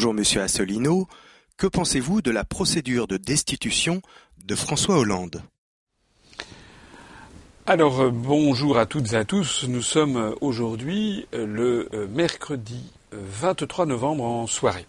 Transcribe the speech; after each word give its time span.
Bonjour 0.00 0.14
Monsieur 0.14 0.40
Asselineau, 0.40 1.08
que 1.58 1.66
pensez-vous 1.66 2.22
de 2.22 2.30
la 2.30 2.42
procédure 2.42 3.06
de 3.06 3.18
destitution 3.18 4.00
de 4.42 4.54
François 4.54 4.96
Hollande? 4.96 5.42
Alors 7.66 8.00
euh, 8.00 8.10
bonjour 8.10 8.78
à 8.78 8.86
toutes 8.86 9.12
et 9.12 9.16
à 9.16 9.26
tous. 9.26 9.66
Nous 9.68 9.82
sommes 9.82 10.16
euh, 10.16 10.30
aujourd'hui 10.40 11.26
euh, 11.34 11.44
le 11.92 12.06
mercredi 12.06 12.90
23 13.12 13.84
novembre 13.84 14.24
en 14.24 14.46
soirée. 14.46 14.86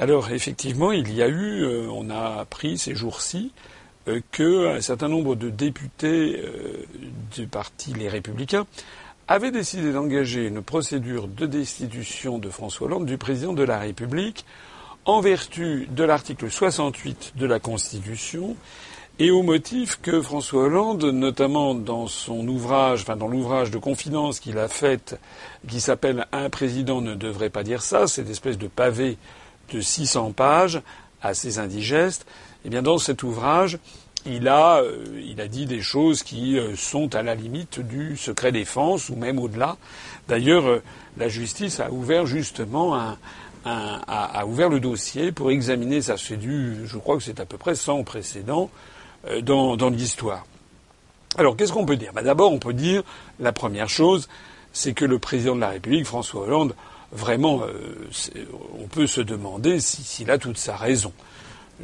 Alors 0.00 0.32
effectivement, 0.32 0.90
il 0.90 1.14
y 1.14 1.22
a 1.22 1.28
eu, 1.28 1.64
on 1.86 2.10
a 2.10 2.40
appris 2.40 2.76
ces 2.76 2.96
jours-ci 2.96 3.52
qu'un 4.32 4.80
certain 4.80 5.06
nombre 5.06 5.36
de 5.36 5.48
députés 5.48 6.42
du 7.36 7.46
parti 7.46 7.92
Les 7.92 8.08
Républicains 8.08 8.66
avaient 9.28 9.50
décidé 9.50 9.92
d'engager 9.92 10.46
une 10.46 10.62
procédure 10.62 11.28
de 11.28 11.44
destitution 11.44 12.38
de 12.38 12.48
François 12.48 12.86
Hollande 12.86 13.04
du 13.04 13.18
président 13.18 13.52
de 13.52 13.62
la 13.62 13.78
République 13.78 14.46
en 15.04 15.20
vertu 15.20 15.86
de 15.90 16.02
l'article 16.02 16.50
68 16.50 17.34
de 17.36 17.46
la 17.46 17.60
Constitution 17.60 18.56
et 19.18 19.30
au 19.30 19.42
motif 19.42 19.98
que 20.00 20.22
François 20.22 20.62
Hollande, 20.62 21.04
notamment 21.04 21.74
dans 21.74 22.06
son 22.06 22.46
ouvrage, 22.48 23.02
enfin 23.02 23.16
dans 23.16 23.28
l'ouvrage 23.28 23.70
de 23.70 23.78
confidence 23.78 24.40
qu'il 24.40 24.58
a 24.58 24.68
fait, 24.68 25.18
qui 25.66 25.80
s'appelle 25.80 26.26
Un 26.32 26.48
président 26.48 27.02
ne 27.02 27.14
devrait 27.14 27.50
pas 27.50 27.64
dire 27.64 27.82
ça, 27.82 28.06
cette 28.06 28.30
espèce 28.30 28.56
de 28.56 28.68
pavé 28.68 29.18
de 29.72 29.80
600 29.80 30.32
pages, 30.32 30.80
assez 31.20 31.58
indigeste, 31.58 32.26
eh 32.64 32.70
bien 32.70 32.80
dans 32.80 32.98
cet 32.98 33.22
ouvrage, 33.22 33.78
il 34.26 34.48
a, 34.48 34.78
euh, 34.78 35.04
il 35.24 35.40
a 35.40 35.48
dit 35.48 35.66
des 35.66 35.80
choses 35.80 36.22
qui 36.22 36.58
euh, 36.58 36.76
sont 36.76 37.14
à 37.14 37.22
la 37.22 37.34
limite 37.34 37.80
du 37.80 38.16
secret 38.16 38.52
défense 38.52 39.08
ou 39.08 39.16
même 39.16 39.38
au-delà. 39.38 39.76
D'ailleurs, 40.28 40.66
euh, 40.66 40.82
la 41.16 41.28
justice 41.28 41.80
a 41.80 41.90
ouvert 41.90 42.26
justement 42.26 43.16
a, 43.64 44.46
ouvert 44.46 44.68
le 44.68 44.80
dossier 44.80 45.32
pour 45.32 45.50
examiner 45.50 46.00
ça. 46.00 46.16
C'est 46.16 46.36
du, 46.36 46.86
je 46.86 46.96
crois 46.96 47.16
que 47.16 47.22
c'est 47.22 47.40
à 47.40 47.44
peu 47.44 47.58
près 47.58 47.74
sans 47.74 48.02
précédent 48.02 48.70
dans, 49.42 49.90
l'histoire. 49.90 50.46
Alors 51.36 51.56
qu'est-ce 51.56 51.72
qu'on 51.72 51.84
peut 51.84 51.96
dire? 51.96 52.12
Bah, 52.14 52.22
D'abord, 52.22 52.52
on 52.52 52.58
peut 52.58 52.72
dire 52.72 53.02
la 53.40 53.52
première 53.52 53.88
chose, 53.88 54.28
c'est 54.72 54.94
que 54.94 55.04
le 55.04 55.18
président 55.18 55.54
de 55.54 55.60
la 55.60 55.70
République, 55.70 56.06
François 56.06 56.42
Hollande, 56.42 56.74
vraiment, 57.12 57.62
on 58.78 58.86
peut 58.86 59.06
se 59.06 59.20
demander 59.20 59.80
s'il 59.80 60.30
a 60.30 60.38
toute 60.38 60.56
sa 60.56 60.76
raison. 60.76 61.12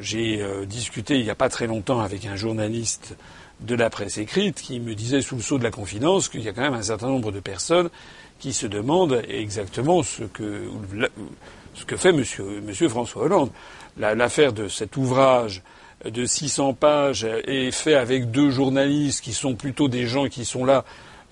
J'ai 0.01 0.43
euh, 0.43 0.65
discuté 0.65 1.19
il 1.19 1.25
n'y 1.25 1.31
a 1.31 1.37
pas 1.37 1.49
très 1.49 1.67
longtemps 1.67 2.01
avec 2.01 2.27
un 2.27 2.37
journaliste 2.37 3.17
de 3.61 3.75
la 3.75 3.91
presse 3.91 4.19
écrite 4.19 4.61
qui 4.61 4.81
me 4.81 4.95
disait 4.95 5.23
sous 5.23 5.37
le 5.37 5.43
sceau 5.43 5.59
de 5.59 5.65
la 5.65 5.71
confidence 5.71 6.29
qu'il 6.29 6.43
y 6.43 6.49
a 6.49 6.53
quand 6.53 6.63
même 6.63 6.75
un 6.75 6.83
certain 6.83 7.07
nombre 7.07 7.31
de 7.31 7.41
personnes 7.41 7.89
qui 8.41 8.53
se 8.53 8.67
demandent 8.67 9.23
exactement 9.29 10.03
ce 10.03 10.25
que, 10.25 10.69
ce 11.75 11.85
que 11.85 11.97
fait 11.97 12.13
monsieur, 12.13 12.61
monsieur 12.61 12.89
François 12.89 13.23
Hollande. 13.23 13.51
L'affaire 13.97 14.53
de 14.53 14.67
cet 14.67 14.97
ouvrage 14.97 15.63
de 16.05 16.25
600 16.25 16.75
pages 16.75 17.27
et 17.47 17.71
fait 17.71 17.95
avec 17.95 18.33
deux 18.33 18.51
journalistes 18.51 19.23
qui 19.23 19.33
sont 19.33 19.55
plutôt 19.55 19.89
des 19.89 20.07
gens 20.07 20.29
qui 20.29 20.45
sont 20.45 20.65
là. 20.65 20.85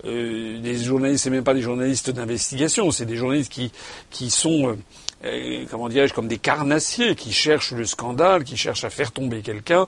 Euh, 0.05 0.59
des 0.59 0.75
journalistes, 0.75 1.25
c'est 1.25 1.29
même 1.29 1.43
pas 1.43 1.53
des 1.53 1.61
journalistes 1.61 2.09
d'investigation, 2.09 2.91
c'est 2.91 3.05
des 3.05 3.15
journalistes 3.15 3.51
qui 3.51 3.71
qui 4.09 4.29
sont 4.29 4.77
euh, 5.25 5.65
comment 5.69 5.89
dirais-je 5.89 6.13
comme 6.13 6.27
des 6.27 6.37
carnassiers 6.37 7.15
qui 7.15 7.31
cherchent 7.31 7.71
le 7.71 7.85
scandale, 7.85 8.43
qui 8.43 8.57
cherchent 8.57 8.83
à 8.83 8.89
faire 8.89 9.11
tomber 9.11 9.41
quelqu'un. 9.41 9.87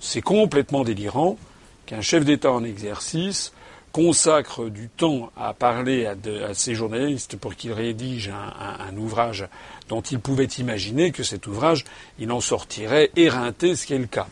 C'est 0.00 0.22
complètement 0.22 0.84
délirant 0.84 1.38
qu'un 1.86 2.00
chef 2.00 2.24
d'État 2.24 2.52
en 2.52 2.64
exercice 2.64 3.52
consacre 3.92 4.68
du 4.68 4.88
temps 4.88 5.30
à 5.36 5.54
parler 5.54 6.06
à, 6.06 6.14
ces 6.52 6.74
journalistes 6.74 7.36
pour 7.36 7.54
qu'ils 7.54 7.72
rédigent 7.72 8.32
un, 8.32 8.88
un, 8.88 8.96
ouvrage 8.96 9.46
dont 9.88 10.00
il 10.00 10.18
pouvait 10.18 10.48
imaginer 10.58 11.12
que 11.12 11.22
cet 11.22 11.46
ouvrage, 11.46 11.84
il 12.18 12.32
en 12.32 12.40
sortirait 12.40 13.10
éreinté, 13.14 13.76
ce 13.76 13.86
qui 13.86 13.94
est 13.94 13.98
le 13.98 14.06
cas. 14.06 14.26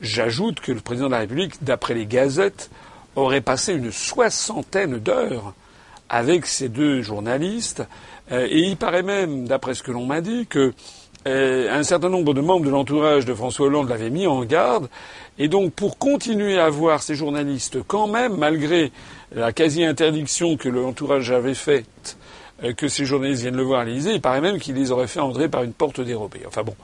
J'ajoute 0.00 0.60
que 0.60 0.70
le 0.70 0.80
président 0.80 1.06
de 1.06 1.12
la 1.12 1.18
République, 1.18 1.64
d'après 1.64 1.94
les 1.94 2.06
gazettes, 2.06 2.70
aurait 3.16 3.40
passé 3.40 3.72
une 3.72 3.90
soixantaine 3.90 4.98
d'heures 4.98 5.54
avec 6.08 6.46
ces 6.46 6.68
deux 6.68 7.02
journalistes, 7.02 7.82
et 8.30 8.58
il 8.58 8.76
paraît 8.76 9.02
même, 9.02 9.46
d'après 9.46 9.74
ce 9.74 9.82
que 9.82 9.92
l'on 9.92 10.06
m'a 10.06 10.20
dit, 10.20 10.46
que 10.46 10.72
euh, 11.26 11.72
un 11.72 11.82
certain 11.84 12.10
nombre 12.10 12.34
de 12.34 12.42
membres 12.42 12.66
de 12.66 12.70
l'entourage 12.70 13.24
de 13.24 13.32
François 13.32 13.66
Hollande 13.66 13.88
l'avaient 13.88 14.10
mis 14.10 14.26
en 14.26 14.44
garde. 14.44 14.88
Et 15.38 15.48
donc, 15.48 15.72
pour 15.72 15.96
continuer 15.96 16.58
à 16.58 16.68
voir 16.68 17.02
ces 17.02 17.14
journalistes, 17.14 17.78
quand 17.86 18.06
même, 18.06 18.36
malgré 18.36 18.92
la 19.34 19.52
quasi-interdiction 19.52 20.58
que 20.58 20.68
l'entourage 20.68 21.30
avait 21.30 21.54
faite, 21.54 22.18
euh, 22.62 22.74
que 22.74 22.88
ces 22.88 23.06
journalistes 23.06 23.40
viennent 23.40 23.56
le 23.56 23.62
voir 23.62 23.80
à 23.80 23.84
l'Élysée, 23.86 24.12
il 24.12 24.20
paraît 24.20 24.42
même 24.42 24.58
qu'il 24.58 24.74
les 24.74 24.90
aurait 24.90 25.06
fait 25.06 25.20
entrer 25.20 25.48
par 25.48 25.62
une 25.62 25.72
porte 25.72 26.00
dérobée. 26.00 26.42
Enfin 26.46 26.62
bon, 26.62 26.76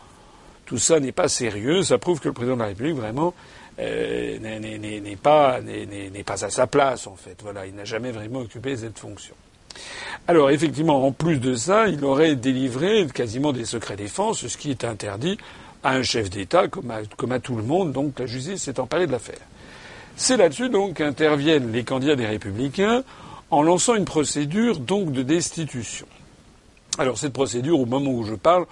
tout 0.64 0.78
ça 0.78 1.00
n'est 1.00 1.12
pas 1.12 1.28
sérieux. 1.28 1.82
Ça 1.82 1.98
prouve 1.98 2.18
que 2.18 2.28
le 2.28 2.34
président 2.34 2.56
de 2.56 2.62
la 2.62 2.68
République, 2.68 2.96
vraiment, 2.96 3.34
euh, 3.78 4.38
n'est 4.38 5.16
pas, 5.16 5.60
pas 6.24 6.44
à 6.44 6.50
sa 6.50 6.66
place, 6.66 7.06
en 7.06 7.16
fait. 7.16 7.36
Voilà, 7.42 7.66
il 7.66 7.74
n'a 7.74 7.84
jamais 7.84 8.10
vraiment 8.10 8.40
occupé 8.40 8.74
cette 8.74 8.98
fonction. 8.98 9.34
Alors 10.28 10.50
effectivement, 10.50 11.06
en 11.06 11.12
plus 11.12 11.38
de 11.38 11.54
ça, 11.54 11.88
il 11.88 12.04
aurait 12.04 12.36
délivré 12.36 13.06
quasiment 13.12 13.52
des 13.52 13.64
secrets 13.64 13.96
défense, 13.96 14.46
ce 14.46 14.56
qui 14.56 14.70
est 14.70 14.84
interdit 14.84 15.38
à 15.82 15.92
un 15.92 16.02
chef 16.02 16.30
d'État 16.30 16.68
comme 16.68 17.32
à, 17.32 17.40
tout 17.40 17.56
le 17.56 17.62
monde, 17.62 17.92
donc 17.92 18.18
la 18.18 18.26
justice 18.26 18.62
s'est 18.62 18.78
emparée 18.78 19.06
de 19.06 19.12
l'affaire. 19.12 19.40
C'est 20.16 20.36
là-dessus 20.36 20.68
donc 20.68 20.94
qu'interviennent 20.94 21.72
les 21.72 21.84
candidats 21.84 22.16
des 22.16 22.26
républicains 22.26 23.02
en 23.50 23.62
lançant 23.62 23.94
une 23.94 24.04
procédure 24.04 24.78
donc 24.78 25.12
de 25.12 25.22
destitution. 25.22 26.06
Alors 26.98 27.18
cette 27.18 27.32
procédure, 27.32 27.80
au 27.80 27.86
moment 27.86 28.10
où 28.10 28.24
je 28.24 28.34
parle, 28.34 28.66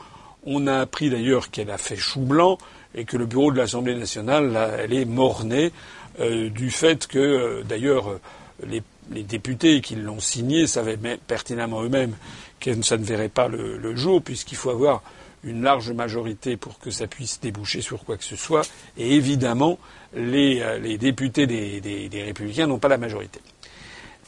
on 0.44 0.66
a 0.66 0.80
appris 0.80 1.10
d'ailleurs 1.10 1.50
qu'elle 1.50 1.70
a 1.70 1.78
fait 1.78 1.96
chou 1.96 2.20
blanc 2.20 2.58
et 2.94 3.04
que 3.04 3.16
le 3.16 3.26
bureau 3.26 3.52
de 3.52 3.56
l'Assemblée 3.56 3.94
nationale, 3.94 4.56
elle 4.78 4.92
est 4.92 5.04
mornée 5.04 5.72
euh, 6.20 6.50
du 6.50 6.70
fait 6.70 7.06
que, 7.06 7.18
euh, 7.18 7.62
d'ailleurs, 7.62 8.10
euh, 8.10 8.20
les 8.66 8.82
les 9.10 9.22
députés 9.22 9.80
qui 9.80 9.96
l'ont 9.96 10.20
signé 10.20 10.66
savaient 10.66 10.98
pertinemment 11.26 11.82
eux-mêmes 11.82 12.14
que 12.60 12.82
ça 12.82 12.96
ne 12.96 13.04
verrait 13.04 13.28
pas 13.28 13.48
le, 13.48 13.96
jour, 13.96 14.22
puisqu'il 14.22 14.56
faut 14.56 14.70
avoir 14.70 15.02
une 15.44 15.62
large 15.62 15.92
majorité 15.92 16.56
pour 16.56 16.78
que 16.78 16.90
ça 16.90 17.06
puisse 17.06 17.40
déboucher 17.40 17.80
sur 17.80 18.04
quoi 18.04 18.16
que 18.16 18.24
ce 18.24 18.36
soit. 18.36 18.68
Et 18.96 19.14
évidemment, 19.14 19.78
les, 20.14 20.60
euh, 20.62 20.96
députés 20.96 21.46
des, 21.46 22.22
Républicains 22.24 22.66
n'ont 22.66 22.78
pas 22.78 22.88
la 22.88 22.98
majorité. 22.98 23.40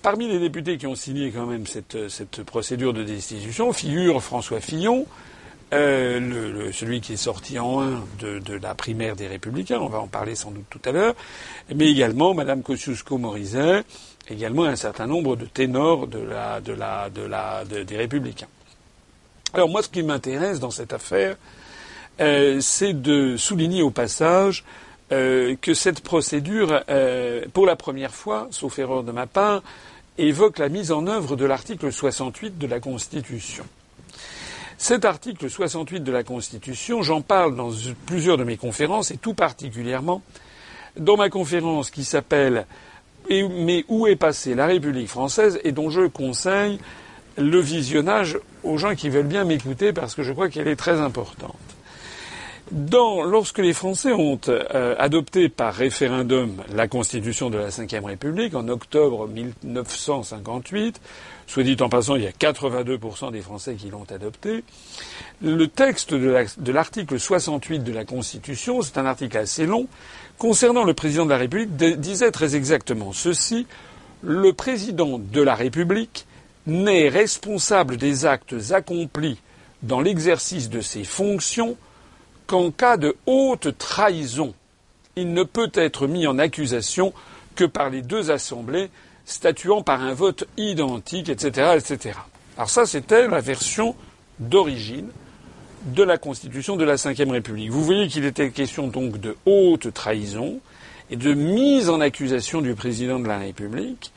Parmi 0.03 0.29
les 0.29 0.39
députés 0.39 0.79
qui 0.79 0.87
ont 0.87 0.95
signé 0.95 1.31
quand 1.31 1.47
même 1.47 1.67
cette, 1.67 2.43
procédure 2.45 2.95
de 2.95 3.03
destitution 3.03 3.73
figure 3.73 4.23
François 4.23 4.61
Fillon, 4.61 5.07
euh, 5.73 6.73
celui 6.73 7.01
qui 7.01 7.13
est 7.13 7.17
sorti 7.17 7.59
en 7.59 7.81
un 7.81 8.05
de, 8.21 8.55
la 8.55 8.75
primaire 8.75 9.15
des 9.15 9.27
Républicains, 9.27 9.79
on 9.79 9.89
va 9.89 10.01
en 10.01 10.09
parler 10.09 10.35
sans 10.35 10.51
doute 10.51 10.65
tout 10.71 10.81
à 10.85 10.93
l'heure, 10.93 11.15
mais 11.75 11.91
également 11.91 12.35
Madame 12.35 12.63
Kosciusko-Morizet, 12.63 13.85
également 14.31 14.65
un 14.65 14.77
certain 14.77 15.07
nombre 15.07 15.37
de 15.37 15.45
ténors 15.45 16.07
de 16.07 16.19
la, 16.19 16.61
de 16.61 16.73
la, 16.73 17.11
de 17.11 17.23
la, 17.23 17.65
des 17.65 17.97
républicains. 17.97 18.49
Alors 19.53 19.69
moi, 19.69 19.83
ce 19.83 19.89
qui 19.89 20.03
m'intéresse 20.03 20.61
dans 20.61 20.71
cette 20.71 20.93
affaire, 20.93 21.37
euh, 22.21 22.61
c'est 22.61 22.93
de 22.93 23.37
souligner 23.37 23.83
au 23.83 23.91
passage 23.91 24.65
euh, 25.13 25.57
que 25.61 25.75
cette 25.75 26.01
procédure, 26.01 26.85
euh, 26.89 27.45
pour 27.53 27.67
la 27.67 27.77
première 27.77 28.15
fois, 28.15 28.47
sauf 28.51 28.79
erreur 28.79 29.03
de 29.03 29.11
ma 29.11 29.27
part, 29.27 29.63
évoque 30.19 30.59
la 30.59 30.69
mise 30.69 30.93
en 30.93 31.07
œuvre 31.07 31.35
de 31.35 31.45
l'article 31.45 31.93
68 31.93 32.59
de 32.59 32.67
la 32.67 32.79
Constitution. 32.79 33.65
Cet 34.79 35.05
article 35.05 35.51
68 35.51 36.01
de 36.01 36.13
la 36.13 36.23
Constitution, 36.23 37.03
j'en 37.03 37.23
parle 37.23 37.57
dans 37.57 37.71
plusieurs 38.07 38.39
de 38.39 38.45
mes 38.45 38.57
conférences 38.57 39.11
et 39.11 39.17
tout 39.17 39.35
particulièrement 39.35 40.23
dans 40.97 41.17
ma 41.17 41.29
conférence 41.29 41.91
qui 41.91 42.05
s'appelle 42.05 42.67
mais 43.31 43.85
où 43.89 44.07
est 44.07 44.17
passée 44.17 44.55
la 44.55 44.67
République 44.67 45.09
française 45.09 45.61
et 45.65 45.73
dont 45.73 45.91
je 45.91 46.07
conseille 46.07 46.79
le 47.39 47.61
visionnage 47.61 48.39
aux 48.63 48.77
gens 48.77 48.95
qui 48.95 49.09
veulent 49.09 49.27
bien 49.27 49.45
m'écouter 49.45 49.93
parce 49.93 50.15
que 50.15 50.23
je 50.23 50.33
crois 50.33 50.49
qu'elle 50.49 50.69
est 50.69 50.77
très 50.77 51.01
importante. 51.01 51.57
Dans, 52.71 53.25
lorsque 53.25 53.59
les 53.59 53.73
Français 53.73 54.13
ont 54.13 54.39
euh, 54.49 54.95
adopté 54.97 55.49
par 55.49 55.75
référendum 55.75 56.63
la 56.73 56.87
Constitution 56.87 57.51
de 57.51 57.59
la 57.59 57.67
Ve 57.67 58.05
République 58.05 58.55
en 58.55 58.69
octobre 58.69 59.27
1958, 59.27 61.01
soit 61.49 61.65
dit 61.65 61.77
en 61.81 61.89
passant, 61.89 62.15
il 62.15 62.23
y 62.23 62.29
a 62.29 62.31
82% 62.31 63.33
des 63.33 63.41
Français 63.41 63.75
qui 63.75 63.91
l'ont 63.91 64.07
adopté, 64.09 64.63
le 65.43 65.67
texte 65.67 66.15
de 66.15 66.73
l'article 66.73 67.19
68 67.19 67.83
de 67.83 67.93
la 67.93 68.05
Constitution, 68.05 68.83
c'est 68.83 68.99
un 68.99 69.07
article 69.07 69.37
assez 69.37 69.67
long, 69.67 69.89
concernant 70.41 70.85
le 70.85 70.95
président 70.95 71.27
de 71.27 71.31
la 71.31 71.37
République, 71.37 71.77
disait 71.77 72.31
très 72.31 72.57
exactement 72.57 73.13
ceci 73.13 73.67
le 74.23 74.55
président 74.55 75.19
de 75.19 75.43
la 75.43 75.55
République 75.55 76.27
n'est 76.67 77.11
responsable 77.11 77.99
des 77.99 78.25
actes 78.25 78.55
accomplis 78.71 79.39
dans 79.83 80.01
l'exercice 80.01 80.71
de 80.71 80.81
ses 80.81 81.05
fonctions 81.05 81.77
qu'en 82.47 82.71
cas 82.71 82.97
de 82.97 83.17
haute 83.27 83.77
trahison. 83.77 84.55
Il 85.15 85.35
ne 85.35 85.43
peut 85.43 85.71
être 85.75 86.07
mis 86.07 86.27
en 86.27 86.39
accusation 86.39 87.13
que 87.55 87.65
par 87.65 87.91
les 87.91 88.01
deux 88.01 88.31
assemblées 88.31 88.89
statuant 89.27 89.83
par 89.83 90.03
un 90.03 90.15
vote 90.15 90.45
identique, 90.57 91.29
etc., 91.29 91.77
etc. 91.77 92.19
Alors 92.57 92.71
ça, 92.71 92.87
c'était 92.87 93.29
la 93.29 93.41
version 93.41 93.95
d'origine 94.39 95.11
de 95.83 96.03
la 96.03 96.19
Constitution 96.19 96.77
de 96.77 96.85
la 96.85 96.97
Ve 96.97 97.31
République. 97.31 97.71
Vous 97.71 97.85
voyez 97.85 98.09
qu'il 98.09 98.25
était 98.25 98.51
question 98.51 98.89
donc 98.89 99.19
de 99.19 99.37
haute 99.47 99.93
trahison 99.93 100.61
et 101.11 101.17
de 101.17 101.35
mise 101.35 101.89
en 101.89 102.01
accusation 102.01 102.61
du 102.61 102.75
président 102.75 103.19
de 103.19 103.27
la 103.27 103.39
République, 103.39 104.13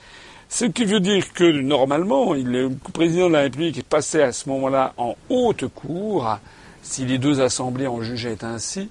ce 0.49 0.65
qui 0.65 0.85
veut 0.85 0.99
dire 0.99 1.33
que 1.33 1.43
normalement, 1.61 2.33
le 2.33 2.69
président 2.93 3.27
de 3.27 3.33
la 3.33 3.41
République 3.41 3.83
passé 3.89 4.21
à 4.21 4.31
ce 4.31 4.47
moment-là 4.49 4.93
en 4.97 5.15
haute 5.29 5.67
cour, 5.67 6.37
si 6.83 7.05
les 7.05 7.17
deux 7.17 7.41
assemblées 7.41 7.87
en 7.87 8.01
jugeaient 8.01 8.43
ainsi, 8.43 8.89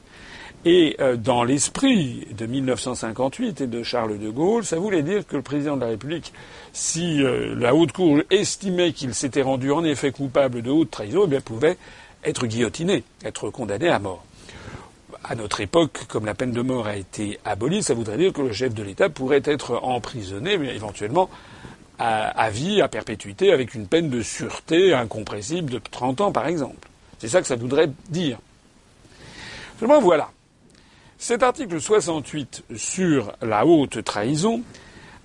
et 0.65 0.97
euh, 1.01 1.17
dans 1.17 1.43
l'esprit 1.43 2.27
de 2.37 2.47
1958 2.47 3.63
et 3.63 3.67
de 3.67 3.83
Charles 3.83 4.19
de 4.19 4.31
Gaulle, 4.31 4.65
ça 4.65 4.79
voulait 4.79 5.03
dire 5.03 5.27
que 5.27 5.37
le 5.37 5.43
président 5.43 5.77
de 5.77 5.81
la 5.81 5.89
République, 5.89 6.33
si 6.73 7.23
euh, 7.23 7.55
la 7.57 7.75
haute 7.75 7.93
cour 7.93 8.21
estimait 8.31 8.93
qu'il 8.93 9.13
s'était 9.13 9.43
rendu 9.43 9.73
en 9.73 9.85
effet 9.85 10.13
coupable 10.13 10.63
de 10.63 10.71
haute 10.71 10.91
trahison, 10.91 11.23
eh 11.25 11.29
bien 11.29 11.41
pouvait 11.41 11.77
être 12.25 12.47
guillotiné, 12.47 13.05
être 13.25 13.51
condamné 13.51 13.89
à 13.89 13.99
mort. 13.99 14.25
À 15.25 15.35
notre 15.35 15.61
époque, 15.61 16.07
comme 16.09 16.27
la 16.27 16.35
peine 16.35 16.53
de 16.53 16.63
mort 16.63 16.87
a 16.87 16.97
été 16.97 17.39
abolie, 17.45 17.83
ça 17.83 17.95
voudrait 17.95 18.19
dire 18.19 18.33
que 18.33 18.43
le 18.43 18.53
chef 18.53 18.75
de 18.75 18.83
l'État 18.83 19.09
pourrait 19.09 19.43
être 19.45 19.79
emprisonné, 19.83 20.59
mais 20.59 20.75
éventuellement 20.75 21.31
à, 21.99 22.51
vie, 22.51 22.83
à 22.83 22.89
perpétuité, 22.89 23.53
avec 23.53 23.75
une 23.75 23.87
peine 23.87 24.11
de 24.11 24.23
sûreté 24.23 24.93
incompressible 24.93 25.71
de 25.71 25.79
30 25.79 26.21
ans, 26.21 26.33
par 26.33 26.49
exemple. 26.49 26.89
C'est 27.19 27.29
ça 27.29 27.41
que 27.41 27.47
ça 27.47 27.55
voudrait 27.55 27.91
dire. 28.09 28.39
Seulement 29.79 30.01
voilà. 30.01 30.31
Cet 31.19 31.45
article 31.45 31.81
68 31.81 32.65
sur 32.75 33.33
la 33.41 33.65
haute 33.65 34.03
trahison 34.03 34.63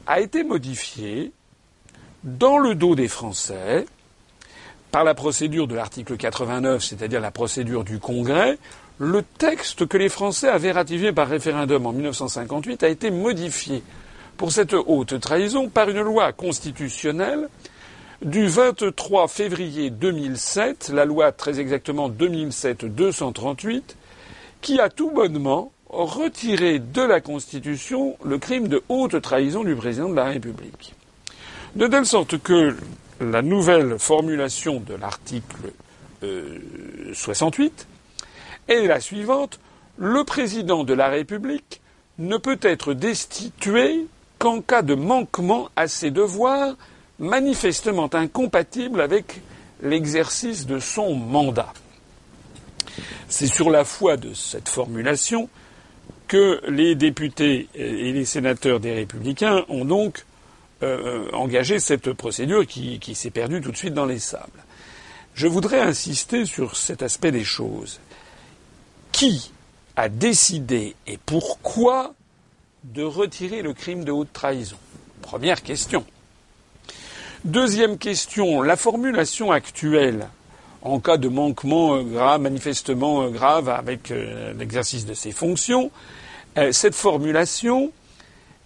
a 0.06 0.20
été 0.20 0.44
modifié 0.44 1.32
dans 2.24 2.60
le 2.60 2.76
dos 2.76 2.94
des 2.94 3.08
Français 3.08 3.88
par 4.92 5.04
la 5.04 5.14
procédure 5.14 5.68
de 5.68 5.76
l'article 5.76 6.18
89, 6.18 6.84
c'est-à-dire 6.84 7.22
la 7.22 7.32
procédure 7.32 7.84
du 7.84 8.00
Congrès, 8.00 8.58
le 9.00 9.22
texte 9.22 9.86
que 9.86 9.98
les 9.98 10.10
Français 10.10 10.48
avaient 10.48 10.72
ratifié 10.72 11.12
par 11.12 11.28
référendum 11.28 11.86
en 11.86 11.94
1958 11.94 12.84
a 12.84 12.88
été 12.88 13.12
modifié 13.12 13.84
pour 14.38 14.52
cette 14.52 14.74
haute 14.74 15.20
trahison 15.20 15.70
par 15.70 15.90
une 15.90 16.02
loi 16.02 16.32
constitutionnelle 16.32 17.50
du 18.22 18.48
23 18.48 19.28
février 19.28 19.90
2007, 19.90 20.90
la 20.94 21.06
loi 21.06 21.32
très 21.32 21.60
exactement 21.60 22.10
2007-238, 22.10 23.84
qui 24.62 24.80
a 24.80 24.90
tout 24.90 25.12
bonnement 25.12 25.72
retirer 25.90 26.80
de 26.80 27.02
la 27.02 27.22
Constitution 27.22 28.18
le 28.24 28.38
crime 28.38 28.68
de 28.68 28.82
haute 28.90 29.22
trahison 29.22 29.64
du 29.64 29.76
président 29.76 30.10
de 30.10 30.16
la 30.16 30.26
République. 30.26 30.96
De 31.76 31.88
telle 31.88 32.06
sorte 32.06 32.40
que 32.40 32.76
la 33.22 33.42
nouvelle 33.42 33.98
formulation 34.00 34.80
de 34.80 34.94
l'article 34.96 35.74
68 37.14 37.88
euh, 38.70 38.74
est 38.74 38.88
la 38.88 39.00
suivante. 39.00 39.60
Le 39.98 40.24
président 40.24 40.84
de 40.84 40.94
la 40.94 41.08
République 41.08 41.82
ne 42.20 42.38
peut 42.38 42.60
être 42.62 42.94
destitué 42.94 44.06
qu'en 44.40 44.62
cas 44.62 44.82
de 44.82 44.96
manquement 44.96 45.70
à 45.76 45.88
ses 45.88 46.12
devoirs 46.12 46.76
manifestement 47.20 48.10
incompatibles 48.14 49.02
avec 49.02 49.42
l'exercice 49.82 50.66
de 50.66 50.80
son 50.80 51.16
mandat. 51.16 51.74
C'est 53.30 53.48
sur 53.48 53.70
la 53.70 53.84
foi 53.84 54.18
de 54.18 54.34
cette 54.34 54.70
formulation 54.70 55.50
que 56.28 56.62
les 56.68 56.96
députés 56.96 57.68
et 57.74 58.12
les 58.12 58.26
sénateurs 58.26 58.80
des 58.80 58.94
Républicains 58.94 59.66
ont 59.70 59.86
donc 59.86 60.26
euh, 60.84 61.30
engagé 61.34 61.80
cette 61.80 62.14
procédure 62.14 62.66
qui, 62.66 63.00
qui 63.00 63.16
s'est 63.16 63.30
perdue 63.30 63.62
tout 63.62 63.72
de 63.72 63.78
suite 63.78 63.94
dans 63.94 64.06
les 64.06 64.20
sables. 64.20 64.64
Je 65.34 65.48
voudrais 65.48 65.80
insister 65.80 66.46
sur 66.46 66.76
cet 66.76 67.04
aspect 67.04 67.32
des 67.32 67.44
choses. 67.44 68.00
Qui 69.12 69.52
a 69.96 70.10
décidé 70.10 70.96
et 71.06 71.18
pourquoi 71.18 72.14
de 72.84 73.04
retirer 73.04 73.62
le 73.62 73.74
crime 73.74 74.04
de 74.04 74.12
haute 74.12 74.34
trahison? 74.34 74.78
Première 75.22 75.62
question. 75.64 76.06
Deuxième 77.44 77.98
question, 77.98 78.62
la 78.62 78.76
formulation 78.76 79.52
actuelle 79.52 80.28
en 80.82 81.00
cas 81.00 81.18
de 81.18 81.28
manquement 81.28 81.96
euh, 81.96 82.04
grave, 82.04 82.42
manifestement 82.42 83.24
euh, 83.24 83.30
grave 83.30 83.70
avec 83.70 84.12
euh, 84.12 84.54
l'exercice 84.54 85.06
de 85.06 85.14
ses 85.14 85.32
fonctions, 85.32 85.92
cette 86.72 86.96
formulation, 86.96 87.92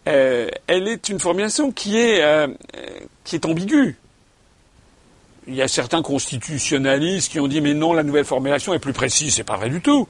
elle 0.06 0.88
est 0.88 1.09
une 1.09 1.19
formulation 1.19 1.71
qui 1.71 1.98
est, 1.98 2.24
qui 3.24 3.36
est 3.36 3.45
ambiguë. 3.45 3.98
Il 5.48 5.56
y 5.56 5.62
a 5.62 5.68
certains 5.68 6.01
constitutionnalistes 6.01 7.31
qui 7.31 7.39
ont 7.39 7.48
dit 7.48 7.62
mais 7.62 7.74
non, 7.74 7.94
la 7.94 8.03
nouvelle 8.03 8.25
formulation 8.25 8.74
est 8.74 8.80
plus 8.80 8.94
précise. 8.94 9.36
C'est 9.36 9.44
pas 9.44 9.57
vrai 9.57 9.69
du 9.69 9.81
tout. 9.81 10.07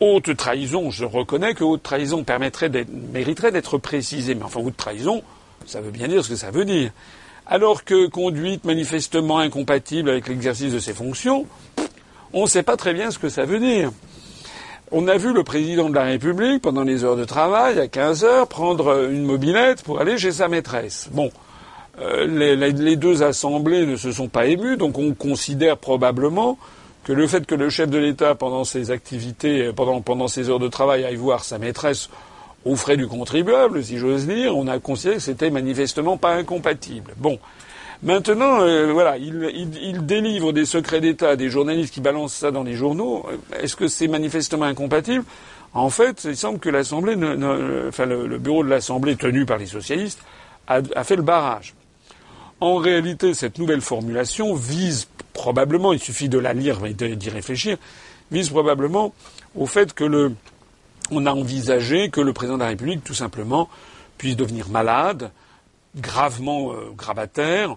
Haute 0.00 0.36
trahison, 0.36 0.90
je 0.90 1.04
reconnais 1.04 1.54
que 1.54 1.64
haute 1.64 1.82
trahison 1.82 2.22
permettrait 2.24 2.70
mériterait 3.12 3.50
d'être 3.50 3.78
précisée. 3.78 4.34
Mais 4.34 4.44
enfin, 4.44 4.60
haute 4.60 4.76
trahison, 4.76 5.22
ça 5.66 5.80
veut 5.80 5.90
bien 5.90 6.08
dire 6.08 6.24
ce 6.24 6.30
que 6.30 6.36
ça 6.36 6.50
veut 6.50 6.64
dire 6.64 6.92
alors 7.48 7.84
que 7.84 8.06
conduite 8.06 8.64
manifestement 8.64 9.38
incompatible 9.38 10.10
avec 10.10 10.28
l'exercice 10.28 10.72
de 10.72 10.78
ses 10.78 10.92
fonctions, 10.92 11.46
on 12.32 12.42
ne 12.42 12.46
sait 12.46 12.62
pas 12.62 12.76
très 12.76 12.92
bien 12.92 13.10
ce 13.10 13.18
que 13.18 13.30
ça 13.30 13.44
veut 13.44 13.58
dire. 13.58 13.90
On 14.90 15.06
a 15.06 15.18
vu 15.18 15.34
le 15.34 15.42
président 15.42 15.90
de 15.90 15.94
la 15.94 16.04
République, 16.04 16.62
pendant 16.62 16.82
les 16.82 17.04
heures 17.04 17.16
de 17.16 17.24
travail, 17.24 17.78
à 17.78 17.88
15 17.88 18.24
heures, 18.24 18.46
prendre 18.46 19.10
une 19.10 19.24
mobilette 19.24 19.82
pour 19.82 20.00
aller 20.00 20.16
chez 20.16 20.32
sa 20.32 20.48
maîtresse. 20.48 21.10
Bon, 21.12 21.30
euh, 22.00 22.26
les, 22.26 22.96
deux 22.96 23.22
assemblées 23.22 23.84
ne 23.84 23.96
se 23.96 24.12
sont 24.12 24.28
pas 24.28 24.46
émues, 24.46 24.78
donc 24.78 24.96
on 24.98 25.12
considère 25.12 25.76
probablement 25.76 26.56
que 27.04 27.12
le 27.12 27.26
fait 27.26 27.44
que 27.44 27.54
le 27.54 27.68
chef 27.68 27.90
de 27.90 27.98
l'État, 27.98 28.34
pendant 28.34 28.64
ses 28.64 28.90
activités, 28.90 29.72
pendant, 29.76 30.00
pendant 30.00 30.28
ses 30.28 30.48
heures 30.48 30.58
de 30.58 30.68
travail, 30.68 31.04
aille 31.04 31.16
voir 31.16 31.44
sa 31.44 31.58
maîtresse 31.58 32.08
aux 32.64 32.76
frais 32.76 32.96
du 32.96 33.06
contribuable, 33.06 33.84
si 33.84 33.98
j'ose 33.98 34.26
dire, 34.26 34.56
on 34.56 34.68
a 34.68 34.78
considéré 34.78 35.16
que 35.16 35.22
c'était 35.22 35.50
manifestement 35.50 36.16
pas 36.16 36.32
incompatible. 36.34 37.12
Bon. 37.18 37.38
Maintenant, 38.02 38.60
euh, 38.60 38.92
voilà, 38.92 39.16
il, 39.18 39.50
il, 39.82 40.06
délivre 40.06 40.52
des 40.52 40.64
secrets 40.64 41.00
d'État 41.00 41.30
à 41.30 41.36
des 41.36 41.50
journalistes 41.50 41.92
qui 41.92 42.00
balancent 42.00 42.34
ça 42.34 42.52
dans 42.52 42.62
les 42.62 42.74
journaux. 42.74 43.26
Est-ce 43.60 43.74
que 43.74 43.88
c'est 43.88 44.06
manifestement 44.06 44.66
incompatible? 44.66 45.24
En 45.74 45.90
fait, 45.90 46.24
il 46.24 46.36
semble 46.36 46.60
que 46.60 46.68
l'Assemblée, 46.68 47.14
enfin 47.88 48.06
le, 48.06 48.38
bureau 48.38 48.62
de 48.62 48.68
l'Assemblée 48.68 49.16
tenu 49.16 49.46
par 49.46 49.58
les 49.58 49.66
socialistes, 49.66 50.20
a, 50.68 50.80
a 50.94 51.04
fait 51.04 51.16
le 51.16 51.22
barrage. 51.22 51.74
En 52.60 52.76
réalité, 52.76 53.34
cette 53.34 53.58
nouvelle 53.58 53.80
formulation 53.80 54.54
vise 54.54 55.08
probablement, 55.32 55.92
il 55.92 56.00
suffit 56.00 56.28
de 56.28 56.38
la 56.38 56.52
lire 56.52 56.84
et 56.84 56.94
d'y 56.94 57.30
réfléchir, 57.30 57.78
vise 58.30 58.48
probablement 58.50 59.12
au 59.56 59.66
fait 59.66 59.92
que 59.92 60.04
le, 60.04 60.34
on 61.10 61.26
a 61.26 61.32
envisagé 61.32 62.10
que 62.10 62.20
le 62.20 62.32
président 62.32 62.56
de 62.56 62.62
la 62.62 62.68
République, 62.68 63.04
tout 63.04 63.14
simplement, 63.14 63.68
puisse 64.18 64.36
devenir 64.36 64.68
malade, 64.68 65.30
gravement 65.98 66.72
euh, 66.72 66.90
gravataire, 66.96 67.76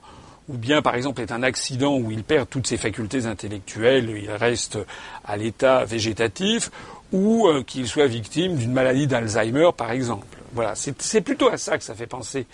ou 0.50 0.58
bien, 0.58 0.82
par 0.82 0.96
exemple, 0.96 1.22
est 1.22 1.32
un 1.32 1.44
accident 1.44 1.98
où 1.98 2.12
il 2.12 2.24
perd 2.24 2.50
toutes 2.50 2.68
ses 2.68 2.78
facultés 2.78 3.26
intellectuelles, 3.26 4.10
il 4.10 4.32
reste 4.32 4.78
à 5.24 5.38
l'état 5.38 5.86
végétatif, 5.86 6.72
ou 7.12 7.48
euh, 7.48 7.64
qu'il 7.64 7.88
soit 7.88 8.08
victime 8.08 8.56
d'une 8.56 8.74
maladie 8.74 9.08
d'Alzheimer, 9.08 9.70
par 9.76 9.92
exemple. 9.92 10.26
Voilà, 10.54 10.74
c'est 10.76 11.22
plutôt 11.22 11.50
à 11.50 11.58
ça 11.58 11.78
que 11.78 11.84
ça 11.84 11.96
fait 11.96 12.08
penser 12.08 12.46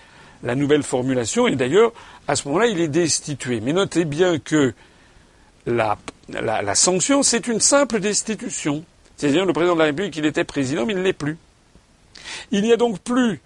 la 0.44 0.54
nouvelle 0.54 0.84
formulation, 0.84 1.48
et 1.48 1.56
d'ailleurs, 1.56 1.92
à 2.28 2.36
ce 2.36 2.48
moment-là, 2.48 2.68
il 2.68 2.80
est 2.80 2.88
destitué. 2.88 3.60
Mais 3.60 3.74
notez 3.74 4.06
bien 4.06 4.38
que 4.38 4.74
la, 5.66 5.98
la 6.30 6.76
sanction, 6.76 7.24
c'est 7.24 7.48
une 7.48 7.60
simple 7.60 8.00
destitution. 8.00 8.84
C'est-à-dire 9.16 9.46
le 9.46 9.54
président 9.54 9.74
de 9.74 9.80
la 9.80 9.86
République, 9.86 10.16
il 10.18 10.26
était 10.26 10.44
président, 10.44 10.86
mais 10.86 10.94
il 10.94 11.00
ne 11.00 11.04
l'est 11.04 11.14
plus. 11.14 11.38
Il 12.52 12.62
n'y 12.62 12.72
a 12.72 12.78
donc 12.78 13.00
plus 13.00 13.42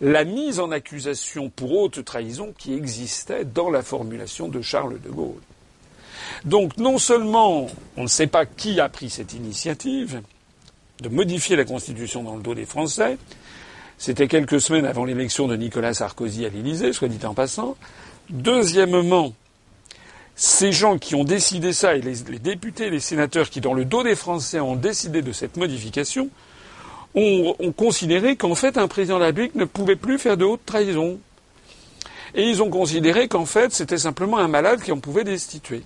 la 0.00 0.24
mise 0.24 0.60
en 0.60 0.70
accusation 0.70 1.50
pour 1.50 1.72
haute 1.72 2.04
trahison 2.04 2.52
qui 2.56 2.74
existait 2.74 3.44
dans 3.44 3.70
la 3.70 3.82
formulation 3.82 4.48
de 4.48 4.60
Charles 4.60 5.00
de 5.00 5.08
Gaulle. 5.08 5.40
Donc 6.44 6.76
non 6.76 6.98
seulement 6.98 7.68
on 7.96 8.02
ne 8.02 8.08
sait 8.08 8.26
pas 8.26 8.46
qui 8.46 8.80
a 8.80 8.88
pris 8.88 9.10
cette 9.10 9.34
initiative 9.34 10.20
de 11.00 11.08
modifier 11.08 11.56
la 11.56 11.64
Constitution 11.64 12.22
dans 12.22 12.36
le 12.36 12.42
dos 12.42 12.54
des 12.54 12.66
Français, 12.66 13.18
c'était 13.98 14.28
quelques 14.28 14.60
semaines 14.60 14.86
avant 14.86 15.04
l'élection 15.04 15.46
de 15.48 15.56
Nicolas 15.56 15.94
Sarkozy 15.94 16.44
à 16.44 16.48
l'Élysée, 16.48 16.92
soit 16.92 17.08
dit 17.08 17.24
en 17.24 17.34
passant. 17.34 17.76
Deuxièmement, 18.30 19.32
ces 20.34 20.72
gens 20.72 20.98
qui 20.98 21.14
ont 21.14 21.24
décidé 21.24 21.72
ça, 21.72 21.94
et 21.94 22.00
les, 22.00 22.38
députés 22.38 22.86
et 22.86 22.90
les 22.90 23.00
sénateurs 23.00 23.50
qui, 23.50 23.60
dans 23.60 23.74
le 23.74 23.84
dos 23.84 24.02
des 24.02 24.16
Français, 24.16 24.60
ont 24.60 24.76
décidé 24.76 25.22
de 25.22 25.32
cette 25.32 25.56
modification, 25.56 26.28
ont, 27.14 27.72
considéré 27.76 28.36
qu'en 28.36 28.54
fait, 28.54 28.76
un 28.76 28.88
président 28.88 29.16
de 29.16 29.20
la 29.20 29.26
République 29.26 29.54
ne 29.54 29.64
pouvait 29.64 29.96
plus 29.96 30.18
faire 30.18 30.36
de 30.36 30.44
haute 30.44 30.64
trahison. 30.66 31.18
Et 32.34 32.42
ils 32.42 32.62
ont 32.62 32.70
considéré 32.70 33.28
qu'en 33.28 33.46
fait, 33.46 33.72
c'était 33.72 33.98
simplement 33.98 34.38
un 34.38 34.48
malade 34.48 34.82
qui 34.82 34.90
en 34.90 34.98
pouvait 34.98 35.24
destituer. 35.24 35.82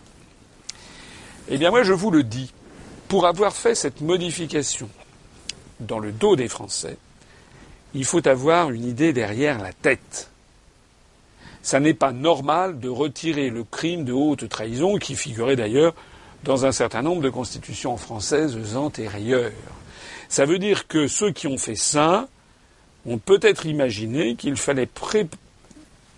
Eh 1.50 1.58
bien, 1.58 1.70
moi, 1.70 1.82
je 1.82 1.92
vous 1.92 2.10
le 2.10 2.22
dis, 2.22 2.52
pour 3.08 3.26
avoir 3.26 3.54
fait 3.54 3.74
cette 3.74 4.00
modification 4.00 4.88
dans 5.80 5.98
le 5.98 6.12
dos 6.12 6.36
des 6.36 6.48
Français, 6.48 6.96
il 7.94 8.04
faut 8.04 8.26
avoir 8.26 8.70
une 8.70 8.84
idée 8.84 9.12
derrière 9.12 9.58
la 9.58 9.72
tête. 9.72 10.30
Ça 11.62 11.80
n'est 11.80 11.94
pas 11.94 12.12
normal 12.12 12.80
de 12.80 12.88
retirer 12.88 13.50
le 13.50 13.64
crime 13.64 14.04
de 14.04 14.12
haute 14.12 14.48
trahison, 14.48 14.96
qui 14.96 15.16
figurait 15.16 15.56
d'ailleurs 15.56 15.94
dans 16.44 16.64
un 16.64 16.72
certain 16.72 17.02
nombre 17.02 17.22
de 17.22 17.30
constitutions 17.30 17.96
françaises 17.96 18.76
antérieures. 18.76 19.52
Ça 20.28 20.44
veut 20.44 20.58
dire 20.58 20.86
que 20.86 21.08
ceux 21.08 21.30
qui 21.30 21.46
ont 21.46 21.58
fait 21.58 21.74
ça 21.74 22.28
ont 23.06 23.18
peut-être 23.18 23.66
imaginé 23.66 24.34
qu'il 24.34 24.56
fallait 24.56 24.88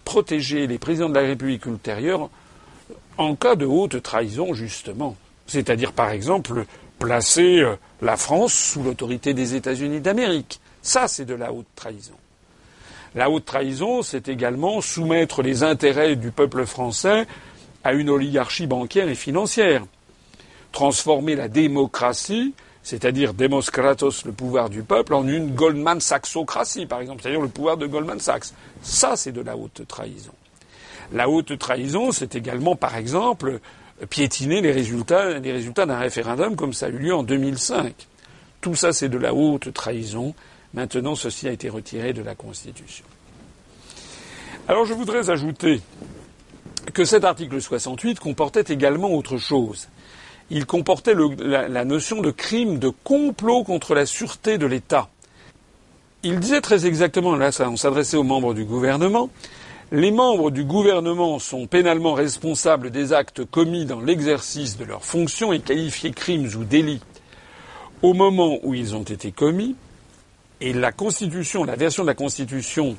protéger 0.05 0.67
les 0.67 0.79
présidents 0.79 1.09
de 1.09 1.15
la 1.15 1.27
République 1.27 1.67
ultérieure 1.67 2.31
en 3.19 3.37
cas 3.37 3.55
de 3.55 3.67
haute 3.67 4.03
trahison, 4.03 4.55
justement. 4.55 5.17
C'est-à-dire, 5.47 5.93
par 5.93 6.11
exemple, 6.11 6.65
placer 6.99 7.61
euh, 7.61 7.77
la 8.03 8.17
France 8.17 8.55
sous 8.55 8.83
l'autorité 8.83 9.35
des 9.35 9.55
États-Unis 9.55 10.01
d'Amérique. 10.01 10.61
Ça, 10.83 11.09
c'est 11.09 11.25
de 11.25 11.35
la 11.35 11.53
haute 11.53 11.67
trahison. 11.75 12.15
La 13.15 13.29
haute 13.29 13.45
trahison, 13.45 14.03
c'est 14.03 14.29
également 14.29 14.81
soumettre 14.81 15.43
les 15.43 15.63
intérêts 15.63 16.17
du 16.17 16.31
peuple 16.31 16.65
français 16.65 17.27
à 17.83 17.93
une 17.93 18.09
oligarchie 18.09 18.67
bancaire 18.67 19.09
et 19.09 19.15
financière. 19.15 19.85
Transformer 20.73 21.35
la 21.35 21.49
démocratie, 21.49 22.55
c'est-à-dire 22.83 23.35
Demos 23.35 23.63
Kratos, 23.63 24.25
le 24.25 24.33
pouvoir 24.33 24.71
du 24.71 24.83
peuple, 24.83 25.15
en 25.15 25.27
une 25.27 25.55
Goldman 25.55 26.01
Sachsocratie, 26.01 26.87
par 26.87 27.01
exemple, 27.01 27.23
c'est-à-dire 27.23 27.41
le 27.41 27.49
pouvoir 27.49 27.77
de 27.77 27.87
Goldman 27.87 28.21
Sachs. 28.21 28.53
Ça, 28.83 29.17
c'est 29.17 29.33
de 29.33 29.43
la 29.43 29.57
haute 29.57 29.87
trahison. 29.87 30.33
La 31.13 31.29
haute 31.29 31.59
trahison, 31.59 32.13
c'est 32.13 32.37
également, 32.37 32.77
par 32.77 32.97
exemple, 32.97 33.61
piétiner 34.09 34.61
les 34.63 34.73
résultats, 34.73 35.39
les 35.39 35.53
résultats 35.53 35.85
d'un 35.85 35.99
référendum 35.99 36.57
comme 36.57 36.73
ça 36.73 36.87
a 36.87 36.89
eu 36.89 36.99
lieu 36.99 37.15
en 37.15 37.23
2005. 37.23 37.95
Tout 38.61 38.75
ça, 38.75 38.93
c'est 38.93 39.09
de 39.09 39.19
la 39.19 39.35
haute 39.35 39.73
trahison. 39.73 40.35
Maintenant, 40.73 41.15
ceci 41.15 41.49
a 41.49 41.53
été 41.53 41.69
retiré 41.69 42.13
de 42.13 42.23
la 42.23 42.35
Constitution. 42.35 43.05
Alors, 44.69 44.85
je 44.85 44.95
voudrais 44.95 45.31
ajouter 45.31 45.81
que 46.95 47.05
cet 47.05 47.25
article 47.25 47.61
68 47.61 48.21
comportait 48.21 48.73
également 48.73 49.11
autre 49.13 49.37
chose. 49.37 49.89
Il 50.51 50.67
comportait 50.67 51.15
la, 51.39 51.85
notion 51.85 52.21
de 52.21 52.31
crime 52.31 52.79
de 52.79 52.89
complot 52.89 53.63
contre 53.63 53.95
la 53.95 54.05
sûreté 54.05 54.59
de 54.59 54.67
l'État. 54.67 55.09
Il 56.23 56.41
disait 56.41 56.61
très 56.61 56.87
exactement, 56.87 57.37
là, 57.37 57.51
on 57.61 57.77
s'adressait 57.77 58.17
aux 58.17 58.25
membres 58.25 58.53
du 58.53 58.65
gouvernement, 58.65 59.31
les 59.93 60.13
membres 60.13 60.51
du 60.51 60.65
gouvernement 60.65 61.39
sont 61.39 61.67
pénalement 61.67 62.15
responsables 62.15 62.91
des 62.91 63.13
actes 63.13 63.45
commis 63.45 63.87
dans 63.87 64.01
l'exercice 64.01 64.77
de 64.77 64.85
leurs 64.85 65.05
fonctions 65.05 65.53
et 65.53 65.61
qualifiés 65.61 66.13
crimes 66.13 66.49
ou 66.57 66.65
délits 66.65 67.01
au 68.03 68.15
moment 68.15 68.59
où 68.63 68.75
ils 68.75 68.95
ont 68.95 69.03
été 69.03 69.33
commis. 69.33 69.75
Et 70.61 70.73
la 70.73 70.93
Constitution, 70.93 71.65
la 71.65 71.75
version 71.75 72.05
de 72.05 72.09
la 72.09 72.15
Constitution 72.15 72.97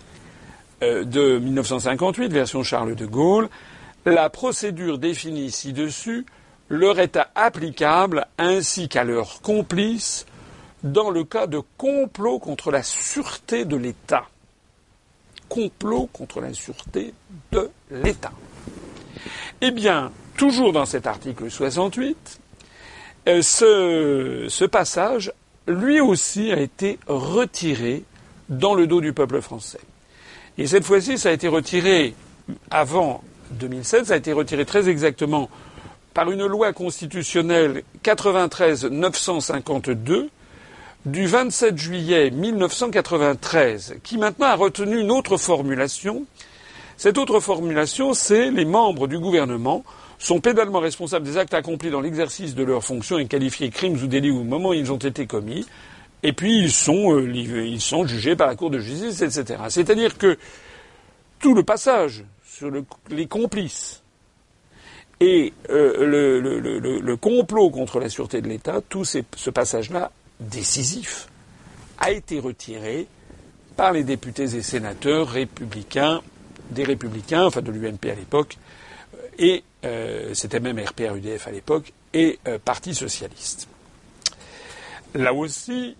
euh, 0.83 1.03
de 1.03 1.37
1958, 1.37 2.33
version 2.33 2.63
Charles 2.63 2.95
de 2.95 3.05
Gaulle, 3.05 3.49
la 4.05 4.29
procédure 4.29 4.97
définie 4.97 5.51
ci-dessus 5.51 6.25
leur 6.71 6.99
est 6.99 7.19
applicable 7.35 8.25
ainsi 8.37 8.87
qu'à 8.89 9.03
leurs 9.03 9.41
complices 9.41 10.25
dans 10.83 11.11
le 11.11 11.23
cas 11.23 11.45
de 11.45 11.61
complot 11.77 12.39
contre 12.39 12.71
la 12.71 12.81
sûreté 12.81 13.65
de 13.65 13.75
l'État 13.75 14.25
complot 15.51 16.09
contre 16.13 16.39
la 16.39 16.53
sûreté 16.53 17.13
de 17.51 17.69
l'État. 17.91 18.31
Eh 19.59 19.71
bien, 19.71 20.13
toujours 20.37 20.71
dans 20.71 20.85
cet 20.85 21.07
article 21.07 21.51
68, 21.51 22.39
euh, 23.27 23.41
ce, 23.41 24.45
ce 24.47 24.65
passage, 24.65 25.33
lui 25.67 25.99
aussi, 25.99 26.53
a 26.53 26.59
été 26.59 26.99
retiré 27.05 28.03
dans 28.47 28.73
le 28.75 28.87
dos 28.87 29.01
du 29.01 29.11
peuple 29.11 29.41
français. 29.41 29.81
Et 30.57 30.67
cette 30.67 30.85
fois-ci, 30.85 31.17
ça 31.17 31.29
a 31.29 31.31
été 31.33 31.49
retiré 31.49 32.15
avant 32.69 33.21
2007, 33.51 34.05
ça 34.05 34.13
a 34.13 34.17
été 34.17 34.31
retiré 34.31 34.65
très 34.65 34.87
exactement 34.87 35.49
par 36.13 36.29
une 36.31 36.45
loi 36.45 36.73
constitutionnelle 36.73 37.83
93 38.03 38.85
952 38.85 40.29
du 41.05 41.25
27 41.25 41.77
juillet 41.77 42.29
1993, 42.29 43.95
qui 44.03 44.17
maintenant 44.17 44.47
a 44.47 44.55
retenu 44.55 44.99
une 44.99 45.11
autre 45.11 45.37
formulation. 45.37 46.25
Cette 46.97 47.17
autre 47.17 47.39
formulation, 47.39 48.13
c'est 48.13 48.51
les 48.51 48.65
membres 48.65 49.07
du 49.07 49.17
gouvernement 49.17 49.83
sont 50.19 50.39
pénalement 50.39 50.79
responsables 50.79 51.25
des 51.25 51.37
actes 51.37 51.55
accomplis 51.55 51.89
dans 51.89 52.01
l'exercice 52.01 52.53
de 52.53 52.63
leurs 52.63 52.83
fonctions 52.83 53.17
et 53.17 53.25
qualifiés 53.25 53.71
crimes 53.71 53.93
ou 53.93 54.05
délits 54.05 54.29
au 54.29 54.43
moment 54.43 54.69
où 54.69 54.73
ils 54.73 54.91
ont 54.91 54.97
été 54.97 55.25
commis, 55.25 55.65
et 56.21 56.33
puis 56.33 56.59
ils 56.59 56.71
sont, 56.71 57.15
euh, 57.15 57.27
ils 57.33 57.81
sont 57.81 58.05
jugés 58.05 58.35
par 58.35 58.45
la 58.45 58.55
Cour 58.55 58.69
de 58.69 58.77
justice, 58.77 59.23
etc. 59.23 59.63
C'est-à-dire 59.69 60.19
que 60.19 60.37
tout 61.39 61.55
le 61.55 61.63
passage 61.63 62.23
sur 62.45 62.69
les 63.09 63.25
complices 63.25 64.00
et 65.21 65.53
euh, 65.69 66.99
le, 67.03 67.15
complot 67.15 67.69
contre 67.69 67.99
la 67.99 68.09
sûreté 68.09 68.41
de 68.41 68.49
l'État, 68.49 68.81
tout 68.89 69.05
ce 69.05 69.49
passage-là 69.51 70.11
décisif 70.39 71.27
a 71.99 72.11
été 72.11 72.39
retiré 72.39 73.07
par 73.77 73.93
les 73.93 74.03
députés 74.03 74.55
et 74.55 74.63
sénateurs 74.63 75.29
républicains, 75.29 76.21
des 76.71 76.83
républicains, 76.83 77.45
enfin 77.45 77.61
de 77.61 77.71
l'UMP 77.71 78.05
à 78.05 78.15
l'époque, 78.15 78.57
et 79.37 79.63
euh, 79.85 80.33
c'était 80.33 80.59
même 80.59 80.79
RPR-UDF 80.79 81.47
à 81.47 81.51
l'époque, 81.51 81.93
et 82.13 82.39
euh, 82.47 82.57
Parti 82.57 82.95
socialiste. 82.95 83.67
Là 85.13 85.33
aussi, 85.33 85.95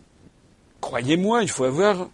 croyez-moi, 0.81 1.43
il 1.43 1.49
faut 1.49 1.65
avoir 1.65 2.09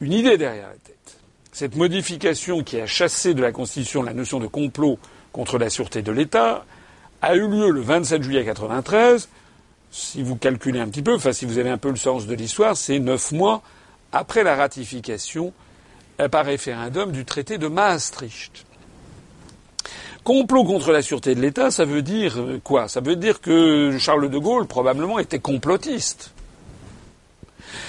une 0.00 0.12
idée 0.12 0.38
derrière 0.38 0.68
la 0.68 0.74
tête. 0.74 1.18
Cette 1.50 1.74
modification 1.74 2.62
qui 2.62 2.80
a 2.80 2.86
chassé 2.86 3.34
de 3.34 3.42
la 3.42 3.50
Constitution 3.50 4.02
la 4.04 4.14
notion 4.14 4.38
de 4.38 4.46
complot 4.46 4.98
contre 5.32 5.58
la 5.58 5.70
sûreté 5.70 6.02
de 6.02 6.12
l'État 6.12 6.64
a 7.22 7.34
eu 7.34 7.48
lieu 7.48 7.70
le 7.70 7.80
27 7.80 8.22
juillet 8.22 8.40
1993 8.40 9.28
si 9.90 10.22
vous 10.22 10.36
calculez 10.36 10.80
un 10.80 10.88
petit 10.88 11.02
peu, 11.02 11.14
enfin 11.14 11.32
si 11.32 11.44
vous 11.44 11.58
avez 11.58 11.70
un 11.70 11.78
peu 11.78 11.90
le 11.90 11.96
sens 11.96 12.26
de 12.26 12.34
l'histoire, 12.34 12.76
c'est 12.76 12.98
neuf 12.98 13.32
mois 13.32 13.62
après 14.12 14.44
la 14.44 14.54
ratification 14.54 15.52
euh, 16.20 16.28
par 16.28 16.44
référendum 16.44 17.12
du 17.12 17.24
traité 17.24 17.58
de 17.58 17.66
Maastricht. 17.66 18.64
Complot 20.22 20.64
contre 20.64 20.92
la 20.92 21.02
sûreté 21.02 21.34
de 21.34 21.40
l'État, 21.40 21.70
ça 21.70 21.84
veut 21.84 22.02
dire 22.02 22.38
euh, 22.38 22.60
quoi? 22.62 22.88
Ça 22.88 23.00
veut 23.00 23.16
dire 23.16 23.40
que 23.40 23.96
Charles 23.98 24.30
de 24.30 24.38
Gaulle 24.38 24.66
probablement 24.66 25.18
était 25.18 25.38
complotiste. 25.38 26.32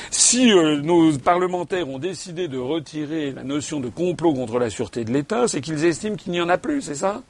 Si 0.10 0.52
euh, 0.52 0.82
nos 0.82 1.18
parlementaires 1.18 1.90
ont 1.90 2.00
décidé 2.00 2.48
de 2.48 2.58
retirer 2.58 3.32
la 3.32 3.44
notion 3.44 3.80
de 3.80 3.90
complot 3.90 4.34
contre 4.34 4.60
la 4.60 4.70
sûreté 4.70 5.06
de 5.06 5.12
l'État, 5.12 5.48
c'est 5.48 5.62
qu'ils 5.62 5.86
estiment 5.86 6.16
qu'il 6.16 6.32
n'y 6.32 6.42
en 6.42 6.50
a 6.50 6.58
plus, 6.58 6.82
c'est 6.82 6.96
ça? 6.96 7.22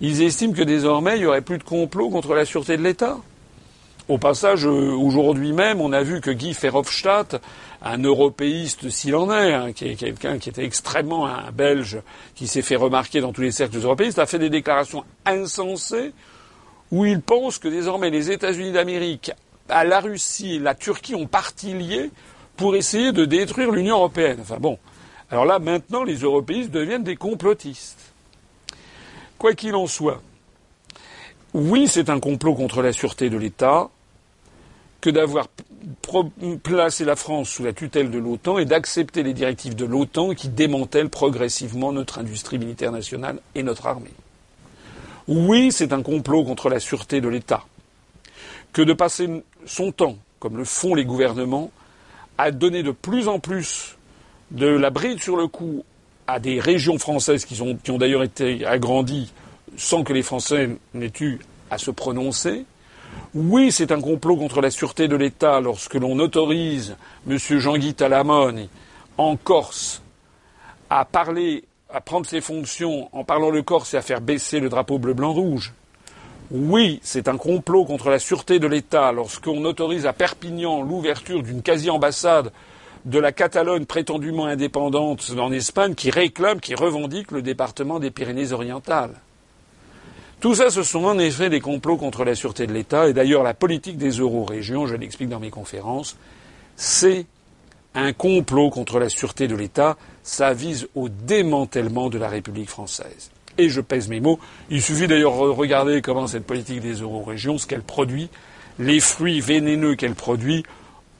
Ils 0.00 0.22
estiment 0.22 0.52
que 0.52 0.62
désormais 0.62 1.16
il 1.16 1.20
n'y 1.20 1.26
aurait 1.26 1.40
plus 1.40 1.58
de 1.58 1.64
complot 1.64 2.10
contre 2.10 2.34
la 2.34 2.44
sûreté 2.44 2.76
de 2.76 2.82
l'État. 2.82 3.18
Au 4.08 4.18
passage, 4.18 4.66
euh, 4.66 4.92
aujourd'hui 4.92 5.52
même, 5.52 5.80
on 5.80 5.92
a 5.92 6.02
vu 6.02 6.20
que 6.20 6.30
Guy 6.30 6.52
Verhofstadt, 6.52 7.40
un 7.82 8.02
européiste 8.02 8.88
s'il 8.88 9.16
en 9.16 9.32
est, 9.32 9.52
hein, 9.52 9.72
qui 9.72 9.88
est 9.88 9.96
quelqu'un 9.96 10.38
qui 10.38 10.48
était 10.48 10.64
extrêmement 10.64 11.26
un 11.26 11.50
Belge, 11.50 11.98
qui 12.34 12.46
s'est 12.46 12.62
fait 12.62 12.76
remarquer 12.76 13.20
dans 13.20 13.32
tous 13.32 13.40
les 13.40 13.50
cercles 13.50 13.78
européistes, 13.78 14.18
a 14.18 14.26
fait 14.26 14.38
des 14.38 14.50
déclarations 14.50 15.04
insensées 15.24 16.12
où 16.92 17.04
il 17.04 17.20
pense 17.20 17.58
que 17.58 17.68
désormais 17.68 18.10
les 18.10 18.30
États-Unis 18.30 18.72
d'Amérique, 18.72 19.32
la 19.68 20.00
Russie 20.00 20.54
et 20.54 20.58
la 20.58 20.74
Turquie 20.74 21.14
ont 21.14 21.26
parti 21.26 21.72
liés 21.72 22.10
pour 22.56 22.76
essayer 22.76 23.12
de 23.12 23.24
détruire 23.24 23.70
l'Union 23.70 23.96
européenne. 23.96 24.38
Enfin 24.40 24.58
bon. 24.58 24.78
Alors 25.30 25.44
là, 25.44 25.58
maintenant, 25.58 26.04
les 26.04 26.18
européistes 26.18 26.70
deviennent 26.70 27.04
des 27.04 27.16
complotistes. 27.16 28.12
Quoi 29.38 29.54
qu'il 29.54 29.74
en 29.74 29.86
soit, 29.86 30.22
oui, 31.52 31.88
c'est 31.88 32.10
un 32.10 32.20
complot 32.20 32.54
contre 32.54 32.82
la 32.82 32.92
sûreté 32.92 33.30
de 33.30 33.36
l'État 33.36 33.90
que 35.00 35.10
d'avoir 35.10 35.48
placé 36.62 37.04
la 37.04 37.16
France 37.16 37.48
sous 37.48 37.64
la 37.64 37.72
tutelle 37.72 38.10
de 38.10 38.18
l'OTAN 38.18 38.58
et 38.58 38.64
d'accepter 38.64 39.22
les 39.22 39.34
directives 39.34 39.74
de 39.74 39.84
l'OTAN 39.84 40.34
qui 40.34 40.48
démantèlent 40.48 41.10
progressivement 41.10 41.92
notre 41.92 42.18
industrie 42.18 42.58
militaire 42.58 42.92
nationale 42.92 43.40
et 43.54 43.62
notre 43.62 43.86
armée. 43.86 44.12
Oui, 45.28 45.70
c'est 45.72 45.92
un 45.92 46.02
complot 46.02 46.44
contre 46.44 46.68
la 46.68 46.80
sûreté 46.80 47.20
de 47.20 47.28
l'État 47.28 47.64
que 48.76 48.82
de 48.82 48.92
passer 48.92 49.42
son 49.64 49.90
temps, 49.90 50.18
comme 50.38 50.58
le 50.58 50.64
font 50.66 50.94
les 50.94 51.06
gouvernements, 51.06 51.70
à 52.36 52.50
donner 52.50 52.82
de 52.82 52.90
plus 52.90 53.26
en 53.26 53.38
plus 53.38 53.96
de 54.50 54.66
la 54.66 54.90
bride 54.90 55.22
sur 55.22 55.38
le 55.38 55.46
cou 55.46 55.82
à 56.26 56.40
des 56.40 56.60
régions 56.60 56.98
françaises 56.98 57.46
qui, 57.46 57.58
ont 57.62 57.96
d'ailleurs 57.96 58.22
été 58.22 58.66
agrandies 58.66 59.32
sans 59.78 60.04
que 60.04 60.12
les 60.12 60.20
Français 60.20 60.76
n'aient 60.92 61.10
eu 61.20 61.38
à 61.70 61.78
se 61.78 61.90
prononcer, 61.90 62.66
oui, 63.34 63.72
c'est 63.72 63.92
un 63.92 64.00
complot 64.02 64.36
contre 64.36 64.60
la 64.60 64.70
sûreté 64.70 65.08
de 65.08 65.16
l'État 65.16 65.58
lorsque 65.62 65.94
l'on 65.94 66.18
autorise 66.18 66.96
M. 67.26 67.38
Jean-Guy 67.38 67.94
Talamone 67.94 68.68
en 69.16 69.36
Corse 69.36 70.02
à 70.90 71.06
parler, 71.06 71.64
à 71.88 72.02
prendre 72.02 72.26
ses 72.26 72.42
fonctions 72.42 73.08
en 73.12 73.24
parlant 73.24 73.48
le 73.48 73.62
Corse 73.62 73.94
et 73.94 73.96
à 73.96 74.02
faire 74.02 74.20
baisser 74.20 74.60
le 74.60 74.68
drapeau 74.68 74.98
bleu-blanc-rouge. 74.98 75.72
Oui, 76.52 77.00
c'est 77.02 77.26
un 77.26 77.36
complot 77.36 77.84
contre 77.84 78.08
la 78.08 78.20
sûreté 78.20 78.60
de 78.60 78.68
l'État 78.68 79.10
lorsqu'on 79.10 79.64
autorise 79.64 80.06
à 80.06 80.12
Perpignan 80.12 80.80
l'ouverture 80.80 81.42
d'une 81.42 81.60
quasi-ambassade 81.60 82.52
de 83.04 83.18
la 83.18 83.32
Catalogne 83.32 83.84
prétendument 83.84 84.46
indépendante 84.46 85.32
en 85.38 85.50
Espagne 85.50 85.94
qui 85.94 86.10
réclame, 86.10 86.60
qui 86.60 86.76
revendique 86.76 87.32
le 87.32 87.42
département 87.42 87.98
des 87.98 88.12
Pyrénées-Orientales. 88.12 89.14
Tout 90.38 90.54
ça, 90.54 90.70
ce 90.70 90.84
sont 90.84 91.04
en 91.04 91.18
effet 91.18 91.50
des 91.50 91.60
complots 91.60 91.96
contre 91.96 92.24
la 92.24 92.36
sûreté 92.36 92.68
de 92.68 92.72
l'État. 92.72 93.08
Et 93.08 93.12
d'ailleurs, 93.12 93.42
la 93.42 93.54
politique 93.54 93.98
des 93.98 94.10
euro-régions, 94.10 94.86
je 94.86 94.94
l'explique 94.94 95.28
dans 95.28 95.40
mes 95.40 95.50
conférences, 95.50 96.16
c'est 96.76 97.26
un 97.94 98.12
complot 98.12 98.70
contre 98.70 99.00
la 99.00 99.08
sûreté 99.08 99.48
de 99.48 99.56
l'État. 99.56 99.96
Ça 100.22 100.52
vise 100.52 100.86
au 100.94 101.08
démantèlement 101.08 102.08
de 102.08 102.18
la 102.18 102.28
République 102.28 102.68
française. 102.68 103.30
Et 103.58 103.68
je 103.68 103.80
pèse 103.80 104.08
mes 104.08 104.20
mots. 104.20 104.38
Il 104.70 104.82
suffit 104.82 105.06
d'ailleurs 105.06 105.32
de 105.32 105.50
regarder 105.50 106.02
comment 106.02 106.26
cette 106.26 106.46
politique 106.46 106.80
des 106.80 106.94
euro-régions, 106.94 107.58
ce 107.58 107.66
qu'elle 107.66 107.82
produit, 107.82 108.28
les 108.78 109.00
fruits 109.00 109.40
vénéneux 109.40 109.94
qu'elle 109.94 110.14
produit 110.14 110.64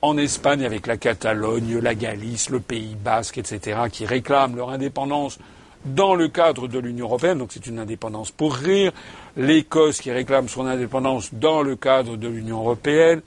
en 0.03 0.19
Espagne 0.19 0.65
avec 0.65 0.87
la 0.87 0.97
Catalogne, 0.97 1.79
la 1.79 1.95
Galice, 1.95 2.51
le 2.51 2.61
Pays 2.61 2.97
basque, 3.03 3.39
etc., 3.39 3.81
qui 3.91 4.05
réclament 4.05 4.57
leur 4.57 4.71
indépendance 4.71 5.39
dans 5.87 6.15
le 6.15 6.29
cadre 6.29 6.69
de 6.69 6.79
l'Union 6.79 7.07
européenne, 7.07 7.39
donc 7.39 7.51
c'est 7.53 7.67
une 7.67 7.79
indépendance 7.79 8.31
pour 8.31 8.55
rire, 8.55 8.93
l'Écosse 9.37 10.01
qui 10.01 10.11
réclame 10.11 10.49
son 10.49 10.67
indépendance 10.67 11.33
dans 11.33 11.63
le 11.63 11.77
cadre 11.77 12.17
de 12.17 12.29
l'Union 12.29 12.59
européenne, 12.59 13.23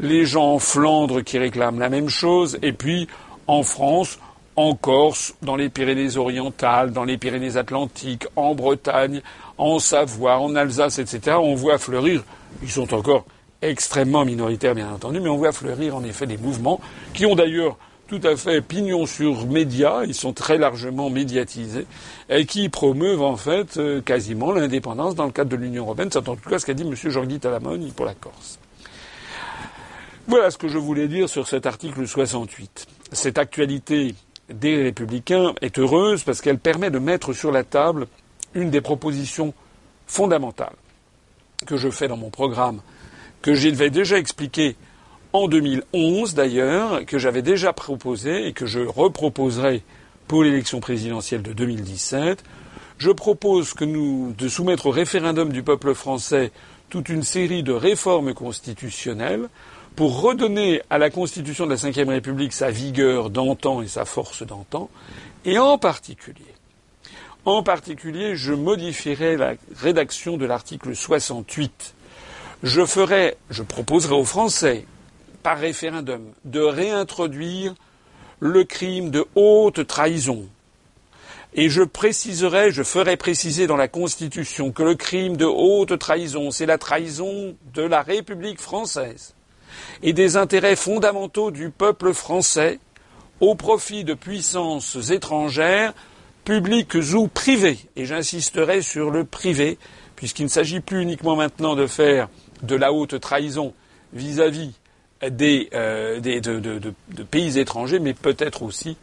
les 0.00 0.26
gens 0.26 0.54
en 0.54 0.58
Flandre 0.58 1.22
qui 1.22 1.38
réclament 1.38 1.78
la 1.78 1.88
même 1.88 2.08
chose, 2.08 2.58
et 2.62 2.72
puis 2.72 3.06
en 3.46 3.62
France, 3.62 4.18
en 4.56 4.74
Corse, 4.74 5.34
dans 5.42 5.56
les 5.56 5.68
Pyrénées 5.68 6.16
orientales, 6.16 6.92
dans 6.92 7.04
les 7.04 7.18
Pyrénées 7.18 7.56
atlantiques, 7.56 8.26
en 8.36 8.54
Bretagne, 8.54 9.20
en 9.58 9.78
Savoie, 9.78 10.38
en 10.38 10.54
Alsace, 10.54 10.98
etc., 10.98 11.36
on 11.40 11.54
voit 11.54 11.78
fleurir, 11.78 12.24
ils 12.62 12.70
sont 12.70 12.94
encore 12.94 13.24
extrêmement 13.62 14.24
minoritaires 14.24 14.74
bien 14.74 14.92
entendu, 14.92 15.20
mais 15.20 15.28
on 15.28 15.38
voit 15.38 15.52
fleurir 15.52 15.96
en 15.96 16.04
effet 16.04 16.26
des 16.26 16.36
mouvements 16.36 16.80
qui 17.14 17.26
ont 17.26 17.34
d'ailleurs 17.34 17.76
tout 18.06 18.20
à 18.22 18.36
fait 18.36 18.60
pignon 18.60 19.06
sur 19.06 19.46
médias, 19.46 20.04
ils 20.04 20.14
sont 20.14 20.32
très 20.32 20.58
largement 20.58 21.08
médiatisés, 21.08 21.86
et 22.28 22.44
qui 22.44 22.68
promeuvent 22.68 23.22
en 23.22 23.36
fait 23.36 23.78
euh, 23.78 24.02
quasiment 24.02 24.52
l'indépendance 24.52 25.14
dans 25.14 25.24
le 25.24 25.32
cadre 25.32 25.50
de 25.50 25.56
l'Union 25.56 25.84
européenne. 25.84 26.10
C'est 26.12 26.28
en 26.28 26.36
tout 26.36 26.48
cas 26.48 26.58
ce 26.58 26.66
qu'a 26.66 26.74
dit 26.74 26.82
M. 26.82 26.94
Jean-Guy 26.94 27.40
pour 27.96 28.04
la 28.04 28.14
Corse. 28.14 28.58
Voilà 30.26 30.50
ce 30.50 30.58
que 30.58 30.68
je 30.68 30.78
voulais 30.78 31.08
dire 31.08 31.28
sur 31.28 31.46
cet 31.46 31.66
article 31.66 32.06
68. 32.06 32.86
Cette 33.12 33.38
actualité 33.38 34.14
des 34.48 34.82
républicains 34.82 35.54
est 35.60 35.78
heureuse 35.78 36.24
parce 36.24 36.40
qu'elle 36.40 36.58
permet 36.58 36.90
de 36.90 36.98
mettre 36.98 37.32
sur 37.32 37.50
la 37.50 37.64
table 37.64 38.06
une 38.54 38.70
des 38.70 38.80
propositions 38.80 39.54
fondamentales 40.06 40.76
que 41.66 41.76
je 41.76 41.88
fais 41.88 42.08
dans 42.08 42.16
mon 42.16 42.30
programme, 42.30 42.80
que 43.42 43.54
j'avais 43.54 43.90
déjà 43.90 44.18
expliqué 44.18 44.76
en 45.32 45.48
2011 45.48 46.34
d'ailleurs, 46.34 47.04
que 47.06 47.18
j'avais 47.18 47.42
déjà 47.42 47.72
proposé 47.72 48.46
et 48.46 48.52
que 48.52 48.66
je 48.66 48.80
reproposerai 48.80 49.82
pour 50.28 50.44
l'élection 50.44 50.80
présidentielle 50.80 51.42
de 51.42 51.52
2017. 51.52 52.44
Je 52.98 53.10
propose 53.10 53.74
que 53.74 53.84
nous, 53.84 54.32
de 54.38 54.48
soumettre 54.48 54.86
au 54.86 54.90
référendum 54.90 55.52
du 55.52 55.62
peuple 55.62 55.94
français 55.94 56.52
toute 56.88 57.08
une 57.08 57.24
série 57.24 57.62
de 57.62 57.72
réformes 57.72 58.34
constitutionnelles 58.34 59.48
pour 59.96 60.20
redonner 60.20 60.82
à 60.90 60.98
la 60.98 61.10
Constitution 61.10 61.66
de 61.66 61.70
la 61.70 61.76
Ve 61.76 62.08
République 62.08 62.52
sa 62.52 62.70
vigueur 62.70 63.30
d'antan 63.30 63.82
et 63.82 63.86
sa 63.86 64.04
force 64.04 64.42
d'antan, 64.42 64.90
et 65.44 65.58
en 65.58 65.78
particulier, 65.78 66.54
en 67.44 67.62
particulier, 67.62 68.36
je 68.36 68.54
modifierai 68.54 69.36
la 69.36 69.54
rédaction 69.76 70.36
de 70.36 70.46
l'article 70.46 70.96
68. 70.96 71.94
Je 72.62 72.86
ferai, 72.86 73.36
je 73.50 73.62
proposerai 73.62 74.14
aux 74.14 74.24
Français 74.24 74.86
par 75.42 75.58
référendum 75.58 76.22
de 76.46 76.60
réintroduire 76.60 77.74
le 78.40 78.64
crime 78.64 79.10
de 79.10 79.26
haute 79.34 79.86
trahison. 79.86 80.48
Et 81.52 81.68
je 81.68 81.82
préciserai, 81.82 82.72
je 82.72 82.82
ferai 82.82 83.16
préciser 83.16 83.66
dans 83.66 83.76
la 83.76 83.88
Constitution 83.88 84.72
que 84.72 84.82
le 84.82 84.94
crime 84.96 85.36
de 85.36 85.44
haute 85.44 85.98
trahison, 85.98 86.50
c'est 86.50 86.66
la 86.66 86.78
trahison 86.78 87.54
de 87.74 87.82
la 87.82 88.02
République 88.02 88.60
française 88.60 89.34
et 90.02 90.12
des 90.12 90.36
intérêts 90.36 90.76
fondamentaux 90.76 91.50
du 91.50 91.70
peuple 91.70 92.12
français 92.12 92.78
au 93.40 93.54
profit 93.54 94.04
de 94.04 94.14
puissances 94.14 95.10
étrangères, 95.10 95.92
publiques 96.44 96.96
ou 97.14 97.28
privées. 97.28 97.78
Et 97.96 98.04
j'insisterai 98.04 98.82
sur 98.82 99.10
le 99.10 99.24
privé, 99.24 99.78
puisqu'il 100.16 100.44
ne 100.44 100.48
s'agit 100.48 100.80
plus 100.80 101.02
uniquement 101.02 101.36
maintenant 101.36 101.74
de 101.74 101.86
faire 101.86 102.28
de 102.62 102.76
la 102.76 102.92
haute 102.92 103.18
trahison 103.20 103.74
vis-à-vis 104.12 104.72
des, 105.30 105.68
euh, 105.74 106.20
de, 106.20 107.22
pays 107.22 107.58
étrangers, 107.58 107.98
mais 107.98 108.14
peut-être 108.14 108.62
aussi 108.62 108.96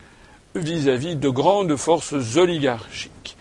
vis-à-vis 0.55 1.15
de 1.15 1.29
grandes 1.29 1.75
forces 1.75 2.13
oligarchiques. 2.36 3.38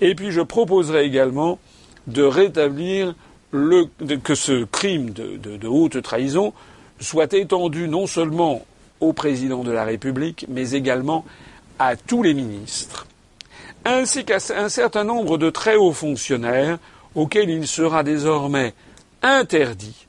Et 0.00 0.14
puis 0.14 0.30
je 0.30 0.40
proposerai 0.40 1.04
également 1.04 1.58
de 2.06 2.22
rétablir 2.22 3.14
le, 3.50 3.86
que 4.22 4.34
ce 4.34 4.64
crime 4.64 5.10
de, 5.10 5.66
haute 5.66 6.02
trahison 6.02 6.52
soit 7.04 7.32
étendu 7.32 7.88
non 7.88 8.06
seulement 8.06 8.64
au 9.00 9.12
président 9.12 9.62
de 9.62 9.70
la 9.70 9.84
République, 9.84 10.46
mais 10.48 10.72
également 10.72 11.24
à 11.78 11.96
tous 11.96 12.22
les 12.22 12.34
ministres, 12.34 13.06
ainsi 13.84 14.24
qu'à 14.24 14.38
un 14.56 14.68
certain 14.68 15.04
nombre 15.04 15.38
de 15.38 15.50
très 15.50 15.76
hauts 15.76 15.92
fonctionnaires 15.92 16.78
auxquels 17.14 17.50
il 17.50 17.66
sera 17.66 18.02
désormais 18.02 18.74
interdit 19.22 20.06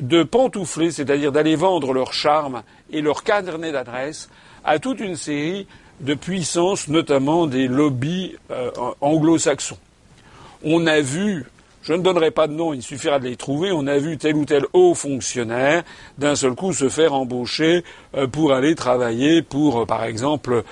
de 0.00 0.22
pantoufler, 0.22 0.90
c'est-à-dire 0.90 1.32
d'aller 1.32 1.56
vendre 1.56 1.92
leur 1.92 2.12
charme 2.12 2.62
et 2.90 3.00
leur 3.00 3.24
carnet 3.24 3.72
d'adresse 3.72 4.28
à 4.64 4.78
toute 4.78 5.00
une 5.00 5.16
série 5.16 5.66
de 6.00 6.14
puissances, 6.14 6.88
notamment 6.88 7.46
des 7.46 7.66
lobbies 7.66 8.36
euh, 8.50 8.70
anglo-saxons. 9.00 9.78
On 10.62 10.86
a 10.86 11.00
vu, 11.00 11.46
je 11.88 11.94
ne 11.94 12.02
donnerai 12.02 12.30
pas 12.30 12.46
de 12.46 12.52
nom, 12.52 12.74
il 12.74 12.82
suffira 12.82 13.18
de 13.18 13.24
les 13.24 13.36
trouver, 13.36 13.72
on 13.72 13.86
a 13.86 13.96
vu 13.96 14.18
tel 14.18 14.36
ou 14.36 14.44
tel 14.44 14.66
haut 14.74 14.92
fonctionnaire 14.92 15.84
d'un 16.18 16.36
seul 16.36 16.54
coup 16.54 16.74
se 16.74 16.90
faire 16.90 17.14
embaucher 17.14 17.82
euh, 18.14 18.26
pour 18.26 18.52
aller 18.52 18.74
travailler 18.74 19.40
pour, 19.40 19.80
euh, 19.80 19.86
par 19.86 20.04
exemple, 20.04 20.64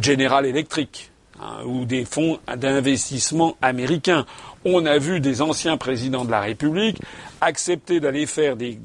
General 0.00 0.46
Electric 0.46 1.10
hein, 1.38 1.58
ou 1.66 1.84
des 1.84 2.06
fonds 2.06 2.38
d'investissement 2.56 3.58
américains. 3.60 4.24
On 4.64 4.86
a 4.86 4.96
vu 4.96 5.20
des 5.20 5.42
anciens 5.42 5.76
présidents 5.76 6.24
de 6.24 6.30
la 6.30 6.40
République 6.40 6.98
accepter 7.42 8.00
d'aller 8.00 8.24
faire 8.24 8.56
des, 8.56 8.78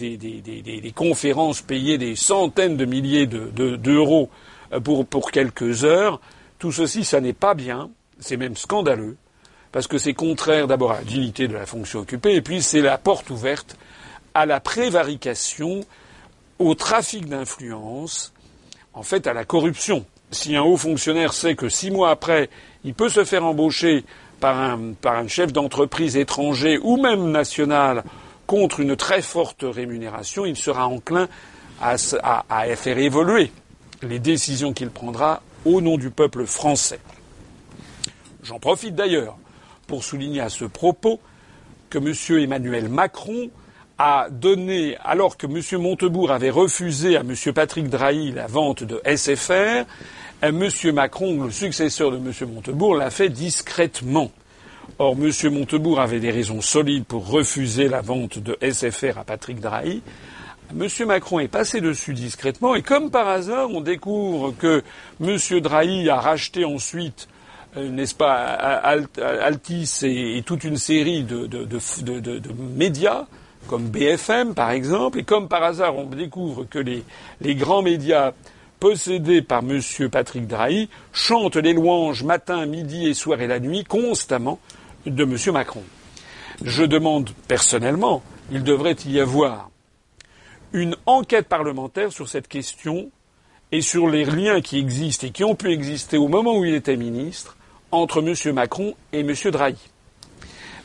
conférences, 0.93 1.61
payer 1.61 1.97
des 1.97 2.17
centaines 2.17 2.75
de 2.75 2.83
milliers 2.83 3.25
d'euros 3.25 4.29
euh, 4.73 4.81
pour, 4.81 5.05
pour 5.05 5.31
quelques 5.31 5.85
heures. 5.85 6.19
Tout 6.57 6.73
ceci, 6.73 7.05
ça 7.05 7.21
n'est 7.21 7.31
pas 7.31 7.53
bien, 7.53 7.89
c'est 8.19 8.35
même 8.35 8.57
scandaleux, 8.57 9.15
parce 9.71 9.87
que 9.87 9.97
c'est 9.97 10.13
contraire 10.13 10.67
d'abord 10.67 10.91
à 10.91 10.99
la 10.99 11.03
dignité 11.03 11.47
de 11.47 11.53
la 11.53 11.65
fonction 11.65 11.99
occupée, 11.99 12.35
et 12.35 12.41
puis 12.41 12.61
c'est 12.61 12.81
la 12.81 12.97
porte 12.97 13.29
ouverte 13.29 13.77
à 14.33 14.45
la 14.45 14.59
prévarication, 14.59 15.85
au 16.59 16.75
trafic 16.75 17.27
d'influence, 17.27 18.33
en 18.93 19.03
fait 19.03 19.27
à 19.27 19.33
la 19.33 19.45
corruption. 19.45 20.05
Si 20.31 20.55
un 20.55 20.61
haut 20.61 20.77
fonctionnaire 20.77 21.33
sait 21.33 21.55
que 21.55 21.69
six 21.69 21.89
mois 21.89 22.11
après, 22.11 22.49
il 22.83 22.93
peut 22.93 23.09
se 23.09 23.23
faire 23.23 23.45
embaucher 23.45 24.05
par 24.39 24.59
un, 24.59 24.93
par 24.93 25.15
un 25.15 25.27
chef 25.27 25.51
d'entreprise 25.51 26.15
étranger 26.17 26.79
ou 26.81 26.97
même 26.97 27.31
national 27.31 28.03
contre 28.45 28.79
une 28.79 28.95
très 28.95 29.21
forte 29.21 29.63
rémunération, 29.63 30.45
il 30.45 30.55
sera 30.55 30.87
enclin 30.87 31.27
à, 31.81 31.97
faire 32.75 32.97
évoluer 32.97 33.51
les 34.01 34.19
décisions 34.19 34.73
qu'il 34.73 34.89
prendra 34.89 35.41
au 35.65 35.81
nom 35.81 35.97
du 35.97 36.09
peuple 36.09 36.45
français. 36.45 36.99
J'en 38.43 38.59
profite 38.59 38.95
d'ailleurs 38.95 39.37
pour 39.89 40.03
souligner 40.03 40.39
à 40.39 40.49
ce 40.49 40.65
propos 40.65 41.19
que 41.89 41.97
M. 41.97 42.13
Emmanuel 42.43 42.89
Macron 42.89 43.49
a 43.97 44.27
donné, 44.29 44.95
alors 45.03 45.35
que 45.35 45.47
M. 45.47 45.81
Montebourg 45.81 46.31
avait 46.31 46.51
refusé 46.51 47.17
à 47.17 47.21
M. 47.21 47.33
Patrick 47.53 47.89
Drahi 47.89 48.31
la 48.31 48.45
vente 48.45 48.83
de 48.83 49.01
SFR, 49.03 49.85
M. 50.43 50.69
Macron, 50.93 51.43
le 51.43 51.51
successeur 51.51 52.11
de 52.11 52.17
M. 52.17 52.31
Montebourg, 52.53 52.95
l'a 52.95 53.09
fait 53.09 53.29
discrètement. 53.29 54.31
Or, 54.99 55.15
M. 55.19 55.31
Montebourg 55.51 55.99
avait 55.99 56.19
des 56.19 56.31
raisons 56.31 56.61
solides 56.61 57.05
pour 57.05 57.27
refuser 57.27 57.89
la 57.89 58.01
vente 58.01 58.37
de 58.37 58.57
SFR 58.61 59.17
à 59.17 59.23
Patrick 59.23 59.59
Drahi. 59.59 60.03
M. 60.71 60.87
Macron 61.07 61.39
est 61.39 61.47
passé 61.47 61.81
dessus 61.81 62.13
discrètement 62.13 62.75
et 62.75 62.83
comme 62.83 63.09
par 63.09 63.27
hasard, 63.27 63.71
on 63.71 63.81
découvre 63.81 64.53
que 64.55 64.83
M. 65.19 65.37
Drahi 65.61 66.09
a 66.09 66.19
racheté 66.19 66.63
ensuite, 66.63 67.27
n'est-ce 67.75 68.15
pas, 68.15 68.35
Altis 68.35 69.99
et, 70.03 70.41
toute 70.45 70.63
une 70.63 70.77
série 70.77 71.23
de, 71.23 71.47
médias, 72.75 73.25
comme 73.67 73.87
BFM 73.87 74.53
par 74.53 74.71
exemple, 74.71 75.19
et 75.19 75.23
comme 75.23 75.47
par 75.47 75.63
hasard, 75.63 75.97
on 75.97 76.05
découvre 76.05 76.65
que 76.65 76.79
les, 76.79 77.03
les 77.41 77.55
grands 77.55 77.81
médias 77.81 78.33
possédés 78.79 79.41
par 79.41 79.59
M. 79.59 79.81
Patrick 80.09 80.47
Drahi 80.47 80.89
chantent 81.11 81.57
les 81.57 81.73
louanges 81.73 82.23
matin, 82.23 82.65
midi 82.65 83.07
et 83.07 83.13
soir 83.13 83.41
et 83.41 83.47
la 83.47 83.59
nuit 83.59 83.83
constamment 83.83 84.59
de 85.05 85.23
M. 85.23 85.35
Macron. 85.53 85.83
Je 86.63 86.83
demande 86.83 87.29
personnellement, 87.47 88.23
il 88.51 88.63
devrait 88.63 88.95
y 89.05 89.19
avoir 89.19 89.69
une 90.73 90.95
enquête 91.05 91.47
parlementaire 91.47 92.11
sur 92.11 92.29
cette 92.29 92.47
question 92.47 93.09
et 93.71 93.81
sur 93.81 94.07
les 94.07 94.25
liens 94.25 94.61
qui 94.61 94.79
existent 94.79 95.27
et 95.27 95.31
qui 95.31 95.43
ont 95.43 95.55
pu 95.55 95.71
exister 95.71 96.17
au 96.17 96.27
moment 96.27 96.57
où 96.57 96.65
il 96.65 96.73
était 96.73 96.97
ministre 96.97 97.57
entre 97.91 98.21
M. 98.21 98.53
Macron 98.53 98.95
et 99.13 99.19
M. 99.19 99.33
Drahi. 99.51 99.77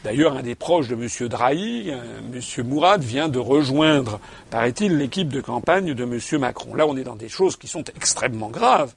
D'ailleurs, 0.05 0.37
un 0.37 0.43
des 0.43 0.55
proches 0.55 0.89
de 0.89 0.95
M. 0.95 1.29
Drahi, 1.29 1.89
M. 1.89 2.67
Mourad, 2.67 3.03
vient 3.03 3.29
de 3.29 3.39
rejoindre, 3.39 4.21
paraît-il, 4.51 4.99
l'équipe 4.99 5.29
de 5.29 5.41
campagne 5.41 5.95
de 5.95 6.05
M. 6.05 6.41
Macron. 6.41 6.75
Là, 6.75 6.87
on 6.87 6.97
est 6.97 7.05
dans 7.05 7.17
des 7.17 7.31
choses 7.31 7.57
qui 7.57 7.69
sont 7.69 7.85
extrêmement 7.97 8.51
graves. 8.51 8.93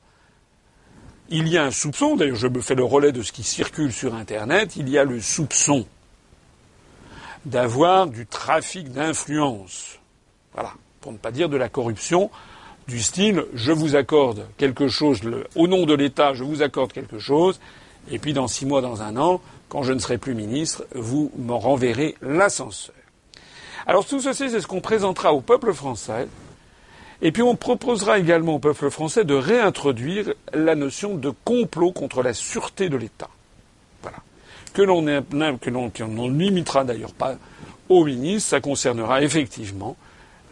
Il 1.29 1.47
y 1.47 1.57
a 1.57 1.63
un 1.65 1.71
soupçon, 1.71 2.15
d'ailleurs 2.15 2.37
je 2.37 2.47
me 2.47 2.61
fais 2.61 2.75
le 2.75 2.85
relais 2.85 3.11
de 3.11 3.21
ce 3.21 3.33
qui 3.33 3.43
circule 3.43 3.91
sur 3.91 4.15
Internet, 4.15 4.77
il 4.77 4.87
y 4.87 4.97
a 4.97 5.03
le 5.03 5.19
soupçon 5.19 5.85
d'avoir 7.45 8.07
du 8.07 8.25
trafic 8.25 8.91
d'influence. 8.91 9.99
Voilà, 10.53 10.71
pour 11.01 11.11
ne 11.11 11.17
pas 11.17 11.31
dire 11.31 11.49
de 11.49 11.57
la 11.57 11.67
corruption, 11.67 12.29
du 12.87 13.01
style 13.01 13.45
je 13.53 13.73
vous 13.73 13.97
accorde 13.97 14.47
quelque 14.57 14.87
chose, 14.87 15.19
au 15.55 15.67
nom 15.67 15.85
de 15.85 15.93
l'État, 15.93 16.33
je 16.33 16.45
vous 16.45 16.61
accorde 16.61 16.93
quelque 16.93 17.19
chose, 17.19 17.59
et 18.11 18.19
puis 18.19 18.33
dans 18.33 18.47
six 18.47 18.65
mois, 18.65 18.81
dans 18.81 19.01
un 19.01 19.17
an, 19.17 19.41
quand 19.69 19.83
je 19.83 19.93
ne 19.93 19.99
serai 19.99 20.17
plus 20.17 20.33
ministre, 20.33 20.85
vous 20.95 21.31
m'en 21.37 21.59
renverrez 21.59 22.15
l'ascenseur. 22.21 22.95
Alors 23.85 24.05
tout 24.05 24.19
ceci, 24.19 24.49
c'est 24.49 24.61
ce 24.61 24.67
qu'on 24.67 24.81
présentera 24.81 25.33
au 25.33 25.41
peuple 25.41 25.73
français. 25.73 26.27
Et 27.21 27.31
puis 27.31 27.41
on 27.41 27.55
proposera 27.55 28.19
également 28.19 28.55
au 28.55 28.59
peuple 28.59 28.89
français 28.89 29.23
de 29.23 29.33
réintroduire 29.33 30.33
la 30.53 30.75
notion 30.75 31.15
de 31.15 31.31
complot 31.43 31.91
contre 31.91 32.21
la 32.21 32.33
sûreté 32.33 32.89
de 32.89 32.97
l'État. 32.97 33.29
Voilà. 34.03 34.17
Que 34.73 34.81
l'on 34.83 35.01
ne 35.01 36.29
limitera 36.29 36.83
d'ailleurs 36.83 37.13
pas 37.13 37.35
aux 37.89 38.05
ministres, 38.05 38.49
ça 38.49 38.61
concernera 38.61 39.23
effectivement 39.23 39.97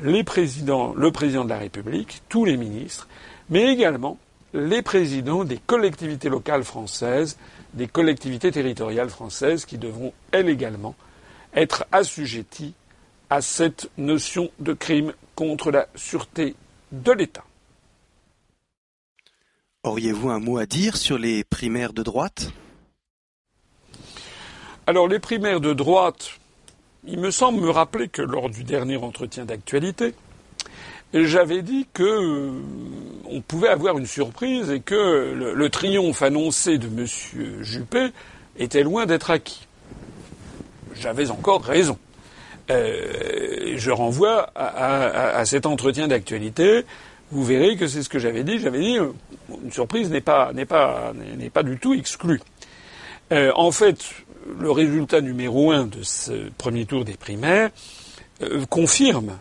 les 0.01 0.23
présidents, 0.23 0.93
le 0.95 1.11
président 1.11 1.43
de 1.45 1.49
la 1.49 1.57
République, 1.57 2.21
tous 2.29 2.45
les 2.45 2.57
ministres, 2.57 3.07
mais 3.49 3.71
également 3.71 4.17
les 4.55 4.81
présidents 4.81 5.43
des 5.43 5.57
collectivités 5.57 6.29
locales 6.29 6.63
françaises, 6.63 7.37
des 7.73 7.87
collectivités 7.87 8.51
territoriales 8.51 9.09
françaises 9.09 9.65
qui 9.65 9.77
devront, 9.77 10.13
elles 10.31 10.49
également, 10.49 10.95
être 11.53 11.85
assujetties 11.91 12.73
à 13.29 13.41
cette 13.41 13.89
notion 13.97 14.49
de 14.59 14.73
crime 14.73 15.13
contre 15.35 15.71
la 15.71 15.87
sûreté 15.95 16.55
de 16.93 17.11
l'État. 17.11 17.43
Auriez-vous 19.83 20.29
un 20.29 20.39
mot 20.39 20.57
à 20.57 20.65
dire 20.65 20.95
sur 20.95 21.17
les 21.17 21.43
primaires 21.43 21.91
de 21.91 22.01
droite? 22.01 22.51
Alors 24.87 25.07
les 25.07 25.19
primaires 25.19 25.59
de 25.59 25.73
droite, 25.73 26.39
il 27.03 27.19
me 27.19 27.29
semble 27.29 27.59
me 27.59 27.69
rappeler 27.69 28.07
que 28.07 28.21
lors 28.21 28.49
du 28.49 28.63
dernier 28.63 28.97
entretien 28.97 29.43
d'actualité, 29.43 30.15
j'avais 31.23 31.61
dit 31.61 31.87
que 31.93 32.03
euh, 32.03 32.51
on 33.29 33.41
pouvait 33.41 33.69
avoir 33.69 33.97
une 33.97 34.05
surprise 34.05 34.69
et 34.69 34.81
que 34.81 35.33
le, 35.55 35.69
triomphe 35.69 36.21
annoncé 36.21 36.77
de 36.77 36.87
M. 36.87 37.07
Juppé 37.63 38.09
était 38.59 38.83
loin 38.83 39.05
d'être 39.05 39.31
acquis. 39.31 39.65
J'avais 40.93 41.31
encore 41.31 41.63
raison. 41.63 41.97
Euh, 42.69 43.73
je 43.77 43.91
renvoie 43.91 44.51
à, 44.55 45.45
cet 45.45 45.65
entretien 45.65 46.07
d'actualité. 46.07 46.85
Vous 47.31 47.43
verrez 47.43 47.77
que 47.77 47.87
c'est 47.87 48.03
ce 48.03 48.09
que 48.09 48.19
j'avais 48.19 48.43
dit. 48.43 48.59
J'avais 48.59 48.79
dit 48.79 48.97
euh, 48.97 49.11
une 49.63 49.71
surprise 49.71 50.09
n'est 50.09 50.21
pas 50.21 50.51
pas 50.67 51.13
n'est 51.37 51.49
pas 51.49 51.63
du 51.63 51.77
tout 51.77 51.93
exclue. 51.93 52.41
en 53.31 53.71
fait, 53.71 54.03
le 54.59 54.71
résultat 54.71 55.21
numéro 55.21 55.71
un 55.71 55.85
de 55.85 56.03
ce 56.03 56.49
premier 56.57 56.85
tour 56.85 57.05
des 57.05 57.15
primaires 57.15 57.69
confirme 58.69 59.37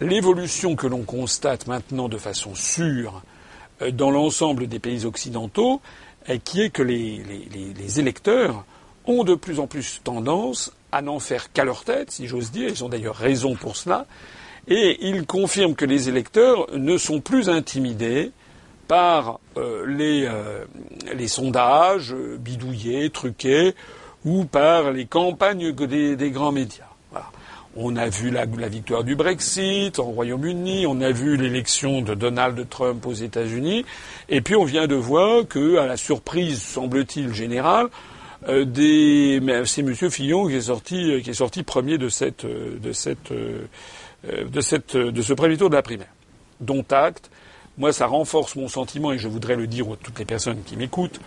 l'évolution 0.00 0.76
que 0.76 0.86
l'on 0.86 1.02
constate 1.02 1.66
maintenant 1.66 2.08
de 2.08 2.18
façon 2.18 2.54
sûre 2.54 3.22
euh, 3.82 3.90
dans 3.90 4.10
l'ensemble 4.10 4.66
des 4.66 4.78
pays 4.78 5.04
occidentaux, 5.04 5.80
euh, 6.28 6.38
qui 6.42 6.62
est 6.62 6.70
que 6.70 6.82
les, 6.82 7.98
électeurs 7.98 8.64
ont 9.06 9.24
de 9.24 9.34
plus 9.34 9.60
en 9.60 9.66
plus 9.66 10.00
tendance 10.02 10.72
à 10.92 11.02
n'en 11.02 11.20
faire 11.20 11.52
qu'à 11.52 11.64
leur 11.64 11.84
tête, 11.84 12.10
si 12.10 12.26
j'ose 12.26 12.50
dire, 12.50 12.68
ils 12.68 12.84
ont 12.84 12.88
d'ailleurs 12.88 13.16
raison 13.16 13.54
pour 13.54 13.76
cela, 13.76 14.06
et 14.68 15.06
ils 15.06 15.26
confirment 15.26 15.76
que 15.76 15.84
les 15.84 16.08
électeurs 16.08 16.66
ne 16.76 16.98
sont 16.98 17.20
plus 17.20 17.48
intimidés 17.48 18.32
par 18.88 19.40
euh, 19.56 19.86
les, 19.86 20.28
les, 21.14 21.28
sondages 21.28 22.14
bidouillés, 22.14 23.10
truqués, 23.10 23.74
ou 24.24 24.44
par 24.44 24.90
les 24.90 25.06
campagnes 25.06 25.72
des 25.72 26.30
grands 26.30 26.52
médias. 26.52 26.95
On 27.78 27.96
a 27.96 28.08
vu 28.08 28.30
la, 28.30 28.46
victoire 28.46 29.04
du 29.04 29.16
Brexit 29.16 29.98
au 29.98 30.04
Royaume-Uni, 30.04 30.86
on 30.86 31.02
a 31.02 31.10
vu 31.10 31.36
l'élection 31.36 32.00
de 32.00 32.14
Donald 32.14 32.66
Trump 32.70 33.04
aux 33.04 33.12
États-Unis, 33.12 33.84
et 34.30 34.40
puis 34.40 34.56
on 34.56 34.64
vient 34.64 34.86
de 34.86 34.94
voir 34.94 35.46
que, 35.46 35.76
à 35.76 35.86
la 35.86 35.98
surprise, 35.98 36.62
semble-t-il, 36.62 37.34
générale, 37.34 37.88
euh, 38.48 38.64
c'est 39.66 39.80
M. 39.82 39.94
Fillon 39.94 40.46
qui 40.46 40.54
est 40.54 40.60
sorti, 40.62 41.20
qui 41.22 41.30
est 41.30 41.34
sorti 41.34 41.62
premier 41.64 41.98
de 41.98 42.08
cette, 42.08 42.46
euh, 42.46 42.78
de 42.78 42.92
cette, 42.92 43.32
ce 44.92 45.32
premier 45.34 45.58
tour 45.58 45.68
de 45.68 45.74
la 45.74 45.82
primaire. 45.82 46.12
Dont 46.60 46.84
acte. 46.90 47.30
Moi, 47.76 47.92
ça 47.92 48.06
renforce 48.06 48.56
mon 48.56 48.68
sentiment, 48.68 49.12
et 49.12 49.18
je 49.18 49.28
voudrais 49.28 49.54
le 49.56 49.66
dire 49.66 49.84
à 49.92 49.96
toutes 50.02 50.18
les 50.18 50.24
personnes 50.24 50.62
qui 50.64 50.76
m'écoutent. 50.76 51.20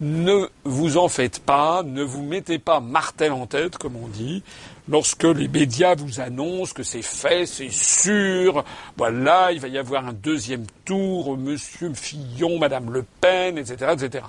Ne 0.00 0.48
vous 0.64 0.98
en 0.98 1.08
faites 1.08 1.38
pas, 1.38 1.82
ne 1.82 2.02
vous 2.02 2.22
mettez 2.22 2.58
pas 2.58 2.80
martel 2.80 3.32
en 3.32 3.46
tête, 3.46 3.78
comme 3.78 3.96
on 3.96 4.08
dit 4.08 4.42
lorsque 4.88 5.24
les 5.24 5.48
médias 5.48 5.94
vous 5.94 6.20
annoncent 6.20 6.72
que 6.72 6.82
c'est 6.82 7.02
fait, 7.02 7.46
c'est 7.46 7.70
sûr, 7.70 8.64
voilà, 8.96 9.52
il 9.52 9.60
va 9.60 9.68
y 9.68 9.78
avoir 9.78 10.06
un 10.06 10.12
deuxième 10.12 10.66
tour, 10.84 11.36
Monsieur 11.36 11.92
Fillon, 11.94 12.58
Madame 12.58 12.92
Le 12.92 13.04
Pen, 13.20 13.58
etc., 13.58 13.92
etc. 13.92 14.24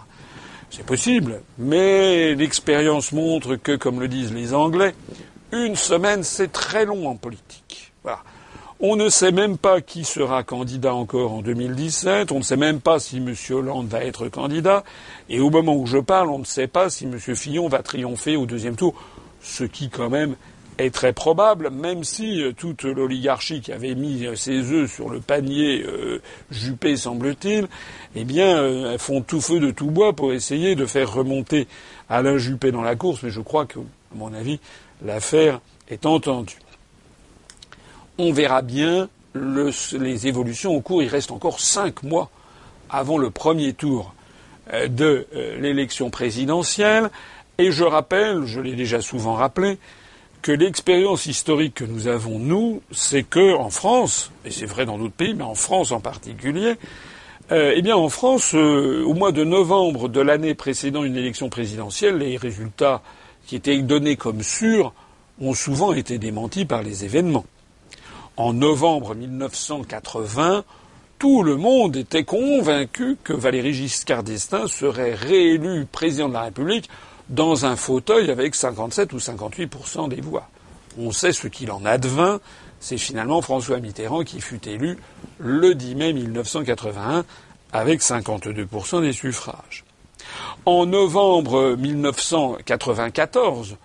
C'est 0.70 0.86
possible, 0.86 1.42
mais 1.58 2.36
l'expérience 2.36 3.12
montre 3.12 3.56
que, 3.56 3.76
comme 3.76 4.00
le 4.00 4.08
disent 4.08 4.34
les 4.34 4.54
Anglais, 4.54 4.94
une 5.52 5.76
semaine 5.76 6.24
c'est 6.24 6.52
très 6.52 6.86
long 6.86 7.08
en 7.08 7.16
politique. 7.16 7.94
Voilà. 8.04 8.20
On 8.80 8.96
ne 8.96 9.10
sait 9.10 9.32
même 9.32 9.58
pas 9.58 9.82
qui 9.82 10.04
sera 10.04 10.44
candidat 10.44 10.94
encore 10.94 11.34
en 11.34 11.42
2017. 11.42 12.32
On 12.32 12.38
ne 12.38 12.44
sait 12.44 12.58
même 12.58 12.80
pas 12.80 13.00
si 13.00 13.18
M. 13.18 13.34
Hollande 13.50 13.88
va 13.88 14.04
être 14.04 14.30
candidat. 14.30 14.84
Et 15.30 15.40
au 15.40 15.50
moment 15.50 15.76
où 15.76 15.88
je 15.88 15.98
parle, 15.98 16.30
on 16.30 16.38
ne 16.38 16.46
sait 16.46 16.68
pas 16.68 16.92
si 16.92 17.06
M. 17.06 17.18
Fillon 17.18 17.70
va 17.70 17.82
triompher 17.82 18.36
au 18.36 18.46
deuxième 18.46 18.76
tour 18.76 18.94
ce 19.42 19.64
qui 19.64 19.90
quand 19.90 20.12
même 20.12 20.36
est 20.78 20.94
très 20.94 21.12
probable, 21.12 21.72
même 21.72 22.04
si 22.04 22.44
euh, 22.44 22.54
toute 22.54 22.84
l'oligarchie 22.84 23.62
qui 23.62 23.72
avait 23.72 23.96
mis 23.96 24.28
euh, 24.28 24.36
ses 24.36 24.72
œufs 24.72 24.92
sur 24.92 25.10
le 25.10 25.22
panier 25.22 25.84
euh, 25.84 26.22
Juppé, 26.52 26.98
semble-t-il, 26.98 27.68
eh 28.16 28.24
bien, 28.26 28.64
elles 28.92 29.00
font 29.00 29.22
tout 29.22 29.42
feu 29.42 29.60
de 29.60 29.72
tout 29.72 29.90
bois 29.90 30.14
pour 30.14 30.34
essayer 30.34 30.76
de 30.76 30.86
faire 30.86 31.12
remonter 31.12 31.68
Alain 32.10 32.38
Juppé 32.38 32.72
dans 32.72 32.84
la 32.84 32.96
course, 32.96 33.24
mais 33.24 33.32
je 33.32 33.42
crois 33.42 33.66
que, 33.66 33.80
à 33.80 34.16
mon 34.16 34.32
avis, 34.36 34.60
l'affaire 35.04 35.62
est 35.90 36.06
entendue. 36.06 36.60
On 38.18 38.32
verra 38.32 38.62
bien 38.62 39.10
les 39.36 40.28
évolutions 40.28 40.76
au 40.76 40.82
cours. 40.82 41.04
Il 41.04 41.10
reste 41.10 41.32
encore 41.32 41.60
cinq 41.60 42.04
mois 42.04 42.30
avant 42.90 43.18
le 43.18 43.30
premier 43.30 43.74
tour 43.74 44.14
de 44.72 45.28
l'élection 45.60 46.10
présidentielle. 46.10 47.10
Et 47.58 47.72
je 47.72 47.84
rappelle, 47.84 48.46
je 48.46 48.60
l'ai 48.60 48.76
déjà 48.76 49.02
souvent 49.02 49.34
rappelé, 49.34 49.78
que 50.42 50.52
l'expérience 50.52 51.26
historique 51.26 51.76
que 51.76 51.84
nous 51.84 52.08
avons, 52.08 52.40
nous, 52.40 52.82
c'est 52.92 53.24
que 53.24 53.56
en 53.56 53.70
France, 53.70 54.32
et 54.46 54.52
c'est 54.52 54.66
vrai 54.66 54.86
dans 54.86 54.98
d'autres 54.98 55.14
pays, 55.14 55.34
mais 55.34 55.44
en 55.44 55.56
France 55.56 55.92
en 55.92 56.00
particulier, 56.00 56.76
euh, 57.52 57.74
eh 57.76 57.82
bien 57.82 57.96
en 57.96 58.10
France, 58.10 58.54
euh, 58.54 59.04
au 59.06 59.14
mois 59.14 59.32
de 59.32 59.44
novembre 59.44 60.10
de 60.10 60.22
l'année 60.22 60.54
précédant 60.54 61.04
une 61.04 61.16
élection 61.16 61.50
présidentielle, 61.50 62.18
les 62.18 62.38
résultats 62.38 63.02
qui 63.46 63.56
étaient 63.56 63.78
donnés 63.80 64.18
comme 64.18 64.44
sûrs 64.44 64.94
ont 65.42 65.54
souvent 65.54 65.94
été 65.94 66.18
démentis 66.18 66.66
par 66.66 66.84
les 66.84 67.06
événements. 67.06 67.46
En 68.38 68.54
novembre 68.54 69.16
1980, 69.16 70.64
tout 71.18 71.42
le 71.42 71.56
monde 71.56 71.96
était 71.96 72.24
convaincu 72.24 73.18
que 73.24 73.34
Valéry 73.34 73.74
Giscard 73.74 74.22
d'Estaing 74.22 74.68
serait 74.68 75.16
réélu 75.16 75.88
président 75.92 76.30
de 76.30 76.34
la 76.34 76.44
République 76.44 76.88
dans 77.30 77.66
un 77.66 77.76
fauteuil 77.76 78.30
avec 78.30 78.54
57 78.54 79.12
ou 79.14 79.18
58% 79.18 80.10
des 80.10 80.22
voix. 80.22 80.48
On 81.00 81.12
sait 81.12 81.34
ce 81.34 81.48
qu'il 81.48 81.72
en 81.72 81.84
advint. 81.84 82.40
C'est 82.80 83.00
finalement 83.00 83.42
François 83.42 83.80
Mitterrand 83.80 84.24
qui 84.24 84.40
fut 84.40 84.70
élu 84.70 85.00
le 85.40 85.74
10 85.74 85.96
mai 85.96 86.14
1981 86.14 87.26
avec 87.74 88.02
52% 88.02 89.02
des 89.02 89.14
suffrages. 89.14 89.84
En 90.66 90.86
novembre 90.86 91.76
1994, 91.76 93.78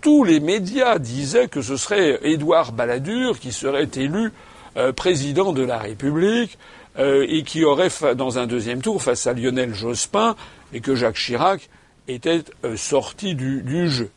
tous 0.00 0.24
les 0.24 0.40
médias 0.40 0.98
disaient 0.98 1.48
que 1.48 1.62
ce 1.62 1.76
serait 1.76 2.18
Édouard 2.22 2.72
Balladur 2.72 3.38
qui 3.38 3.52
serait 3.52 3.88
élu 3.96 4.32
euh, 4.76 4.92
président 4.92 5.52
de 5.52 5.62
la 5.62 5.78
République 5.78 6.56
euh, 6.98 7.26
et 7.28 7.42
qui 7.42 7.64
aurait, 7.64 7.88
dans 8.14 8.38
un 8.38 8.46
deuxième 8.46 8.82
tour, 8.82 9.02
face 9.02 9.26
à 9.26 9.32
Lionel 9.32 9.74
Jospin, 9.74 10.36
et 10.72 10.80
que 10.80 10.94
Jacques 10.94 11.16
Chirac 11.16 11.68
était 12.06 12.44
euh, 12.64 12.76
sorti 12.76 13.34
du, 13.34 13.88
jeu. 13.88 14.10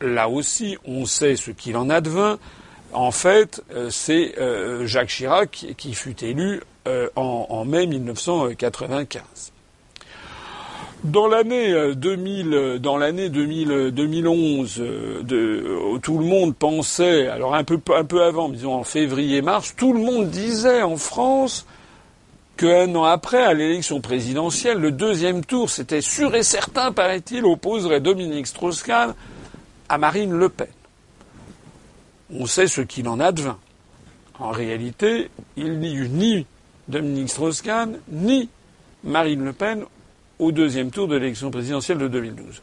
Là 0.00 0.28
aussi, 0.28 0.78
on 0.84 1.04
sait 1.04 1.34
ce 1.34 1.50
qu'il 1.50 1.76
en 1.76 1.90
advint. 1.90 2.38
En 2.92 3.10
fait, 3.10 3.62
c'est 3.88 4.34
Jacques 4.84 5.08
Chirac 5.08 5.66
qui 5.78 5.94
fut 5.94 6.22
élu 6.22 6.60
en, 7.16 7.64
mai 7.64 7.86
1995. 7.86 9.52
Dans 11.04 11.26
l'année 11.26 11.94
2000, 11.96 12.54
euh, 12.54 12.56
euh, 12.56 12.78
dans 12.78 12.96
l'année 12.96 13.28
2011, 13.28 14.76
de, 14.76 15.98
tout 15.98 16.16
le 16.16 16.24
monde 16.24 16.54
pensait, 16.54 17.26
alors 17.26 17.56
un 17.56 17.64
peu, 17.64 17.80
un 17.96 18.04
peu 18.04 18.22
avant, 18.22 18.48
disons 18.48 18.74
en 18.74 18.84
février-mars, 18.84 19.74
tout 19.76 19.92
le 19.92 19.98
monde 19.98 20.30
disait 20.30 20.82
en 20.82 20.96
France 20.96 21.66
qu'un 22.56 22.94
an 22.94 23.02
après, 23.02 23.42
à 23.42 23.52
l'élection 23.52 24.00
présidentielle, 24.00 24.78
le 24.78 24.92
deuxième 24.92 25.44
tour, 25.44 25.70
c'était 25.70 26.02
sûr 26.02 26.36
et 26.36 26.44
certain, 26.44 26.92
paraît-il, 26.92 27.44
opposerait 27.46 28.00
Dominique 28.00 28.46
Strauss-Kahn 28.46 29.14
à 29.88 29.98
Marine 29.98 30.32
Le 30.32 30.48
Pen. 30.50 30.68
On 32.32 32.46
sait 32.46 32.68
ce 32.68 32.80
qu'il 32.80 33.08
en 33.08 33.18
advint. 33.18 33.58
En 34.38 34.50
réalité, 34.50 35.30
il 35.56 35.80
n'y 35.80 35.94
eut 35.94 36.08
ni 36.08 36.46
Dominique 36.86 37.30
Strauss-Kahn, 37.30 37.98
ni 38.08 38.48
Marine 39.02 39.44
Le 39.44 39.52
Pen 39.52 39.84
au 40.42 40.50
deuxième 40.50 40.90
tour 40.90 41.06
de 41.06 41.16
l'élection 41.16 41.50
présidentielle 41.50 41.98
de 41.98 42.08
2012. 42.08 42.60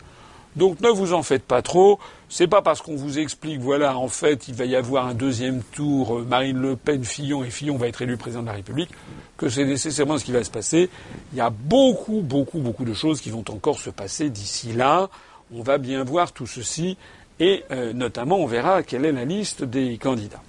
Donc 0.55 0.81
ne 0.81 0.89
vous 0.89 1.13
en 1.13 1.23
faites 1.23 1.43
pas 1.43 1.61
trop. 1.61 1.97
C'est 2.27 2.47
pas 2.47 2.61
parce 2.61 2.81
qu'on 2.81 2.95
vous 2.95 3.19
explique, 3.19 3.59
voilà, 3.61 3.97
en 3.97 4.09
fait, 4.09 4.49
il 4.49 4.53
va 4.53 4.65
y 4.65 4.75
avoir 4.75 5.07
un 5.07 5.13
deuxième 5.13 5.61
tour, 5.63 6.17
euh, 6.17 6.25
Marine 6.27 6.57
Le 6.59 6.75
Pen, 6.75 7.05
Fillon, 7.05 7.43
et 7.43 7.49
Fillon 7.49 7.77
va 7.77 7.87
être 7.87 8.01
élu 8.01 8.17
président 8.17 8.41
de 8.41 8.47
la 8.47 8.53
République, 8.53 8.89
que 9.37 9.47
c'est 9.47 9.63
nécessairement 9.63 10.17
ce 10.17 10.25
qui 10.25 10.33
va 10.33 10.43
se 10.43 10.51
passer. 10.51 10.89
Il 11.31 11.37
y 11.37 11.41
a 11.41 11.49
beaucoup, 11.49 12.21
beaucoup, 12.21 12.59
beaucoup 12.59 12.83
de 12.83 12.93
choses 12.93 13.21
qui 13.21 13.29
vont 13.29 13.45
encore 13.49 13.79
se 13.79 13.89
passer 13.89 14.29
d'ici 14.29 14.73
là. 14.73 15.09
On 15.55 15.63
va 15.63 15.77
bien 15.77 16.03
voir 16.03 16.33
tout 16.33 16.47
ceci, 16.47 16.97
et 17.39 17.63
euh, 17.71 17.93
notamment, 17.93 18.37
on 18.37 18.45
verra 18.45 18.83
quelle 18.83 19.05
est 19.05 19.13
la 19.13 19.25
liste 19.25 19.63
des 19.63 19.97
candidats. 19.97 20.43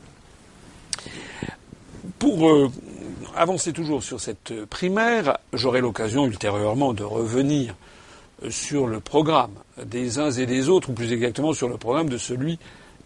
Pour 2.18 2.50
euh, 2.50 2.70
avancer 3.36 3.72
toujours 3.72 4.02
sur 4.02 4.20
cette 4.20 4.64
primaire, 4.66 5.38
j'aurai 5.52 5.80
l'occasion 5.80 6.26
ultérieurement 6.26 6.92
de 6.92 7.04
revenir 7.04 7.74
sur 8.48 8.86
le 8.86 9.00
programme 9.00 9.52
des 9.84 10.18
uns 10.18 10.30
et 10.30 10.46
des 10.46 10.68
autres, 10.68 10.90
ou 10.90 10.92
plus 10.92 11.12
exactement 11.12 11.52
sur 11.52 11.68
le 11.68 11.76
programme 11.76 12.08
de 12.08 12.18
celui 12.18 12.58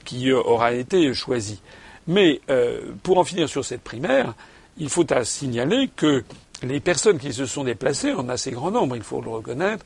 qui 0.05 0.31
euh, 0.31 0.41
aura 0.41 0.73
été 0.73 1.13
choisi. 1.15 1.61
Mais 2.07 2.41
euh, 2.51 2.93
pour 3.03 3.19
en 3.19 3.25
finir 3.25 3.49
sur 3.49 3.65
cette 3.65 3.83
primaire, 3.83 4.35
il 4.77 4.89
faut 4.89 5.05
signaler 5.25 5.91
que 5.97 6.25
les 6.63 6.81
personnes 6.81 7.19
qui 7.19 7.33
se 7.33 7.47
sont 7.47 7.65
déplacées, 7.65 8.13
en 8.13 8.29
assez 8.29 8.51
grand 8.51 8.71
nombre, 8.71 8.97
il 8.97 9.03
faut 9.03 9.21
le 9.21 9.31
reconnaître, 9.31 9.85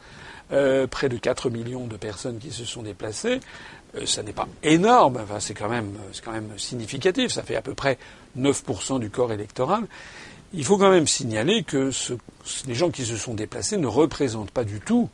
euh, 0.50 0.87
près 0.87 1.09
de 1.09 1.16
4 1.16 1.50
millions 1.50 1.87
de 1.87 1.96
personnes 1.96 2.38
qui 2.38 2.50
se 2.50 2.64
sont 2.64 2.83
déplacées, 2.83 3.40
ça 4.04 4.22
n'est 4.22 4.33
pas 4.33 4.48
énorme, 4.62 5.18
enfin, 5.22 5.40
c'est 5.40 5.54
quand, 5.54 5.68
quand 6.24 6.33
même 6.33 6.50
significatif, 6.59 7.33
ça 7.33 7.42
fait 7.42 7.57
à 7.57 7.62
peu 7.62 7.74
près 7.74 7.98
9% 8.38 9.01
du 9.01 9.11
corps 9.11 9.33
électoral. 9.33 9.85
Il 10.55 10.64
faut 10.64 10.79
quand 10.79 10.90
même 10.90 11.07
signaler 11.07 11.62
que 11.62 11.90
les 12.66 12.74
gens 12.74 12.90
qui 12.90 13.05
se 13.05 13.16
sont 13.16 13.35
déplacés 13.35 13.77
ne 13.77 13.87
représentent 13.87 14.51
pas 14.51 14.64
du 14.64 14.81
tout 14.81 15.11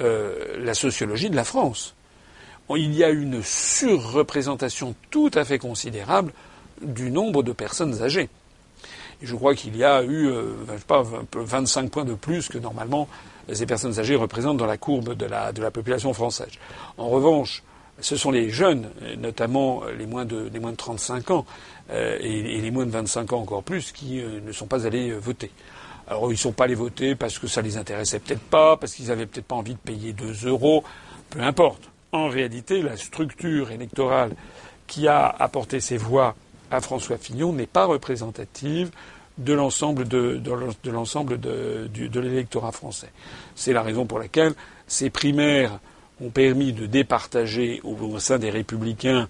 euh, 0.00 0.56
la 0.58 0.74
sociologie 0.74 1.30
de 1.30 1.36
la 1.36 1.44
France. 1.44 1.94
Il 2.70 2.94
y 2.94 3.04
a 3.04 3.10
une 3.10 3.42
surreprésentation 3.42 4.94
tout 5.10 5.30
à 5.34 5.44
fait 5.44 5.58
considérable 5.58 6.32
du 6.82 7.10
nombre 7.10 7.42
de 7.42 7.52
personnes 7.52 8.02
âgées. 8.02 8.28
Je 9.22 9.34
crois 9.34 9.54
qu'il 9.54 9.76
y 9.76 9.84
a 9.84 10.02
eu, 10.02 10.28
euh, 10.28 10.52
pas, 10.86 11.02
25 11.34 11.90
points 11.90 12.04
de 12.04 12.14
plus 12.14 12.48
que 12.48 12.58
normalement 12.58 13.08
ces 13.52 13.66
personnes 13.66 13.98
âgées 13.98 14.16
représentent 14.16 14.56
dans 14.56 14.66
la 14.66 14.76
courbe 14.76 15.14
de 15.14 15.26
la, 15.26 15.52
de 15.52 15.62
la 15.62 15.70
population 15.70 16.12
française. 16.12 16.52
En 16.98 17.08
revanche, 17.08 17.62
ce 18.00 18.16
sont 18.16 18.30
les 18.30 18.50
jeunes, 18.50 18.90
notamment 19.18 19.82
les 19.98 20.06
moins 20.06 20.24
de, 20.24 20.50
moins 20.58 20.72
de 20.72 20.76
35 20.76 21.30
ans 21.30 21.46
euh, 21.90 22.18
et, 22.20 22.60
les 22.60 22.70
moins 22.70 22.86
de 22.86 22.90
25 22.90 23.32
ans 23.32 23.40
encore 23.40 23.62
plus, 23.62 23.92
qui 23.92 24.22
ne 24.22 24.52
sont 24.52 24.66
pas 24.66 24.86
allés 24.86 25.12
voter. 25.12 25.50
Alors 26.08 26.26
ils 26.26 26.34
ne 26.34 26.36
sont 26.36 26.52
pas 26.52 26.64
allés 26.64 26.74
voter 26.74 27.14
parce 27.14 27.38
que 27.38 27.46
ça 27.46 27.62
les 27.62 27.76
intéressait 27.76 28.20
peut-être 28.20 28.42
pas, 28.42 28.76
parce 28.76 28.94
qu'ils 28.94 29.10
avaient 29.10 29.26
peut-être 29.26 29.46
pas 29.46 29.56
envie 29.56 29.74
de 29.74 29.78
payer 29.78 30.12
2 30.12 30.46
euros, 30.46 30.84
peu 31.30 31.40
importe. 31.40 31.90
En 32.12 32.28
réalité, 32.28 32.82
la 32.82 32.96
structure 32.96 33.70
électorale 33.70 34.32
qui 34.86 35.08
a 35.08 35.26
apporté 35.26 35.80
ces 35.80 35.96
voix 35.96 36.36
à 36.70 36.80
François 36.80 37.18
Fillon 37.18 37.52
n'est 37.52 37.66
pas 37.66 37.86
représentative 37.86 38.90
de 39.38 39.52
l'ensemble 39.52 40.08
de 40.08 40.40
l'électorat 42.20 42.72
français. 42.72 43.10
C'est 43.54 43.72
la 43.72 43.82
raison 43.82 44.06
pour 44.06 44.18
laquelle 44.18 44.54
ces 44.86 45.10
primaires 45.10 45.80
ont 46.20 46.30
permis 46.30 46.72
de 46.72 46.86
départager 46.86 47.80
au 47.84 48.18
sein 48.18 48.38
des 48.38 48.50
républicains 48.50 49.28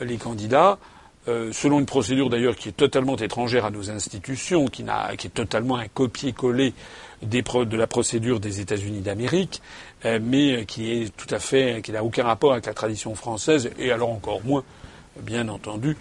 les 0.00 0.16
candidats 0.16 0.78
euh, 1.26 1.52
selon 1.52 1.80
une 1.80 1.86
procédure 1.86 2.28
d'ailleurs 2.28 2.54
qui 2.54 2.68
est 2.68 2.72
totalement 2.72 3.16
étrangère 3.16 3.64
à 3.64 3.70
nos 3.70 3.90
institutions, 3.90 4.66
qui, 4.66 4.84
qui 5.16 5.26
est 5.26 5.30
totalement 5.30 5.76
un 5.76 5.88
copier-coller 5.88 6.74
de 7.22 7.76
la 7.76 7.86
procédure 7.86 8.40
des 8.40 8.60
États-Unis 8.60 9.00
d'Amérique, 9.00 9.62
euh, 10.04 10.18
mais 10.22 10.66
qui 10.66 10.92
est 10.92 11.16
tout 11.16 11.32
à 11.34 11.38
fait, 11.38 11.80
qui 11.82 11.92
n'a 11.92 12.04
aucun 12.04 12.24
rapport 12.24 12.52
avec 12.52 12.66
la 12.66 12.74
tradition 12.74 13.14
française, 13.14 13.70
et 13.78 13.90
alors 13.90 14.10
encore 14.10 14.44
moins, 14.44 14.64
bien 15.22 15.48
entendu, 15.48 15.96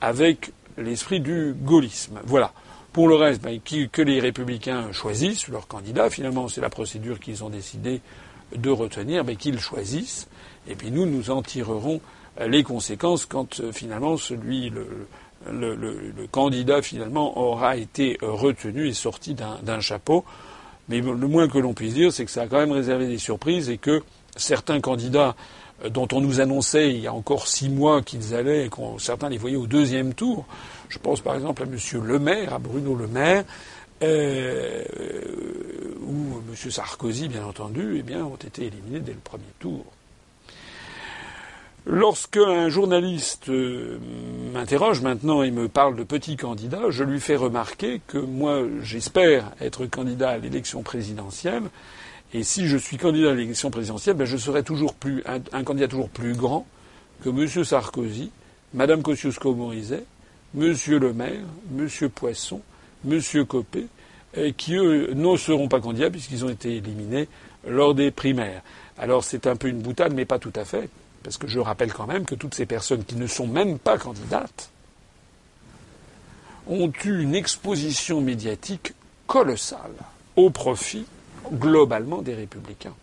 avec 0.00 0.52
l'esprit 0.78 1.18
du 1.18 1.52
gaullisme. 1.52 2.20
Voilà. 2.24 2.52
Pour 2.92 3.08
le 3.08 3.16
reste, 3.16 3.42
ben, 3.42 3.58
que 3.60 4.02
les 4.02 4.20
républicains 4.20 4.92
choisissent 4.92 5.48
leur 5.48 5.66
candidat, 5.66 6.10
finalement 6.10 6.48
c'est 6.48 6.60
la 6.60 6.70
procédure 6.70 7.18
qu'ils 7.18 7.42
ont 7.42 7.50
décidé 7.50 8.00
de 8.56 8.70
retenir, 8.70 9.24
mais 9.24 9.36
qu'ils 9.36 9.60
choisissent, 9.60 10.28
et 10.68 10.74
puis 10.74 10.90
nous, 10.90 11.06
nous 11.06 11.30
en 11.30 11.42
tirerons 11.42 12.00
les 12.46 12.62
conséquences 12.62 13.26
quand 13.26 13.60
euh, 13.60 13.72
finalement 13.72 14.16
celui 14.16 14.70
le, 14.70 15.06
candidat 16.30 16.82
finalement 16.82 17.38
aura 17.38 17.76
été 17.76 18.18
retenu 18.20 18.88
et 18.88 18.92
sorti 18.92 19.34
d'un 19.34 19.80
chapeau. 19.80 20.24
Mais 20.88 21.00
le 21.00 21.14
moins 21.14 21.48
que 21.48 21.58
l'on 21.58 21.72
puisse 21.72 21.94
dire, 21.94 22.12
c'est 22.12 22.24
que 22.24 22.30
ça 22.30 22.42
a 22.42 22.46
quand 22.46 22.58
même 22.58 22.72
réservé 22.72 23.06
des 23.06 23.18
surprises 23.18 23.70
et 23.70 23.78
que 23.78 24.02
certains 24.36 24.80
candidats 24.80 25.34
euh, 25.84 25.88
dont 25.88 26.08
on 26.12 26.20
nous 26.20 26.40
annonçait 26.40 26.90
il 26.90 27.00
y 27.00 27.06
a 27.06 27.14
encore 27.14 27.46
six 27.46 27.68
mois 27.68 28.02
qu'ils 28.02 28.34
allaient, 28.34 28.66
et 28.66 28.70
certains 28.98 29.28
les 29.28 29.38
voyaient 29.38 29.56
au 29.56 29.66
deuxième 29.66 30.14
tour. 30.14 30.44
Je 30.88 30.98
pense 30.98 31.20
par 31.20 31.34
exemple 31.34 31.62
à 31.62 31.66
M. 31.66 31.76
Le 32.04 32.18
Maire, 32.18 32.54
à 32.54 32.58
Bruno 32.58 32.94
Le 32.94 33.06
Maire, 33.06 33.44
euh, 34.02 34.84
ou 36.02 36.42
M. 36.48 36.70
Sarkozy, 36.70 37.28
bien 37.28 37.44
entendu, 37.44 37.96
eh 37.98 38.02
bien, 38.02 38.24
ont 38.24 38.36
été 38.36 38.66
éliminés 38.66 39.00
dès 39.00 39.12
le 39.12 39.18
premier 39.18 39.44
tour. 39.58 39.84
Lorsqu'un 41.86 42.68
journaliste 42.68 43.48
euh, 43.48 43.98
m'interroge 44.52 45.00
maintenant 45.00 45.42
et 45.42 45.50
me 45.50 45.68
parle 45.68 45.96
de 45.96 46.04
petit 46.04 46.36
candidat, 46.36 46.90
je 46.90 47.04
lui 47.04 47.20
fais 47.20 47.36
remarquer 47.36 48.02
que 48.06 48.18
moi, 48.18 48.62
j'espère 48.82 49.50
être 49.60 49.86
candidat 49.86 50.30
à 50.30 50.38
l'élection 50.38 50.82
présidentielle. 50.82 51.64
Et 52.34 52.42
si 52.42 52.68
je 52.68 52.76
suis 52.76 52.98
candidat 52.98 53.30
à 53.30 53.34
l'élection 53.34 53.70
présidentielle, 53.70 54.14
ben 54.14 54.26
je 54.26 54.36
serai 54.36 54.62
toujours 54.62 54.94
plus, 54.94 55.24
un, 55.26 55.64
candidat 55.64 55.88
toujours 55.88 56.10
plus 56.10 56.34
grand 56.34 56.66
que 57.22 57.30
M. 57.30 57.64
Sarkozy, 57.64 58.30
Mme 58.74 59.02
Kosciusko-Morizet, 59.02 60.04
M. 60.56 60.74
Le 60.86 61.12
Maire, 61.12 61.40
M. 61.76 61.88
Poisson, 62.10 62.60
M. 63.08 63.20
Copé, 63.46 63.86
qui 64.56 64.74
eux 64.74 65.12
ne 65.14 65.36
seront 65.36 65.68
pas 65.68 65.80
candidats 65.80 66.10
puisqu'ils 66.10 66.44
ont 66.44 66.50
été 66.50 66.76
éliminés 66.76 67.28
lors 67.66 67.94
des 67.94 68.10
primaires. 68.10 68.62
Alors 68.98 69.24
c'est 69.24 69.46
un 69.46 69.56
peu 69.56 69.68
une 69.68 69.80
boutade, 69.80 70.12
mais 70.14 70.24
pas 70.24 70.38
tout 70.38 70.52
à 70.56 70.64
fait. 70.64 70.88
Parce 71.22 71.36
que 71.36 71.46
je 71.46 71.58
rappelle 71.58 71.92
quand 71.92 72.06
même 72.06 72.24
que 72.24 72.34
toutes 72.34 72.54
ces 72.54 72.66
personnes 72.66 73.04
qui 73.04 73.16
ne 73.16 73.26
sont 73.26 73.46
même 73.46 73.78
pas 73.78 73.98
candidates 73.98 74.70
ont 76.66 76.92
eu 77.04 77.22
une 77.22 77.34
exposition 77.34 78.20
médiatique 78.20 78.94
colossale 79.26 79.92
au 80.36 80.50
profit 80.50 81.04
globalement 81.52 82.22
des 82.22 82.34
républicains. 82.34 82.94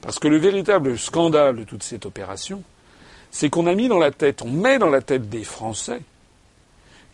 Parce 0.00 0.18
que 0.18 0.28
le 0.28 0.38
véritable 0.38 0.98
scandale 0.98 1.56
de 1.56 1.64
toute 1.64 1.82
cette 1.82 2.06
opération, 2.06 2.62
c'est 3.30 3.48
qu'on 3.48 3.66
a 3.66 3.74
mis 3.74 3.88
dans 3.88 3.98
la 3.98 4.10
tête, 4.10 4.42
on 4.42 4.50
met 4.50 4.78
dans 4.78 4.90
la 4.90 5.02
tête 5.02 5.28
des 5.28 5.44
Français 5.44 6.00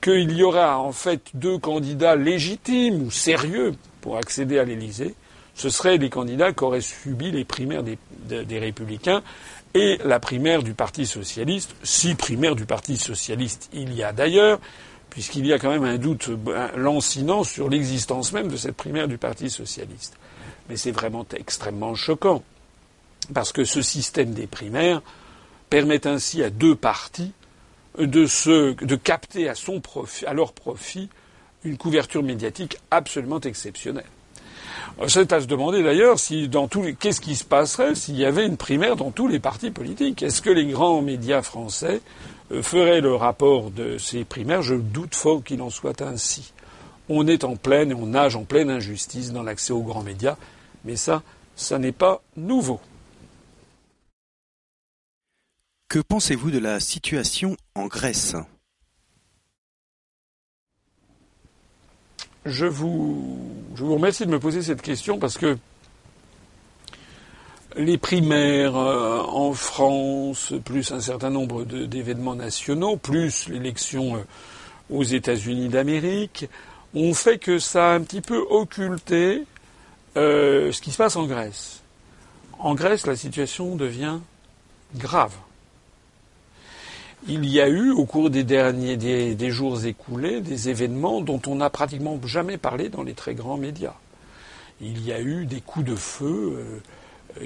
qu'il 0.00 0.32
y 0.32 0.42
aura 0.42 0.78
en 0.78 0.92
fait 0.92 1.22
deux 1.34 1.58
candidats 1.58 2.16
légitimes 2.16 3.02
ou 3.02 3.10
sérieux 3.10 3.74
pour 4.00 4.16
accéder 4.16 4.58
à 4.58 4.64
l'Élysée. 4.64 5.14
Ce 5.54 5.70
seraient 5.70 5.96
les 5.96 6.10
candidats 6.10 6.52
qui 6.52 6.64
auraient 6.64 6.80
subi 6.80 7.30
les 7.30 7.44
primaires 7.44 7.82
des, 7.82 8.58
républicains 8.58 9.22
et 9.74 9.98
la 10.04 10.20
primaire 10.20 10.62
du 10.62 10.74
Parti 10.74 11.06
socialiste, 11.06 11.74
si 11.82 12.14
primaire 12.14 12.54
du 12.54 12.66
Parti 12.66 12.96
socialiste 12.96 13.70
il 13.72 13.94
y 13.94 14.02
a 14.02 14.12
d'ailleurs, 14.12 14.60
puisqu'il 15.08 15.46
y 15.46 15.52
a 15.52 15.58
quand 15.58 15.70
même 15.70 15.84
un 15.84 15.96
doute 15.96 16.30
lancinant 16.76 17.42
sur 17.42 17.70
l'existence 17.70 18.32
même 18.32 18.48
de 18.48 18.56
cette 18.56 18.76
primaire 18.76 19.08
du 19.08 19.16
Parti 19.16 19.48
socialiste. 19.48 20.16
Mais 20.68 20.76
c'est 20.76 20.92
vraiment 20.92 21.26
extrêmement 21.34 21.94
choquant, 21.94 22.42
parce 23.32 23.52
que 23.52 23.64
ce 23.64 23.80
système 23.80 24.34
des 24.34 24.46
primaires 24.46 25.00
permet 25.70 26.06
ainsi 26.06 26.42
à 26.42 26.50
deux 26.50 26.76
partis 26.76 27.32
de, 27.98 28.26
se, 28.26 28.72
de 28.84 28.96
capter 28.96 29.48
à, 29.48 29.54
son 29.54 29.80
profit, 29.80 30.26
à 30.26 30.34
leur 30.34 30.52
profit 30.52 31.08
une 31.64 31.76
couverture 31.76 32.22
médiatique 32.22 32.78
absolument 32.90 33.40
exceptionnelle. 33.40 34.04
C'est 35.08 35.32
à 35.32 35.40
se 35.40 35.46
demander 35.46 35.82
d'ailleurs 35.82 36.18
si 36.18 36.48
dans 36.48 36.68
tous 36.68 36.82
les... 36.82 36.94
qu'est-ce 36.94 37.20
qui 37.20 37.36
se 37.36 37.44
passerait 37.44 37.94
s'il 37.94 38.16
y 38.16 38.24
avait 38.24 38.46
une 38.46 38.56
primaire 38.56 38.96
dans 38.96 39.10
tous 39.10 39.28
les 39.28 39.38
partis 39.38 39.70
politiques? 39.70 40.22
Est-ce 40.22 40.40
que 40.40 40.50
les 40.50 40.66
grands 40.66 41.02
médias 41.02 41.42
français 41.42 42.00
euh, 42.52 42.62
feraient 42.62 43.00
le 43.00 43.14
rapport 43.14 43.70
de 43.70 43.98
ces 43.98 44.24
primaires? 44.24 44.62
Je 44.62 44.74
doute 44.74 45.14
fort 45.14 45.42
qu'il 45.44 45.60
en 45.60 45.70
soit 45.70 46.00
ainsi. 46.02 46.52
On 47.08 47.26
est 47.26 47.44
en 47.44 47.56
pleine 47.56 47.90
et 47.90 47.94
on 47.94 48.06
nage 48.06 48.36
en 48.36 48.44
pleine 48.44 48.70
injustice 48.70 49.32
dans 49.32 49.42
l'accès 49.42 49.72
aux 49.72 49.82
grands 49.82 50.02
médias, 50.02 50.36
mais 50.84 50.96
ça, 50.96 51.22
ça 51.56 51.78
n'est 51.78 51.92
pas 51.92 52.22
nouveau. 52.36 52.80
Que 55.88 56.00
pensez-vous 56.00 56.50
de 56.50 56.58
la 56.58 56.80
situation 56.80 57.56
en 57.76 57.86
Grèce? 57.86 58.34
Je 62.44 62.66
vous, 62.66 63.38
remercie 63.78 64.26
de 64.26 64.30
me 64.30 64.40
poser 64.40 64.62
cette 64.62 64.82
question 64.82 65.20
parce 65.20 65.38
que 65.38 65.56
les 67.76 67.98
primaires 67.98 68.76
euh, 68.76 69.20
en 69.20 69.52
France, 69.52 70.54
plus 70.64 70.90
un 70.90 71.00
certain 71.00 71.30
nombre 71.30 71.64
d'événements 71.64 72.34
nationaux, 72.34 72.96
plus 72.96 73.48
l'élection 73.48 74.16
euh, 74.16 74.20
aux 74.90 75.04
États-Unis 75.04 75.68
d'Amérique, 75.68 76.48
ont 76.94 77.14
fait 77.14 77.38
que 77.38 77.60
ça 77.60 77.92
a 77.92 77.94
un 77.94 78.00
petit 78.00 78.22
peu 78.22 78.44
occulté 78.50 79.44
euh, 80.16 80.72
ce 80.72 80.80
qui 80.80 80.90
se 80.90 80.96
passe 80.96 81.14
en 81.14 81.26
Grèce. 81.26 81.80
En 82.58 82.74
Grèce, 82.74 83.06
la 83.06 83.14
situation 83.14 83.76
devient 83.76 84.18
grave. 84.96 85.34
Il 87.28 87.44
y 87.46 87.60
a 87.60 87.68
eu, 87.68 87.90
au 87.90 88.04
cours 88.04 88.30
des 88.30 88.44
derniers 88.44 88.96
des, 88.96 89.50
jours 89.50 89.84
écoulés, 89.84 90.40
des 90.40 90.68
événements 90.68 91.20
dont 91.20 91.40
on 91.46 91.56
n'a 91.56 91.70
pratiquement 91.70 92.18
jamais 92.24 92.56
parlé 92.56 92.88
dans 92.88 93.02
les 93.02 93.14
très 93.14 93.34
grands 93.34 93.56
médias. 93.56 93.96
Il 94.80 95.04
y 95.04 95.12
a 95.12 95.20
eu 95.20 95.46
des 95.46 95.60
coups 95.60 95.86
de 95.86 95.96
feu 95.96 96.80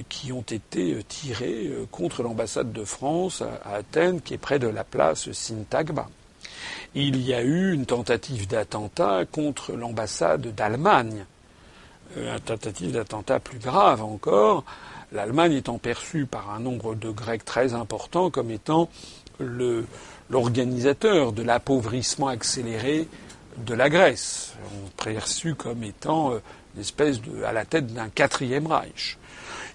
qui 0.09 0.33
ont 0.33 0.43
été 0.43 0.99
tirés 1.09 1.71
contre 1.91 2.23
l'ambassade 2.23 2.73
de 2.73 2.85
France 2.85 3.43
à 3.65 3.77
Athènes, 3.77 4.21
qui 4.21 4.35
est 4.35 4.39
près 4.39 4.59
de 4.59 4.69
la 4.69 4.85
place 4.85 5.33
Syntagma 5.33 6.09
il 6.95 7.21
y 7.21 7.35
a 7.35 7.43
eu 7.43 7.73
une 7.73 7.87
tentative 7.87 8.49
d'attentat 8.49 9.25
contre 9.31 9.73
l'ambassade 9.73 10.55
d'Allemagne. 10.55 11.25
Euh, 12.17 12.35
une 12.35 12.41
tentative 12.41 12.93
d'attentat 12.93 13.39
plus 13.39 13.59
grave 13.59 14.03
encore, 14.03 14.65
l'Allemagne 15.13 15.53
étant 15.53 15.79
perçue 15.79 16.27
par 16.27 16.51
un 16.51 16.61
nombre 16.61 16.95
de 16.95 17.11
Grecs 17.11 17.45
très 17.45 17.75
important 17.75 18.31
comme 18.31 18.51
étant 18.51 18.89
l'organisateur 20.31 21.33
de 21.33 21.43
l'appauvrissement 21.43 22.29
accéléré 22.29 23.09
de 23.59 23.75
la 23.75 23.91
Grèce, 23.91 24.55
perçue 25.03 25.55
comme 25.55 25.85
étant 25.85 26.33
euh, 26.33 26.39
une 26.77 27.45
à 27.45 27.53
la 27.53 27.65
tête 27.65 27.93
d'un 27.93 28.09
quatrième 28.09 28.67
Reich. 28.67 29.19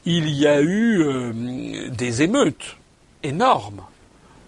Il 0.05 0.29
y 0.29 0.47
a 0.47 0.61
eu 0.61 1.01
euh, 1.01 1.89
des 1.89 2.21
émeutes 2.21 2.77
énormes 3.23 3.81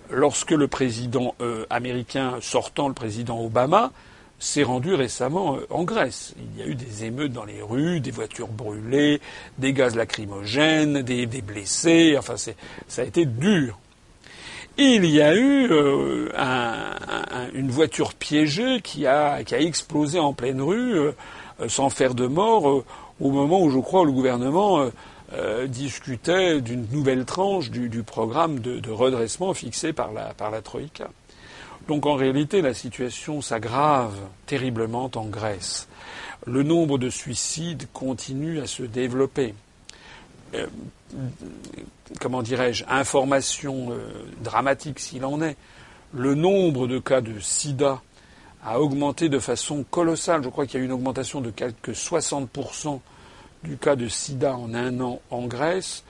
lorsque 0.10 0.52
le 0.52 0.68
président 0.68 1.36
euh, 1.42 1.66
américain 1.70 2.36
sortant, 2.42 2.88
le 2.88 2.94
président 2.94 3.44
Obama, 3.44 3.92
s'est 4.40 4.64
rendu 4.64 4.94
récemment 4.94 5.58
en 5.72 5.84
Grèce. 5.84 6.36
Il 6.38 6.60
y 6.60 6.64
a 6.64 6.68
eu 6.68 6.76
des 6.76 7.06
émeutes 7.06 7.34
dans 7.34 7.44
les 7.44 7.62
rues, 7.64 8.00
des 8.00 8.12
voitures 8.12 8.48
brûlées, 8.48 9.20
des 9.58 9.74
gaz 9.74 9.96
lacrymogènes, 9.96 11.02
des, 11.02 11.26
blessés. 11.26 12.16
Enfin, 12.20 12.36
ça 12.38 13.02
a 13.02 13.04
été 13.04 13.26
dur. 13.26 13.80
Il 14.78 15.06
y 15.06 15.22
a 15.22 15.36
eu 15.36 15.68
euh, 15.72 16.30
une 17.54 17.72
voiture 17.72 18.14
piégée 18.14 18.82
qui 18.82 19.08
a, 19.08 19.40
explosé 19.40 20.20
en 20.20 20.34
pleine 20.34 20.62
rue 20.62 20.96
sans 21.68 21.90
faire 21.90 22.14
de 22.14 22.28
mort 22.28 22.84
au 23.20 23.32
moment 23.32 23.62
où 23.62 23.72
je 23.72 23.80
crois 23.80 24.06
le 24.06 24.12
gouvernement 24.12 24.92
euh, 25.34 25.68
discutait 25.68 26.62
d'une 26.62 26.88
nouvelle 26.90 27.26
tranche 27.26 27.70
du, 27.70 28.02
programme 28.02 28.60
de, 28.60 28.90
redressement 28.90 29.54
fixé 29.54 29.92
par 29.92 30.14
la, 30.14 30.34
par 30.34 30.52
la 30.52 30.62
Troïka. 30.62 31.10
Donc 31.90 32.06
en 32.06 32.16
réalité, 32.16 32.62
la 32.62 32.74
situation 32.74 33.42
s'aggrave 33.42 34.14
terriblement 34.46 35.12
en 35.16 35.26
Grèce. 35.26 35.90
Le 36.46 36.64
nombre 36.64 36.98
de 36.98 37.10
suicides 37.10 37.88
continue 37.92 38.62
à 38.62 38.68
se 38.68 38.84
développer. 38.84 39.54
Euh, 40.54 40.68
comment 42.20 42.42
dirais-je, 42.42 42.86
information 42.88 43.92
euh, 43.92 44.10
dramatique 44.42 45.00
s'il 45.00 45.26
en 45.26 45.42
est. 45.42 45.58
Le 46.14 46.36
nombre 46.36 46.88
de 46.88 47.00
cas 47.00 47.22
de 47.22 47.40
sida 47.40 48.02
a 48.64 48.80
augmenté 48.80 49.30
de 49.30 49.40
façon 49.40 49.84
colossale. 49.90 50.44
Je 50.44 50.50
crois 50.50 50.66
qu'il 50.66 50.80
y 50.80 50.82
a 50.82 50.84
eu 50.84 50.86
une 50.86 50.94
augmentation 50.94 51.42
de 51.42 51.52
quelques 51.52 51.92
60% 51.92 53.00
du 53.64 53.78
cas 53.78 53.96
de 53.96 54.08
sida 54.08 54.56
en 54.56 54.74
un 54.74 55.00
an 55.02 55.22
en 55.30 55.48
Grèce, 55.48 56.04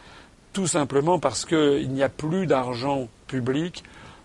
tout 0.54 0.68
simplement 0.68 1.20
parce 1.20 1.46
qu'il 1.46 1.90
n'y 1.90 2.04
a 2.04 2.10
plus 2.10 2.46
d'argent 2.46 3.08
public 3.28 3.84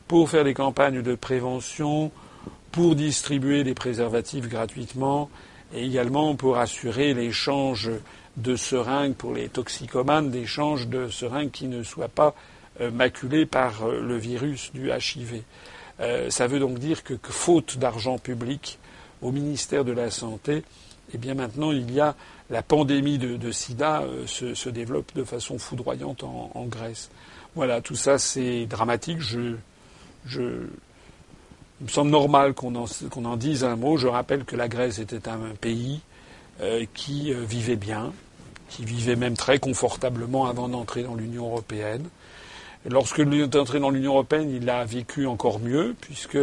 pour 0.09 0.29
faire 0.29 0.45
des 0.45 0.55
campagnes 0.55 1.03
de 1.03 1.15
prévention, 1.15 2.11
pour 2.71 2.95
distribuer 2.97 3.65
des 3.65 3.75
préservatifs 3.75 4.49
gratuitement 4.49 5.31
et 5.75 5.85
également 5.85 6.35
pour 6.35 6.59
assurer 6.59 7.15
l'échange 7.15 7.91
de 8.37 8.57
seringues 8.57 9.15
pour 9.15 9.35
les 9.35 9.49
toxicomanes, 9.49 10.31
d'échange 10.31 10.89
de 10.89 11.09
seringues 11.09 11.51
qui 11.51 11.67
ne 11.67 11.83
soient 11.83 12.09
pas 12.09 12.35
euh, 12.81 12.91
maculées 12.91 13.47
par 13.47 13.85
euh, 13.85 14.01
le 14.01 14.17
virus 14.17 14.73
du 14.73 14.91
HIV. 14.91 15.43
Euh, 16.01 16.31
ça 16.31 16.47
veut 16.47 16.59
donc 16.59 16.79
dire 16.79 17.05
que, 17.05 17.15
faute 17.23 17.79
d'argent 17.79 18.19
public 18.19 18.79
au 19.21 19.31
ministère 19.31 19.85
de 19.85 19.93
la 19.93 20.11
Santé, 20.11 20.65
eh 21.15 21.19
bien 21.19 21.35
maintenant 21.35 21.71
il 21.71 21.93
y 21.93 22.01
a 22.01 22.17
la 22.51 22.63
pandémie 22.63 23.19
de, 23.19 23.53
sida 23.53 24.03
euh, 24.03 24.27
se, 24.27 24.69
développe 24.69 25.15
de 25.15 25.25
façon 25.25 25.59
foudroyante 25.59 26.25
en, 26.25 26.67
Grèce. 26.67 27.11
Voilà, 27.55 27.81
tout 27.81 27.95
ça 27.95 28.19
c'est 28.19 28.67
dramatique. 28.67 29.21
Je, 29.21 29.55
je, 30.27 30.43
il 31.81 31.85
me 31.85 31.89
semble 31.89 32.11
normal 32.11 32.55
qu'on 32.55 32.75
en, 32.75 32.87
en, 33.25 33.37
dise 33.37 33.65
un 33.65 33.77
mot. 33.77 33.97
Je 33.97 34.09
rappelle 34.09 34.45
que 34.45 34.57
la 34.57 34.69
Grèce 34.69 34.99
était 34.99 35.29
un, 35.29 35.39
pays 35.61 36.01
qui 36.95 37.33
euh, 37.33 37.45
vivait 37.45 37.77
bien, 37.77 38.13
qui 38.69 38.85
vivait 38.85 39.17
même 39.17 39.37
très 39.37 39.59
confortablement 39.59 40.47
avant 40.47 40.69
d'entrer 40.69 41.03
dans 41.03 41.15
l'Union 41.15 41.47
européenne. 41.47 42.09
Lorsque 42.89 43.21
est 43.21 43.57
entré 43.57 43.79
dans 43.79 43.91
l'Union 43.91 44.13
européenne, 44.13 44.51
il 44.51 44.69
a 44.69 44.85
vécu 44.85 45.27
encore 45.27 45.61
mieux, 45.61 45.95
puisque 46.01 46.39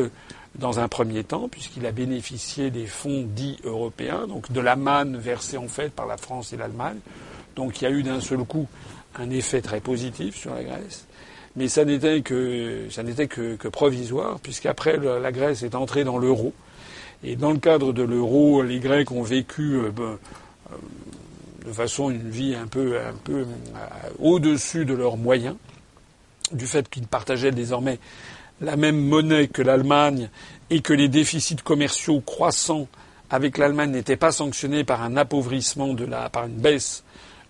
dans 0.55 0.79
un 0.79 0.87
premier 0.87 1.23
temps, 1.23 1.49
puisqu'il 1.49 1.85
a 1.85 1.91
bénéficié 1.91 2.71
des 2.71 2.85
fonds 2.85 3.25
dits 3.27 3.57
européens, 3.63 4.25
donc 4.27 4.51
de 4.51 4.59
la 4.59 4.75
manne 4.75 5.17
versée 5.17 5.57
en 5.57 5.67
fait 5.67 5.91
par 5.91 6.05
la 6.05 6.17
France 6.17 6.53
et 6.53 6.57
l'Allemagne. 6.57 6.99
Donc 7.55 7.81
il 7.81 7.83
y 7.83 7.87
a 7.87 7.91
eu 7.91 8.03
d'un 8.03 8.21
seul 8.21 8.39
coup 8.39 8.67
un 9.15 9.29
effet 9.29 9.61
très 9.61 9.79
positif 9.81 10.35
sur 10.35 10.53
la 10.53 10.63
Grèce. 10.63 11.05
Mais 11.55 11.67
ça 11.67 11.83
n'était 11.83 12.21
que, 12.21 12.85
ça 12.89 13.03
n'était 13.03 13.27
que, 13.27 13.67
provisoire, 13.67 14.39
puisqu'après 14.39 14.97
la 14.97 15.31
Grèce 15.31 15.63
est 15.63 15.75
entrée 15.75 16.03
dans 16.03 16.17
l'euro. 16.17 16.53
Et 17.23 17.35
dans 17.35 17.51
le 17.51 17.59
cadre 17.59 17.91
de 17.91 18.03
l'euro, 18.03 18.63
les 18.63 18.79
Grecs 18.79 19.11
ont 19.11 19.23
vécu 19.23 19.75
euh, 19.75 19.91
ben, 19.91 20.17
euh, 20.71 20.75
de 21.65 21.71
façon 21.73 22.09
une 22.09 22.29
vie 22.29 22.55
un 22.55 22.67
peu, 22.67 22.97
un 22.97 23.13
peu 23.23 23.41
euh, 23.41 24.09
au-dessus 24.19 24.85
de 24.85 24.93
leurs 24.93 25.17
moyens, 25.17 25.55
du 26.53 26.65
fait 26.65 26.87
qu'ils 26.89 27.07
partageaient 27.07 27.51
désormais 27.51 27.99
la 28.61 28.77
même 28.77 28.99
monnaie 28.99 29.47
que 29.47 29.61
l'Allemagne 29.61 30.29
et 30.69 30.81
que 30.81 30.93
les 30.93 31.09
déficits 31.09 31.57
commerciaux 31.57 32.21
croissants 32.21 32.87
avec 33.29 33.57
l'Allemagne 33.57 33.91
n'étaient 33.91 34.17
pas 34.17 34.31
sanctionnés 34.31 34.83
par 34.83 35.03
un 35.03 35.15
appauvrissement 35.17 35.93
de 35.93 36.05
la, 36.05 36.29
par 36.29 36.45
une 36.45 36.57
baisse 36.57 37.03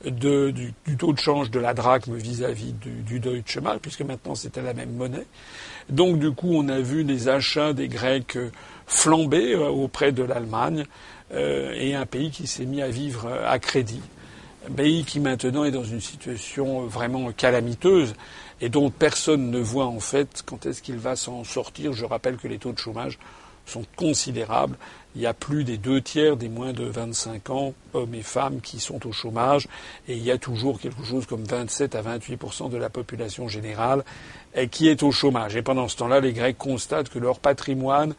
du, 0.05 0.73
taux 0.97 1.13
de 1.13 1.19
change 1.19 1.51
de 1.51 1.59
la 1.59 1.73
drachme 1.73 2.15
vis-à-vis 2.15 2.73
du, 2.73 3.19
Deutsche 3.19 3.57
Mark, 3.57 3.79
puisque 3.79 4.01
maintenant 4.01 4.35
c'était 4.35 4.61
la 4.61 4.73
même 4.73 4.93
monnaie. 4.93 5.25
Donc 5.89 6.19
du 6.19 6.31
coup, 6.31 6.51
on 6.53 6.67
a 6.69 6.79
vu 6.79 7.03
les 7.03 7.27
achats 7.27 7.73
des 7.73 7.87
Grecs 7.87 8.37
flamber 8.89 9.53
euh, 9.53 9.69
auprès 9.69 10.11
de 10.11 10.23
l'Allemagne 10.23 10.85
euh, 11.31 11.73
et 11.77 11.95
un 11.95 12.05
pays 12.05 12.31
qui 12.31 12.47
s'est 12.47 12.65
mis 12.65 12.81
à 12.81 12.89
vivre 12.89 13.31
à 13.45 13.57
crédit. 13.59 14.01
Un 14.67 14.73
pays 14.73 15.05
qui 15.05 15.19
maintenant 15.19 15.63
est 15.63 15.71
dans 15.71 15.83
une 15.83 16.01
situation 16.01 16.85
vraiment 16.85 17.31
calamiteuse 17.31 18.15
et 18.59 18.67
dont 18.67 18.89
personne 18.89 19.51
ne 19.51 19.59
voit 19.59 19.85
en 19.85 20.01
fait 20.01 20.43
quand 20.45 20.65
est-ce 20.65 20.81
qu'il 20.81 20.97
va 20.97 21.15
s'en 21.15 21.43
sortir. 21.45 21.93
Je 21.93 22.03
rappelle 22.03 22.35
que 22.35 22.47
les 22.47 22.57
taux 22.57 22.73
de 22.73 22.79
chômage 22.79 23.19
sont 23.65 23.85
considérables. 23.95 24.75
Il 25.15 25.21
y 25.21 25.27
a 25.27 25.33
plus 25.33 25.63
des 25.63 25.77
deux 25.77 26.01
tiers 26.01 26.35
des 26.35 26.49
moins 26.49 26.73
de 26.73 26.83
25 26.83 27.49
ans, 27.51 27.73
hommes 27.93 28.15
et 28.15 28.23
femmes, 28.23 28.61
qui 28.61 28.79
sont 28.79 29.07
au 29.07 29.11
chômage, 29.11 29.67
et 30.07 30.15
il 30.15 30.23
y 30.23 30.31
a 30.31 30.37
toujours 30.37 30.79
quelque 30.79 31.03
chose 31.03 31.25
comme 31.25 31.43
27 31.43 31.95
à 31.95 32.01
28% 32.01 32.69
de 32.69 32.77
la 32.77 32.89
population 32.89 33.47
générale 33.47 34.03
qui 34.71 34.87
est 34.87 35.03
au 35.03 35.11
chômage. 35.11 35.55
Et 35.55 35.61
pendant 35.61 35.87
ce 35.87 35.97
temps-là, 35.97 36.19
les 36.19 36.33
Grecs 36.33 36.57
constatent 36.57 37.09
que 37.09 37.19
leur 37.19 37.39
patrimoine 37.39 38.15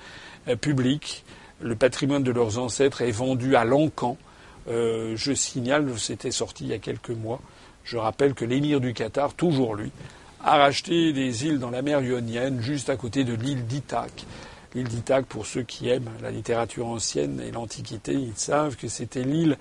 euh, 0.48 0.56
public, 0.56 1.24
le 1.60 1.76
patrimoine 1.76 2.22
de 2.22 2.32
leurs 2.32 2.58
ancêtres, 2.58 3.02
est 3.02 3.10
vendu 3.10 3.56
à 3.56 3.64
l'encan. 3.64 4.16
Euh, 4.68 5.14
je 5.16 5.32
signale, 5.32 5.86
c'était 5.98 6.30
sorti 6.30 6.64
il 6.64 6.70
y 6.70 6.72
a 6.72 6.78
quelques 6.78 7.10
mois. 7.10 7.40
Je 7.84 7.96
rappelle 7.96 8.34
que 8.34 8.44
l'émir 8.44 8.80
du 8.80 8.94
Qatar, 8.94 9.34
toujours 9.34 9.74
lui, 9.74 9.90
a 10.44 10.56
racheté 10.56 11.12
des 11.12 11.46
îles 11.46 11.58
dans 11.58 11.70
la 11.70 11.82
mer 11.82 12.02
Ionienne, 12.02 12.60
juste 12.60 12.88
à 12.88 12.96
côté 12.96 13.24
de 13.24 13.34
l'île 13.34 13.66
d'Ithaque. 13.66 14.24
L'île 14.74 14.88
d'Ithaque, 14.88 15.26
pour 15.26 15.46
ceux 15.46 15.62
qui 15.62 15.88
aiment 15.88 16.10
la 16.22 16.30
littérature 16.30 16.86
ancienne 16.86 17.42
et 17.46 17.50
l'Antiquité, 17.50 18.12
ils 18.12 18.36
savent 18.36 18.76
que 18.76 18.88
c'était 18.88 19.24
l'île 19.24 19.58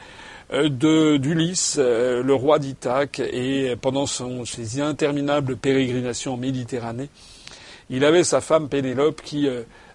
euh, 0.53 1.17
d'Ulysse, 1.17 1.77
le 1.77 2.33
roi 2.33 2.59
d'Ithaque, 2.59 3.19
et 3.19 3.75
pendant 3.81 4.05
ses 4.05 4.81
interminables 4.81 5.57
pérégrinations 5.57 6.35
en 6.35 6.37
Méditerranée, 6.37 7.09
il 7.89 8.05
avait 8.05 8.23
sa 8.23 8.39
femme 8.39 8.69
Pénélope 8.69 9.21
qui 9.21 9.49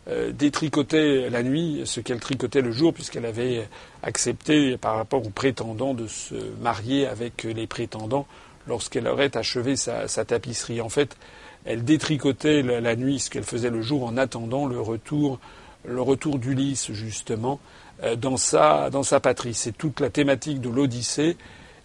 euh, 0.09 0.33
détricotait 0.33 1.31
la 1.31 1.43
nuit 1.43 1.83
ce 1.87 2.01
qu'elle 2.01 2.21
tricotait 2.21 2.61
le 2.61 2.73
jour, 2.73 2.93
puisqu'elle 2.93 3.25
avait 3.25 3.67
accepté 4.03 4.77
par 4.77 4.97
rapport 4.97 5.27
aux 5.27 5.31
prétendants 5.31 5.95
de 5.95 6.07
se 6.07 6.35
marier 6.61 7.07
avec 7.07 7.45
les 7.45 7.67
prétendants 7.67 8.27
lorsqu'elle 8.67 9.07
aurait 9.09 9.35
achevé 9.37 9.77
sa, 9.77 10.07
tapisserie. 10.25 10.81
En 10.81 10.89
fait, 10.89 11.17
elle 11.65 11.85
détricotait 11.85 12.63
la, 12.63 12.97
nuit 12.97 13.19
ce 13.19 13.31
qu'elle 13.31 13.45
faisait 13.45 13.71
le 13.71 13.83
jour 13.83 14.05
en 14.05 14.17
attendant 14.17 14.67
le 14.67 14.81
retour, 14.81 15.39
le 15.87 16.01
retour 16.01 16.39
d'Ulysse 16.39 16.93
justement 16.93 17.59
euh, 18.03 18.17
dans 18.17 18.37
sa, 18.37 18.91
dans 18.91 19.03
sa 19.03 19.21
patrie. 19.21 19.55
C'est 19.55 19.73
toute 19.73 20.01
la 20.01 20.11
thématique 20.11 20.61
de 20.61 20.69
l'Odyssée. 20.69 21.37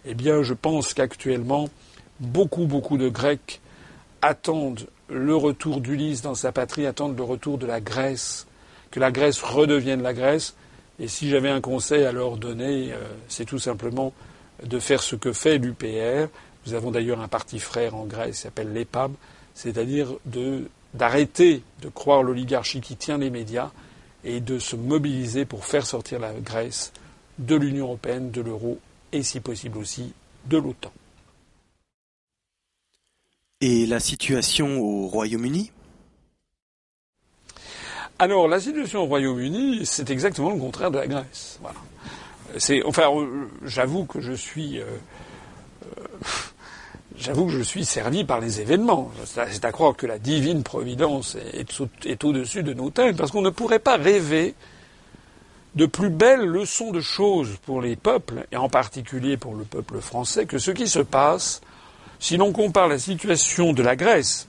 Eh 0.04 0.14
bien, 0.14 0.42
je 0.42 0.54
pense 0.54 0.94
qu'actuellement, 0.94 1.68
beaucoup, 2.20 2.66
beaucoup 2.66 2.98
de 2.98 3.08
Grecs 3.08 3.60
attendent 4.22 4.86
le 5.08 5.34
retour 5.34 5.80
d'Ulysse 5.80 6.22
dans 6.22 6.34
sa 6.34 6.52
patrie, 6.52 6.86
attendent 6.86 7.16
le 7.16 7.22
retour 7.22 7.58
de 7.58 7.66
la 7.66 7.80
Grèce, 7.80 8.46
que 8.90 9.00
la 9.00 9.10
Grèce 9.10 9.40
redevienne 9.42 10.02
la 10.02 10.14
Grèce. 10.14 10.54
Et 10.98 11.08
si 11.08 11.28
j'avais 11.28 11.48
un 11.48 11.60
conseil 11.60 12.04
à 12.04 12.12
leur 12.12 12.36
donner, 12.36 12.92
euh, 12.92 12.98
c'est 13.28 13.44
tout 13.44 13.58
simplement 13.58 14.12
de 14.62 14.78
faire 14.78 15.02
ce 15.02 15.16
que 15.16 15.32
fait 15.32 15.58
l'UPR. 15.58 16.28
Nous 16.66 16.74
avons 16.74 16.90
d'ailleurs 16.90 17.20
un 17.20 17.28
parti 17.28 17.58
frère 17.58 17.94
en 17.94 18.04
Grèce 18.04 18.36
qui 18.36 18.42
s'appelle 18.42 18.72
l'EPAM, 18.72 19.14
c'est-à-dire 19.54 20.08
d'arrêter 20.94 21.62
de 21.80 21.88
croire 21.88 22.22
l'oligarchie 22.22 22.80
qui 22.80 22.96
tient 22.96 23.18
les 23.18 23.30
médias 23.30 23.70
et 24.24 24.40
de 24.40 24.58
se 24.58 24.76
mobiliser 24.76 25.46
pour 25.46 25.64
faire 25.64 25.86
sortir 25.86 26.18
la 26.18 26.32
Grèce 26.34 26.92
de 27.38 27.56
l'Union 27.56 27.86
européenne, 27.86 28.30
de 28.30 28.42
l'euro 28.42 28.78
et 29.12 29.22
si 29.22 29.40
possible 29.40 29.78
aussi 29.78 30.12
de 30.46 30.58
l'OTAN. 30.58 30.92
Et 33.62 33.84
la 33.84 34.00
situation 34.00 34.80
au 34.80 35.06
Royaume-Uni? 35.08 35.70
Alors, 38.18 38.48
la 38.48 38.58
situation 38.58 39.02
au 39.02 39.04
Royaume-Uni, 39.04 39.84
c'est 39.84 40.08
exactement 40.08 40.50
le 40.50 40.58
contraire 40.58 40.90
de 40.90 40.96
la 40.96 41.06
Grèce. 41.06 41.58
Voilà. 41.60 41.78
C'est, 42.56 42.82
enfin, 42.84 43.10
euh, 43.14 43.48
j'avoue 43.64 44.06
que 44.06 44.20
je 44.20 44.32
suis, 44.32 44.80
euh, 44.80 44.84
euh, 45.84 46.04
j'avoue 47.18 47.46
que 47.46 47.52
je 47.52 47.60
suis 47.60 47.84
servi 47.84 48.24
par 48.24 48.40
les 48.40 48.62
événements. 48.62 49.10
C'est 49.24 49.64
à 49.66 49.72
croire 49.72 49.94
que 49.94 50.06
la 50.06 50.18
divine 50.18 50.62
providence 50.62 51.36
est, 51.52 52.24
au-dessus 52.24 52.62
de 52.62 52.72
nos 52.72 52.88
têtes, 52.88 53.18
parce 53.18 53.30
qu'on 53.30 53.42
ne 53.42 53.50
pourrait 53.50 53.78
pas 53.78 53.98
rêver 53.98 54.54
de 55.74 55.84
plus 55.84 56.08
belles 56.08 56.46
leçons 56.46 56.92
de 56.92 57.00
choses 57.00 57.58
pour 57.66 57.82
les 57.82 57.94
peuples, 57.94 58.46
et 58.52 58.56
en 58.56 58.70
particulier 58.70 59.36
pour 59.36 59.54
le 59.54 59.64
peuple 59.64 60.00
français, 60.00 60.46
que 60.46 60.58
ce 60.58 60.70
qui 60.70 60.88
se 60.88 61.00
passe 61.00 61.60
si 62.20 62.36
l'on 62.36 62.52
compare 62.52 62.86
la 62.86 62.98
situation 62.98 63.72
de 63.72 63.82
la 63.82 63.96
Grèce, 63.96 64.46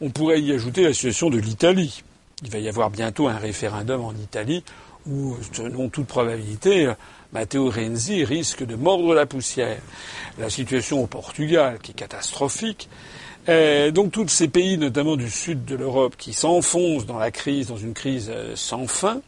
on 0.00 0.10
pourrait 0.10 0.40
y 0.40 0.52
ajouter 0.52 0.82
la 0.82 0.92
situation 0.92 1.30
de 1.30 1.38
l'Italie. 1.38 2.02
Il 2.42 2.50
va 2.50 2.58
y 2.58 2.68
avoir 2.68 2.90
bientôt 2.90 3.28
un 3.28 3.36
référendum 3.36 4.00
en 4.00 4.12
Italie 4.12 4.64
où, 5.06 5.36
selon 5.52 5.90
toute 5.90 6.06
probabilité, 6.06 6.90
Matteo 7.32 7.68
Renzi 7.68 8.24
risque 8.24 8.64
de 8.64 8.74
mordre 8.74 9.14
la 9.14 9.26
poussière. 9.26 9.78
La 10.38 10.48
situation 10.48 11.02
au 11.02 11.06
Portugal, 11.06 11.78
qui 11.82 11.92
est 11.92 11.94
catastrophique. 11.94 12.88
donc 13.46 14.10
tous 14.10 14.28
ces 14.28 14.48
pays, 14.48 14.78
notamment 14.78 15.16
du 15.16 15.28
sud 15.28 15.64
de 15.64 15.76
l'Europe, 15.76 16.16
qui 16.16 16.32
s'enfoncent 16.32 17.06
dans 17.06 17.18
la 17.18 17.30
crise, 17.30 17.68
dans 17.68 17.76
une 17.76 17.92
crise 17.92 18.30
euh, 18.34 18.56
sans 18.56 18.86
fin. 18.86 19.20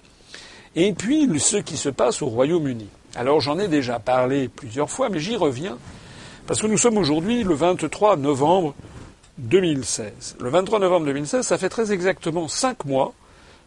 Et 0.75 0.93
puis 0.95 1.29
ce 1.39 1.59
qui 1.59 1.77
se 1.77 1.91
passe 1.91 2.23
au 2.23 2.27
Royaume-Uni. 2.27 2.89
Alors 3.15 3.41
j'en 3.41 3.59
ai 3.59 3.69
déjà 3.69 3.99
parlé 3.99 4.49
plusieurs 4.49 4.91
fois, 4.91 5.11
mais 5.11 5.21
j'y 5.21 5.37
reviens 5.37 5.79
parce 6.47 6.61
que 6.61 6.67
nous 6.67 6.79
sommes 6.79 6.99
aujourd'hui 6.99 7.43
le 7.43 7.55
23 7.55 8.17
novembre 8.17 8.75
2016. 9.39 10.37
Le 10.41 10.49
23 10.49 10.79
novembre 10.79 11.07
2016, 11.07 11.45
ça 11.45 11.59
fait 11.59 11.69
très 11.69 11.93
exactement 11.93 12.49
cinq 12.49 12.85
mois 12.85 13.15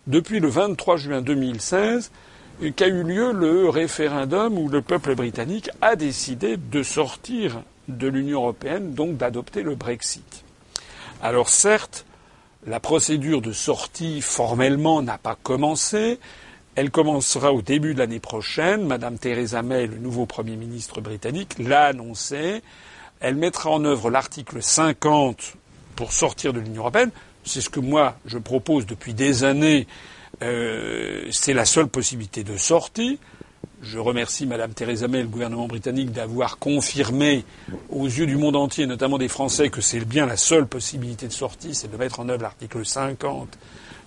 depuis 0.07 0.39
le 0.39 0.47
23 0.47 0.97
juin 0.97 1.21
2016 1.21 2.11
qu'a 2.75 2.87
eu 2.87 3.03
lieu 3.03 3.31
le 3.31 3.69
référendum 3.69 4.57
où 4.57 4.69
le 4.69 4.81
peuple 4.81 5.15
britannique 5.15 5.69
a 5.81 5.95
décidé 5.95 6.57
de 6.57 6.83
sortir 6.83 7.61
de 7.87 8.07
l'Union 8.07 8.41
européenne, 8.41 8.93
donc 8.93 9.17
d'adopter 9.17 9.63
le 9.63 9.75
Brexit. 9.75 10.43
Alors 11.21 11.49
certes, 11.49 12.05
la 12.67 12.79
procédure 12.79 13.41
de 13.41 13.51
sortie 13.51 14.21
formellement 14.21 15.01
n'a 15.01 15.17
pas 15.17 15.37
commencé, 15.41 16.19
elle 16.79 16.91
commencera 16.91 17.51
au 17.51 17.61
début 17.61 17.93
de 17.93 17.99
l'année 17.99 18.21
prochaine. 18.21 18.87
Madame 18.87 19.17
Theresa 19.17 19.61
May, 19.61 19.85
le 19.85 19.97
nouveau 19.97 20.25
Premier 20.25 20.55
ministre 20.55 21.01
britannique, 21.01 21.59
l'a 21.59 21.87
annoncé. 21.87 22.61
Elle 23.19 23.35
mettra 23.35 23.69
en 23.69 23.83
œuvre 23.83 24.09
l'article 24.09 24.63
50 24.63 25.55
pour 25.97 26.13
sortir 26.13 26.53
de 26.53 26.61
l'Union 26.61 26.83
européenne. 26.83 27.11
C'est 27.43 27.59
ce 27.59 27.69
que 27.69 27.81
moi 27.81 28.15
je 28.25 28.37
propose 28.37 28.85
depuis 28.85 29.13
des 29.13 29.43
années. 29.43 29.87
Euh, 30.41 31.27
c'est 31.31 31.51
la 31.51 31.65
seule 31.65 31.87
possibilité 31.87 32.45
de 32.45 32.55
sortie. 32.55 33.19
Je 33.81 33.99
remercie 33.99 34.45
Madame 34.45 34.73
Theresa 34.73 35.09
May 35.09 35.19
et 35.19 35.23
le 35.23 35.27
gouvernement 35.27 35.67
britannique 35.67 36.13
d'avoir 36.13 36.59
confirmé 36.59 37.43
aux 37.89 38.05
yeux 38.05 38.25
du 38.25 38.37
monde 38.37 38.55
entier, 38.55 38.85
notamment 38.85 39.17
des 39.17 39.27
Français, 39.27 39.67
que 39.67 39.81
c'est 39.81 39.99
bien 40.05 40.25
la 40.25 40.37
seule 40.37 40.65
possibilité 40.65 41.27
de 41.27 41.33
sortie, 41.33 41.75
c'est 41.75 41.91
de 41.91 41.97
mettre 41.97 42.21
en 42.21 42.29
œuvre 42.29 42.43
l'article 42.43 42.85
50 42.85 43.57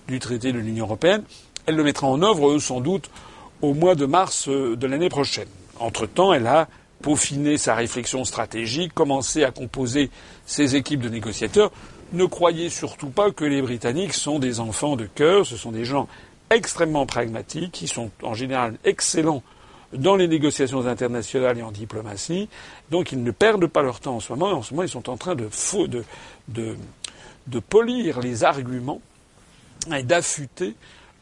du 0.07 0.17
traité 0.17 0.51
de 0.51 0.57
l'Union 0.57 0.85
européenne. 0.85 1.21
Elle 1.65 1.75
le 1.75 1.83
mettra 1.83 2.07
en 2.07 2.21
œuvre, 2.21 2.59
sans 2.59 2.81
doute, 2.81 3.09
au 3.61 3.73
mois 3.73 3.95
de 3.95 4.05
mars 4.05 4.47
euh, 4.49 4.75
de 4.75 4.87
l'année 4.87 5.09
prochaine. 5.09 5.47
Entre-temps, 5.79 6.33
elle 6.33 6.47
a 6.47 6.67
peaufiné 7.01 7.57
sa 7.57 7.75
réflexion 7.75 8.25
stratégique, 8.25 8.93
commencé 8.93 9.43
à 9.43 9.51
composer 9.51 10.09
ses 10.45 10.75
équipes 10.75 11.01
de 11.01 11.09
négociateurs. 11.09 11.71
Ne 12.11 12.25
croyez 12.25 12.69
surtout 12.69 13.09
pas 13.09 13.31
que 13.31 13.45
les 13.45 13.61
Britanniques 13.61 14.13
sont 14.13 14.39
des 14.39 14.59
enfants 14.59 14.95
de 14.95 15.05
cœur, 15.05 15.45
ce 15.45 15.57
sont 15.57 15.71
des 15.71 15.85
gens 15.85 16.07
extrêmement 16.49 17.05
pragmatiques, 17.05 17.71
qui 17.71 17.87
sont 17.87 18.11
en 18.21 18.33
général 18.33 18.77
excellents 18.83 19.43
dans 19.93 20.15
les 20.15 20.27
négociations 20.27 20.85
internationales 20.87 21.57
et 21.57 21.63
en 21.63 21.71
diplomatie. 21.71 22.49
Donc 22.91 23.11
ils 23.11 23.23
ne 23.23 23.31
perdent 23.31 23.67
pas 23.67 23.81
leur 23.81 23.99
temps 23.99 24.15
en 24.15 24.19
ce 24.19 24.31
moment. 24.33 24.51
En 24.51 24.61
ce 24.61 24.73
moment, 24.73 24.83
ils 24.83 24.89
sont 24.89 25.09
en 25.09 25.17
train 25.17 25.35
de 25.35 25.49
polir 27.59 28.19
les 28.19 28.43
arguments 28.43 29.01
et 29.93 30.03
d'affûter 30.03 30.75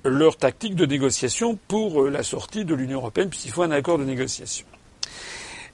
leur 0.04 0.38
tactique 0.38 0.76
de 0.76 0.86
négociation 0.86 1.58
pour 1.68 2.04
euh, 2.04 2.10
la 2.10 2.24
sortie 2.24 2.66
de 2.66 2.74
l'Union 2.74 3.00
européenne, 3.00 3.30
puisqu'il 3.30 3.52
faut 3.52 3.64
un 3.64 3.72
accord 3.72 3.98
de 3.98 4.04
négociation. 4.04 4.66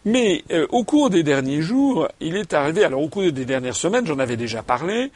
Mais 0.05 0.43
euh, 0.51 0.67
au 0.69 0.83
cours 0.83 1.09
des 1.09 1.23
derniers 1.23 1.61
jours, 1.61 2.07
il 2.19 2.35
est 2.35 2.53
arrivé, 2.53 2.83
alors 2.83 3.01
au 3.01 3.07
cours 3.07 3.31
des 3.31 3.45
dernières 3.45 3.75
semaines, 3.75 4.05
j'en 4.05 4.19
avais 4.19 4.37
déjà 4.37 4.63
parlé, 4.63 5.11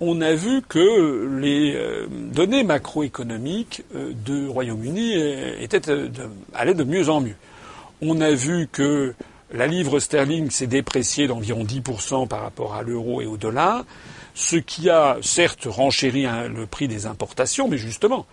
on 0.00 0.20
a 0.20 0.34
vu 0.34 0.62
que 0.62 1.38
les 1.40 1.74
euh, 1.74 2.06
données 2.10 2.64
macroéconomiques 2.64 3.84
du 3.92 4.48
Royaume-Uni 4.48 5.14
allaient 6.52 6.74
de 6.74 6.84
mieux 6.84 7.08
en 7.08 7.20
mieux. 7.20 7.36
On 8.02 8.20
a 8.20 8.32
vu 8.32 8.68
que 8.70 9.14
la 9.52 9.66
livre 9.68 10.00
sterling 10.00 10.50
s'est 10.50 10.66
dépréciée 10.66 11.28
d'environ 11.28 11.64
10% 11.64 12.26
par 12.26 12.42
rapport 12.42 12.74
à 12.74 12.82
l'euro 12.82 13.20
et 13.20 13.26
au 13.26 13.36
dollar, 13.36 13.84
ce 14.34 14.56
qui 14.56 14.90
a 14.90 15.16
certes 15.22 15.66
renchéri 15.66 16.26
hein, 16.26 16.48
le 16.48 16.66
prix 16.66 16.88
des 16.88 17.06
importations, 17.06 17.68
mais 17.68 17.78
justement, 17.78 18.26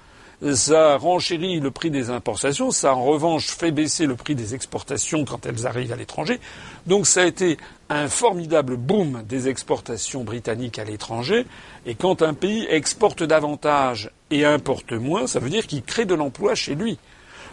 ça 0.54 0.98
renchérit 0.98 1.60
le 1.60 1.70
prix 1.72 1.92
des 1.92 2.10
importations, 2.10 2.72
ça 2.72 2.96
en 2.96 3.04
revanche 3.04 3.48
fait 3.48 3.72
baisser 3.72 4.08
le 4.08 4.16
prix 4.16 4.34
des 4.34 4.56
exportations 4.56 5.24
quand 5.24 5.46
elles 5.46 5.68
arrivent 5.68 5.94
à 5.94 5.96
l'étranger. 5.96 6.40
Donc 6.88 7.06
ça 7.06 7.22
a 7.22 7.26
été 7.26 7.58
un 7.90 8.08
formidable 8.08 8.76
boom 8.76 9.24
des 9.28 9.48
exportations 9.50 10.24
britanniques 10.24 10.80
à 10.80 10.84
l'étranger. 10.84 11.46
Et 11.86 11.96
quand 11.96 12.22
un 12.22 12.34
pays 12.34 12.66
exporte 12.70 13.22
davantage 13.22 14.10
et 14.32 14.46
importe 14.46 14.94
moins, 14.94 15.28
ça 15.28 15.40
veut 15.40 15.50
dire 15.50 15.68
qu'il 15.68 15.84
crée 15.84 16.06
de 16.06 16.16
l'emploi 16.16 16.56
chez 16.56 16.74
lui. 16.74 16.98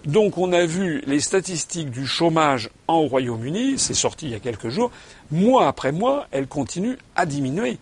Donc 0.06 0.38
on 0.38 0.52
a 0.52 0.64
vu 0.64 1.02
les 1.06 1.20
statistiques 1.20 1.90
du 1.90 2.06
chômage 2.06 2.70
en 2.86 3.02
Royaume-Uni, 3.02 3.78
c'est 3.78 3.94
sorti 3.94 4.26
il 4.26 4.32
y 4.32 4.34
a 4.34 4.40
quelques 4.40 4.68
jours, 4.68 4.90
mois 5.30 5.66
après 5.66 5.92
mois, 5.92 6.26
elles 6.30 6.46
continuent 6.46 6.98
à 7.16 7.26
diminuer 7.26 7.78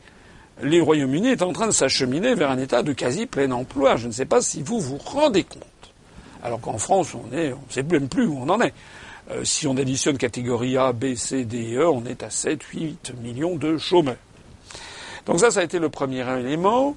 le 0.62 0.82
Royaume-Uni 0.82 1.28
est 1.28 1.42
en 1.42 1.52
train 1.52 1.66
de 1.66 1.72
s'acheminer 1.72 2.34
vers 2.34 2.50
un 2.50 2.58
état 2.58 2.82
de 2.82 2.92
quasi 2.92 3.26
plein 3.26 3.50
emploi. 3.50 3.96
Je 3.96 4.06
ne 4.06 4.12
sais 4.12 4.24
pas 4.24 4.40
si 4.40 4.62
vous 4.62 4.80
vous 4.80 4.98
rendez 4.98 5.44
compte. 5.44 5.62
Alors 6.42 6.60
qu'en 6.60 6.78
France, 6.78 7.14
on 7.14 7.36
est, 7.36 7.52
on 7.52 7.60
ne 7.68 7.72
sait 7.72 7.82
même 7.82 8.08
plus 8.08 8.26
où 8.26 8.38
on 8.40 8.48
en 8.48 8.60
est. 8.60 8.72
Euh, 9.30 9.44
si 9.44 9.66
on 9.66 9.76
additionne 9.76 10.16
catégorie 10.16 10.76
A, 10.76 10.92
B, 10.92 11.14
C, 11.14 11.44
D 11.44 11.58
et 11.58 11.74
E, 11.74 11.88
on 11.88 12.04
est 12.06 12.22
à 12.22 12.30
7, 12.30 12.62
8 12.62 13.12
millions 13.22 13.56
de 13.56 13.76
chômeurs. 13.76 14.16
Donc 15.26 15.40
ça, 15.40 15.50
ça 15.50 15.60
a 15.60 15.64
été 15.64 15.78
le 15.78 15.88
premier 15.88 16.24
élément. 16.38 16.96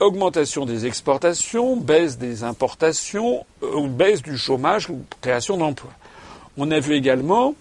Augmentation 0.00 0.66
des 0.66 0.86
exportations, 0.86 1.76
baisse 1.76 2.18
des 2.18 2.42
importations, 2.42 3.46
euh, 3.62 3.86
baisse 3.86 4.22
du 4.22 4.36
chômage, 4.36 4.88
création 5.20 5.56
d'emplois. 5.56 5.92
On 6.56 6.70
a 6.72 6.80
vu 6.80 6.94
également 6.94 7.54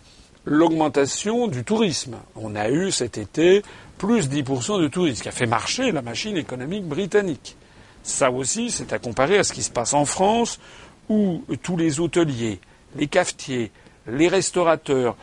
l'augmentation 0.45 1.47
du 1.47 1.63
tourisme. 1.63 2.17
On 2.35 2.55
a 2.55 2.69
eu 2.69 2.91
cet 2.91 3.17
été 3.17 3.61
plus 4.03 4.27
10% 4.27 4.81
de 4.81 4.89
touristes, 4.89 5.21
qui 5.21 5.29
a 5.29 5.31
fait 5.31 5.45
marcher 5.45 5.93
la 5.93 6.01
machine 6.01 6.35
économique 6.35 6.83
britannique. 6.83 7.55
Ça 8.03 8.31
aussi, 8.31 8.69
c'est 8.69 8.91
à 8.91 8.99
comparer 8.99 9.37
à 9.37 9.45
ce 9.45 9.53
qui 9.53 9.63
se 9.63 9.71
passe 9.71 9.93
en 9.93 10.03
France, 10.03 10.59
où 11.07 11.41
tous 11.61 11.77
les 11.77 12.01
hôteliers, 12.01 12.59
les 12.97 13.07
cafetiers, 13.07 13.71
les 14.05 14.27
restaurateurs, 14.27 15.15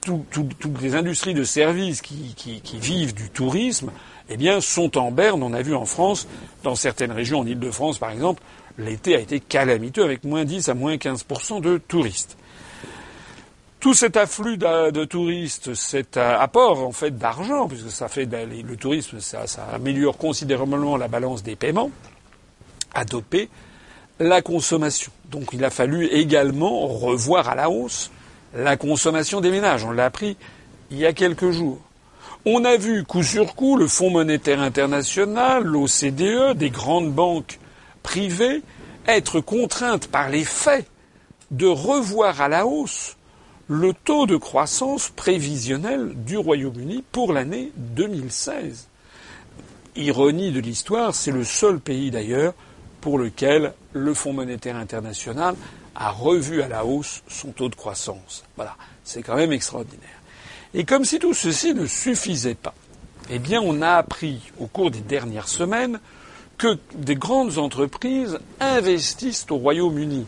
toutes 0.00 0.82
les 0.82 0.96
industries 0.96 1.34
de 1.34 1.44
services 1.44 2.02
qui, 2.02 2.34
vivent 2.80 3.14
du 3.14 3.30
tourisme, 3.30 3.92
eh 4.28 4.60
sont 4.60 4.98
en 4.98 5.12
berne. 5.12 5.44
On 5.44 5.52
a 5.52 5.62
vu 5.62 5.76
en 5.76 5.84
France, 5.84 6.26
dans 6.64 6.74
certaines 6.74 7.12
régions, 7.12 7.38
en 7.38 7.46
Ile-de-France 7.46 8.00
par 8.00 8.10
exemple, 8.10 8.42
l'été 8.76 9.14
a 9.14 9.20
été 9.20 9.38
calamiteux 9.38 10.02
avec 10.02 10.24
moins 10.24 10.44
10 10.44 10.68
à 10.68 10.74
moins 10.74 10.96
15% 10.96 11.60
de 11.60 11.78
touristes. 11.78 12.36
Tout 13.80 13.94
cet 13.94 14.18
afflux 14.18 14.58
de, 14.58 15.04
touristes, 15.06 15.72
cet 15.72 16.18
apport 16.18 16.86
en 16.86 16.92
fait 16.92 17.16
d'argent, 17.16 17.66
puisque 17.66 17.90
ça 17.90 18.08
fait 18.08 18.26
le 18.26 18.76
tourisme, 18.76 19.20
ça, 19.20 19.46
améliore 19.72 20.18
considérablement 20.18 20.98
la 20.98 21.08
balance 21.08 21.42
des 21.42 21.56
paiements, 21.56 21.90
a 22.94 23.06
dopé 23.06 23.48
la 24.18 24.42
consommation. 24.42 25.10
Donc 25.30 25.54
il 25.54 25.64
a 25.64 25.70
fallu 25.70 26.06
également 26.08 26.86
revoir 26.88 27.48
à 27.48 27.54
la 27.54 27.70
hausse 27.70 28.10
la 28.54 28.76
consommation 28.76 29.40
des 29.40 29.50
ménages. 29.50 29.84
On 29.84 29.92
l'a 29.92 30.04
appris 30.04 30.36
il 30.90 30.98
y 30.98 31.06
a 31.06 31.14
quelques 31.14 31.50
jours. 31.50 31.78
On 32.44 32.66
a 32.66 32.76
vu 32.76 33.04
coup 33.04 33.22
sur 33.22 33.54
coup 33.54 33.76
le 33.76 33.86
Fonds 33.86 34.10
monétaire 34.10 34.60
international, 34.60 35.64
l'OCDE, 35.64 36.54
des 36.54 36.70
grandes 36.70 37.12
banques 37.12 37.58
privées 38.02 38.62
être 39.06 39.40
contraintes 39.40 40.08
par 40.08 40.28
les 40.28 40.44
faits 40.44 40.86
de 41.50 41.66
revoir 41.66 42.42
à 42.42 42.48
la 42.48 42.66
hausse 42.66 43.16
le 43.70 43.92
taux 43.92 44.26
de 44.26 44.36
croissance 44.36 45.10
prévisionnel 45.10 46.12
du 46.24 46.36
Royaume-Uni 46.36 47.04
pour 47.12 47.32
l'année 47.32 47.70
2016. 47.76 48.88
Ironie 49.94 50.50
de 50.50 50.58
l'histoire, 50.58 51.14
c'est 51.14 51.30
le 51.30 51.44
seul 51.44 51.78
pays 51.78 52.10
d'ailleurs 52.10 52.52
pour 53.00 53.16
lequel 53.16 53.72
le 53.92 54.12
Fonds 54.12 54.32
monétaire 54.32 54.74
international 54.74 55.54
a 55.94 56.10
revu 56.10 56.62
à 56.62 56.68
la 56.68 56.84
hausse 56.84 57.22
son 57.28 57.52
taux 57.52 57.68
de 57.68 57.76
croissance. 57.76 58.42
Voilà, 58.56 58.74
c'est 59.04 59.22
quand 59.22 59.36
même 59.36 59.52
extraordinaire. 59.52 60.18
Et 60.74 60.82
comme 60.82 61.04
si 61.04 61.20
tout 61.20 61.32
ceci 61.32 61.72
ne 61.72 61.86
suffisait 61.86 62.56
pas, 62.56 62.74
eh 63.30 63.38
bien 63.38 63.60
on 63.62 63.82
a 63.82 63.90
appris 63.90 64.50
au 64.58 64.66
cours 64.66 64.90
des 64.90 64.98
dernières 64.98 65.46
semaines 65.46 66.00
que 66.58 66.76
des 66.96 67.14
grandes 67.14 67.58
entreprises 67.58 68.40
investissent 68.58 69.46
au 69.48 69.58
Royaume-Uni. 69.58 70.26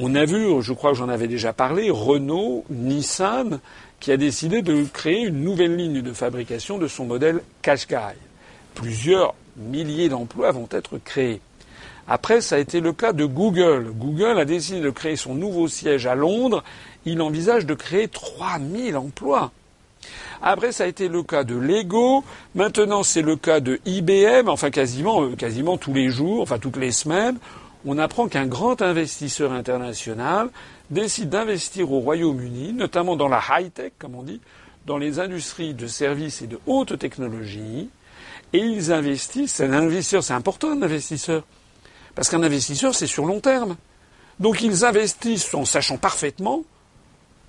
On 0.00 0.14
a 0.14 0.24
vu, 0.24 0.62
je 0.62 0.72
crois 0.72 0.92
que 0.92 0.96
j'en 0.96 1.08
avais 1.08 1.26
déjà 1.26 1.52
parlé, 1.52 1.90
Renault, 1.90 2.64
Nissan, 2.70 3.58
qui 3.98 4.12
a 4.12 4.16
décidé 4.16 4.62
de 4.62 4.84
créer 4.84 5.24
une 5.24 5.42
nouvelle 5.42 5.74
ligne 5.74 6.02
de 6.02 6.12
fabrication 6.12 6.78
de 6.78 6.86
son 6.86 7.04
modèle 7.04 7.40
Qashqai. 7.62 8.14
Plusieurs 8.76 9.34
milliers 9.56 10.08
d'emplois 10.08 10.52
vont 10.52 10.68
être 10.70 10.98
créés. 10.98 11.40
Après, 12.06 12.40
ça 12.40 12.54
a 12.54 12.58
été 12.60 12.78
le 12.80 12.92
cas 12.92 13.12
de 13.12 13.24
Google. 13.24 13.90
Google 13.92 14.38
a 14.38 14.44
décidé 14.44 14.80
de 14.80 14.90
créer 14.90 15.16
son 15.16 15.34
nouveau 15.34 15.66
siège 15.66 16.06
à 16.06 16.14
Londres. 16.14 16.62
Il 17.04 17.20
envisage 17.20 17.66
de 17.66 17.74
créer 17.74 18.06
3000 18.06 18.96
emplois. 18.96 19.50
Après, 20.40 20.70
ça 20.70 20.84
a 20.84 20.86
été 20.86 21.08
le 21.08 21.24
cas 21.24 21.42
de 21.42 21.56
Lego. 21.56 22.22
Maintenant, 22.54 23.02
c'est 23.02 23.22
le 23.22 23.34
cas 23.34 23.58
de 23.58 23.80
IBM. 23.84 24.48
Enfin, 24.48 24.70
quasiment, 24.70 25.24
euh, 25.24 25.34
quasiment 25.34 25.76
tous 25.76 25.92
les 25.92 26.08
jours, 26.08 26.40
enfin 26.42 26.60
toutes 26.60 26.76
les 26.76 26.92
semaines 26.92 27.36
on 27.88 27.96
apprend 27.96 28.28
qu'un 28.28 28.46
grand 28.46 28.82
investisseur 28.82 29.50
international 29.50 30.50
décide 30.90 31.30
d'investir 31.30 31.90
au 31.90 32.00
Royaume-Uni, 32.00 32.74
notamment 32.74 33.16
dans 33.16 33.28
la 33.28 33.40
high-tech, 33.50 33.92
comme 33.98 34.14
on 34.14 34.22
dit, 34.22 34.42
dans 34.84 34.98
les 34.98 35.18
industries 35.18 35.72
de 35.72 35.86
services 35.86 36.42
et 36.42 36.46
de 36.46 36.58
haute 36.66 36.98
technologie, 36.98 37.88
et 38.52 38.58
ils 38.58 38.92
investissent. 38.92 39.60
Un 39.60 39.72
investisseur, 39.72 40.22
c'est 40.22 40.34
important 40.34 40.70
un 40.70 40.82
investisseur, 40.82 41.44
parce 42.14 42.28
qu'un 42.28 42.42
investisseur, 42.42 42.94
c'est 42.94 43.06
sur 43.06 43.24
long 43.24 43.40
terme. 43.40 43.76
Donc 44.38 44.60
ils 44.60 44.84
investissent 44.84 45.54
en 45.54 45.64
sachant 45.64 45.96
parfaitement 45.96 46.64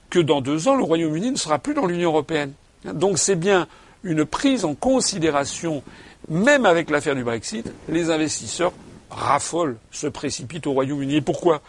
que 0.10 0.20
dans 0.20 0.40
deux 0.40 0.70
ans, 0.70 0.76
le 0.76 0.84
Royaume-Uni 0.84 1.32
ne 1.32 1.38
sera 1.38 1.60
plus 1.60 1.74
dans 1.74 1.86
l'Union 1.86 2.12
européenne. 2.12 2.54
Donc 2.86 3.20
c'est 3.20 3.36
bien 3.36 3.68
une 4.04 4.24
prise 4.24 4.64
en 4.64 4.74
considération, 4.74 5.84
même 6.30 6.66
avec 6.66 6.90
l'affaire 6.90 7.16
du 7.16 7.26
Brexit, 7.26 7.70
les 7.90 8.10
investisseurs 8.10 8.72
raffolent, 9.10 9.78
se 9.92 10.08
précipitent 10.08 10.68
au 10.68 10.74
Royaume-Uni. 10.74 11.22
Pourquoi? 11.22 11.62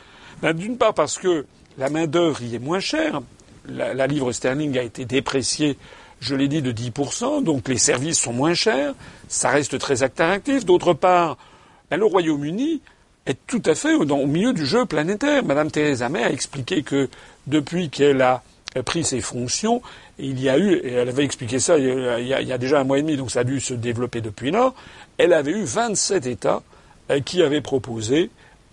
Ben, 0.43 0.53
D'une 0.53 0.76
part 0.76 0.95
parce 0.95 1.18
que 1.18 1.47
la 1.78 1.91
main-d'œuvre 1.91 2.43
y 2.43 2.55
est 2.55 2.61
moins 2.61 2.80
chère. 2.80 3.20
La, 3.66 4.07
livre 4.07 4.32
sterling 4.32 4.76
a 4.78 4.82
été 4.82 5.05
dépréciée, 5.05 5.76
je 6.20 6.34
l'ai 6.34 6.49
dit, 6.49 6.62
de 6.62 6.72
10%, 6.72 7.45
donc 7.45 7.68
les 7.68 7.78
services 7.78 8.18
sont 8.18 8.32
moins 8.32 8.55
chers, 8.55 8.95
ça 9.28 9.51
reste 9.51 9.78
très 9.78 10.03
attractif. 10.03 10.64
D'autre 10.64 10.93
part, 10.93 11.36
ben, 11.91 11.99
le 11.99 12.07
Royaume-Uni 12.07 12.80
est 13.26 13.38
tout 13.47 13.62
à 13.66 13.74
fait 13.74 13.95
au 13.95 14.26
milieu 14.26 14.53
du 14.53 14.66
jeu 14.66 14.86
planétaire. 14.86 15.45
Madame 15.45 15.70
Theresa 15.70 16.09
May 16.09 16.24
a 16.24 16.30
expliqué 16.30 16.82
que 16.82 17.09
depuis 17.47 17.91
qu'elle 17.91 18.22
a 18.22 18.43
pris 18.84 19.05
ses 19.05 19.20
fonctions, 19.20 19.82
il 20.18 20.41
y 20.41 20.49
a 20.49 20.59
eu, 20.59 20.74
et 20.74 20.93
elle 20.93 21.09
avait 21.09 21.24
expliqué 21.24 21.59
ça 21.59 21.78
il 21.78 22.26
y 22.26 22.53
a, 22.53 22.59
déjà 22.59 22.80
un 22.80 22.84
mois 22.84 22.99
et 22.99 23.03
demi, 23.03 23.16
donc 23.16 23.30
ça 23.30 23.41
a 23.41 23.45
dû 23.45 23.61
se 23.61 23.74
développer 23.74 24.20
depuis 24.20 24.51
là, 24.51 24.74
elle 25.18 25.32
avait 25.32 25.53
eu 25.53 25.64
27 25.64 26.26
États 26.26 26.57
euh, 26.57 26.61
qui 27.18 27.42
avait 27.42 27.61
proposé 27.61 28.30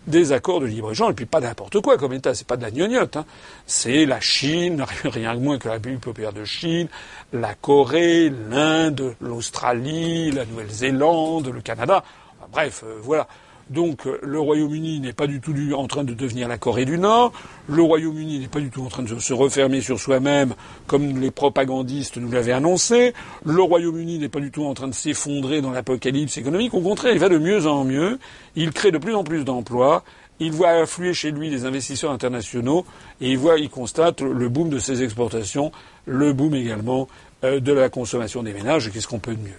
des 0.08 0.32
accords 0.32 0.62
de 0.62 0.66
libre-échange, 0.66 1.12
et 1.12 1.16
puis 1.16 1.26
pas 1.26 1.42
n'importe 1.42 1.82
quoi 1.82 1.98
comme 1.98 2.14
État, 2.14 2.34
c'est 2.34 2.48
pas 2.48 2.56
de 2.56 2.62
la 2.62 2.72
gnognotte, 2.72 3.18
hein. 3.18 3.26
c'est 3.66 4.06
la 4.06 4.22
Chine, 4.22 4.86
rien 5.04 5.36
de 5.36 5.42
moins 5.42 5.58
que 5.58 5.68
la 5.68 5.74
République 5.76 6.00
populaire 6.00 6.34
de 6.34 6.46
Chine, 6.46 6.88
la 7.34 7.54
Corée, 7.56 8.32
l'Inde, 8.50 9.16
l'Australie, 9.20 10.32
la 10.32 10.46
Nouvelle-Zélande, 10.46 11.50
le 11.54 11.62
Canada, 11.62 12.04
bref, 12.52 12.84
euh, 12.86 13.00
voilà. 13.02 13.28
Donc 13.70 14.08
euh, 14.08 14.20
le 14.24 14.40
Royaume-Uni 14.40 15.00
n'est 15.00 15.14
pas 15.14 15.28
du 15.28 15.42
tout 15.42 15.54
en 15.74 15.88
train 15.88 16.04
de 16.04 16.14
devenir 16.14 16.48
la 16.48 16.58
Corée 16.58 16.86
du 16.86 16.98
Nord. 16.98 17.34
Le 17.68 17.82
Royaume-Uni 17.82 18.40
n'est 18.40 18.48
pas 18.48 18.60
du 18.60 18.70
tout 18.70 18.84
en 18.84 18.88
train 18.88 19.04
de 19.04 19.20
se 19.20 19.34
refermer 19.34 19.82
sur 19.82 20.00
soi-même 20.00 20.54
comme 20.88 21.20
les 21.20 21.32
propagandistes 21.32 22.18
nous 22.18 22.32
l'avaient 22.32 22.54
annoncé. 22.54 23.14
Le 23.46 23.62
Royaume-Uni 23.62 24.20
n'est 24.20 24.30
pas 24.30 24.40
du 24.40 24.52
tout 24.52 24.66
en 24.66 24.74
train 24.74 24.88
de 24.88 24.94
s'effondrer 24.94 25.62
dans 25.62 25.72
l'apocalypse 25.72 26.38
économique. 26.38 26.74
Au 26.74 26.82
contraire, 26.82 27.14
il 27.14 27.20
va 27.20 27.30
de 27.30 27.38
mieux 27.38 27.68
en 27.68 27.84
mieux. 27.84 28.20
Il 28.56 28.72
crée 28.72 28.92
de 28.92 28.98
plus 28.98 29.16
en 29.16 29.24
plus 29.24 29.44
d'emplois. 29.44 30.04
Il 30.40 30.52
voit 30.52 30.70
affluer 30.70 31.14
chez 31.14 31.32
lui 31.32 31.50
des 31.50 31.66
investisseurs 31.66 32.12
internationaux 32.12 32.86
et 33.22 33.32
il 33.32 33.38
voit, 33.38 33.58
il 33.58 33.70
constate 33.70 34.22
le 34.22 34.50
boom 34.50 34.70
de 34.70 34.78
ses 34.78 35.02
exportations, 35.02 35.72
le 36.06 36.32
boom 36.32 36.54
également 36.54 37.08
euh, 37.44 37.60
de 37.60 37.74
la 37.74 37.90
consommation 37.90 38.44
des 38.44 38.54
ménages. 38.54 38.92
Qu'est-ce 38.92 39.08
qu'on 39.08 39.20
peut 39.20 39.36
de 39.36 39.42
mieux? 39.42 39.54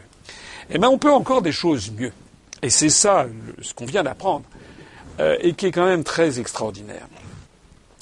Eh 0.70 0.78
bien, 0.78 0.88
on 0.88 0.98
peut 0.98 1.10
encore 1.10 1.42
des 1.42 1.52
choses 1.52 1.90
mieux. 1.98 2.12
Et 2.62 2.70
c'est 2.70 2.90
ça 2.90 3.26
ce 3.62 3.74
qu'on 3.74 3.86
vient 3.86 4.02
d'apprendre, 4.02 4.44
euh, 5.20 5.36
et 5.40 5.54
qui 5.54 5.66
est 5.66 5.72
quand 5.72 5.86
même 5.86 6.04
très 6.04 6.40
extraordinaire, 6.40 7.06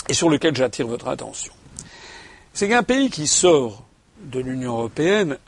et 0.08 0.14
sur 0.14 0.28
lequel 0.28 0.56
j'attire 0.56 0.86
votre 0.86 1.08
attention. 1.08 1.52
C'est 2.52 2.68
qu'un 2.68 2.82
pays 2.82 3.10
qui 3.10 3.26
sort 3.26 3.84
de 4.20 4.40
l'Union 4.40 4.78
européenne, 4.78 5.38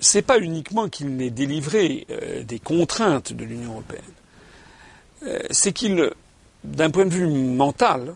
c'est 0.00 0.22
pas 0.22 0.38
uniquement 0.38 0.88
qu'il 0.88 1.16
n'ait 1.16 1.30
délivré 1.30 2.06
euh, 2.10 2.42
des 2.42 2.58
contraintes 2.58 3.32
de 3.32 3.44
l'Union 3.44 3.72
européenne, 3.72 4.02
euh, 5.24 5.38
c'est 5.50 5.72
qu'il, 5.72 6.10
d'un 6.64 6.90
point 6.90 7.06
de 7.06 7.14
vue 7.14 7.26
mental, 7.26 8.14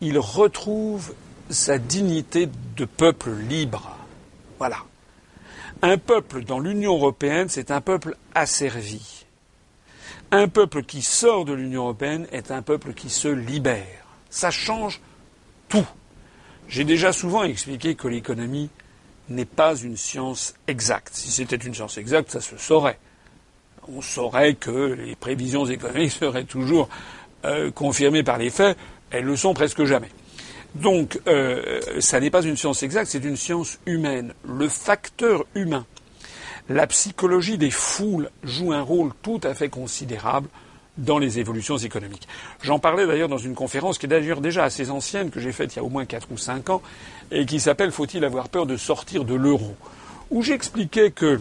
il 0.00 0.18
retrouve 0.18 1.14
sa 1.50 1.78
dignité 1.78 2.48
de 2.76 2.84
peuple 2.84 3.32
libre. 3.32 3.96
Voilà. 4.58 4.78
Un 5.82 5.96
peuple 5.96 6.44
dans 6.44 6.58
l'Union 6.58 6.94
européenne, 6.94 7.48
c'est 7.48 7.70
un 7.70 7.80
peuple 7.80 8.16
asservi. 8.34 9.24
Un 10.30 10.46
peuple 10.46 10.82
qui 10.82 11.00
sort 11.00 11.46
de 11.46 11.54
l'Union 11.54 11.84
européenne 11.84 12.26
est 12.32 12.50
un 12.50 12.60
peuple 12.60 12.92
qui 12.92 13.08
se 13.08 13.28
libère. 13.28 14.04
Ça 14.28 14.50
change 14.50 15.00
tout. 15.70 15.86
J'ai 16.68 16.84
déjà 16.84 17.12
souvent 17.12 17.44
expliqué 17.44 17.94
que 17.94 18.08
l'économie 18.08 18.68
n'est 19.30 19.46
pas 19.46 19.74
une 19.74 19.96
science 19.96 20.54
exacte. 20.66 21.14
Si 21.14 21.30
c'était 21.30 21.56
une 21.56 21.74
science 21.74 21.96
exacte, 21.96 22.30
ça 22.30 22.42
se 22.42 22.58
saurait. 22.58 22.98
On 23.88 24.02
saurait 24.02 24.54
que 24.54 24.92
les 24.92 25.16
prévisions 25.16 25.64
économiques 25.64 26.12
seraient 26.20 26.44
toujours 26.44 26.90
euh, 27.46 27.70
confirmées 27.70 28.22
par 28.22 28.36
les 28.36 28.50
faits. 28.50 28.76
Elles 29.10 29.24
le 29.24 29.34
sont 29.34 29.54
presque 29.54 29.84
jamais. 29.84 30.10
Donc, 30.74 31.18
euh, 31.26 31.80
ça 31.98 32.20
n'est 32.20 32.30
pas 32.30 32.42
une 32.42 32.56
science 32.56 32.82
exacte, 32.82 33.10
c'est 33.10 33.24
une 33.24 33.36
science 33.36 33.78
humaine. 33.86 34.34
Le 34.46 34.68
facteur 34.68 35.44
humain, 35.54 35.84
la 36.68 36.86
psychologie 36.86 37.58
des 37.58 37.70
foules 37.70 38.30
joue 38.44 38.72
un 38.72 38.82
rôle 38.82 39.10
tout 39.22 39.40
à 39.42 39.54
fait 39.54 39.68
considérable 39.68 40.48
dans 40.96 41.18
les 41.18 41.38
évolutions 41.38 41.76
économiques. 41.78 42.28
J'en 42.62 42.78
parlais 42.78 43.06
d'ailleurs 43.06 43.28
dans 43.28 43.38
une 43.38 43.54
conférence 43.54 43.98
qui 43.98 44.06
est 44.06 44.08
d'ailleurs 44.08 44.40
déjà 44.40 44.64
assez 44.64 44.90
ancienne, 44.90 45.30
que 45.30 45.40
j'ai 45.40 45.52
faite 45.52 45.74
il 45.74 45.76
y 45.76 45.80
a 45.80 45.84
au 45.84 45.88
moins 45.88 46.04
quatre 46.04 46.28
ou 46.30 46.38
cinq 46.38 46.70
ans, 46.70 46.82
et 47.30 47.46
qui 47.46 47.58
s'appelle 47.58 47.90
Faut-il 47.90 48.24
avoir 48.24 48.48
peur 48.48 48.66
de 48.66 48.76
sortir 48.76 49.24
de 49.24 49.34
l'euro? 49.34 49.74
Où 50.30 50.42
j'expliquais 50.42 51.10
que 51.10 51.40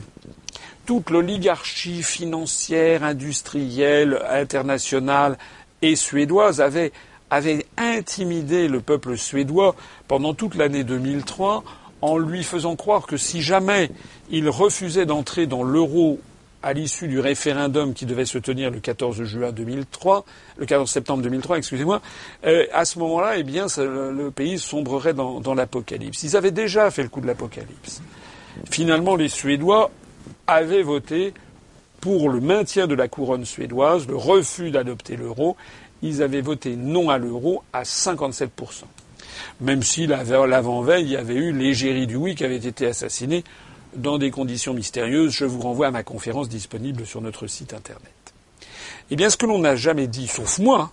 toute 0.85 1.11
l'oligarchie 1.11 2.01
financière, 2.01 3.03
industrielle, 3.03 4.19
internationale 4.29 5.37
et 5.83 5.95
suédoise 5.95 6.61
avait 6.61 6.91
avait 7.29 7.65
intimidé 7.77 8.67
le 8.67 8.81
peuple 8.81 9.17
suédois 9.17 9.75
pendant 10.07 10.33
toute 10.33 10.55
l'année 10.55 10.83
2003 10.83 11.63
en 12.01 12.17
lui 12.17 12.43
faisant 12.43 12.75
croire 12.75 13.05
que 13.05 13.17
si 13.17 13.41
jamais 13.41 13.91
il 14.29 14.49
refusait 14.49 15.05
d'entrer 15.05 15.47
dans 15.47 15.63
l'euro 15.63 16.19
à 16.61 16.73
l'issue 16.73 17.07
du 17.07 17.19
référendum 17.19 17.93
qui 17.93 18.05
devait 18.05 18.25
se 18.25 18.37
tenir 18.37 18.69
le 18.69 18.79
14 18.79 19.23
juin 19.23 19.51
2003, 19.51 20.25
le 20.57 20.65
14 20.65 20.89
septembre 20.89 21.23
2003, 21.23 21.57
excusez-moi, 21.57 22.01
euh, 22.45 22.65
à 22.73 22.83
ce 22.83 22.99
moment-là, 22.99 23.37
eh 23.37 23.43
bien, 23.43 23.67
le 23.77 24.29
pays 24.29 24.59
sombrerait 24.59 25.13
dans, 25.13 25.39
dans 25.39 25.53
l'apocalypse. 25.53 26.23
Ils 26.23 26.35
avaient 26.35 26.51
déjà 26.51 26.91
fait 26.91 27.03
le 27.03 27.09
coup 27.09 27.21
de 27.21 27.27
l'apocalypse. 27.27 28.01
Finalement, 28.69 29.15
les 29.15 29.29
Suédois 29.29 29.89
avaient 30.47 30.83
voté 30.83 31.33
pour 32.01 32.29
le 32.29 32.39
maintien 32.39 32.87
de 32.87 32.95
la 32.95 33.07
couronne 33.07 33.45
suédoise, 33.45 34.07
le 34.07 34.15
refus 34.15 34.71
d'adopter 34.71 35.15
l'euro. 35.15 35.57
Ils 36.01 36.21
avaient 36.21 36.41
voté 36.41 36.75
non 36.75 37.09
à 37.09 37.17
l'euro 37.17 37.63
à 37.73 37.83
57%. 37.83 38.49
Même 39.61 39.83
si 39.83 40.07
l'avant-veille, 40.07 41.03
il 41.03 41.11
y 41.11 41.17
avait 41.17 41.35
eu 41.35 41.51
l'égérie 41.51 42.07
du 42.07 42.15
oui 42.15 42.35
qui 42.35 42.43
avait 42.43 42.55
été 42.55 42.87
assassiné 42.87 43.43
dans 43.95 44.17
des 44.17 44.31
conditions 44.31 44.73
mystérieuses. 44.73 45.31
Je 45.31 45.45
vous 45.45 45.61
renvoie 45.61 45.87
à 45.87 45.91
ma 45.91 46.03
conférence 46.03 46.49
disponible 46.49 47.05
sur 47.05 47.21
notre 47.21 47.47
site 47.47 47.73
internet. 47.73 48.11
Eh 49.11 49.15
bien, 49.15 49.29
ce 49.29 49.37
que 49.37 49.45
l'on 49.45 49.59
n'a 49.59 49.75
jamais 49.75 50.07
dit, 50.07 50.27
sauf 50.27 50.59
moi, 50.59 50.91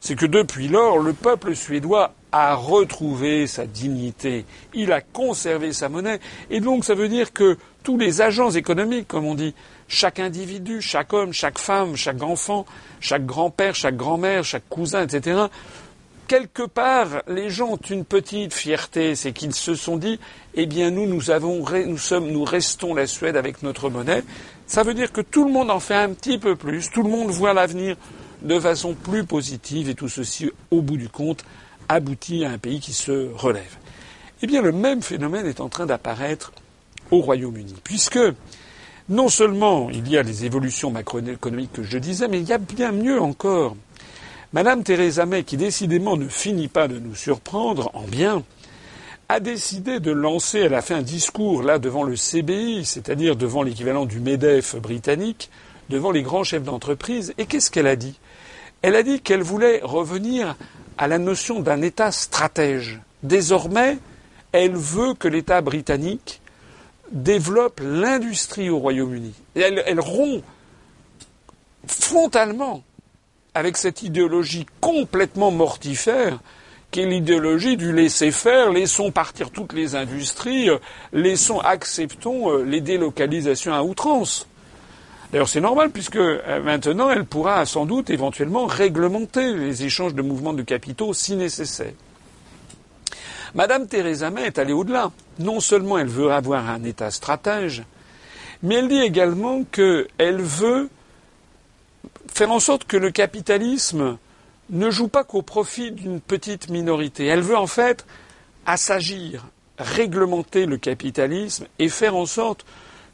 c'est 0.00 0.14
que 0.14 0.26
depuis 0.26 0.68
lors, 0.68 0.98
le 0.98 1.12
peuple 1.12 1.54
suédois 1.54 2.14
a 2.30 2.54
retrouvé 2.54 3.46
sa 3.46 3.66
dignité, 3.66 4.44
il 4.74 4.92
a 4.92 5.00
conservé 5.00 5.72
sa 5.72 5.88
monnaie, 5.88 6.20
et 6.50 6.60
donc 6.60 6.84
ça 6.84 6.94
veut 6.94 7.08
dire 7.08 7.32
que 7.32 7.58
tous 7.82 7.98
les 7.98 8.20
agents 8.20 8.50
économiques, 8.50 9.08
comme 9.08 9.24
on 9.24 9.34
dit, 9.34 9.54
chaque 9.88 10.20
individu, 10.20 10.80
chaque 10.80 11.12
homme, 11.12 11.32
chaque 11.32 11.58
femme, 11.58 11.96
chaque 11.96 12.22
enfant, 12.22 12.66
chaque 13.00 13.26
grand-père, 13.26 13.74
chaque 13.74 13.96
grand-mère, 13.96 14.44
chaque 14.44 14.68
cousin, 14.68 15.02
etc., 15.02 15.46
quelque 16.28 16.64
part, 16.64 17.22
les 17.26 17.48
gens 17.48 17.70
ont 17.70 17.76
une 17.76 18.04
petite 18.04 18.52
fierté, 18.52 19.14
c'est 19.14 19.32
qu'ils 19.32 19.54
se 19.54 19.74
sont 19.74 19.96
dit, 19.96 20.20
eh 20.54 20.66
bien, 20.66 20.90
nous, 20.90 21.06
nous 21.06 21.30
avons, 21.30 21.64
nous 21.86 21.98
sommes, 21.98 22.30
nous 22.30 22.44
restons 22.44 22.94
la 22.94 23.06
Suède 23.06 23.36
avec 23.36 23.62
notre 23.62 23.88
monnaie. 23.88 24.22
Ça 24.66 24.82
veut 24.82 24.92
dire 24.92 25.10
que 25.10 25.22
tout 25.22 25.46
le 25.46 25.50
monde 25.50 25.70
en 25.70 25.80
fait 25.80 25.94
un 25.94 26.10
petit 26.10 26.38
peu 26.38 26.54
plus, 26.54 26.90
tout 26.90 27.02
le 27.02 27.08
monde 27.08 27.30
voit 27.30 27.54
l'avenir 27.54 27.96
de 28.42 28.60
façon 28.60 28.94
plus 28.94 29.24
positive 29.24 29.88
et 29.88 29.94
tout 29.94 30.08
ceci, 30.08 30.50
au 30.70 30.82
bout 30.82 30.98
du 30.98 31.08
compte, 31.08 31.44
aboutit 31.88 32.44
à 32.44 32.50
un 32.50 32.58
pays 32.58 32.78
qui 32.78 32.92
se 32.92 33.30
relève. 33.34 33.76
Eh 34.42 34.46
bien, 34.46 34.62
le 34.62 34.70
même 34.70 35.02
phénomène 35.02 35.46
est 35.46 35.60
en 35.60 35.68
train 35.68 35.86
d'apparaître 35.86 36.52
au 37.10 37.20
Royaume-Uni, 37.20 37.74
puisque 37.82 38.20
non 39.08 39.28
seulement 39.28 39.90
il 39.90 40.08
y 40.08 40.18
a 40.18 40.22
les 40.22 40.44
évolutions 40.44 40.90
macroéconomiques 40.90 41.72
que 41.72 41.82
je 41.82 41.98
disais, 41.98 42.28
mais 42.28 42.40
il 42.40 42.48
y 42.48 42.52
a 42.52 42.58
bien 42.58 42.92
mieux 42.92 43.20
encore. 43.20 43.76
Madame 44.52 44.82
Theresa 44.82 45.26
May, 45.26 45.44
qui 45.44 45.56
décidément 45.56 46.16
ne 46.16 46.28
finit 46.28 46.68
pas 46.68 46.88
de 46.88 46.98
nous 46.98 47.14
surprendre 47.14 47.90
en 47.94 48.04
bien, 48.04 48.42
a 49.28 49.40
décidé 49.40 50.00
de 50.00 50.10
lancer, 50.10 50.60
elle 50.60 50.74
a 50.74 50.80
fait 50.80 50.94
un 50.94 51.02
discours 51.02 51.62
là 51.62 51.78
devant 51.78 52.02
le 52.02 52.14
CBI, 52.14 52.86
c'est-à-dire 52.86 53.36
devant 53.36 53.62
l'équivalent 53.62 54.06
du 54.06 54.20
MEDEF 54.20 54.76
britannique, 54.76 55.50
devant 55.90 56.10
les 56.10 56.22
grands 56.22 56.44
chefs 56.44 56.62
d'entreprise, 56.62 57.34
et 57.36 57.44
qu'est-ce 57.44 57.70
qu'elle 57.70 57.86
a 57.86 57.96
dit? 57.96 58.18
Elle 58.80 58.96
a 58.96 59.02
dit 59.02 59.20
qu'elle 59.20 59.42
voulait 59.42 59.80
revenir 59.82 60.56
à 60.96 61.08
la 61.08 61.18
notion 61.18 61.60
d'un 61.60 61.82
État 61.82 62.10
stratège. 62.10 63.00
Désormais, 63.22 63.98
elle 64.52 64.76
veut 64.76 65.14
que 65.14 65.28
l'État 65.28 65.60
britannique 65.60 66.40
développe 67.12 67.80
l'industrie 67.82 68.70
au 68.70 68.78
Royaume-Uni. 68.78 69.34
Elle, 69.54 69.82
elle 69.86 70.00
rompt 70.00 70.42
frontalement 71.86 72.82
avec 73.54 73.76
cette 73.76 74.02
idéologie 74.02 74.66
complètement 74.80 75.50
mortifère 75.50 76.38
qui 76.90 77.00
est 77.00 77.06
l'idéologie 77.06 77.76
du 77.76 77.92
laisser-faire, 77.92 78.70
laissons 78.72 79.10
partir 79.10 79.50
toutes 79.50 79.74
les 79.74 79.94
industries, 79.94 80.70
laissons, 81.12 81.58
acceptons 81.60 82.50
euh, 82.50 82.64
les 82.64 82.80
délocalisations 82.80 83.74
à 83.74 83.82
outrance. 83.82 84.46
D'ailleurs, 85.30 85.48
c'est 85.48 85.60
normal 85.60 85.90
puisque 85.90 86.16
euh, 86.16 86.62
maintenant, 86.62 87.10
elle 87.10 87.26
pourra 87.26 87.66
sans 87.66 87.84
doute 87.84 88.08
éventuellement 88.08 88.64
réglementer 88.64 89.52
les 89.52 89.84
échanges 89.84 90.14
de 90.14 90.22
mouvements 90.22 90.54
de 90.54 90.62
capitaux 90.62 91.12
si 91.12 91.36
nécessaire. 91.36 91.92
Madame 93.54 93.86
Theresa 93.86 94.30
May 94.30 94.44
est 94.44 94.58
allée 94.58 94.72
au-delà. 94.72 95.10
Non 95.38 95.60
seulement 95.60 95.98
elle 95.98 96.08
veut 96.08 96.32
avoir 96.32 96.68
un 96.68 96.82
État 96.84 97.10
stratège, 97.10 97.82
mais 98.62 98.76
elle 98.76 98.88
dit 98.88 99.00
également 99.00 99.64
qu'elle 99.64 100.42
veut 100.42 100.88
faire 102.32 102.50
en 102.50 102.60
sorte 102.60 102.84
que 102.84 102.96
le 102.96 103.10
capitalisme 103.10 104.18
ne 104.70 104.90
joue 104.90 105.08
pas 105.08 105.24
qu'au 105.24 105.42
profit 105.42 105.92
d'une 105.92 106.20
petite 106.20 106.68
minorité. 106.68 107.26
Elle 107.26 107.40
veut 107.40 107.56
en 107.56 107.66
fait 107.66 108.04
assagir, 108.66 109.46
réglementer 109.78 110.66
le 110.66 110.76
capitalisme 110.76 111.66
et 111.78 111.88
faire 111.88 112.16
en 112.16 112.26
sorte 112.26 112.66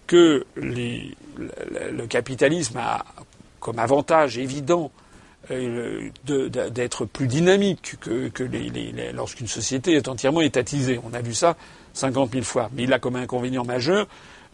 que 0.06 0.44
le 0.56 2.06
capitalisme 2.06 2.78
a 2.78 3.04
comme 3.60 3.78
avantage 3.78 4.36
évident 4.36 4.90
d'être 5.50 7.04
plus 7.04 7.26
dynamique 7.26 7.96
que, 8.00 8.30
lorsqu'une 9.14 9.48
société 9.48 9.94
est 9.94 10.08
entièrement 10.08 10.40
étatisée. 10.40 11.00
On 11.04 11.14
a 11.14 11.20
vu 11.20 11.34
ça 11.34 11.56
cinquante 11.92 12.34
mille 12.34 12.44
fois. 12.44 12.70
Mais 12.74 12.84
il 12.84 12.92
a 12.92 12.98
comme 12.98 13.16
inconvénient 13.16 13.64
majeur 13.64 14.06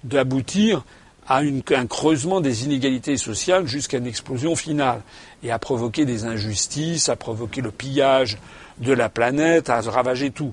d'aboutir 0.04 0.84
à 1.26 1.38
un 1.38 1.86
creusement 1.86 2.40
des 2.40 2.64
inégalités 2.64 3.16
sociales 3.16 3.66
jusqu'à 3.66 3.98
une 3.98 4.06
explosion 4.06 4.56
finale 4.56 5.02
et 5.42 5.50
à 5.50 5.58
provoquer 5.58 6.04
des 6.04 6.24
injustices, 6.24 7.08
à 7.08 7.16
provoquer 7.16 7.60
le 7.60 7.70
pillage 7.70 8.38
de 8.78 8.92
la 8.92 9.08
planète, 9.08 9.70
à 9.70 9.80
ravager 9.80 10.30
tout. 10.30 10.52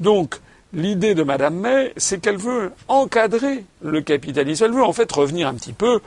Donc, 0.00 0.36
l'idée 0.72 1.14
de 1.14 1.22
Madame 1.22 1.56
May, 1.56 1.92
c'est 1.96 2.20
qu'elle 2.20 2.38
veut 2.38 2.72
encadrer 2.88 3.64
le 3.82 4.00
capitalisme. 4.00 4.64
Elle 4.64 4.72
veut 4.72 4.84
en 4.84 4.92
fait 4.92 5.10
revenir 5.12 5.46
un 5.48 5.54
petit 5.54 5.74
peu 5.74 6.00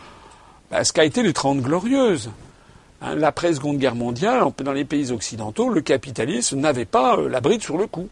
à 0.71 0.83
ce 0.83 0.91
qu'a 0.91 1.05
été 1.05 1.21
les 1.21 1.33
Trente 1.33 1.61
Glorieuses. 1.61 2.31
Hein, 3.01 3.15
L'après-seconde 3.15 3.77
guerre 3.77 3.95
mondiale, 3.95 4.43
dans 4.63 4.71
les 4.71 4.85
pays 4.85 5.11
occidentaux, 5.11 5.69
le 5.69 5.81
capitalisme 5.81 6.59
n'avait 6.59 6.85
pas 6.85 7.17
euh, 7.17 7.29
la 7.29 7.41
bride 7.41 7.61
sur 7.61 7.77
le 7.77 7.87
cou. 7.87 8.09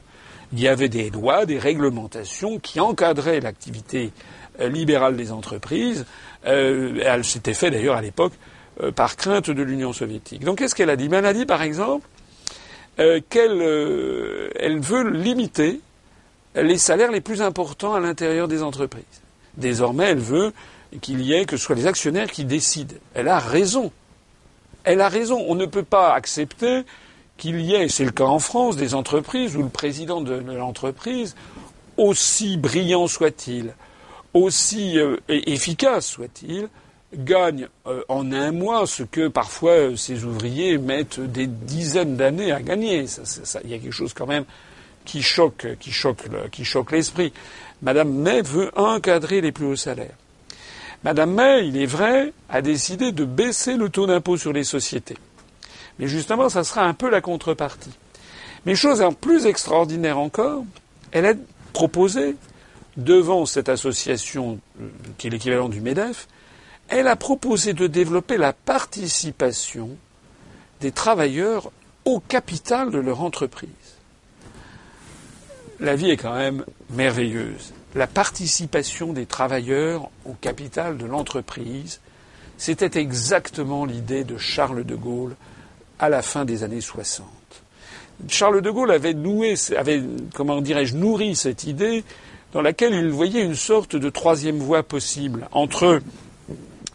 Il 0.51 0.59
y 0.59 0.67
avait 0.67 0.89
des 0.89 1.09
lois, 1.09 1.45
des 1.45 1.57
réglementations 1.57 2.59
qui 2.59 2.79
encadraient 2.79 3.39
l'activité 3.39 4.11
euh, 4.59 4.69
libérale 4.69 5.15
des 5.15 5.31
entreprises. 5.31 6.05
Euh, 6.45 6.99
elle 7.03 7.23
s'était 7.23 7.53
fait 7.53 7.71
d'ailleurs 7.71 7.95
à 7.95 8.01
l'époque 8.01 8.33
par 8.95 9.15
crainte 9.17 9.51
de 9.51 9.61
l'Union 9.61 9.93
soviétique. 9.93 10.43
Donc 10.43 10.57
qu'est-ce 10.57 10.73
qu'elle 10.73 10.89
a 10.89 10.95
dit? 10.95 11.07
Ben, 11.07 11.19
Elle 11.19 11.27
a 11.27 11.33
dit 11.33 11.45
par 11.45 11.61
exemple 11.61 12.07
qu'elle 12.97 13.61
elle 14.55 14.79
veut 14.79 15.07
limiter 15.11 15.79
les 16.55 16.79
salaires 16.79 17.11
les 17.11 17.21
plus 17.21 17.43
importants 17.43 17.93
à 17.93 17.99
l'intérieur 17.99 18.47
des 18.47 18.63
entreprises. 18.63 19.03
Désormais, 19.57 20.05
elle 20.05 20.19
veut 20.19 20.53
qu'il 21.01 21.21
y 21.21 21.33
ait 21.33 21.45
que 21.45 21.55
ce 21.55 21.65
soit 21.65 21.75
les 21.75 21.85
actionnaires 21.85 22.31
qui 22.31 22.45
décident. 22.45 22.95
Elle 23.13 23.27
a 23.27 23.37
raison. 23.37 23.91
Elle 24.83 25.01
a 25.01 25.09
raison. 25.09 25.43
On 25.47 25.55
ne 25.55 25.65
peut 25.65 25.83
pas 25.83 26.13
accepter 26.13 26.83
qu'il 27.37 27.61
y 27.61 27.73
ait, 27.73 27.87
c'est 27.87 28.05
le 28.05 28.11
cas 28.11 28.25
en 28.25 28.39
France, 28.39 28.75
des 28.75 28.93
entreprises 28.93 29.55
où 29.55 29.63
le 29.63 29.69
président 29.69 30.21
de 30.21 30.33
l'entreprise, 30.33 31.35
aussi 31.97 32.57
brillant 32.57 33.07
soit-il, 33.07 33.73
aussi 34.33 34.97
euh, 34.97 35.17
efficace 35.27 36.07
soit-il, 36.07 36.69
gagne 37.15 37.67
euh, 37.85 38.01
en 38.09 38.31
un 38.31 38.51
mois 38.51 38.87
ce 38.87 39.03
que 39.03 39.27
parfois 39.27 39.71
euh, 39.71 39.95
ses 39.95 40.23
ouvriers 40.23 40.77
mettent 40.77 41.19
des 41.19 41.47
dizaines 41.47 42.15
d'années 42.15 42.51
à 42.51 42.61
gagner. 42.61 43.05
Il 43.63 43.69
y 43.69 43.73
a 43.73 43.77
quelque 43.77 43.91
chose 43.91 44.13
quand 44.13 44.25
même 44.25 44.45
qui 45.05 45.21
choque, 45.21 45.67
qui 45.79 45.91
choque, 45.91 46.23
qui 46.51 46.65
choque 46.65 46.91
l'esprit. 46.91 47.33
Madame 47.81 48.11
May 48.13 48.41
veut 48.41 48.71
encadrer 48.75 49.41
les 49.41 49.51
plus 49.51 49.65
hauts 49.65 49.75
salaires. 49.75 50.15
Madame 51.03 51.33
May, 51.33 51.67
il 51.67 51.77
est 51.77 51.85
vrai, 51.85 52.33
a 52.49 52.61
décidé 52.61 53.11
de 53.11 53.25
baisser 53.25 53.75
le 53.75 53.89
taux 53.89 54.07
d'impôt 54.07 54.37
sur 54.37 54.53
les 54.53 54.63
sociétés. 54.63 55.17
Mais 55.99 56.07
justement, 56.07 56.49
ça 56.49 56.63
sera 56.63 56.83
un 56.83 56.93
peu 56.93 57.09
la 57.09 57.21
contrepartie. 57.21 57.91
Mais 58.65 58.75
chose 58.75 59.03
plus 59.19 59.45
extraordinaire 59.45 60.17
encore, 60.17 60.63
elle 61.11 61.25
a 61.25 61.33
proposé, 61.73 62.35
devant 62.95 63.45
cette 63.45 63.69
association 63.69 64.59
euh, 64.79 64.87
qui 65.17 65.27
est 65.27 65.29
l'équivalent 65.29 65.67
du 65.67 65.81
MEDEF, 65.81 66.27
elle 66.87 67.07
a 67.07 67.15
proposé 67.15 67.73
de 67.73 67.87
développer 67.87 68.37
la 68.37 68.53
participation 68.53 69.89
des 70.79 70.91
travailleurs 70.91 71.71
au 72.05 72.19
capital 72.19 72.91
de 72.91 72.99
leur 72.99 73.21
entreprise 73.21 73.69
la 75.83 75.95
vie 75.95 76.09
est 76.09 76.17
quand 76.17 76.35
même 76.35 76.65
merveilleuse. 76.89 77.73
La 77.95 78.07
participation 78.07 79.13
des 79.13 79.27
travailleurs 79.27 80.09
au 80.25 80.33
capital 80.33 80.97
de 80.97 81.05
l'entreprise, 81.05 81.99
c'était 82.57 82.99
exactement 82.99 83.85
l'idée 83.85 84.23
de 84.23 84.37
Charles 84.37 84.83
de 84.83 84.95
Gaulle 84.95 85.35
à 85.99 86.09
la 86.09 86.23
fin 86.23 86.43
des 86.43 86.63
années 86.63 86.81
60. 86.81 87.27
Charles 88.27 88.61
de 88.61 88.71
Gaulle 88.71 88.91
avait 88.91 89.13
noué, 89.13 89.55
avait, 89.77 90.01
comment 90.33 90.61
dirais-je, 90.61 90.95
nourri 90.95 91.35
cette 91.35 91.65
idée 91.65 92.03
dans 92.51 92.61
laquelle 92.61 92.93
il 92.93 93.09
voyait 93.09 93.43
une 93.43 93.55
sorte 93.55 93.95
de 93.95 94.09
troisième 94.09 94.57
voie 94.57 94.83
possible 94.83 95.47
entre 95.51 96.01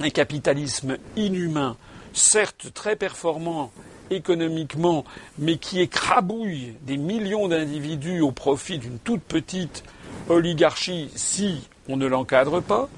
un 0.01 0.11
capitalisme 0.11 0.97
inhumain, 1.17 1.77
certes 2.13 2.73
très 2.75 2.97
performant 2.97 3.71
économiquement, 4.11 5.05
mais 5.39 5.59
qui 5.59 5.81
écrabouille 5.81 6.75
des 6.83 6.97
millions 6.97 7.49
d'individus 7.49 8.21
au 8.21 8.33
profit 8.33 8.79
d'une 8.79 8.99
toute 8.99 9.23
petite 9.23 9.85
oligarchie 10.29 11.11
si 11.15 11.69
on 11.89 11.97
ne 11.97 12.07
l'encadre 12.07 12.63
pas. 12.63 12.89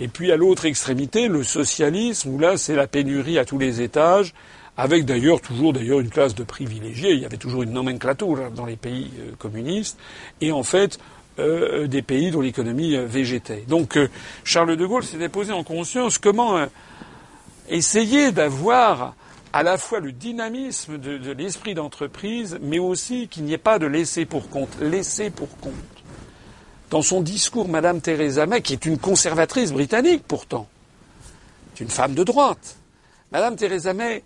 Et 0.00 0.08
puis 0.08 0.30
à 0.30 0.36
l'autre 0.36 0.66
extrémité, 0.66 1.28
le 1.28 1.42
socialisme, 1.42 2.30
où 2.30 2.38
là 2.38 2.56
c'est 2.56 2.76
la 2.76 2.86
pénurie 2.86 3.38
à 3.38 3.44
tous 3.44 3.58
les 3.58 3.80
étages, 3.80 4.32
avec 4.76 5.04
d'ailleurs 5.04 5.40
toujours 5.40 5.72
d'ailleurs 5.72 6.00
une 6.00 6.10
classe 6.10 6.34
de 6.34 6.44
privilégiés. 6.44 7.12
Il 7.12 7.20
y 7.20 7.24
avait 7.24 7.36
toujours 7.36 7.62
une 7.62 7.72
nomenclature 7.72 8.50
dans 8.52 8.66
les 8.66 8.76
pays 8.76 9.10
euh, 9.18 9.32
communistes. 9.38 9.98
Et 10.40 10.52
en 10.52 10.62
fait, 10.62 10.98
des 11.86 12.02
pays 12.02 12.32
dont 12.32 12.40
l'économie 12.40 12.96
végétait. 12.96 13.62
Donc 13.68 13.96
Charles 14.42 14.76
de 14.76 14.84
Gaulle 14.84 15.04
s'était 15.04 15.28
posé 15.28 15.52
en 15.52 15.62
conscience 15.62 16.18
comment 16.18 16.66
essayer 17.68 18.32
d'avoir 18.32 19.14
à 19.52 19.62
la 19.62 19.78
fois 19.78 20.00
le 20.00 20.12
dynamisme 20.12 20.98
de, 20.98 21.32
l'esprit 21.32 21.74
d'entreprise, 21.74 22.58
mais 22.60 22.78
aussi 22.78 23.28
qu'il 23.28 23.44
n'y 23.44 23.54
ait 23.54 23.58
pas 23.58 23.78
de 23.78 23.86
laisser 23.86 24.26
pour 24.26 24.50
compte. 24.50 24.76
Laisser 24.80 25.30
pour 25.30 25.48
compte. 25.58 25.74
Dans 26.90 27.02
son 27.02 27.20
discours, 27.20 27.68
Madame 27.68 28.00
Theresa 28.00 28.46
May, 28.46 28.62
qui 28.62 28.72
est 28.72 28.86
une 28.86 28.98
conservatrice 28.98 29.72
britannique 29.72 30.24
pourtant, 30.26 30.68
est 31.74 31.80
une 31.80 31.90
femme 31.90 32.14
de 32.14 32.24
droite, 32.24 32.76
Madame 33.30 33.56
Theresa 33.56 33.92
May 33.92 34.22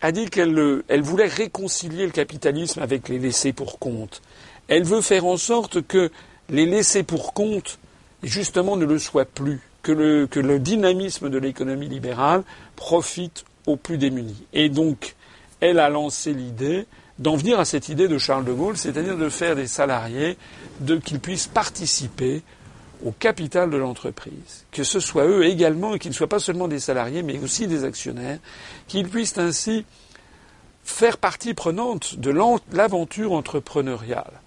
a 0.00 0.12
dit 0.12 0.28
qu'elle 0.28 0.82
elle 0.88 1.02
voulait 1.02 1.28
réconcilier 1.28 2.04
le 2.04 2.10
capitalisme 2.10 2.80
avec 2.82 3.08
les 3.08 3.18
laissés 3.18 3.52
pour 3.52 3.78
compte. 3.78 4.22
Elle 4.66 4.84
veut 4.84 5.02
faire 5.02 5.26
en 5.26 5.36
sorte 5.36 5.82
que 5.82 6.10
les 6.48 6.66
laissés 6.66 7.02
pour 7.02 7.32
compte, 7.32 7.78
justement, 8.22 8.76
ne 8.76 8.86
le 8.86 8.98
soient 8.98 9.24
plus, 9.24 9.60
que 9.82 9.92
le 9.92 10.58
dynamisme 10.58 11.30
de 11.30 11.38
l'économie 11.38 11.88
libérale 11.88 12.42
profite 12.76 13.44
aux 13.66 13.76
plus 13.76 13.98
démunis. 13.98 14.46
Et 14.52 14.68
donc, 14.68 15.14
elle 15.60 15.78
a 15.78 15.88
lancé 15.90 16.32
l'idée 16.32 16.86
d'en 17.20 17.36
venir 17.36 17.60
à 17.60 17.64
cette 17.64 17.88
idée 17.88 18.08
de 18.08 18.18
Charles 18.18 18.44
de 18.44 18.52
Gaulle, 18.52 18.76
c'est-à-dire 18.76 19.16
de 19.16 19.28
faire 19.28 19.54
des 19.54 19.66
salariés, 19.66 20.36
de 20.80 20.96
qu'ils 20.96 21.20
puissent 21.20 21.46
participer 21.46 22.42
au 23.04 23.12
capital 23.12 23.70
de 23.70 23.76
l'entreprise, 23.76 24.64
que 24.72 24.84
ce 24.84 25.00
soit 25.00 25.26
eux 25.26 25.44
également 25.44 25.94
et 25.94 25.98
qu'ils 25.98 26.10
ne 26.10 26.16
soient 26.16 26.28
pas 26.28 26.38
seulement 26.38 26.66
des 26.66 26.80
salariés, 26.80 27.22
mais 27.22 27.38
aussi 27.38 27.66
des 27.66 27.84
actionnaires, 27.84 28.38
qu'ils 28.88 29.08
puissent 29.08 29.38
ainsi 29.38 29.84
faire 30.82 31.18
partie 31.18 31.54
prenante 31.54 32.18
de 32.18 32.34
l'aventure 32.72 33.32
entrepreneuriale. 33.32 34.40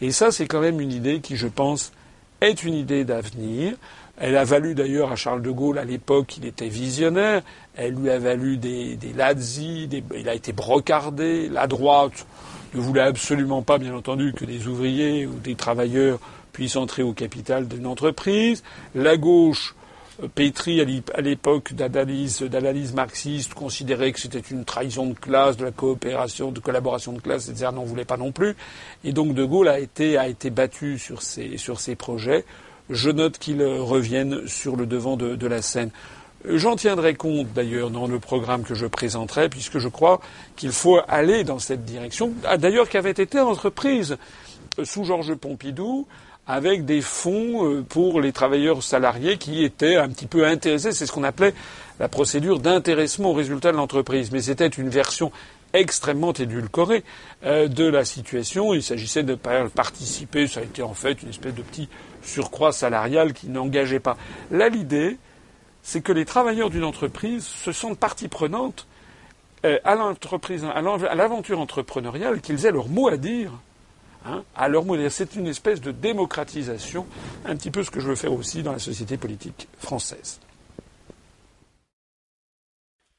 Et 0.00 0.12
ça, 0.12 0.30
c'est 0.30 0.46
quand 0.46 0.60
même 0.60 0.80
une 0.80 0.92
idée 0.92 1.20
qui, 1.20 1.36
je 1.36 1.46
pense, 1.46 1.92
est 2.40 2.62
une 2.62 2.74
idée 2.74 3.04
d'avenir. 3.04 3.74
Elle 4.22 4.36
a 4.36 4.44
valu 4.44 4.74
d'ailleurs 4.74 5.10
à 5.10 5.16
Charles 5.16 5.40
de 5.40 5.50
Gaulle, 5.50 5.78
à 5.78 5.84
l'époque, 5.84 6.36
il 6.36 6.44
était 6.44 6.68
visionnaire, 6.68 7.42
elle 7.74 7.94
lui 7.94 8.10
a 8.10 8.18
valu 8.18 8.58
des, 8.58 8.96
des 8.96 9.14
lazzi, 9.14 9.88
il 10.14 10.28
a 10.28 10.34
été 10.34 10.52
brocardé. 10.52 11.48
La 11.48 11.66
droite 11.66 12.26
ne 12.74 12.80
voulait 12.80 13.00
absolument 13.00 13.62
pas, 13.62 13.78
bien 13.78 13.94
entendu, 13.94 14.34
que 14.34 14.44
des 14.44 14.66
ouvriers 14.66 15.26
ou 15.26 15.38
des 15.38 15.54
travailleurs 15.54 16.18
puissent 16.52 16.76
entrer 16.76 17.02
au 17.02 17.14
capital 17.14 17.66
d'une 17.66 17.86
entreprise. 17.86 18.62
La 18.94 19.16
gauche, 19.16 19.74
euh, 20.22 20.28
pétrie 20.28 20.82
à 21.14 21.20
l'époque 21.20 21.72
d'analyse, 21.72 22.92
marxiste, 22.94 23.54
considérait 23.54 24.12
que 24.12 24.20
c'était 24.20 24.38
une 24.38 24.66
trahison 24.66 25.06
de 25.06 25.14
classe, 25.14 25.56
de 25.56 25.64
la 25.64 25.70
coopération, 25.70 26.52
de 26.52 26.60
collaboration 26.60 27.12
de 27.12 27.20
classe, 27.20 27.48
etc. 27.48 27.70
n'en 27.72 27.84
voulait 27.84 28.04
pas 28.04 28.18
non 28.18 28.32
plus. 28.32 28.54
Et 29.02 29.12
donc 29.12 29.34
De 29.34 29.44
Gaulle 29.44 29.68
a 29.68 29.78
été, 29.78 30.18
a 30.18 30.28
été 30.28 30.50
battu 30.50 30.98
sur 30.98 31.22
ces, 31.22 31.56
sur 31.56 31.80
ces 31.80 31.96
projets. 31.96 32.44
Je 32.90 33.10
note 33.10 33.38
qu'il 33.38 33.62
revienne 33.62 34.46
sur 34.46 34.76
le 34.76 34.86
devant 34.86 35.16
de 35.16 35.46
la 35.46 35.62
scène. 35.62 35.90
J'en 36.44 36.74
tiendrai 36.74 37.14
compte 37.14 37.52
d'ailleurs 37.52 37.90
dans 37.90 38.06
le 38.06 38.18
programme 38.18 38.62
que 38.62 38.74
je 38.74 38.86
présenterai, 38.86 39.50
puisque 39.50 39.78
je 39.78 39.88
crois 39.88 40.20
qu'il 40.56 40.72
faut 40.72 40.98
aller 41.06 41.44
dans 41.44 41.58
cette 41.58 41.84
direction, 41.84 42.32
ah, 42.44 42.56
d'ailleurs 42.56 42.88
qui 42.88 42.96
avait 42.96 43.10
été 43.10 43.38
entreprise 43.38 44.16
sous 44.82 45.04
Georges 45.04 45.34
Pompidou, 45.34 46.06
avec 46.46 46.86
des 46.86 47.02
fonds 47.02 47.66
euh, 47.66 47.82
pour 47.82 48.20
les 48.20 48.32
travailleurs 48.32 48.82
salariés 48.82 49.36
qui 49.36 49.64
étaient 49.64 49.96
un 49.96 50.08
petit 50.08 50.26
peu 50.26 50.46
intéressés. 50.46 50.92
C'est 50.92 51.06
ce 51.06 51.12
qu'on 51.12 51.24
appelait 51.24 51.54
la 52.00 52.08
procédure 52.08 52.58
d'intéressement 52.58 53.30
au 53.30 53.34
résultat 53.34 53.70
de 53.70 53.76
l'entreprise. 53.76 54.32
Mais 54.32 54.40
c'était 54.40 54.66
une 54.66 54.88
version 54.88 55.30
extrêmement 55.72 56.32
édulcorée 56.32 57.04
euh, 57.44 57.68
de 57.68 57.84
la 57.84 58.04
situation. 58.04 58.74
Il 58.74 58.82
s'agissait 58.82 59.22
de 59.22 59.34
participer. 59.34 60.48
Ça 60.48 60.60
a 60.60 60.62
été 60.64 60.82
en 60.82 60.94
fait 60.94 61.22
une 61.22 61.28
espèce 61.28 61.54
de 61.54 61.62
petit 61.62 61.88
surcroît 62.22 62.72
salarial 62.72 63.32
qui 63.32 63.48
n'engageait 63.48 64.00
pas. 64.00 64.16
Là, 64.50 64.68
l'idée, 64.68 65.18
c'est 65.82 66.00
que 66.00 66.12
les 66.12 66.24
travailleurs 66.24 66.70
d'une 66.70 66.84
entreprise 66.84 67.44
se 67.44 67.72
sentent 67.72 67.98
partie 67.98 68.28
prenante 68.28 68.86
euh, 69.64 69.78
à 69.84 69.94
l'entreprise, 69.94 70.64
à 70.64 71.14
l'aventure 71.14 71.60
entrepreneuriale, 71.60 72.40
qu'ils 72.40 72.66
aient 72.66 72.72
leur 72.72 72.88
mot 72.88 73.08
à 73.08 73.16
dire. 73.16 73.52
Hein, 74.26 74.42
leur 74.68 74.84
mot 74.84 74.94
à 74.94 74.98
dire. 74.98 75.12
C'est 75.12 75.36
une 75.36 75.46
espèce 75.46 75.80
de 75.80 75.92
démocratisation, 75.92 77.06
un 77.44 77.56
petit 77.56 77.70
peu 77.70 77.82
ce 77.82 77.90
que 77.90 78.00
je 78.00 78.08
veux 78.08 78.16
faire 78.16 78.32
aussi 78.32 78.62
dans 78.62 78.72
la 78.72 78.78
société 78.78 79.16
politique 79.16 79.68
française. 79.78 80.40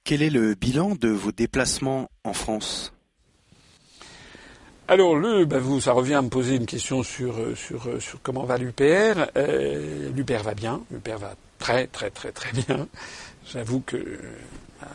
Quel 0.03 0.23
est 0.23 0.29
le 0.29 0.55
bilan 0.55 0.95
de 0.95 1.09
vos 1.09 1.31
déplacements 1.31 2.09
en 2.23 2.33
France? 2.33 2.91
Alors 4.91 5.15
le, 5.15 5.45
bah, 5.45 5.57
vous, 5.57 5.79
ça 5.79 5.93
revient 5.93 6.15
à 6.15 6.21
me 6.21 6.27
poser 6.27 6.55
une 6.57 6.65
question 6.65 7.01
sur 7.01 7.37
euh, 7.37 7.55
sur, 7.55 7.87
euh, 7.87 8.01
sur 8.01 8.21
comment 8.21 8.43
va 8.43 8.57
l'UPR. 8.57 9.25
Euh, 9.37 10.09
L'UPR 10.13 10.43
va 10.43 10.53
bien, 10.53 10.81
l'UPR 10.91 11.17
va 11.17 11.35
très 11.59 11.87
très 11.87 12.09
très 12.09 12.33
très 12.33 12.51
bien. 12.51 12.89
J'avoue 13.53 13.79
que 13.79 13.95
euh, 13.95 14.17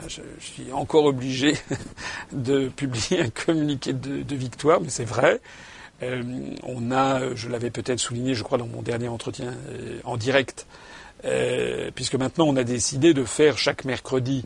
je, 0.07 0.21
suis 0.39 0.71
encore 0.71 1.07
obligé 1.07 1.55
de 2.33 2.69
publier 2.69 3.23
un 3.23 3.31
communiqué 3.31 3.95
de, 3.95 4.37
victoire, 4.37 4.83
mais 4.83 4.91
c'est 4.91 5.07
vrai. 5.07 5.41
On 6.03 6.91
a, 6.91 7.35
je 7.35 7.49
l'avais 7.49 7.71
peut-être 7.71 7.99
souligné, 7.99 8.35
je 8.35 8.43
crois, 8.43 8.59
dans 8.59 8.67
mon 8.67 8.83
dernier 8.83 9.09
entretien 9.09 9.55
en 10.05 10.19
direct, 10.19 10.67
puisque 11.95 12.17
maintenant 12.17 12.45
on 12.47 12.57
a 12.57 12.65
décidé 12.65 13.15
de 13.15 13.25
faire 13.25 13.57
chaque 13.57 13.87
mercredi 13.87 14.45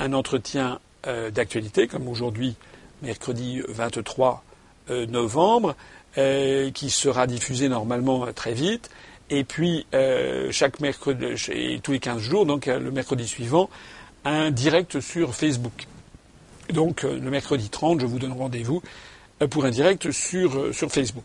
un 0.00 0.12
entretien 0.12 0.80
d'actualité, 1.04 1.86
comme 1.86 2.08
aujourd'hui, 2.08 2.56
mercredi 3.00 3.62
23 3.68 4.42
novembre, 4.88 5.74
qui 6.14 6.90
sera 6.90 7.26
diffusé 7.26 7.68
normalement 7.68 8.26
très 8.32 8.52
vite. 8.52 8.90
Et 9.34 9.44
puis, 9.44 9.86
euh, 9.94 10.48
chaque 10.52 10.80
mercredi, 10.80 11.80
tous 11.82 11.92
les 11.92 11.98
15 11.98 12.20
jours, 12.20 12.44
donc 12.44 12.68
euh, 12.68 12.78
le 12.78 12.90
mercredi 12.90 13.26
suivant, 13.26 13.70
un 14.26 14.50
direct 14.50 15.00
sur 15.00 15.34
Facebook. 15.34 15.86
Donc, 16.68 17.02
euh, 17.04 17.18
le 17.18 17.30
mercredi 17.30 17.70
30, 17.70 18.00
je 18.00 18.04
vous 18.04 18.18
donne 18.18 18.32
rendez-vous 18.32 18.82
pour 19.48 19.64
un 19.64 19.70
direct 19.70 20.10
sur, 20.10 20.74
sur 20.74 20.92
Facebook. 20.92 21.24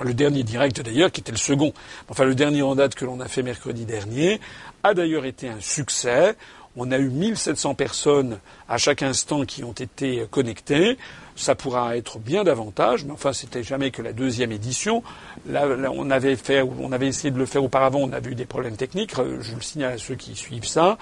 Le 0.00 0.12
dernier 0.12 0.42
direct, 0.42 0.80
d'ailleurs, 0.80 1.12
qui 1.12 1.20
était 1.20 1.30
le 1.30 1.38
second, 1.38 1.72
enfin 2.08 2.24
le 2.24 2.34
dernier 2.34 2.62
en 2.62 2.74
date 2.74 2.96
que 2.96 3.04
l'on 3.04 3.20
a 3.20 3.28
fait 3.28 3.44
mercredi 3.44 3.84
dernier, 3.84 4.40
a 4.82 4.92
d'ailleurs 4.92 5.24
été 5.24 5.48
un 5.48 5.60
succès. 5.60 6.34
On 6.76 6.90
a 6.90 6.98
eu 6.98 7.08
1700 7.08 7.74
personnes 7.74 8.38
à 8.68 8.78
chaque 8.78 9.02
instant 9.02 9.44
qui 9.44 9.62
ont 9.62 9.72
été 9.72 10.26
connectées. 10.30 10.98
Ça 11.36 11.54
pourra 11.54 11.96
être 11.96 12.18
bien 12.18 12.44
davantage, 12.44 13.04
mais 13.04 13.12
enfin, 13.12 13.32
c'était 13.32 13.62
jamais 13.62 13.90
que 13.90 14.02
la 14.02 14.12
deuxième 14.12 14.52
édition. 14.52 15.02
Là, 15.46 15.66
on 15.92 16.10
avait 16.10 16.36
fait, 16.36 16.62
on 16.62 16.92
avait 16.92 17.08
essayé 17.08 17.30
de 17.30 17.38
le 17.38 17.46
faire 17.46 17.62
auparavant, 17.62 18.00
on 18.00 18.12
a 18.12 18.20
eu 18.20 18.34
des 18.34 18.44
problèmes 18.44 18.76
techniques. 18.76 19.18
Euh, 19.18 19.38
je 19.40 19.54
le 19.54 19.60
signale 19.60 19.94
à 19.94 19.98
ceux 19.98 20.14
qui 20.14 20.34
suivent 20.34 20.66
ça. 20.66 20.98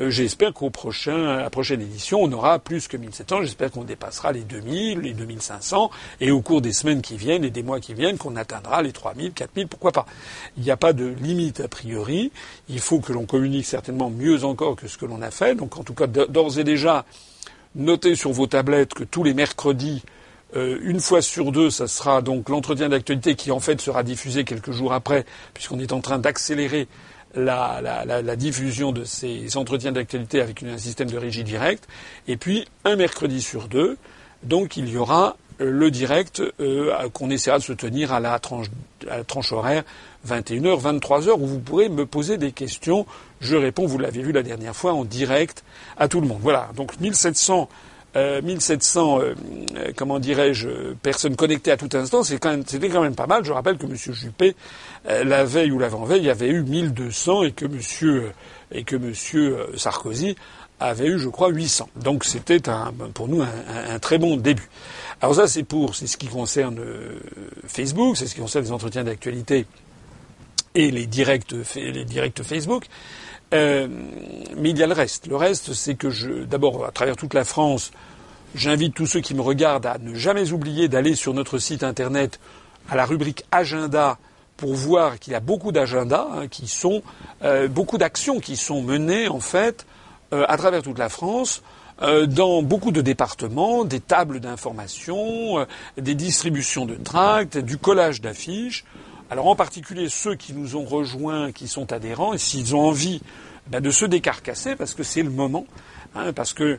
Euh, 0.00 0.10
j'espère 0.10 0.52
qu'au 0.52 0.70
prochain, 0.70 1.36
la 1.36 1.50
prochaine 1.50 1.80
édition, 1.80 2.20
on 2.22 2.32
aura 2.32 2.58
plus 2.58 2.88
que 2.88 2.96
1700. 2.96 3.42
J'espère 3.42 3.70
qu'on 3.70 3.84
dépassera 3.84 4.32
les 4.32 4.40
2000, 4.40 5.00
les 5.00 5.12
2500, 5.12 5.90
et 6.20 6.30
au 6.30 6.40
cours 6.40 6.60
des 6.60 6.72
semaines 6.72 7.02
qui 7.02 7.16
viennent 7.16 7.44
et 7.44 7.50
des 7.50 7.62
mois 7.62 7.80
qui 7.80 7.94
viennent, 7.94 8.18
qu'on 8.18 8.36
atteindra 8.36 8.82
les 8.82 8.92
3000, 8.92 9.32
4000, 9.32 9.68
pourquoi 9.68 9.92
pas. 9.92 10.06
Il 10.56 10.64
n'y 10.64 10.70
a 10.70 10.76
pas 10.76 10.92
de 10.92 11.06
limite 11.06 11.60
a 11.60 11.68
priori. 11.68 12.32
Il 12.68 12.80
faut 12.80 13.00
que 13.00 13.12
l'on 13.12 13.26
communique 13.26 13.66
certainement 13.66 14.10
mieux 14.10 14.44
encore 14.44 14.76
que 14.76 14.88
ce 14.88 14.98
que 14.98 15.06
l'on 15.06 15.22
a 15.22 15.30
fait. 15.30 15.54
Donc, 15.54 15.78
en 15.78 15.84
tout 15.84 15.94
cas, 15.94 16.06
d'ores 16.06 16.58
et 16.58 16.64
déjà, 16.64 17.04
Notez 17.76 18.14
sur 18.14 18.30
vos 18.30 18.46
tablettes 18.46 18.94
que 18.94 19.02
tous 19.02 19.24
les 19.24 19.34
mercredis, 19.34 20.04
euh, 20.54 20.78
une 20.82 21.00
fois 21.00 21.22
sur 21.22 21.50
deux, 21.50 21.70
ça 21.70 21.88
sera 21.88 22.22
donc 22.22 22.48
l'entretien 22.48 22.88
d'actualité 22.88 23.34
qui 23.34 23.50
en 23.50 23.58
fait 23.58 23.80
sera 23.80 24.04
diffusé 24.04 24.44
quelques 24.44 24.70
jours 24.70 24.92
après, 24.92 25.26
puisqu'on 25.54 25.80
est 25.80 25.92
en 25.92 26.00
train 26.00 26.20
d'accélérer 26.20 26.86
la, 27.36 28.36
diffusion 28.36 28.92
de 28.92 29.04
ces 29.04 29.56
entretiens 29.56 29.92
d'actualité 29.92 30.40
avec 30.40 30.62
un 30.62 30.78
système 30.78 31.10
de 31.10 31.18
régie 31.18 31.44
directe. 31.44 31.88
Et 32.28 32.36
puis 32.36 32.66
un 32.84 32.96
mercredi 32.96 33.40
sur 33.40 33.68
deux, 33.68 33.96
donc 34.42 34.76
il 34.76 34.88
y 34.88 34.96
aura 34.96 35.36
euh, 35.60 35.70
le 35.70 35.90
direct 35.90 36.42
euh, 36.60 37.08
qu'on 37.10 37.30
essaiera 37.30 37.58
de 37.58 37.62
se 37.62 37.72
tenir 37.72 38.12
à 38.12 38.20
la 38.20 38.38
tranche, 38.38 38.66
à 39.08 39.18
la 39.18 39.24
tranche 39.24 39.52
horaire 39.52 39.84
21h, 40.28 40.80
23h, 40.80 41.32
où 41.38 41.46
vous 41.46 41.60
pourrez 41.60 41.88
me 41.88 42.06
poser 42.06 42.38
des 42.38 42.52
questions. 42.52 43.06
Je 43.40 43.56
réponds, 43.56 43.86
vous 43.86 43.98
l'avez 43.98 44.22
vu 44.22 44.32
la 44.32 44.42
dernière 44.42 44.74
fois, 44.74 44.92
en 44.94 45.04
direct 45.04 45.64
à 45.96 46.08
tout 46.08 46.20
le 46.20 46.26
monde. 46.26 46.40
Voilà, 46.40 46.70
donc 46.76 46.98
1700, 46.98 47.68
euh, 48.16 48.42
1700 48.42 49.20
euh, 49.20 49.34
euh, 49.76 49.92
comment 49.96 50.18
dirais-je, 50.18 50.92
personnes 51.02 51.36
connectées 51.36 51.72
à 51.72 51.76
tout 51.76 51.88
instant, 51.94 52.22
c'était 52.22 52.38
quand, 52.88 53.02
même, 53.02 53.14
pas 53.14 53.26
mal. 53.26 53.44
Je 53.44 53.52
rappelle 53.52 53.76
que 53.76 53.86
M. 53.86 53.96
Juppé, 53.96 54.54
euh, 55.08 55.24
la 55.24 55.44
veille 55.44 55.72
ou 55.72 55.78
l'avant-veille, 55.78 56.30
avait 56.30 56.48
eu 56.48 56.62
1200 56.62 57.42
et 57.44 57.52
que 57.52 57.64
M. 57.64 59.02
Monsieur 59.02 59.66
Sarkozy 59.76 60.36
avait 60.80 61.06
eu, 61.06 61.18
je 61.18 61.28
crois, 61.28 61.48
800. 61.48 61.88
Donc 61.96 62.24
c'était 62.24 62.60
pour 63.14 63.28
nous 63.28 63.42
un, 63.42 63.98
très 63.98 64.18
bon 64.18 64.36
début. 64.36 64.68
Alors 65.20 65.34
ça, 65.34 65.46
c'est 65.46 65.62
pour, 65.62 65.94
c'est 65.94 66.06
ce 66.06 66.16
qui 66.16 66.26
concerne 66.26 66.80
Facebook, 67.66 68.16
c'est 68.16 68.26
ce 68.26 68.34
qui 68.34 68.40
concerne 68.40 68.64
les 68.64 68.72
entretiens 68.72 69.04
d'actualité 69.04 69.66
et 70.74 70.90
les 70.90 71.06
directs, 71.06 71.54
les 71.76 72.04
directs 72.04 72.42
Facebook. 72.42 72.86
Euh, 73.52 73.88
mais 74.56 74.70
il 74.70 74.78
y 74.78 74.82
a 74.82 74.86
le 74.86 74.92
reste. 74.94 75.26
Le 75.26 75.36
reste, 75.36 75.74
c'est 75.74 75.94
que 75.94 76.10
je, 76.10 76.44
d'abord, 76.44 76.86
à 76.86 76.90
travers 76.90 77.16
toute 77.16 77.34
la 77.34 77.44
France, 77.44 77.92
j'invite 78.54 78.94
tous 78.94 79.06
ceux 79.06 79.20
qui 79.20 79.34
me 79.34 79.42
regardent 79.42 79.86
à 79.86 79.98
ne 79.98 80.14
jamais 80.14 80.52
oublier 80.52 80.88
d'aller 80.88 81.14
sur 81.14 81.34
notre 81.34 81.58
site 81.58 81.82
internet 81.82 82.40
à 82.88 82.96
la 82.96 83.04
rubrique 83.04 83.44
agenda 83.52 84.18
pour 84.56 84.74
voir 84.74 85.18
qu'il 85.18 85.32
y 85.32 85.36
a 85.36 85.40
beaucoup 85.40 85.72
d'agendas 85.72 86.28
hein, 86.32 86.48
qui 86.48 86.68
sont, 86.68 87.02
euh, 87.42 87.66
beaucoup 87.68 87.98
d'actions 87.98 88.40
qui 88.40 88.56
sont 88.56 88.82
menées 88.82 89.28
en 89.28 89.40
fait 89.40 89.84
euh, 90.32 90.44
à 90.48 90.56
travers 90.56 90.82
toute 90.82 90.98
la 90.98 91.08
France. 91.08 91.62
Dans 92.26 92.60
beaucoup 92.60 92.90
de 92.90 93.00
départements, 93.00 93.84
des 93.84 94.00
tables 94.00 94.40
d'information, 94.40 95.64
des 95.96 96.16
distributions 96.16 96.86
de 96.86 96.96
tracts, 96.96 97.56
du 97.56 97.78
collage 97.78 98.20
d'affiches. 98.20 98.84
Alors 99.30 99.46
en 99.46 99.56
particulier 99.56 100.08
ceux 100.08 100.34
qui 100.34 100.52
nous 100.52 100.76
ont 100.76 100.84
rejoints, 100.84 101.52
qui 101.52 101.68
sont 101.68 101.92
adhérents, 101.92 102.34
et 102.34 102.38
s'ils 102.38 102.76
ont 102.76 102.80
envie 102.80 103.20
ben, 103.68 103.80
de 103.80 103.90
se 103.90 104.04
décarcasser, 104.04 104.76
parce 104.76 104.94
que 104.94 105.02
c'est 105.02 105.22
le 105.22 105.30
moment, 105.30 105.66
hein, 106.14 106.32
parce 106.32 106.52
que 106.52 106.78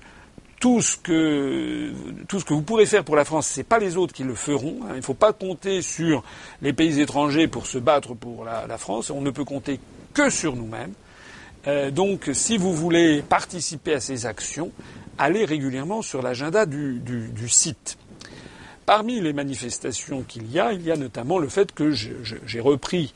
tout 0.59 0.81
ce 0.81 0.97
que 0.97 1.91
tout 2.27 2.39
ce 2.39 2.45
que 2.45 2.53
vous 2.53 2.61
pourrez 2.61 2.85
faire 2.85 3.03
pour 3.03 3.15
la 3.15 3.25
France, 3.25 3.47
c'est 3.47 3.63
pas 3.63 3.79
les 3.79 3.97
autres 3.97 4.13
qui 4.13 4.23
le 4.23 4.35
feront. 4.35 4.79
Hein. 4.83 4.93
Il 4.93 4.97
ne 4.97 5.01
faut 5.01 5.13
pas 5.13 5.33
compter 5.33 5.81
sur 5.81 6.23
les 6.61 6.73
pays 6.73 6.99
étrangers 7.01 7.47
pour 7.47 7.67
se 7.67 7.77
battre 7.77 8.13
pour 8.13 8.45
la, 8.45 8.77
France. 8.77 9.09
On 9.09 9.21
ne 9.21 9.31
peut 9.31 9.43
compter 9.43 9.79
que 10.13 10.29
sur 10.29 10.55
nous-mêmes. 10.55 10.93
Euh, 11.67 11.91
donc, 11.91 12.29
si 12.33 12.57
vous 12.57 12.73
voulez 12.73 13.21
participer 13.21 13.95
à 13.95 13.99
ces 13.99 14.25
actions, 14.25 14.71
allez 15.17 15.45
régulièrement 15.45 16.01
sur 16.01 16.21
l'agenda 16.21 16.65
du, 16.65 17.01
site. 17.47 17.97
Parmi 18.85 19.19
les 19.19 19.33
manifestations 19.33 20.21
qu'il 20.21 20.51
y 20.51 20.59
a, 20.59 20.71
il 20.71 20.83
y 20.83 20.91
a 20.91 20.95
notamment 20.95 21.39
le 21.39 21.47
fait 21.47 21.71
que 21.71 21.91
j'ai 21.91 22.59
repris 22.59 23.13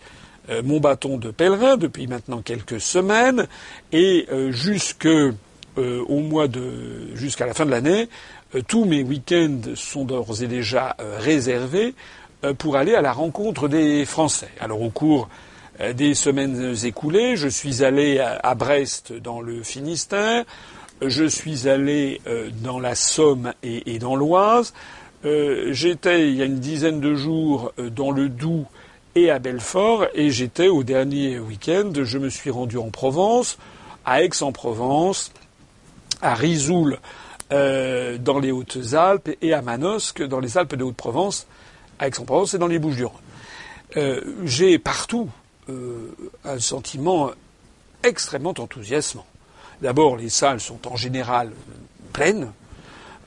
euh, 0.50 0.64
mon 0.64 0.80
bâton 0.80 1.18
de 1.18 1.30
pèlerin 1.30 1.78
depuis 1.78 2.08
maintenant 2.08 2.42
quelques 2.42 2.82
semaines 2.82 3.48
et 3.92 4.26
euh, 4.32 4.52
jusque 4.52 5.06
euh, 5.06 5.34
mois 6.08 6.48
de 6.48 7.16
jusqu'à 7.16 7.46
la 7.46 7.54
fin 7.54 7.66
de 7.66 7.72
l'année, 7.72 8.10
tous 8.68 8.86
mes 8.86 9.04
week-ends 9.04 9.62
sont 9.76 10.06
d'ores 10.06 10.42
et 10.42 10.48
déjà 10.48 10.98
réservés 11.20 11.94
pour 12.58 12.76
aller 12.76 12.96
à 12.96 13.02
la 13.02 13.14
rencontre 13.14 13.68
des 13.68 14.06
Français. 14.06 14.50
Alors 14.60 14.82
au 14.82 14.90
cours 14.90 15.30
des 15.96 16.16
semaines 16.16 16.76
écoulées, 16.84 17.38
je 17.38 17.48
suis 17.48 17.84
allé 17.84 18.20
à 18.20 18.56
Brest 18.56 19.14
dans 19.14 19.40
le 19.40 19.64
Finistère, 19.64 20.44
je 21.02 21.26
suis 21.26 21.70
allé 21.70 22.22
dans 22.62 22.80
la 22.80 22.96
Somme 22.96 23.54
et, 23.64 24.00
dans 24.00 24.16
l'Oise, 24.16 24.74
j'étais 25.24 26.30
il 26.30 26.36
y 26.36 26.42
a 26.42 26.46
une 26.46 26.60
dizaine 26.60 27.00
de 27.00 27.16
jours 27.16 27.74
dans 27.78 28.12
le 28.12 28.30
Doubs 28.30 28.66
et 29.16 29.32
à 29.32 29.40
Belfort, 29.40 30.06
et 30.14 30.30
j'étais 30.30 30.68
au 30.68 30.84
dernier 30.84 31.40
week-end, 31.40 31.92
je 31.96 32.18
me 32.18 32.30
suis 32.30 32.52
rendu 32.52 32.78
en 32.78 32.90
Provence, 32.90 33.58
à 34.06 34.24
Aix-en-Provence, 34.24 35.32
à 36.22 36.36
Risoul 36.36 37.00
euh, 37.52 38.18
dans 38.18 38.40
les 38.40 38.52
Hautes-Alpes 38.52 39.32
et 39.42 39.54
à 39.54 39.62
Manosque 39.62 40.22
dans 40.22 40.40
les 40.40 40.58
Alpes 40.58 40.76
de 40.76 40.84
Haute-Provence, 40.84 41.48
à 41.98 42.08
Aix-en-Provence 42.08 42.54
et 42.54 42.58
dans 42.58 42.68
les 42.68 42.80
Bouches-du-Rhône. 42.80 43.20
Euh, 43.98 44.22
j'ai 44.46 44.78
partout 44.78 45.30
euh, 45.70 46.16
un 46.46 46.60
sentiment 46.60 47.32
extrêmement 48.04 48.54
enthousiasmant. 48.58 49.26
D'abord, 49.82 50.18
les 50.18 50.30
salles 50.30 50.60
sont 50.60 50.88
en 50.88 50.96
général 50.96 51.52
pleines. 52.14 52.52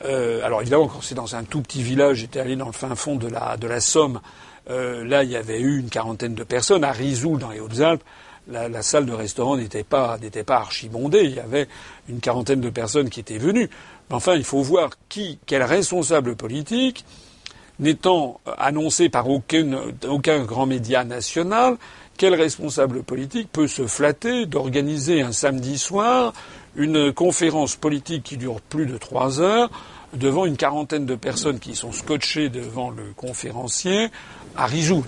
Alors 0.04 0.60
évidemment, 0.60 0.88
quand 0.88 1.00
c'est 1.00 1.14
dans 1.14 1.36
un 1.36 1.44
tout 1.44 1.60
petit 1.62 1.82
village, 1.82 2.18
j'étais 2.18 2.40
allé 2.40 2.56
dans 2.56 2.66
le 2.66 2.72
fin 2.72 2.94
fond 2.94 3.16
de 3.16 3.28
la, 3.28 3.80
Somme. 3.80 4.20
là, 4.68 5.22
il 5.22 5.30
y 5.30 5.36
avait 5.36 5.60
eu 5.60 5.78
une 5.78 5.90
quarantaine 5.90 6.34
de 6.34 6.44
personnes. 6.44 6.84
À 6.84 6.92
Risoul, 6.92 7.38
dans 7.38 7.50
les 7.50 7.60
Hautes-Alpes, 7.60 8.02
la, 8.48 8.82
salle 8.82 9.06
de 9.06 9.12
restaurant 9.12 9.56
n'était 9.56 9.84
pas, 9.84 10.18
n'était 10.18 10.44
pas 10.44 10.56
archibondée. 10.56 11.22
Il 11.24 11.34
y 11.34 11.40
avait 11.40 11.68
une 12.08 12.20
quarantaine 12.20 12.60
de 12.60 12.70
personnes 12.70 13.08
qui 13.08 13.20
étaient 13.20 13.38
venues. 13.38 13.70
Mais 14.10 14.16
enfin, 14.16 14.34
il 14.34 14.44
faut 14.44 14.62
voir 14.62 14.90
qui, 15.08 15.38
quel 15.46 15.62
responsable 15.62 16.36
politique, 16.36 17.04
n'étant 17.78 18.40
annoncé 18.58 19.08
par 19.08 19.26
aucun 19.28 20.44
grand 20.44 20.66
média 20.66 21.04
national, 21.04 21.76
quel 22.16 22.34
responsable 22.34 23.02
politique 23.02 23.48
peut 23.50 23.68
se 23.68 23.86
flatter 23.86 24.46
d'organiser 24.46 25.22
un 25.22 25.32
samedi 25.32 25.78
soir 25.78 26.32
une 26.74 27.12
conférence 27.12 27.76
politique 27.76 28.22
qui 28.22 28.36
dure 28.36 28.60
plus 28.60 28.86
de 28.86 28.96
trois 28.96 29.40
heures 29.40 29.70
devant 30.12 30.44
une 30.44 30.56
quarantaine 30.56 31.06
de 31.06 31.14
personnes 31.14 31.58
qui 31.58 31.74
sont 31.74 31.92
scotchées 31.92 32.48
devant 32.48 32.90
le 32.90 33.12
conférencier 33.16 34.08
à 34.56 34.66
Rizoul. 34.66 35.04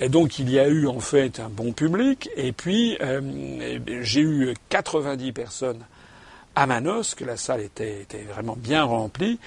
Et 0.00 0.08
donc 0.08 0.38
il 0.38 0.50
y 0.50 0.58
a 0.58 0.68
eu 0.68 0.86
en 0.86 1.00
fait 1.00 1.40
un 1.40 1.48
bon 1.48 1.72
public. 1.72 2.30
Et 2.36 2.52
puis 2.52 2.96
euh, 3.00 3.78
j'ai 4.02 4.20
eu 4.20 4.54
90 4.68 5.32
personnes 5.32 5.80
à 6.54 6.66
Manosque. 6.66 7.20
La 7.20 7.36
salle 7.36 7.60
était, 7.60 8.06
vraiment 8.32 8.56
bien 8.56 8.84
remplie. 8.84 9.38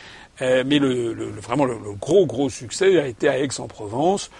Euh, 0.42 0.64
mais 0.66 0.80
le, 0.80 1.14
le, 1.14 1.26
vraiment 1.28 1.66
le, 1.66 1.78
gros 2.00 2.26
gros 2.26 2.50
succès 2.50 3.00
a 3.00 3.08
été 3.08 3.30
à 3.30 3.40
Aix-en-Provence 3.40 4.32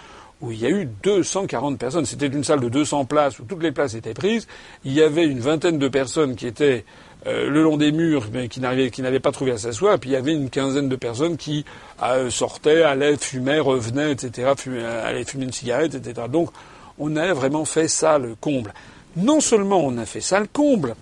où 0.42 0.50
il 0.50 0.60
y 0.60 0.66
a 0.66 0.70
eu 0.70 0.88
240 1.02 1.78
personnes. 1.78 2.04
C'était 2.04 2.26
une 2.26 2.44
salle 2.44 2.60
de 2.60 2.68
200 2.68 3.04
places 3.04 3.38
où 3.38 3.44
toutes 3.44 3.62
les 3.62 3.72
places 3.72 3.94
étaient 3.94 4.12
prises. 4.12 4.48
Il 4.84 4.92
y 4.92 5.00
avait 5.00 5.24
une 5.24 5.38
vingtaine 5.38 5.78
de 5.78 5.88
personnes 5.88 6.34
qui 6.34 6.48
étaient 6.48 6.84
euh, 7.26 7.48
le 7.48 7.62
long 7.62 7.76
des 7.76 7.92
murs, 7.92 8.26
mais 8.32 8.48
qui 8.48 8.60
n'avaient 8.60 9.20
pas 9.20 9.30
trouvé 9.30 9.52
à 9.52 9.58
s'asseoir. 9.58 9.98
Puis 10.00 10.10
il 10.10 10.12
y 10.14 10.16
avait 10.16 10.34
une 10.34 10.50
quinzaine 10.50 10.88
de 10.88 10.96
personnes 10.96 11.36
qui 11.36 11.64
euh, 12.02 12.28
sortaient, 12.30 12.82
allaient, 12.82 13.16
fumaient, 13.16 13.60
revenaient, 13.60 14.10
etc., 14.10 14.52
allaient 15.04 15.24
fumer 15.24 15.44
une 15.44 15.52
cigarette, 15.52 15.94
etc. 15.94 16.26
Donc 16.28 16.50
on 16.98 17.14
a 17.14 17.32
vraiment 17.32 17.64
fait 17.64 17.88
ça 17.88 18.18
le 18.18 18.34
comble. 18.34 18.74
Non 19.16 19.40
seulement 19.40 19.78
on 19.78 19.96
a 19.98 20.06
fait 20.06 20.20
ça 20.20 20.40
le 20.40 20.48
comble, 20.52 20.96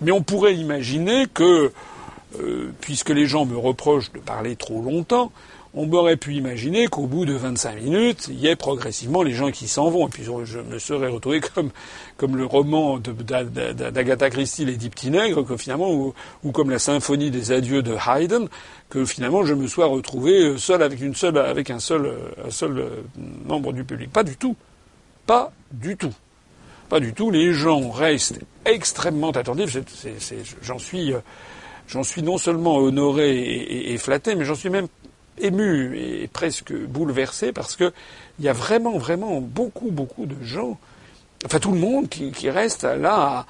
mais 0.00 0.12
on 0.12 0.22
pourrait 0.22 0.54
imaginer 0.54 1.26
que, 1.32 1.72
euh, 2.38 2.72
puisque 2.80 3.10
les 3.10 3.26
gens 3.26 3.46
me 3.46 3.56
reprochent 3.56 4.12
de 4.12 4.20
parler 4.20 4.54
trop 4.54 4.80
longtemps, 4.80 5.32
on 5.76 5.92
aurait 5.92 6.16
pu 6.16 6.34
imaginer 6.34 6.86
qu'au 6.86 7.06
bout 7.06 7.24
de 7.24 7.34
25 7.34 7.82
minutes, 7.82 8.28
il 8.28 8.38
y 8.38 8.46
ait 8.46 8.54
progressivement 8.54 9.22
les 9.22 9.32
gens 9.32 9.50
qui 9.50 9.66
s'en 9.66 9.90
vont. 9.90 10.06
Et 10.06 10.10
puis 10.10 10.22
je 10.24 10.58
me 10.58 10.78
serais 10.78 11.08
retrouvé 11.08 11.40
comme, 11.40 11.70
comme 12.16 12.36
le 12.36 12.46
roman 12.46 12.98
d'Agatha 12.98 14.30
Christie, 14.30 14.64
Les 14.64 14.76
Dix 14.76 14.90
Petits 14.90 15.10
Nègres, 15.10 15.44
que 15.44 15.56
finalement, 15.56 15.90
ou, 15.90 16.52
comme 16.52 16.70
la 16.70 16.78
symphonie 16.78 17.30
des 17.30 17.50
adieux 17.50 17.82
de 17.82 17.94
Haydn, 17.94 18.46
que 18.88 19.04
finalement 19.04 19.44
je 19.44 19.54
me 19.54 19.66
sois 19.66 19.86
retrouvé 19.86 20.56
seul 20.58 20.82
avec 20.82 21.00
une 21.00 21.14
seule, 21.14 21.38
avec 21.38 21.70
un 21.70 21.80
seul, 21.80 22.12
un 22.46 22.50
seul 22.50 22.78
euh, 22.78 22.88
membre 23.44 23.72
du 23.72 23.82
public. 23.84 24.12
Pas 24.12 24.22
du 24.22 24.36
tout. 24.36 24.54
Pas 25.26 25.52
du 25.72 25.96
tout. 25.96 26.14
Pas 26.88 27.00
du 27.00 27.12
tout. 27.14 27.32
Les 27.32 27.52
gens 27.52 27.90
restent 27.90 28.38
extrêmement 28.64 29.30
attentifs. 29.30 29.76
J'en 30.62 30.78
suis, 30.78 31.12
euh, 31.12 32.02
suis 32.04 32.22
non 32.22 32.38
seulement 32.38 32.76
honoré 32.76 33.92
et 33.92 33.98
flatté, 33.98 34.36
mais 34.36 34.44
j'en 34.44 34.54
suis 34.54 34.70
même 34.70 34.86
ému 35.38 35.96
et 35.96 36.28
presque 36.28 36.72
bouleversé 36.72 37.52
parce 37.52 37.76
que 37.76 37.92
il 38.38 38.44
y 38.44 38.48
a 38.48 38.52
vraiment, 38.52 38.98
vraiment 38.98 39.40
beaucoup, 39.40 39.90
beaucoup 39.90 40.26
de 40.26 40.36
gens, 40.42 40.78
enfin 41.44 41.58
tout 41.58 41.72
le 41.72 41.78
monde 41.78 42.08
qui, 42.08 42.32
qui 42.32 42.50
reste 42.50 42.84
là 42.84 43.46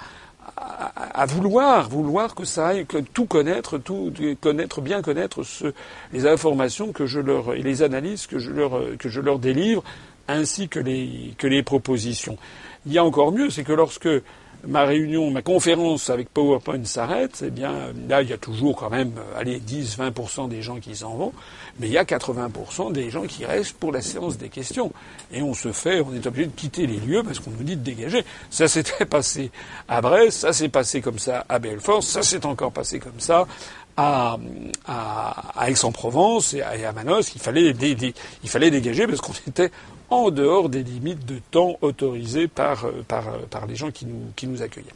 à, 0.57 1.23
à, 1.23 1.27
vouloir, 1.27 1.89
vouloir 1.89 2.35
que 2.35 2.45
ça 2.45 2.69
aille, 2.69 2.87
que 2.87 2.99
tout 2.99 3.27
connaître, 3.27 3.79
tout 3.79 4.13
connaître, 4.41 4.81
bien 4.81 5.03
connaître 5.03 5.43
ce, 5.43 5.73
les 6.13 6.27
informations 6.27 6.93
que 6.93 7.07
je 7.07 7.21
leur 7.21 7.55
et 7.55 7.63
les 7.63 7.83
analyses 7.83 8.27
que 8.27 8.39
je 8.39 8.51
leur 8.51 8.97
que 8.99 9.09
je 9.09 9.21
leur 9.21 9.39
délivre, 9.39 9.83
ainsi 10.29 10.69
que 10.69 10.79
les 10.79 11.35
que 11.39 11.47
les 11.47 11.63
propositions. 11.63 12.39
Il 12.87 12.93
y 12.93 12.99
a 12.99 13.05
encore 13.05 13.33
mieux, 13.33 13.51
c'est 13.51 13.65
que 13.65 13.73
lorsque 13.73 14.09
ma 14.67 14.85
réunion, 14.85 15.31
ma 15.31 15.43
conférence 15.43 16.11
avec 16.11 16.29
PowerPoint 16.29 16.85
s'arrête, 16.85 17.43
eh 17.47 17.51
bien, 17.51 17.93
là, 18.09 18.23
il 18.23 18.31
y 18.31 18.33
a 18.33 18.39
toujours 18.39 18.77
quand 18.77 18.91
même, 18.91 19.13
euh, 19.19 19.39
allez, 19.39 19.61
10, 19.61 19.99
20% 19.99 20.49
des 20.49 20.63
gens 20.63 20.77
qui 20.77 20.97
s'en 20.97 21.15
vont, 21.15 21.33
mais 21.79 21.89
il 21.89 21.93
y 21.93 21.99
a 21.99 22.05
80% 22.05 22.93
des 22.93 23.11
gens 23.11 23.25
qui 23.25 23.45
restent 23.45 23.77
pour 23.77 23.93
la 23.93 24.01
séance 24.01 24.39
des 24.39 24.49
questions. 24.49 24.93
Et 25.33 25.43
on 25.43 25.55
se 25.55 25.73
fait, 25.73 26.01
on 26.01 26.15
est 26.15 26.27
obligé 26.27 26.47
de 26.47 26.53
quitter 26.53 26.87
les 26.87 26.99
lieux 26.99 27.23
parce 27.23 27.41
qu'on 27.41 27.51
nous 27.51 27.65
dit 27.65 27.77
de 27.77 27.83
dégager. 27.83 28.25
Ça 28.51 28.69
s'était 28.69 29.05
passé 29.11 29.51
à 29.89 30.01
Brest, 30.01 30.41
ça 30.41 30.53
s'est 30.53 30.69
passé 30.69 31.01
comme 31.01 31.19
ça 31.19 31.45
à 31.49 31.59
Belfort, 31.59 32.03
ça 32.03 32.23
s'est 32.23 32.47
encore 32.47 32.73
passé 32.73 32.99
comme 32.99 33.19
ça 33.19 33.47
à, 33.97 34.37
à, 34.87 35.69
Aix-en-Provence 35.69 36.55
et 36.55 36.63
à, 36.63 36.93
Manos. 36.93 37.35
Il 37.35 37.41
fallait, 37.41 37.71
il 37.71 38.49
fallait 38.49 38.71
dégager 38.71 39.07
parce 39.07 39.21
qu'on 39.21 39.33
était 39.49 39.71
en 40.11 40.31
dehors 40.31 40.69
des 40.69 40.83
limites 40.83 41.27
de 41.27 41.41
temps 41.51 41.77
autorisées 41.81 42.49
par, 42.49 42.85
euh, 42.85 43.05
par, 43.07 43.29
euh, 43.29 43.39
par 43.51 43.67
les 43.67 43.77
gens 43.77 43.91
qui 43.91 44.07
nous, 44.07 44.33
qui 44.37 44.47
nous 44.47 44.63
accueillaient. 44.63 44.91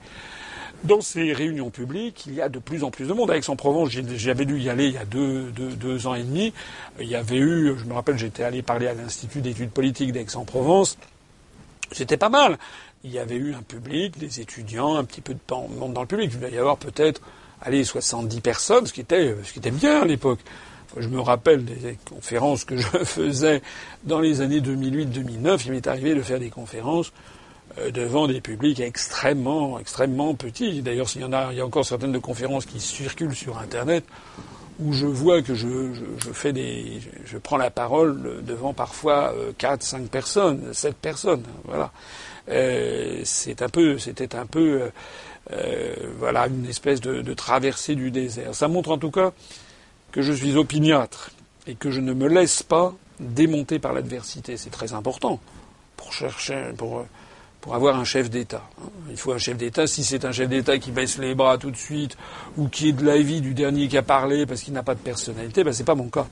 Dans 0.85 1.01
ces 1.01 1.33
réunions 1.33 1.71
publiques, 1.71 2.25
il 2.27 2.35
y 2.35 2.41
a 2.41 2.49
de 2.49 2.61
plus 2.61 2.85
en 2.85 2.91
plus 2.91 3.09
de 3.09 3.13
monde. 3.13 3.33
À 3.33 3.37
Aix-en-Provence, 3.37 3.91
j'avais 3.91 4.45
dû 4.45 4.61
y 4.61 4.71
aller 4.71 4.87
il 4.87 4.95
y 4.95 4.99
a 4.99 5.05
deux, 5.05 5.51
deux, 5.51 5.71
deux, 5.71 6.07
ans 6.07 6.15
et 6.15 6.23
demi. 6.23 6.53
Il 7.01 7.09
y 7.09 7.17
avait 7.17 7.39
eu, 7.39 7.75
je 7.77 7.85
me 7.85 7.95
rappelle, 7.95 8.17
j'étais 8.17 8.45
allé 8.45 8.63
parler 8.63 8.87
à 8.87 8.95
l'Institut 8.95 9.41
d'études 9.41 9.71
politiques 9.71 10.13
d'Aix-en-Provence. 10.13 10.97
C'était 11.91 12.17
pas 12.17 12.29
mal. 12.29 12.59
Il 13.03 13.11
y 13.11 13.19
avait 13.19 13.35
eu 13.35 13.55
un 13.55 13.63
public, 13.63 14.19
des 14.19 14.41
étudiants, 14.41 14.95
un 14.95 15.05
petit 15.05 15.21
peu 15.21 15.35
de 15.35 15.41
monde 15.51 15.95
dans 15.95 16.03
le 16.03 16.07
public. 16.07 16.31
Il 16.33 16.39
devait 16.39 16.55
y 16.55 16.59
avoir 16.59 16.77
peut-être, 16.77 17.23
allez, 17.61 17.83
70 17.83 18.41
personnes, 18.41 18.87
ce 18.87 18.93
qui 18.93 19.01
était, 19.01 19.35
ce 19.43 19.53
qui 19.53 19.59
était 19.59 19.73
bien 19.73 20.03
à 20.03 20.05
l'époque. 20.05 20.41
Je 20.97 21.09
me 21.09 21.20
rappelle 21.20 21.64
des 21.64 21.99
conférences 22.09 22.64
que 22.64 22.76
je 22.76 22.86
faisais 23.05 23.62
dans 24.05 24.20
les 24.20 24.41
années 24.41 24.61
2008-2009. 24.61 25.62
Il 25.66 25.72
m'est 25.72 25.86
arrivé 25.86 26.14
de 26.14 26.22
faire 26.22 26.41
des 26.41 26.51
conférences 26.51 27.12
euh, 27.78 27.91
devant 27.91 28.26
des 28.26 28.41
publics 28.41 28.80
extrêmement, 28.80 29.78
extrêmement 29.78 30.34
petits. 30.34 30.80
D'ailleurs, 30.82 31.09
s'il 31.09 31.22
y 31.22 31.24
en 31.24 31.32
a, 31.32 31.53
il 31.53 31.59
y 31.59 31.61
a 31.61 31.66
encore 31.66 31.84
certaines 31.84 32.12
de 32.12 32.18
conférences 32.18 32.64
qui 32.64 32.80
circulent 32.80 33.34
sur 33.34 33.59
Internet 33.59 34.05
où 34.80 34.93
je 34.93 35.07
vois 35.07 35.43
que 35.43 35.55
je, 35.55 35.66
fais 36.32 36.53
des, 36.53 37.01
je 37.24 37.36
prends 37.36 37.57
la 37.57 37.68
parole 37.68 38.45
devant 38.45 38.72
parfois 38.72 39.34
quatre, 39.59 39.82
cinq 39.82 40.09
personnes, 40.09 40.72
sept 40.72 40.95
personnes, 40.95 41.43
voilà. 41.64 41.91
c'est 43.24 43.61
un 43.61 43.68
peu, 43.68 43.99
c'était 43.99 44.36
un 44.36 44.47
peu, 44.47 44.82
voilà, 46.20 46.47
une 46.47 46.66
espèce 46.66 47.01
de, 47.01 47.22
de 47.22 47.34
traversée 47.34 47.97
du 47.97 48.12
désert. 48.12 48.55
Ça 48.55 48.68
montre 48.68 48.93
en 48.93 48.99
tout 48.99 49.11
cas 49.11 49.32
que 50.13 50.23
je 50.23 50.33
suis 50.33 50.57
opiniâtre 50.57 51.31
et 51.67 51.75
que 51.75 51.91
je 51.91 52.01
ne 52.01 52.13
me 52.13 52.29
laisse 52.29 52.63
pas 52.63 52.95
démonter 53.21 53.79
par 53.79 53.93
l'adversité. 53.93 54.57
C'est 54.57 54.71
très 54.71 54.93
important 54.93 55.41
pour 55.97 56.13
chercher, 56.13 56.73
pour, 56.77 57.05
pour 57.61 57.75
avoir 57.75 57.99
un 57.99 58.05
chef 58.05 58.31
d'État. 58.31 58.63
Il 59.11 59.17
faut 59.17 59.33
un 59.33 59.39
chef 59.39 59.57
d'État. 59.57 59.87
Si 59.87 60.05
c'est 60.05 60.25
un 60.25 60.33
chef 60.33 60.49
d'État 60.49 60.79
qui 60.79 60.91
baisse 60.91 61.19
les 61.19 61.35
bras 61.35 61.59
tout 61.59 61.71
de 61.71 61.77
suite 61.77 62.17
ou 62.57 62.69
qui 62.69 62.89
est 62.89 62.93
de 62.93 63.05
l'avis 63.05 63.41
du 63.41 63.55
dernier 63.55 63.89
qui 63.89 63.99
a 63.99 64.03
parlé 64.03 64.47
parce 64.47 64.63
qu'il 64.63 64.75
n'a 64.75 64.83
pas 64.83 64.95
de 64.95 65.01
personnalité, 65.01 65.65
ben 65.65 65.73
c'est 65.73 65.85
pas 65.85 65.95
mon 65.95 66.09
cas. 66.09 66.27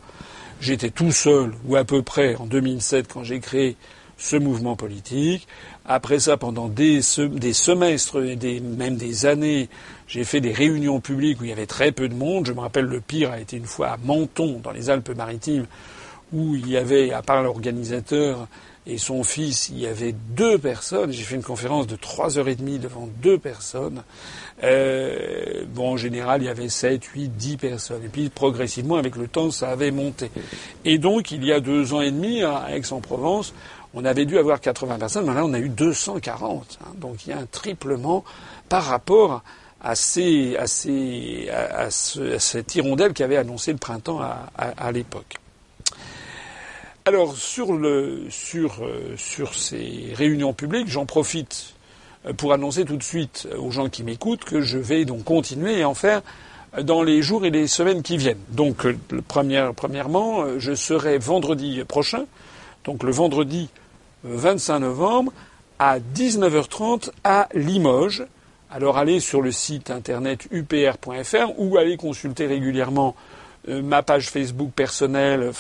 J'étais 0.60 0.90
tout 0.90 1.12
seul 1.12 1.52
ou 1.66 1.76
à 1.76 1.84
peu 1.84 2.02
près 2.02 2.36
en 2.36 2.46
2007 2.46 3.12
quand 3.12 3.24
j'ai 3.24 3.40
créé 3.40 3.76
ce 4.16 4.36
mouvement 4.36 4.76
politique. 4.76 5.46
Après 5.84 6.18
ça, 6.18 6.36
pendant 6.36 6.68
des, 6.68 7.00
des 7.18 7.52
semestres 7.52 8.24
et 8.24 8.36
des, 8.36 8.60
même 8.60 8.96
des 8.96 9.26
années, 9.26 9.68
j'ai 10.06 10.24
fait 10.24 10.40
des 10.40 10.52
réunions 10.52 11.00
publiques 11.00 11.40
où 11.40 11.44
il 11.44 11.50
y 11.50 11.52
avait 11.52 11.66
très 11.66 11.92
peu 11.92 12.08
de 12.08 12.14
monde. 12.14 12.46
Je 12.46 12.52
me 12.52 12.60
rappelle 12.60 12.84
le 12.84 13.00
pire 13.00 13.32
a 13.32 13.40
été 13.40 13.56
une 13.56 13.66
fois 13.66 13.88
à 13.88 13.96
Menton, 13.96 14.60
dans 14.62 14.72
les 14.72 14.90
Alpes-Maritimes, 14.90 15.66
où 16.32 16.54
il 16.54 16.68
y 16.68 16.76
avait, 16.76 17.12
à 17.12 17.22
part 17.22 17.42
l'organisateur 17.42 18.48
et 18.88 18.98
son 18.98 19.24
fils, 19.24 19.68
il 19.70 19.80
y 19.80 19.86
avait 19.86 20.12
deux 20.12 20.58
personnes. 20.58 21.10
J'ai 21.10 21.24
fait 21.24 21.34
une 21.34 21.42
conférence 21.42 21.88
de 21.88 21.96
trois 21.96 22.38
heures 22.38 22.46
et 22.46 22.54
demie 22.54 22.78
devant 22.78 23.08
deux 23.20 23.36
personnes. 23.36 24.04
Euh, 24.62 25.64
bon, 25.74 25.94
en 25.94 25.96
général, 25.96 26.42
il 26.42 26.46
y 26.46 26.48
avait 26.48 26.68
sept, 26.68 27.04
huit, 27.06 27.28
dix 27.28 27.56
personnes. 27.56 28.04
Et 28.04 28.08
puis, 28.08 28.28
progressivement, 28.28 28.94
avec 28.94 29.16
le 29.16 29.26
temps, 29.26 29.50
ça 29.50 29.70
avait 29.70 29.90
monté. 29.90 30.30
Et 30.84 30.98
donc, 30.98 31.32
il 31.32 31.44
y 31.44 31.52
a 31.52 31.58
deux 31.58 31.94
ans 31.94 32.00
et 32.00 32.12
demi, 32.12 32.44
à 32.44 32.76
Aix-en-Provence, 32.76 33.54
on 33.92 34.04
avait 34.04 34.24
dû 34.24 34.38
avoir 34.38 34.60
80 34.60 34.98
personnes. 34.98 35.26
Maintenant, 35.26 35.48
on 35.50 35.54
a 35.54 35.58
eu 35.58 35.68
240. 35.68 36.78
Hein. 36.80 36.88
Donc, 36.96 37.26
il 37.26 37.30
y 37.30 37.32
a 37.32 37.38
un 37.38 37.46
triplement 37.46 38.24
par 38.68 38.84
rapport 38.84 39.42
à, 39.82 39.94
cette 41.90 42.74
hirondelle 42.74 43.12
qui 43.12 43.22
avait 43.22 43.36
annoncé 43.36 43.72
le 43.72 43.78
printemps 43.78 44.20
à, 44.20 44.92
l'époque. 44.92 45.36
Alors 47.04 47.36
euh, 47.58 48.26
sur 48.28 49.54
ces 49.54 50.12
réunions 50.14 50.52
publiques, 50.52 50.88
j'en 50.88 51.06
profite 51.06 51.74
euh, 52.26 52.32
pour 52.32 52.52
annoncer 52.52 52.84
tout 52.84 52.96
de 52.96 53.02
suite 53.02 53.46
aux 53.56 53.70
gens 53.70 53.88
qui 53.88 54.02
m'écoutent 54.02 54.44
que 54.44 54.60
je 54.60 54.76
vais 54.78 55.04
donc 55.04 55.22
continuer 55.22 55.82
à 55.82 55.88
en 55.88 55.94
faire 55.94 56.22
dans 56.82 57.04
les 57.04 57.22
jours 57.22 57.46
et 57.46 57.50
les 57.50 57.68
semaines 57.68 58.02
qui 58.02 58.16
viennent. 58.16 58.42
Donc 58.48 58.86
premièrement, 59.28 60.58
je 60.58 60.74
serai 60.74 61.16
vendredi 61.18 61.84
prochain, 61.86 62.24
donc 62.84 63.04
le 63.04 63.12
vendredi 63.12 63.70
25 64.24 64.80
novembre 64.80 65.32
à 65.78 66.00
19h30 66.00 67.10
à 67.22 67.48
Limoges 67.54 68.24
alors 68.70 68.98
allez 68.98 69.20
sur 69.20 69.42
le 69.42 69.52
site 69.52 69.90
internet 69.90 70.48
upr.fr 70.52 71.58
ou 71.58 71.76
allez 71.76 71.96
consulter 71.96 72.46
régulièrement 72.46 73.14
euh, 73.68 73.82
ma 73.82 74.02
page 74.02 74.28
Facebook 74.28 74.70
personnelle 74.74 75.52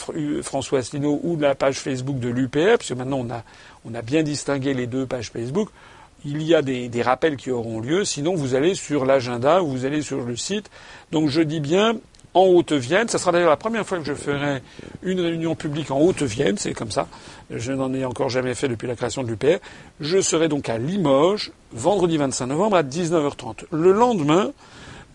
François 0.42 0.80
Asselineau 0.80 1.20
ou 1.22 1.36
la 1.38 1.54
page 1.54 1.76
Facebook 1.76 2.18
de 2.18 2.28
l'UPR, 2.28 2.78
puisque 2.78 2.96
maintenant 2.96 3.18
on 3.18 3.30
a, 3.30 3.42
on 3.84 3.94
a 3.94 4.02
bien 4.02 4.22
distingué 4.22 4.74
les 4.74 4.86
deux 4.86 5.06
pages 5.06 5.30
Facebook. 5.30 5.70
Il 6.24 6.42
y 6.42 6.54
a 6.54 6.62
des 6.62 7.02
rappels 7.02 7.36
qui 7.36 7.52
auront 7.52 7.78
lieu. 7.78 8.04
Sinon, 8.04 8.34
vous 8.34 8.56
allez 8.56 8.74
sur 8.74 9.04
l'agenda 9.04 9.62
ou 9.62 9.68
vous 9.68 9.84
allez 9.84 10.02
sur 10.02 10.24
le 10.24 10.34
site. 10.34 10.70
Donc 11.12 11.28
je 11.28 11.40
dis 11.40 11.60
bien 11.60 11.96
en 12.36 12.44
Haute-Vienne. 12.48 13.08
Ce 13.08 13.16
sera 13.16 13.32
d'ailleurs 13.32 13.48
la 13.48 13.56
première 13.56 13.86
fois 13.86 13.98
que 13.98 14.04
je 14.04 14.12
ferai 14.12 14.62
une 15.02 15.20
réunion 15.20 15.54
publique 15.54 15.90
en 15.90 15.98
Haute-Vienne, 15.98 16.58
c'est 16.58 16.74
comme 16.74 16.90
ça. 16.90 17.08
Je 17.48 17.72
n'en 17.72 17.92
ai 17.94 18.04
encore 18.04 18.28
jamais 18.28 18.54
fait 18.54 18.68
depuis 18.68 18.86
la 18.86 18.94
création 18.94 19.22
de 19.22 19.28
l'UPR. 19.28 19.58
Je 20.00 20.20
serai 20.20 20.48
donc 20.48 20.68
à 20.68 20.76
Limoges, 20.76 21.50
vendredi 21.72 22.18
25 22.18 22.46
novembre 22.46 22.76
à 22.76 22.82
19h30. 22.82 23.64
Le 23.72 23.90
lendemain, 23.90 24.50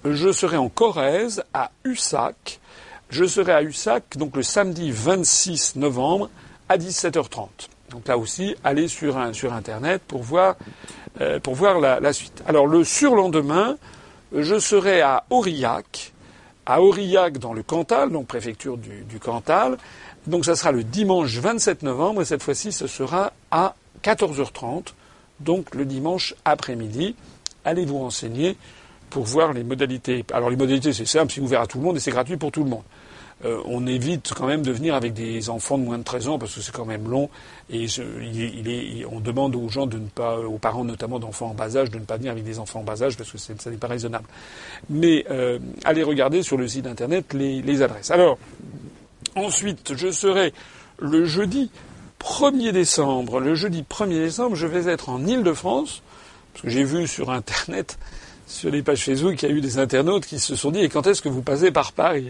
je 0.03 0.32
serai 0.32 0.57
en 0.57 0.67
Corrèze, 0.67 1.43
à 1.53 1.69
Ussac. 1.84 2.59
Je 3.11 3.26
serai 3.26 3.51
à 3.51 3.61
Ussac, 3.61 4.17
donc 4.17 4.36
le 4.36 4.41
samedi 4.41 4.89
26 4.91 5.76
novembre, 5.76 6.28
à 6.69 6.78
17h30. 6.80 7.47
Donc 7.91 8.07
là 8.07 8.17
aussi, 8.17 8.55
allez 8.63 8.88
sur, 8.88 9.15
sur 9.36 9.53
Internet 9.53 10.01
pour 10.07 10.24
voir, 10.24 10.55
euh, 11.19 11.39
pour 11.39 11.53
voir 11.53 11.80
la, 11.80 11.99
la, 11.99 12.13
suite. 12.13 12.41
Alors 12.47 12.65
le 12.65 12.84
surlendemain, 12.84 13.78
je 14.36 14.57
serai 14.57 15.01
à 15.01 15.26
Aurillac, 15.30 16.13
à 16.72 16.82
Aurillac 16.82 17.38
dans 17.38 17.51
le 17.51 17.63
Cantal, 17.63 18.11
donc 18.11 18.28
préfecture 18.28 18.78
du, 18.78 19.19
Cantal. 19.19 19.78
Donc 20.26 20.45
ça 20.45 20.55
sera 20.55 20.72
le 20.72 20.86
dimanche 20.86 21.38
27 21.38 21.84
novembre 21.84 22.22
et 22.22 22.26
cette 22.26 22.41
fois-ci 22.41 22.72
ce 22.72 22.88
sera 22.88 23.34
à 23.51 23.76
14h30, 24.03 24.93
donc 25.41 25.76
le 25.76 25.84
dimanche 25.84 26.34
après-midi. 26.45 27.15
Allez 27.65 27.84
vous 27.84 27.99
renseigner 27.99 28.55
pour 29.09 29.26
voir 29.26 29.51
les 29.51 29.65
modalités? 29.65 30.24
Alors 30.32 30.49
les 30.49 30.55
modalités 30.55 30.93
c'est 30.93 31.05
simple, 31.05 31.34
c'est 31.34 31.41
ouvert 31.41 31.59
à 31.59 31.67
tout 31.67 31.78
le 31.78 31.84
monde 31.84 31.97
et 31.97 31.99
c'est 31.99 32.11
gratuit 32.11 32.38
pour 32.38 32.53
tout 32.53 32.63
le 32.63 32.69
monde. 32.69 32.84
Euh, 33.44 33.60
on 33.66 33.88
évite 33.88 34.34
quand 34.36 34.46
même 34.46 34.62
de 34.62 34.72
venir 34.72 34.94
avec 34.94 35.14
des 35.14 35.50
enfants 35.50 35.78
de 35.78 35.84
moins 35.84 35.98
de 35.98 36.04
13 36.04 36.28
ans 36.28 36.39
parce 36.39 36.54
que 36.54 36.62
c'est 36.62 36.72
quand 36.72 36.86
même 36.86 37.10
long 37.10 37.30
et 37.72 37.88
on 39.12 39.20
demande 39.20 39.56
aux 39.56 39.70
gens 39.70 39.88
de 39.88 39.98
ne 39.98 40.08
pas, 40.08 40.38
aux 40.38 40.58
parents 40.58 40.84
notamment 40.84 41.20
d'enfants 41.20 41.48
en 41.48 41.54
bas 41.54 41.76
âge, 41.76 41.89
de 41.89 41.98
ne 41.98 42.06
pas 42.06 42.18
venir 42.18 42.32
avec 42.32 42.44
des 42.44 42.60
enfants 42.60 42.82
en 42.82 42.84
bas 42.84 43.02
âge 43.02 43.18
parce 43.18 43.32
que 43.32 43.38
ça 43.38 43.54
n'est 43.70 43.78
pas 43.78 43.88
raisonnable. 43.88 44.26
Mais 44.89 45.26
euh, 45.32 45.60
allez 45.84 46.04
regarder 46.04 46.44
sur 46.44 46.58
le 46.58 46.68
site 46.68 46.86
internet 46.86 47.34
les, 47.34 47.62
les 47.62 47.82
adresses. 47.82 48.12
Alors 48.12 48.38
ensuite, 49.36 49.96
je 49.96 50.12
serai 50.12 50.54
le 51.00 51.26
jeudi 51.26 51.72
1er 52.20 52.72
décembre. 52.72 53.39
Le 53.39 53.56
jeudi 53.56 53.84
1er 53.89 54.24
décembre, 54.26 54.56
je 54.56 54.68
vais 54.68 54.92
être 54.92 55.10
en 55.10 55.26
Île-de-France 55.26 56.04
parce 56.54 56.64
que 56.64 56.70
j'ai 56.70 56.84
vu 56.84 57.08
sur 57.08 57.32
internet 57.32 57.98
sur 58.52 58.70
les 58.70 58.82
pages 58.82 59.06
Facebook, 59.06 59.42
il 59.42 59.50
y 59.50 59.52
a 59.52 59.56
eu 59.56 59.62
des 59.62 59.80
internautes 59.80 60.26
qui 60.26 60.38
se 60.38 60.56
sont 60.56 60.72
dit 60.72 60.82
et 60.82 60.89
quand 60.89 61.08
est-ce 61.08 61.22
que 61.22 61.30
vous 61.30 61.42
passez 61.42 61.72
par 61.72 61.94
Paris? 61.94 62.30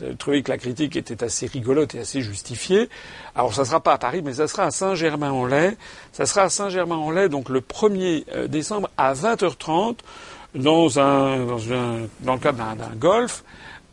J'ai 0.00 0.16
trouvé 0.16 0.42
que 0.42 0.50
la 0.50 0.58
critique 0.58 0.96
était 0.96 1.22
assez 1.22 1.46
rigolote 1.46 1.94
et 1.94 2.00
assez 2.00 2.22
justifiée. 2.22 2.88
Alors 3.34 3.54
ça 3.54 3.62
ne 3.62 3.66
sera 3.66 3.80
pas 3.80 3.92
à 3.92 3.98
Paris, 3.98 4.22
mais 4.24 4.34
ça 4.34 4.48
sera 4.48 4.64
à 4.64 4.70
Saint-Germain-en-Laye. 4.70 5.76
Ça 6.12 6.26
sera 6.26 6.42
à 6.42 6.48
Saint-Germain-en-Laye, 6.48 7.28
donc 7.28 7.48
le 7.48 7.60
1er 7.60 8.24
euh, 8.34 8.48
décembre 8.48 8.90
à 8.96 9.14
20h30, 9.14 9.96
dans, 10.54 10.98
un, 10.98 11.46
dans, 12.20 12.34
le 12.34 12.38
cadre 12.40 12.58
d'un 12.58 12.96
golf. 12.96 13.44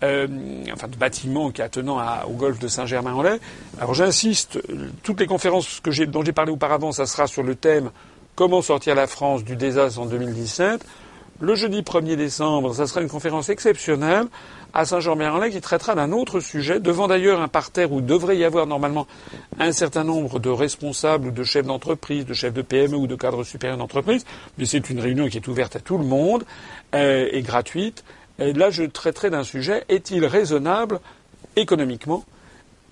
Euh, 0.04 0.28
enfin 0.72 0.88
de 0.88 0.96
bâtiment 0.96 1.50
qui 1.50 1.64
attenant 1.64 2.00
au 2.28 2.34
golfe 2.34 2.60
de 2.60 2.68
Saint-Germain-en-Laye. 2.68 3.40
Alors 3.80 3.96
j'insiste, 3.96 4.60
toutes 5.02 5.20
les 5.20 5.26
conférences 5.26 5.82
dont 6.08 6.24
j'ai 6.24 6.34
parlé 6.34 6.52
auparavant, 6.52 6.92
ça 6.92 7.08
sera 7.08 7.26
sur 7.26 7.42
le 7.42 7.56
thème 7.56 7.90
Comment 8.38 8.62
sortir 8.62 8.94
la 8.94 9.08
France 9.08 9.44
du 9.44 9.56
désastre 9.56 10.00
en 10.00 10.06
2017. 10.06 10.86
Le 11.40 11.54
jeudi 11.54 11.82
1er 11.82 12.16
décembre, 12.16 12.74
ça 12.74 12.88
sera 12.88 13.02
une 13.02 13.10
conférence 13.10 13.50
exceptionnelle 13.50 14.26
à 14.74 14.86
Saint-Jean-Merlin 14.86 15.52
qui 15.52 15.62
traitera 15.62 15.94
d'un 15.94 16.12
autre 16.12 16.40
sujet, 16.40 16.80
devant 16.80 17.08
d'ailleurs 17.08 17.42
un 17.42 17.48
parterre 17.48 17.92
où 17.92 18.02
devrait 18.02 18.38
y 18.38 18.44
avoir 18.44 18.66
normalement 18.66 19.06
un 19.60 19.72
certain 19.72 20.04
nombre 20.04 20.40
de 20.40 20.50
responsables 20.50 21.28
ou 21.28 21.32
de 21.32 21.44
chefs 21.44 21.68
d'entreprise, 21.68 22.26
de 22.26 22.34
chefs 22.34 22.56
de 22.56 22.64
PME 22.64 22.98
ou 22.98 23.06
de 23.06 23.14
cadres 23.14 23.44
supérieurs 23.44 23.78
d'entreprise. 23.78 24.26
Mais 24.58 24.66
c'est 24.66 24.90
une 24.90 25.00
réunion 25.00 25.28
qui 25.28 25.38
est 25.38 25.48
ouverte 25.48 25.76
à 25.76 25.80
tout 25.80 26.00
le 26.00 26.06
monde 26.06 26.44
euh, 26.96 27.30
et 27.32 27.44
gratuite. 27.44 28.04
Et 28.40 28.54
là, 28.54 28.72
je 28.72 28.82
traiterai 28.84 29.30
d'un 29.30 29.44
sujet 29.44 29.86
est-il 29.90 30.26
raisonnable 30.26 31.00
économiquement 31.56 32.26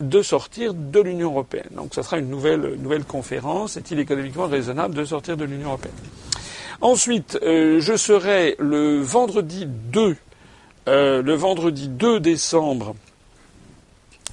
de 0.02 0.22
sortir 0.22 0.76
de 0.76 1.00
l'Union 1.00 1.32
européenne? 1.32 1.70
Donc, 1.72 1.96
ça 1.96 2.04
sera 2.04 2.20
une 2.20 2.30
nouvelle, 2.30 2.76
nouvelle 2.78 3.06
conférence. 3.06 3.76
Est-il 3.76 4.00
économiquement 4.00 4.46
raisonnable 4.46 4.94
de 4.94 5.04
sortir 5.04 5.36
de 5.36 5.46
l'Union 5.46 5.70
européenne? 5.70 5.94
Ensuite, 6.82 7.40
euh, 7.42 7.80
je 7.80 7.96
serai 7.96 8.56
le 8.60 9.00
vendredi 9.02 9.66
2 9.66 10.18
euh, 10.88 11.24
le 11.24 11.34
vendredi 11.34 11.88
2 11.88 12.20
décembre, 12.20 12.96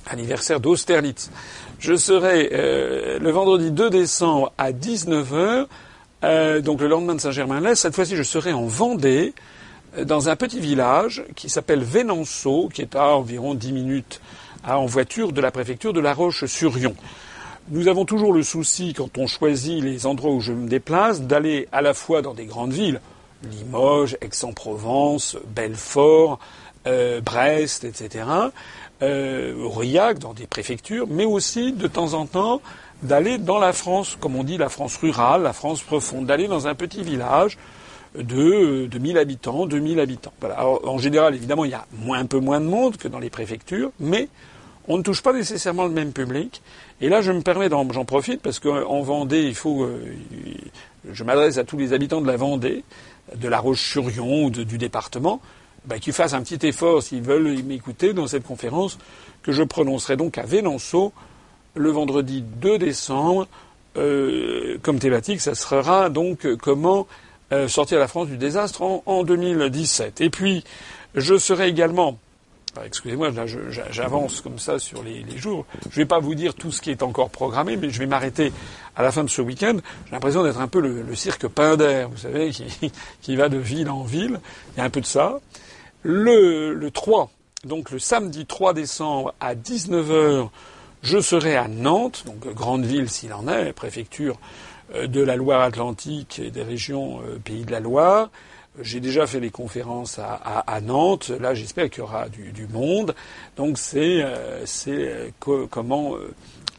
anniversaire 0.07 0.61
d'Austerlitz, 0.61 1.31
je 1.79 1.95
serai 1.95 2.51
euh, 2.53 3.19
le 3.19 3.31
vendredi 3.31 3.71
2 3.71 3.89
décembre 3.89 4.53
à 4.59 4.71
19h, 4.71 5.67
euh, 6.25 6.61
donc 6.61 6.83
le 6.83 6.89
lendemain 6.89 7.15
de 7.15 7.23
Saint-Germain-Laye. 7.23 7.75
Cette 7.75 7.95
fois-ci, 7.95 8.17
je 8.17 8.23
serai 8.23 8.53
en 8.53 8.67
Vendée, 8.67 9.33
dans 10.05 10.29
un 10.29 10.37
petit 10.37 10.61
village 10.61 11.25
qui 11.37 11.49
s'appelle 11.49 11.83
Vénanceau, 11.83 12.69
qui 12.73 12.83
est 12.83 12.97
à 12.97 13.17
environ 13.17 13.55
10 13.55 13.73
minutes 13.73 14.21
en 14.67 14.87
voiture 14.87 15.33
de 15.33 15.41
la 15.41 15.51
préfecture 15.51 15.95
de 15.95 16.01
La 16.01 16.13
Roche-sur-Yon. 16.13 16.95
Nous 17.69 17.87
avons 17.87 18.05
toujours 18.05 18.33
le 18.33 18.43
souci, 18.43 18.93
quand 18.93 19.19
on 19.19 19.27
choisit 19.27 19.83
les 19.83 20.07
endroits 20.07 20.33
où 20.33 20.41
je 20.41 20.53
me 20.53 20.69
déplace, 20.69 21.23
d'aller 21.23 21.69
à 21.71 21.81
la 21.81 21.95
fois 21.95 22.21
dans 22.21 22.35
des 22.35 22.45
grandes 22.45 22.73
villes, 22.73 23.01
Limoges, 23.51 24.17
Aix-en-Provence, 24.21 25.37
Belfort, 25.55 26.41
euh, 26.87 27.21
Brest, 27.21 27.85
etc., 27.85 28.25
euh, 29.03 29.55
Aurillac, 29.63 30.19
dans 30.19 30.33
des 30.33 30.47
préfectures, 30.47 31.07
mais 31.09 31.25
aussi 31.25 31.73
de 31.73 31.87
temps 31.87 32.15
en 32.15 32.27
temps 32.27 32.61
d'aller 33.03 33.39
dans 33.39 33.59
la 33.59 33.73
France, 33.73 34.17
comme 34.21 34.37
on 34.37 34.45
dit, 34.45 34.59
la 34.59 34.69
France 34.69 34.97
rurale, 34.97 35.43
la 35.43 35.53
France 35.53 35.83
profonde, 35.83 36.27
d'aller 36.27 36.49
dans 36.49 36.67
un 36.67 36.75
petit 36.75 37.03
village 37.03 37.59
de, 38.17 38.87
de 38.87 38.99
1000 38.99 39.19
habitants, 39.19 39.67
2000 39.67 40.01
habitants. 40.01 40.33
En 40.85 40.99
général, 40.99 41.35
évidemment, 41.35 41.65
il 41.65 41.71
y 41.71 41.75
a 41.75 41.87
un 42.13 42.27
peu 42.27 42.39
moins 42.39 42.61
de 42.61 42.67
monde 42.67 42.97
que 42.97 43.09
dans 43.09 43.19
les 43.19 43.31
préfectures, 43.31 43.91
mais 43.99 44.29
on 44.89 44.99
ne 44.99 45.03
touche 45.03 45.23
pas 45.23 45.33
nécessairement 45.33 45.85
le 45.85 45.93
même 45.93 46.13
public. 46.13 46.63
Et 47.01 47.09
là, 47.09 47.21
je 47.21 47.33
me 47.33 47.41
permets, 47.41 47.69
j'en 47.69 48.05
profite, 48.05 48.41
parce 48.43 48.59
qu'en 48.59 49.03
Vendée, 49.03 49.43
il 49.43 49.55
faut, 49.55 49.85
euh, 49.85 50.15
je 51.11 51.25
m'adresse 51.25 51.59
à 51.59 51.65
tous 51.65 51.77
les 51.77 51.93
habitants 51.93 52.21
de 52.21 52.27
la 52.27 52.37
Vendée, 52.37 52.85
de 53.35 53.49
la 53.49 53.59
Roche-sur-Yon 53.61 54.45
ou 54.47 54.51
du 54.51 54.79
département, 54.79 55.41
bah, 55.85 55.99
qu'ils 55.99 56.13
fassent 56.13 56.35
un 56.35 56.43
petit 56.43 56.67
effort 56.67 57.03
s'ils 57.03 57.23
veulent 57.23 57.63
m'écouter 57.63 58.13
dans 58.13 58.27
cette 58.27 58.45
conférence 58.45 58.99
que 59.43 59.53
je 59.53 59.63
prononcerai 59.63 60.17
donc 60.17 60.39
à 60.39 60.43
Vénanceau 60.43 61.13
le 61.75 61.91
vendredi 61.91 62.43
2 62.43 62.79
décembre. 62.79 63.49
Euh, 63.97 64.79
comme 64.83 64.99
thématique, 64.99 65.41
ça 65.41 65.55
sera 65.55 66.09
donc 66.09 66.47
comment 66.57 67.07
euh, 67.53 67.69
sortir 67.69 67.99
la 67.99 68.09
France 68.09 68.29
du 68.29 68.39
désastre 68.39 68.83
en, 68.83 69.03
en 69.07 69.23
2017. 69.23 70.21
Et 70.21 70.31
puis, 70.31 70.65
je 71.15 71.37
serai 71.37 71.69
également 71.69 72.19
excusez-moi, 72.85 73.31
j'avance 73.91 74.41
comme 74.41 74.59
ça 74.59 74.79
sur 74.79 75.03
les, 75.03 75.25
jours. 75.37 75.67
Je 75.85 75.89
ne 75.89 75.95
vais 75.95 76.07
pas 76.07 76.21
vous 76.21 76.35
dire 76.35 76.55
tout 76.55 76.73
ce 76.73 76.81
qui 76.81 76.91
est 76.91 77.03
encore 77.03 77.31
programmé, 77.31 77.77
mais 77.77 77.91
je 77.91 77.99
vais 77.99 78.07
m'arrêter 78.07 78.53
à 78.97 79.03
la 79.03 79.13
fin 79.13 79.25
de 79.25 79.31
ce 79.31 79.43
week-end. 79.43 79.77
J'ai 80.07 80.13
l'impression 80.13 80.43
d'être 80.43 80.61
un 80.61 80.69
peu 80.69 80.81
le, 80.81 81.15
cirque 81.15 81.47
Pinder, 81.49 82.07
vous 82.11 82.19
savez, 82.19 82.51
qui, 83.23 83.37
va 83.37 83.49
de 83.49 83.59
ville 83.59 83.91
en 83.91 84.05
ville. 84.05 84.41
Il 84.75 84.79
y 84.79 84.81
a 84.81 84.85
un 84.85 84.91
peu 84.91 85.01
de 85.01 85.07
ça. 85.07 85.41
Le, 86.03 86.75
le 86.75 86.91
3, 86.91 87.31
donc 87.65 87.91
le 87.91 87.99
samedi 87.99 88.47
3 88.47 88.75
décembre 88.75 89.35
à 89.41 89.55
19h, 89.55 90.49
je 91.03 91.21
serai 91.21 91.57
à 91.57 91.69
Nantes, 91.69 92.25
donc 92.27 92.47
grande 92.55 92.85
ville 92.85 93.09
s'il 93.09 93.33
en 93.33 93.49
est, 93.49 93.73
préfecture 93.73 94.39
euh, 94.95 95.07
de 95.07 95.21
la 95.21 95.37
Loire-Atlantique 95.37 96.39
et 96.39 96.51
des 96.51 96.63
régions 96.63 97.21
euh, 97.23 97.39
Pays 97.43 97.65
de 97.65 97.71
la 97.71 97.81
Loire. 97.81 98.31
J'ai 98.81 99.01
déjà 99.01 99.27
fait 99.27 99.41
des 99.41 99.51
conférences 99.51 100.19
à, 100.19 100.81
Nantes. 100.81 101.29
Là, 101.29 101.53
j'espère 101.53 101.91
qu'il 101.91 101.99
y 101.99 102.03
aura 102.03 102.29
du, 102.31 102.67
monde. 102.73 103.15
Donc, 103.57 103.77
c'est 103.77 104.23
euh, 104.23 104.65
euh, 104.89 105.67
comment 105.71 106.15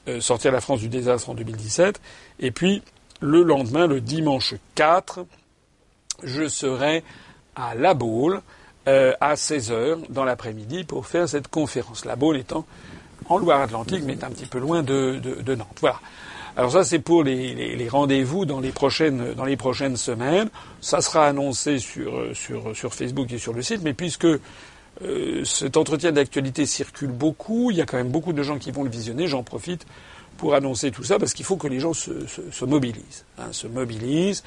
euh, 0.07 0.19
sortir 0.19 0.51
la 0.51 0.59
France 0.59 0.79
du 0.79 0.89
désastre 0.89 1.29
en 1.29 1.35
2017. 1.35 2.01
Et 2.39 2.49
puis, 2.49 2.81
le 3.21 3.43
lendemain, 3.43 3.85
le 3.85 4.01
dimanche 4.01 4.55
4, 4.73 5.23
je 6.23 6.47
serai 6.47 7.03
à 7.55 7.75
La 7.75 7.93
Baule 7.93 8.41
à 8.85 9.35
16h 9.35 9.99
dans 10.09 10.25
l'après-midi 10.25 10.83
pour 10.83 11.05
faire 11.05 11.29
cette 11.29 11.47
conférence. 11.47 12.05
La 12.05 12.15
Baule 12.15 12.37
étant 12.37 12.65
en 13.29 13.37
Loire-Atlantique, 13.37 14.03
mais 14.03 14.21
un 14.23 14.29
petit 14.29 14.47
peu 14.47 14.57
loin 14.57 14.81
de, 14.81 15.19
de 15.19 15.55
Nantes. 15.55 15.77
Voilà. 15.79 15.99
Alors 16.55 16.71
ça, 16.71 16.83
c'est 16.83 16.99
pour 16.99 17.23
les, 17.23 17.87
rendez-vous 17.89 18.45
dans 18.45 18.59
les 18.59 18.71
prochaines 18.71 19.33
dans 19.33 19.45
les 19.45 19.57
prochaines 19.57 19.97
semaines. 19.97 20.49
Ça 20.81 21.01
sera 21.01 21.27
annoncé 21.27 21.79
sur 21.79 22.35
sur 22.35 22.75
sur 22.75 22.93
Facebook 22.93 23.31
et 23.31 23.39
sur 23.39 23.53
le 23.53 23.63
site. 23.63 23.81
Mais 23.83 23.93
puisque 23.93 24.27
euh, 25.01 25.43
cet 25.43 25.77
entretien 25.77 26.11
d'actualité 26.11 26.67
circule 26.67 27.11
beaucoup, 27.11 27.71
il 27.71 27.77
y 27.77 27.81
a 27.81 27.85
quand 27.85 27.97
même 27.97 28.11
beaucoup 28.11 28.33
de 28.33 28.43
gens 28.43 28.59
qui 28.59 28.71
vont 28.71 28.83
le 28.83 28.91
visionner. 28.91 29.27
J'en 29.27 29.41
profite 29.41 29.85
pour 30.37 30.53
annoncer 30.53 30.91
tout 30.91 31.03
ça 31.03 31.17
parce 31.17 31.33
qu'il 31.33 31.45
faut 31.45 31.57
que 31.57 31.67
les 31.67 31.79
gens 31.79 31.93
se, 31.93 32.11
se, 32.27 32.65
mobilisent, 32.65 33.25
hein, 33.39 33.47
se 33.51 33.65
mobilisent. 33.65 34.43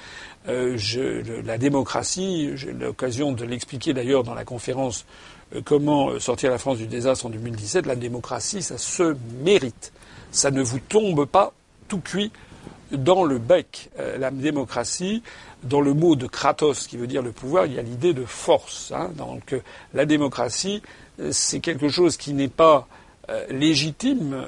Euh, 0.48 0.74
je, 0.76 1.42
la 1.42 1.58
démocratie, 1.58 2.50
j'ai 2.54 2.72
l'occasion 2.72 3.32
de 3.32 3.44
l'expliquer 3.44 3.94
d'ailleurs 3.94 4.22
dans 4.22 4.34
la 4.34 4.44
conférence 4.44 5.06
euh, 5.54 5.60
comment 5.64 6.18
sortir 6.20 6.50
la 6.50 6.58
France 6.58 6.78
du 6.78 6.86
désastre 6.86 7.26
en 7.26 7.30
2017. 7.30 7.86
La 7.86 7.96
démocratie, 7.96 8.62
ça 8.62 8.78
se 8.78 9.16
mérite. 9.42 9.92
Ça 10.30 10.52
ne 10.52 10.62
vous 10.62 10.78
tombe 10.78 11.24
pas 11.24 11.52
tout 11.88 12.00
cuit 12.00 12.30
dans 12.92 13.24
le 13.24 13.38
bec. 13.38 13.90
Euh, 13.98 14.18
la 14.18 14.30
démocratie, 14.30 15.22
dans 15.62 15.80
le 15.80 15.94
mot 15.94 16.16
de 16.16 16.26
Kratos, 16.26 16.86
qui 16.86 16.96
veut 16.96 17.06
dire 17.06 17.22
le 17.22 17.32
pouvoir, 17.32 17.66
il 17.66 17.74
y 17.74 17.78
a 17.78 17.82
l'idée 17.82 18.12
de 18.12 18.24
force. 18.24 18.92
Hein. 18.94 19.10
Donc 19.16 19.52
euh, 19.52 19.60
la 19.94 20.06
démocratie, 20.06 20.82
euh, 21.20 21.30
c'est 21.32 21.60
quelque 21.60 21.88
chose 21.88 22.16
qui 22.16 22.32
n'est 22.32 22.48
pas 22.48 22.88
légitime, 23.50 24.40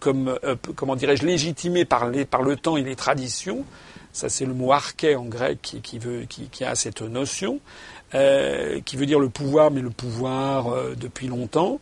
comme 0.00 0.36
comment 0.74 0.96
dirais-je, 0.96 1.24
légitimé 1.24 1.84
par, 1.84 2.08
le 2.08 2.56
temps 2.56 2.76
et 2.76 2.82
les 2.82 2.96
traditions. 2.96 3.64
Ça, 4.12 4.28
c'est 4.28 4.44
le 4.44 4.52
mot 4.52 4.72
arché 4.72 5.14
en 5.14 5.26
grec 5.26 5.76
qui, 5.80 6.64
a 6.64 6.74
cette 6.74 7.02
notion, 7.02 7.60
qui 8.10 8.96
veut 8.96 9.06
dire 9.06 9.20
le 9.20 9.28
pouvoir, 9.28 9.70
mais 9.70 9.80
le 9.80 9.90
pouvoir 9.90 10.74
depuis 10.96 11.28
longtemps. 11.28 11.78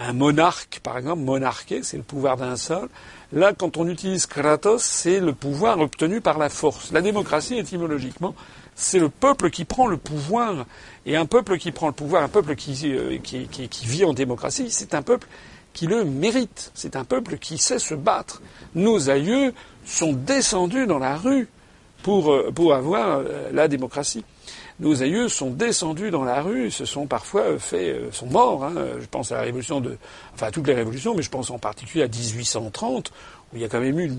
Un 0.00 0.12
monarque, 0.12 0.80
par 0.82 0.96
exemple, 0.96 1.22
monarché, 1.22 1.82
c'est 1.82 1.96
le 1.96 2.04
pouvoir 2.04 2.36
d'un 2.36 2.56
seul. 2.56 2.88
Là, 3.32 3.52
quand 3.52 3.76
on 3.76 3.88
utilise 3.88 4.26
Kratos, 4.26 4.82
c'est 4.82 5.18
le 5.18 5.32
pouvoir 5.32 5.80
obtenu 5.80 6.20
par 6.20 6.38
la 6.38 6.48
force. 6.48 6.92
La 6.92 7.00
démocratie, 7.02 7.58
étymologiquement, 7.58 8.34
c'est 8.76 9.00
le 9.00 9.08
peuple 9.08 9.50
qui 9.50 9.64
prend 9.64 9.88
le 9.88 9.96
pouvoir. 9.96 10.66
Et 11.04 11.16
un 11.16 11.26
peuple 11.26 11.58
qui 11.58 11.72
prend 11.72 11.88
le 11.88 11.92
pouvoir, 11.92 12.22
un 12.22 12.28
peuple 12.28 12.54
qui, 12.54 12.92
euh, 12.94 13.18
vit 13.82 14.04
en 14.04 14.12
démocratie, 14.12 14.70
c'est 14.70 14.94
un 14.94 15.02
peuple 15.02 15.26
qui 15.72 15.88
le 15.88 16.04
mérite. 16.04 16.70
C'est 16.74 16.94
un 16.94 17.04
peuple 17.04 17.36
qui 17.38 17.58
sait 17.58 17.80
se 17.80 17.94
battre. 17.94 18.40
Nos 18.76 19.10
aïeux 19.10 19.52
sont 19.84 20.12
descendus 20.12 20.86
dans 20.86 21.00
la 21.00 21.16
rue 21.16 21.48
pour, 22.04 22.32
euh, 22.32 22.72
avoir 22.72 23.18
euh, 23.18 23.50
la 23.52 23.66
démocratie 23.66 24.24
nos 24.80 25.02
aïeux 25.02 25.28
sont 25.28 25.50
descendus 25.50 26.10
dans 26.10 26.24
la 26.24 26.40
rue, 26.40 26.70
se 26.70 26.84
sont 26.84 27.06
parfois 27.06 27.58
fait, 27.58 27.90
euh, 27.90 28.12
sont 28.12 28.26
morts. 28.26 28.64
Hein. 28.64 28.74
Je 29.00 29.06
pense 29.06 29.32
à 29.32 29.36
la 29.36 29.42
révolution 29.42 29.80
de, 29.80 29.96
enfin 30.34 30.46
à 30.46 30.50
toutes 30.50 30.66
les 30.66 30.74
révolutions, 30.74 31.14
mais 31.14 31.22
je 31.22 31.30
pense 31.30 31.50
en 31.50 31.58
particulier 31.58 32.04
à 32.04 32.08
1830 32.08 33.12
où 33.52 33.56
il 33.56 33.62
y 33.62 33.64
a 33.64 33.68
quand 33.68 33.80
même 33.80 33.98
eu 33.98 34.12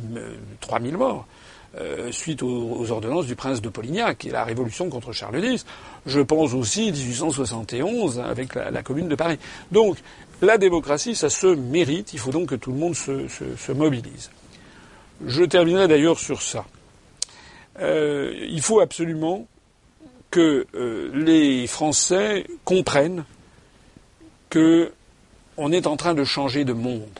3000 0.61 0.97
morts. 0.97 1.25
Euh, 1.77 2.11
suite 2.11 2.41
aux, 2.41 2.89
ordonnances 2.89 3.27
du 3.27 3.35
prince 3.35 3.61
de 3.61 3.69
Polignac 3.69 4.25
et 4.25 4.31
la 4.31 4.43
révolution 4.43 4.89
contre 4.89 5.11
Charles 5.11 5.45
X. 5.45 5.67
Je 6.07 6.19
pense 6.19 6.55
aussi 6.55 6.91
1871 6.91 8.19
avec 8.19 8.55
la, 8.55 8.81
Commune 8.81 9.07
de 9.07 9.13
Paris. 9.13 9.37
Donc 9.71 9.97
la 10.41 10.57
démocratie, 10.57 11.15
ça 11.15 11.29
se 11.29 11.45
mérite. 11.45 12.11
Il 12.13 12.19
faut 12.19 12.31
donc 12.31 12.49
que 12.49 12.55
tout 12.55 12.71
le 12.71 12.79
monde 12.79 12.95
se, 12.95 13.27
se, 13.27 13.71
mobilise. 13.71 14.31
Je 15.23 15.43
terminerai 15.43 15.87
d'ailleurs 15.87 16.17
sur 16.17 16.41
ça. 16.41 16.65
Euh, 17.79 18.33
il 18.49 18.61
faut 18.61 18.79
absolument 18.79 19.45
que 20.31 20.67
euh, 20.75 21.11
les 21.13 21.67
Français 21.67 22.45
comprennent 22.65 23.25
que 24.49 24.91
on 25.57 25.71
est 25.71 25.87
en 25.87 25.97
train 25.97 26.13
de 26.13 26.23
changer 26.23 26.63
de 26.63 26.73
monde. 26.73 27.19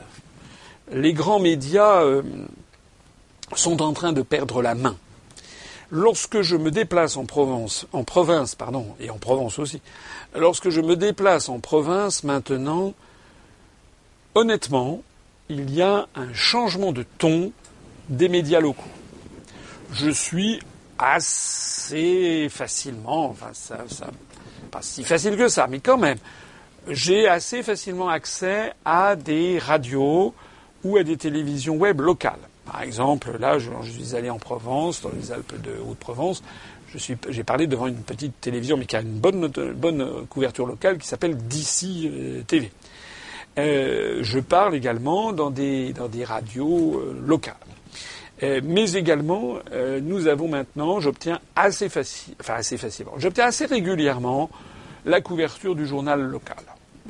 Les 0.91 1.13
grands 1.13 1.39
médias 1.39 2.03
euh, 2.03 2.21
sont 3.53 3.81
en 3.81 3.93
train 3.93 4.13
de 4.13 4.21
perdre 4.21 4.61
la 4.61 4.75
main. 4.75 4.95
Lorsque 5.91 6.41
je 6.41 6.55
me 6.55 6.71
déplace 6.71 7.17
en 7.17 7.25
Provence, 7.25 7.87
en 7.93 8.03
province, 8.03 8.55
pardon, 8.55 8.95
et 8.99 9.09
en 9.09 9.17
Provence 9.17 9.57
aussi, 9.59 9.81
lorsque 10.35 10.69
je 10.69 10.81
me 10.81 10.95
déplace 10.95 11.49
en 11.49 11.59
province 11.59 12.23
maintenant, 12.23 12.93
honnêtement, 14.35 15.01
il 15.49 15.73
y 15.73 15.81
a 15.81 16.07
un 16.15 16.31
changement 16.33 16.91
de 16.91 17.03
ton 17.17 17.51
des 18.07 18.29
médias 18.29 18.59
locaux. 18.59 18.83
Je 19.91 20.11
suis 20.11 20.59
assez 20.99 22.47
facilement, 22.49 23.29
enfin 23.29 23.49
ça, 23.53 23.79
ça, 23.87 24.07
pas 24.69 24.81
si 24.81 25.03
facile 25.03 25.37
que 25.37 25.47
ça, 25.47 25.67
mais 25.67 25.79
quand 25.79 25.97
même, 25.97 26.17
j'ai 26.87 27.27
assez 27.27 27.63
facilement 27.63 28.09
accès 28.09 28.73
à 28.85 29.15
des 29.15 29.59
radios 29.59 30.33
ou 30.83 30.97
à 30.97 31.03
des 31.03 31.17
télévisions 31.17 31.75
web 31.75 32.01
locales. 32.01 32.39
Par 32.65 32.81
exemple, 32.81 33.37
là, 33.39 33.57
je, 33.57 33.69
suis 33.83 34.15
allé 34.15 34.29
en 34.29 34.37
Provence, 34.37 35.01
dans 35.01 35.09
les 35.09 35.31
Alpes 35.31 35.59
de 35.61 35.71
Haute-Provence. 35.89 36.43
j'ai 36.93 37.43
parlé 37.43 37.65
devant 37.65 37.87
une 37.87 38.03
petite 38.03 38.39
télévision, 38.39 38.77
mais 38.77 38.85
qui 38.85 38.95
a 38.95 39.01
une 39.01 39.19
bonne, 39.19 39.47
bonne 39.47 40.27
couverture 40.27 40.67
locale, 40.67 40.97
qui 40.99 41.07
s'appelle 41.07 41.35
DC 41.47 41.85
euh, 42.05 42.41
TV. 42.43 42.71
Euh, 43.57 44.19
je 44.21 44.39
parle 44.39 44.75
également 44.75 45.33
dans 45.33 45.49
des, 45.49 45.93
dans 45.93 46.07
des 46.07 46.23
radios 46.23 46.99
euh, 46.99 47.19
locales. 47.25 47.55
Euh, 48.41 48.61
mais 48.63 48.93
également, 48.93 49.55
euh, 49.73 49.99
nous 50.01 50.27
avons 50.27 50.47
maintenant, 50.47 50.99
j'obtiens 50.99 51.39
assez 51.55 51.89
facile, 51.89 52.35
enfin 52.39 52.55
assez 52.55 52.77
facilement, 52.77 53.13
j'obtiens 53.17 53.45
assez 53.45 53.65
régulièrement 53.65 54.49
la 55.05 55.21
couverture 55.21 55.75
du 55.75 55.85
journal 55.85 56.21
local, 56.21 56.57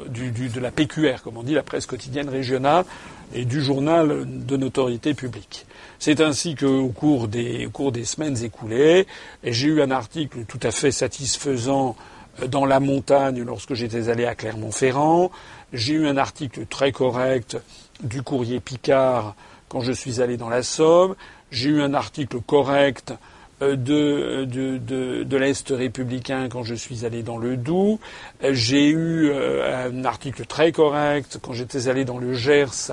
du, 0.08 0.32
de 0.32 0.60
la 0.60 0.72
PQR, 0.72 1.22
comme 1.24 1.38
on 1.38 1.44
dit, 1.44 1.54
la 1.54 1.64
presse 1.64 1.86
quotidienne 1.86 2.30
régionale, 2.30 2.86
et 3.34 3.46
du 3.46 3.62
journal 3.62 4.26
de 4.26 4.58
notoriété 4.58 5.14
publique. 5.14 5.68
C'est 6.00 6.22
ainsi 6.22 6.56
qu'au 6.56 6.88
cours 6.90 7.28
des, 7.28 7.68
au 7.68 7.70
cours 7.70 7.92
des 7.92 8.06
semaines 8.06 8.44
écoulées, 8.44 9.06
j'ai 9.44 9.68
eu 9.68 9.82
un 9.82 9.92
article 9.92 10.46
tout 10.48 10.60
à 10.64 10.72
fait 10.72 10.92
satisfaisant 10.92 11.96
euh, 12.42 12.48
dans 12.48 12.66
la 12.66 12.80
montagne 12.80 13.44
lorsque 13.44 13.76
j'étais 13.76 14.10
allé 14.10 14.26
à 14.26 14.34
Clermont-Ferrand. 14.34 15.30
J'ai 15.74 15.94
eu 15.94 16.08
un 16.08 16.18
article 16.18 16.66
très 16.66 16.92
correct 16.92 17.58
du 18.02 18.24
courrier 18.24 18.60
Picard 18.60 19.36
quand 19.70 19.82
je 19.82 19.92
suis 19.92 20.22
allé 20.22 20.36
dans 20.36 20.50
la 20.50 20.64
Somme. 20.64 21.16
J'ai 21.52 21.70
eu 21.70 21.82
un 21.82 21.94
article 21.94 22.42
correct 22.46 23.14
euh, 23.62 23.76
de, 23.76 24.46
de, 24.46 24.78
de, 24.78 25.24
de 25.24 25.38
l'Est 25.38 25.70
républicain 25.70 26.48
quand 26.50 26.64
je 26.64 26.76
suis 26.76 27.06
allé 27.06 27.24
dans 27.24 27.38
le 27.38 27.58
Doubs. 27.58 28.00
Euh, 28.44 28.52
j'ai 28.54 28.88
eu 28.88 29.30
euh, 29.30 29.90
un 29.90 30.06
article 30.06 30.46
très 30.46 30.72
correct 30.72 31.40
quand 31.42 31.52
j'étais 31.54 31.90
allé 31.90 32.06
dans 32.06 32.18
le 32.18 32.34
Gers 32.34 32.92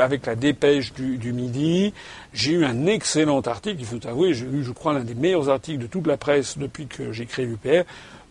avec 0.00 0.26
la 0.26 0.36
dépêche 0.36 0.92
du, 0.92 1.18
du 1.18 1.32
Midi. 1.32 1.92
J'ai 2.32 2.52
eu 2.52 2.64
un 2.64 2.86
excellent 2.86 3.40
article, 3.40 3.78
il 3.80 3.84
faut 3.84 4.06
avouer, 4.06 4.32
j'ai 4.32 4.46
eu, 4.46 4.62
je 4.62 4.70
crois, 4.70 4.92
l'un 4.92 5.00
des 5.00 5.16
meilleurs 5.16 5.48
articles 5.48 5.82
de 5.82 5.88
toute 5.88 6.06
la 6.06 6.16
presse 6.16 6.56
depuis 6.56 6.86
que 6.86 7.10
j'ai 7.10 7.26
créé 7.26 7.46
l'UPR, 7.46 7.82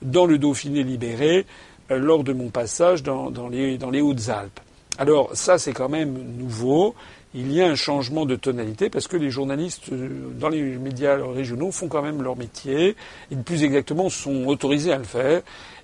dans 0.02 0.26
le 0.26 0.38
Dauphiné 0.38 0.82
libéré, 0.82 1.46
lors 1.90 2.24
de 2.24 2.32
mon 2.32 2.48
passage 2.48 3.04
dans, 3.04 3.32
dans 3.32 3.50
les, 3.50 3.78
dans 3.78 3.90
les 3.90 4.00
Hautes-Alpes. 4.00 4.62
Alors 4.98 5.32
ça, 5.34 5.58
c'est 5.58 5.74
quand 5.74 5.90
même 5.90 6.14
nouveau 6.38 6.96
il 7.34 7.51
y 7.51 7.61
a 7.61 7.68
un 7.68 7.76
changement 7.76 8.26
de 8.26 8.35
tonalité 8.35 8.89
parce 8.89 9.07
que 9.07 9.18
les 9.18 9.30
journalistes 9.30 9.91
euh, 9.91 10.31
dans 10.39 10.49
les 10.49 10.61
médias 10.77 11.15
régionaux 11.15 11.72
font 11.72 11.88
quand 11.88 12.01
même 12.01 12.23
leur 12.23 12.35
métier 12.35 12.95
et 13.31 13.35
plus 13.35 13.64
exactement 13.64 14.10
sont 14.10 14.45
autorisés 14.45 14.91
à 14.91 14.97
le 14.97 15.03
faire. 15.03 15.41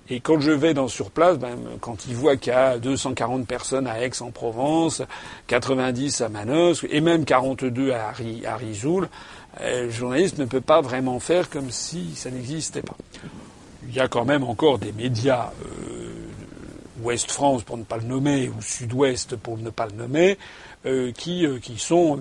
Et 0.08 0.20
quand 0.20 0.40
je 0.40 0.52
vais 0.52 0.72
dans 0.72 0.86
sur 0.86 1.10
place, 1.10 1.36
ben, 1.36 1.56
quand 1.80 2.06
ils 2.06 2.14
voient 2.14 2.36
qu'il 2.36 2.52
y 2.52 2.56
a 2.56 2.78
240 2.78 3.46
personnes 3.46 3.88
à 3.88 4.00
Aix-en-Provence, 4.00 5.02
90 5.48 6.20
à 6.20 6.28
Manosque 6.28 6.86
et 6.90 7.00
même 7.00 7.24
42 7.24 7.92
à, 7.92 8.12
à 8.46 8.56
Rizoul, 8.56 9.08
euh, 9.60 9.84
le 9.84 9.90
journaliste 9.90 10.38
ne 10.38 10.44
peut 10.44 10.60
pas 10.60 10.80
vraiment 10.80 11.18
faire 11.20 11.50
comme 11.50 11.70
si 11.70 12.14
ça 12.14 12.30
n'existait 12.30 12.82
pas. 12.82 12.96
Il 13.88 13.94
y 13.94 14.00
a 14.00 14.08
quand 14.08 14.24
même 14.24 14.44
encore 14.44 14.78
des 14.78 14.92
médias 14.92 15.50
euh, 15.64 16.06
Ouest 17.02 17.30
France 17.30 17.62
pour 17.62 17.76
ne 17.76 17.84
pas 17.84 17.96
le 17.98 18.04
nommer 18.04 18.48
ou 18.48 18.60
Sud-Ouest 18.60 19.36
pour 19.36 19.58
ne 19.58 19.70
pas 19.70 19.86
le 19.86 19.92
nommer, 19.92 20.38
qui, 21.16 21.46
euh, 21.46 21.58
qui, 21.58 21.78
sont, 21.78 22.20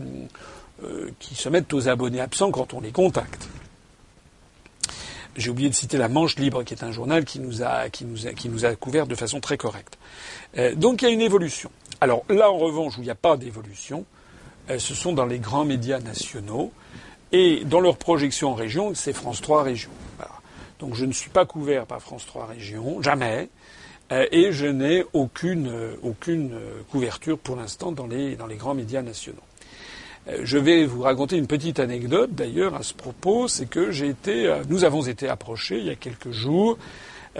euh, 0.83 1.11
qui 1.19 1.35
se 1.35 1.49
mettent 1.49 1.73
aux 1.73 1.87
abonnés 1.87 2.21
absents 2.21 2.51
quand 2.51 2.73
on 2.73 2.81
les 2.81 2.91
contacte. 2.91 3.47
J'ai 5.35 5.49
oublié 5.49 5.69
de 5.69 5.75
citer 5.75 5.97
La 5.97 6.07
Manche 6.07 6.37
Libre, 6.37 6.63
qui 6.63 6.73
est 6.73 6.83
un 6.83 6.91
journal 6.91 7.25
qui 7.25 7.39
nous 7.39 7.61
a, 7.61 7.89
qui 7.89 8.05
nous 8.05 8.17
qui 8.35 8.47
nous 8.47 8.63
a 8.63 8.73
couvert 8.75 9.05
de 9.05 9.15
façon 9.15 9.41
très 9.41 9.57
correcte. 9.57 9.97
donc 10.77 11.01
il 11.01 11.05
y 11.05 11.07
a 11.09 11.11
une 11.11 11.19
évolution. 11.19 11.69
Alors 11.99 12.23
là, 12.29 12.49
en 12.49 12.57
revanche, 12.57 12.97
où 12.97 13.01
il 13.01 13.03
n'y 13.03 13.09
a 13.09 13.15
pas 13.15 13.35
d'évolution, 13.35 14.05
ce 14.69 14.95
sont 14.95 15.11
dans 15.11 15.25
les 15.25 15.39
grands 15.39 15.65
médias 15.65 15.99
nationaux. 15.99 16.71
Et 17.33 17.65
dans 17.65 17.81
leur 17.81 17.97
projection 17.97 18.51
en 18.51 18.53
région, 18.53 18.93
c'est 18.95 19.11
France 19.11 19.41
3 19.41 19.63
Régions. 19.63 19.91
Donc 20.79 20.95
je 20.95 21.03
ne 21.03 21.11
suis 21.11 21.29
pas 21.29 21.45
couvert 21.45 21.85
par 21.85 22.01
France 22.01 22.25
3 22.25 22.45
Régions, 22.45 23.01
jamais. 23.01 23.49
Euh, 24.11 24.25
et 24.31 24.51
je 24.51 24.67
n'ai 24.67 25.03
aucune, 25.13 25.67
euh, 25.67 25.95
aucune 26.03 26.53
euh, 26.53 26.81
couverture 26.91 27.39
pour 27.39 27.55
l'instant 27.55 27.91
dans 27.91 28.05
les, 28.05 28.35
dans 28.35 28.45
les 28.45 28.55
grands 28.55 28.75
médias 28.75 29.01
nationaux. 29.01 29.41
Je 30.41 30.57
vais 30.57 30.87
vous 30.87 31.03
raconter 31.03 31.37
une 31.37 31.45
petite 31.45 31.79
anecdote 31.79 32.31
d'ailleurs 32.33 32.73
à 32.73 32.81
ce 32.81 32.95
propos, 32.95 33.47
c'est 33.47 33.67
que 33.67 33.91
j'ai 33.91 34.07
été, 34.07 34.51
nous 34.69 34.83
avons 34.83 35.05
été 35.05 35.29
approchés 35.29 35.77
il 35.77 35.85
y 35.85 35.91
a 35.91 35.95
quelques 35.95 36.31
jours 36.31 36.79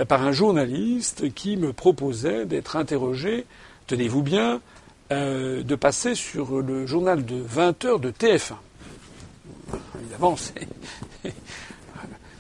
par 0.08 0.22
un 0.22 0.32
journaliste 0.32 1.34
qui 1.34 1.58
me 1.58 1.74
proposait 1.74 2.46
d'être 2.46 2.76
interrogé, 2.76 3.46
tenez-vous 3.88 4.22
bien, 4.22 4.62
de 5.10 5.76
passer 5.76 6.14
sur 6.14 6.62
le 6.62 6.86
journal 6.86 7.26
de 7.26 7.38
20 7.38 7.86
heures 7.86 8.00
de 8.00 8.12
TF1. 8.12 8.54
Évidemment, 10.00 10.36
c'est 10.38 11.34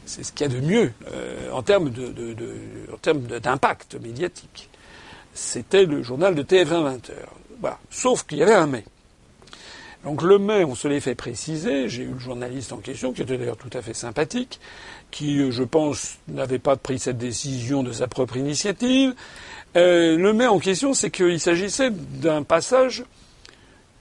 c'est 0.05 0.23
ce 0.23 0.31
qu'il 0.31 0.47
y 0.47 0.49
a 0.49 0.53
de 0.53 0.65
mieux 0.65 0.91
euh, 1.11 1.51
en 1.51 1.61
termes 1.61 1.89
d'impact 1.89 3.95
médiatique. 4.01 4.69
C'était 5.33 5.85
le 5.85 6.01
journal 6.01 6.35
de 6.35 6.43
TF1 6.43 6.83
20 6.83 7.09
heures. 7.09 7.33
Voilà. 7.59 7.79
Sauf 7.89 8.23
qu'il 8.23 8.37
y 8.37 8.43
avait 8.43 8.53
un 8.53 8.67
mais. 8.67 8.83
Donc 10.03 10.21
le 10.21 10.37
mais, 10.37 10.63
on 10.63 10.75
se 10.75 10.87
l'est 10.87 10.99
fait 10.99 11.15
préciser. 11.15 11.89
J'ai 11.89 12.03
eu 12.03 12.13
le 12.13 12.19
journaliste 12.19 12.71
en 12.71 12.77
question, 12.77 13.11
qui 13.11 13.23
était 13.23 13.37
d'ailleurs 13.37 13.57
tout 13.57 13.75
à 13.75 13.81
fait 13.81 13.95
sympathique, 13.95 14.59
qui, 15.09 15.39
euh, 15.39 15.51
je 15.51 15.63
pense, 15.63 16.19
n'avait 16.27 16.59
pas 16.59 16.75
pris 16.75 16.99
cette 16.99 17.17
décision 17.17 17.81
de 17.81 17.91
sa 17.91 18.07
propre 18.07 18.37
initiative. 18.37 19.15
Euh, 19.75 20.15
le 20.15 20.33
mais 20.33 20.45
en 20.45 20.59
question, 20.59 20.93
c'est 20.93 21.09
qu'il 21.09 21.39
s'agissait 21.39 21.89
d'un 21.89 22.43
passage 22.43 23.03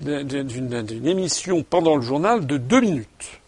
d'une 0.01 1.06
émission 1.06 1.62
pendant 1.62 1.97
le 1.97 2.02
journal 2.02 2.47
de 2.47 2.59
deux 2.59 2.81
minutes. 2.81 3.40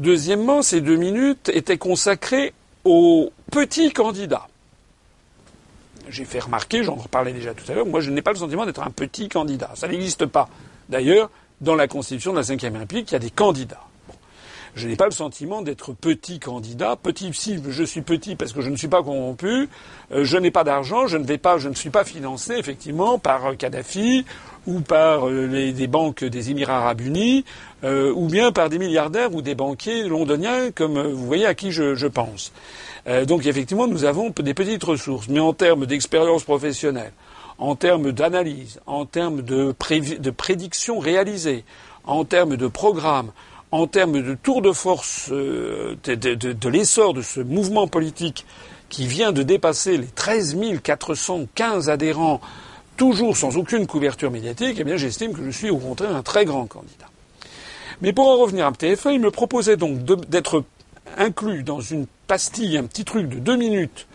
Deuxièmement, 0.00 0.62
ces 0.62 0.80
deux 0.80 0.96
minutes 0.96 1.50
étaient 1.52 1.76
consacrées 1.76 2.54
aux 2.84 3.30
petits 3.52 3.92
candidats. 3.92 4.48
J'ai 6.08 6.24
fait 6.24 6.40
remarquer, 6.40 6.82
j'en 6.82 6.94
reparlais 6.94 7.34
déjà 7.34 7.52
tout 7.52 7.70
à 7.70 7.74
l'heure, 7.74 7.86
moi 7.86 8.00
je 8.00 8.10
n'ai 8.10 8.22
pas 8.22 8.32
le 8.32 8.38
sentiment 8.38 8.64
d'être 8.64 8.82
un 8.82 8.90
petit 8.90 9.28
candidat. 9.28 9.70
Ça 9.74 9.88
n'existe 9.88 10.24
pas. 10.24 10.48
D'ailleurs, 10.88 11.30
dans 11.60 11.74
la 11.74 11.86
Constitution 11.86 12.32
de 12.32 12.38
la 12.38 12.42
Ve 12.42 12.78
République, 12.78 13.10
il 13.10 13.12
y 13.12 13.16
a 13.16 13.20
des 13.20 13.30
candidats. 13.30 13.89
Je 14.74 14.88
n'ai 14.88 14.96
pas 14.96 15.06
le 15.06 15.10
sentiment 15.10 15.62
d'être 15.62 15.92
petit 15.92 16.38
candidat. 16.38 16.96
Petit, 16.96 17.32
si 17.32 17.60
je 17.68 17.82
suis 17.82 18.02
petit 18.02 18.36
parce 18.36 18.52
que 18.52 18.60
je 18.60 18.70
ne 18.70 18.76
suis 18.76 18.88
pas 18.88 19.02
corrompu, 19.02 19.68
euh, 20.12 20.24
je 20.24 20.36
n'ai 20.36 20.50
pas 20.50 20.64
d'argent, 20.64 21.06
je 21.06 21.16
ne 21.16 21.24
vais 21.24 21.38
pas, 21.38 21.58
je 21.58 21.68
ne 21.68 21.74
suis 21.74 21.90
pas 21.90 22.04
financé 22.04 22.54
effectivement 22.54 23.18
par 23.18 23.56
Kadhafi 23.56 24.24
ou 24.66 24.80
par 24.80 25.28
euh, 25.28 25.46
les, 25.46 25.72
des 25.72 25.86
banques 25.86 26.24
des 26.24 26.50
Émirats 26.50 26.78
arabes 26.78 27.00
unis, 27.00 27.44
euh, 27.84 28.12
ou 28.14 28.26
bien 28.26 28.52
par 28.52 28.68
des 28.68 28.78
milliardaires 28.78 29.34
ou 29.34 29.42
des 29.42 29.54
banquiers 29.54 30.04
londoniens, 30.04 30.70
comme 30.70 30.96
euh, 30.96 31.12
vous 31.12 31.26
voyez 31.26 31.46
à 31.46 31.54
qui 31.54 31.70
je, 31.70 31.94
je 31.94 32.06
pense. 32.06 32.52
donc 33.26 33.46
effectivement, 33.46 33.86
nous 33.86 34.04
avons 34.04 34.30
des 34.30 34.54
petites 34.54 34.84
ressources, 34.84 35.28
mais 35.28 35.40
en 35.40 35.54
termes 35.54 35.86
d'expérience 35.86 36.44
professionnelle, 36.44 37.12
en 37.58 37.74
termes 37.74 38.12
d'analyse, 38.12 38.80
en 38.86 39.06
termes 39.06 39.42
de, 39.42 39.74
de 40.18 40.30
prédiction 40.30 40.98
réalisée, 40.98 41.64
en 42.04 42.24
termes 42.24 42.56
de 42.56 42.68
programme, 42.68 43.32
en 43.72 43.86
termes 43.86 44.22
de 44.22 44.34
tour 44.34 44.62
de 44.62 44.72
force 44.72 45.30
de, 45.30 45.96
de, 46.04 46.68
l'essor 46.68 47.14
de 47.14 47.22
ce 47.22 47.40
mouvement 47.40 47.86
politique 47.86 48.44
qui 48.88 49.06
vient 49.06 49.32
de 49.32 49.42
dépasser 49.42 49.96
les 49.96 50.06
13 50.06 50.56
415 50.82 51.88
adhérents 51.88 52.40
toujours 52.96 53.36
sans 53.36 53.56
aucune 53.56 53.86
couverture 53.86 54.30
médiatique, 54.30 54.76
eh 54.78 54.84
bien 54.84 54.96
j'estime 54.96 55.32
que 55.32 55.44
je 55.44 55.50
suis 55.50 55.70
au 55.70 55.78
contraire 55.78 56.14
un 56.14 56.22
très 56.22 56.44
grand 56.44 56.66
candidat. 56.66 57.06
Mais 58.02 58.12
pour 58.12 58.28
en 58.28 58.36
revenir 58.36 58.66
à 58.66 58.72
TF1, 58.72 59.12
il 59.12 59.20
me 59.20 59.30
proposait 59.30 59.76
donc 59.76 60.02
d'être 60.28 60.64
inclus 61.16 61.62
dans 61.62 61.80
une 61.80 62.06
pastille, 62.26 62.76
un 62.76 62.84
petit 62.84 63.04
truc 63.04 63.28
de 63.28 63.38
deux 63.38 63.56
minutes 63.56 64.06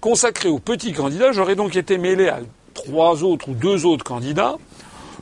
consacré 0.00 0.48
aux 0.48 0.58
petits 0.58 0.92
candidats. 0.92 1.32
J'aurais 1.32 1.56
donc 1.56 1.76
été 1.76 1.98
mêlé 1.98 2.28
à 2.28 2.40
trois 2.74 3.24
autres 3.24 3.48
ou 3.50 3.54
deux 3.54 3.86
autres 3.86 4.04
candidats. 4.04 4.56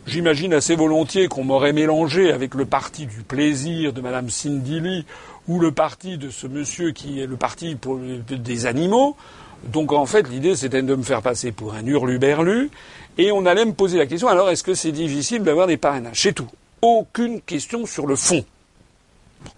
J'imagine 0.06 0.52
assez 0.52 0.76
volontiers 0.76 1.28
qu'on 1.28 1.44
m'aurait 1.44 1.72
mélangé 1.72 2.30
avec 2.30 2.54
le 2.54 2.66
parti 2.66 3.06
du 3.06 3.22
plaisir 3.22 3.92
de 3.92 4.00
Madame 4.02 4.28
Cindy 4.28 4.80
Lee 4.80 5.06
ou 5.48 5.58
le 5.58 5.72
parti 5.72 6.18
de 6.18 6.28
ce 6.28 6.46
monsieur 6.46 6.92
qui 6.92 7.20
est 7.20 7.26
le 7.26 7.36
parti 7.36 7.74
pour 7.74 7.98
des 7.98 8.66
animaux. 8.66 9.16
Donc 9.64 9.92
en 9.92 10.04
fait, 10.04 10.28
l'idée 10.28 10.56
c'était 10.56 10.82
de 10.82 10.94
me 10.94 11.02
faire 11.02 11.22
passer 11.22 11.52
pour 11.52 11.72
un 11.72 11.84
hurluberlu 11.86 12.70
et 13.16 13.32
on 13.32 13.46
allait 13.46 13.64
me 13.64 13.72
poser 13.72 13.96
la 13.96 14.06
question, 14.06 14.28
alors 14.28 14.50
est-ce 14.50 14.62
que 14.62 14.74
c'est 14.74 14.92
difficile 14.92 15.42
d'avoir 15.42 15.66
des 15.66 15.78
parrainages? 15.78 16.20
C'est 16.20 16.34
tout. 16.34 16.48
Aucune 16.82 17.40
question 17.40 17.86
sur 17.86 18.06
le 18.06 18.14
fond. 18.14 18.44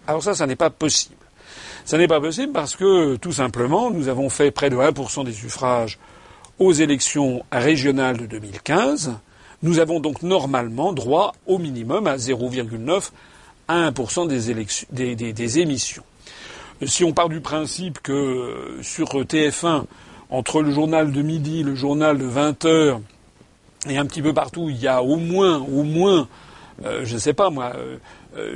Alors 0.06 0.22
ça, 0.22 0.34
ça 0.34 0.46
n'est 0.46 0.56
pas 0.56 0.70
possible. 0.70 1.16
Ça 1.84 1.98
n'est 1.98 2.08
pas 2.08 2.20
possible 2.20 2.52
parce 2.52 2.76
que, 2.76 3.16
tout 3.16 3.32
simplement, 3.32 3.90
nous 3.90 4.08
avons 4.08 4.28
fait 4.28 4.50
près 4.50 4.70
de 4.70 4.76
1% 4.76 5.24
des 5.24 5.32
suffrages 5.32 5.98
aux 6.58 6.72
élections 6.72 7.44
régionales 7.50 8.16
de 8.16 8.26
2015. 8.26 9.14
Nous 9.62 9.78
avons 9.78 10.00
donc 10.00 10.22
normalement 10.22 10.92
droit 10.92 11.34
au 11.46 11.58
minimum 11.58 12.06
à 12.06 12.16
0,9 12.16 13.10
à 13.68 13.90
1% 13.90 14.28
des, 14.28 15.14
des, 15.14 15.32
des 15.32 15.58
émissions. 15.58 16.04
Si 16.84 17.04
on 17.04 17.12
part 17.12 17.28
du 17.28 17.40
principe 17.40 18.00
que 18.00 18.78
sur 18.82 19.08
TF1, 19.08 19.84
entre 20.30 20.62
le 20.62 20.70
journal 20.72 21.12
de 21.12 21.22
midi, 21.22 21.62
le 21.62 21.74
journal 21.74 22.18
de 22.18 22.24
20 22.24 22.64
heures, 22.64 23.00
et 23.88 23.96
un 23.96 24.06
petit 24.06 24.22
peu 24.22 24.34
partout, 24.34 24.68
il 24.68 24.76
y 24.76 24.88
a 24.88 25.02
au 25.02 25.16
moins, 25.16 25.58
au 25.58 25.82
moins, 25.84 26.28
euh, 26.84 27.04
je 27.04 27.14
ne 27.14 27.18
sais 27.18 27.32
pas 27.32 27.50
moi, 27.50 27.72
euh, 27.76 27.98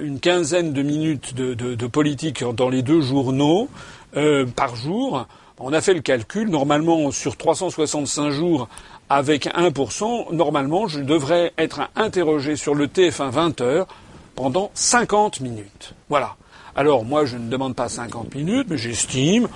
une 0.03 0.21
quinzaine 0.21 0.73
de 0.73 0.83
minutes 0.83 1.35
de, 1.35 1.87
politique 1.87 2.45
dans 2.45 2.69
les 2.69 2.83
deux 2.83 3.01
journaux 3.01 3.69
euh, 4.17 4.45
par 4.45 4.77
jour. 4.77 5.27
On 5.59 5.73
a 5.73 5.81
fait 5.81 5.95
le 5.95 6.01
calcul. 6.01 6.49
Normalement, 6.49 7.11
sur 7.11 7.37
365 7.37 8.31
jours, 8.31 8.69
avec 9.11 9.47
1%, 9.47 10.33
normalement, 10.33 10.87
je 10.87 11.01
devrais 11.01 11.53
être 11.59 11.83
interrogé 11.97 12.57
sur 12.57 12.75
le 12.75 12.87
TF1 12.87 13.31
20 13.31 13.61
heures 13.61 13.89
pendant 14.37 14.71
50 14.75 15.41
minutes. 15.41 15.95
Voilà. 16.09 16.37
Alors, 16.77 17.05
moi, 17.05 17.27
je 17.27 17.37
ne 17.37 17.51
demande 17.51 17.75
pas 17.75 17.89
50 17.89 18.35
minutes, 18.35 18.69
mais 18.71 18.79
j'estime 18.79 19.49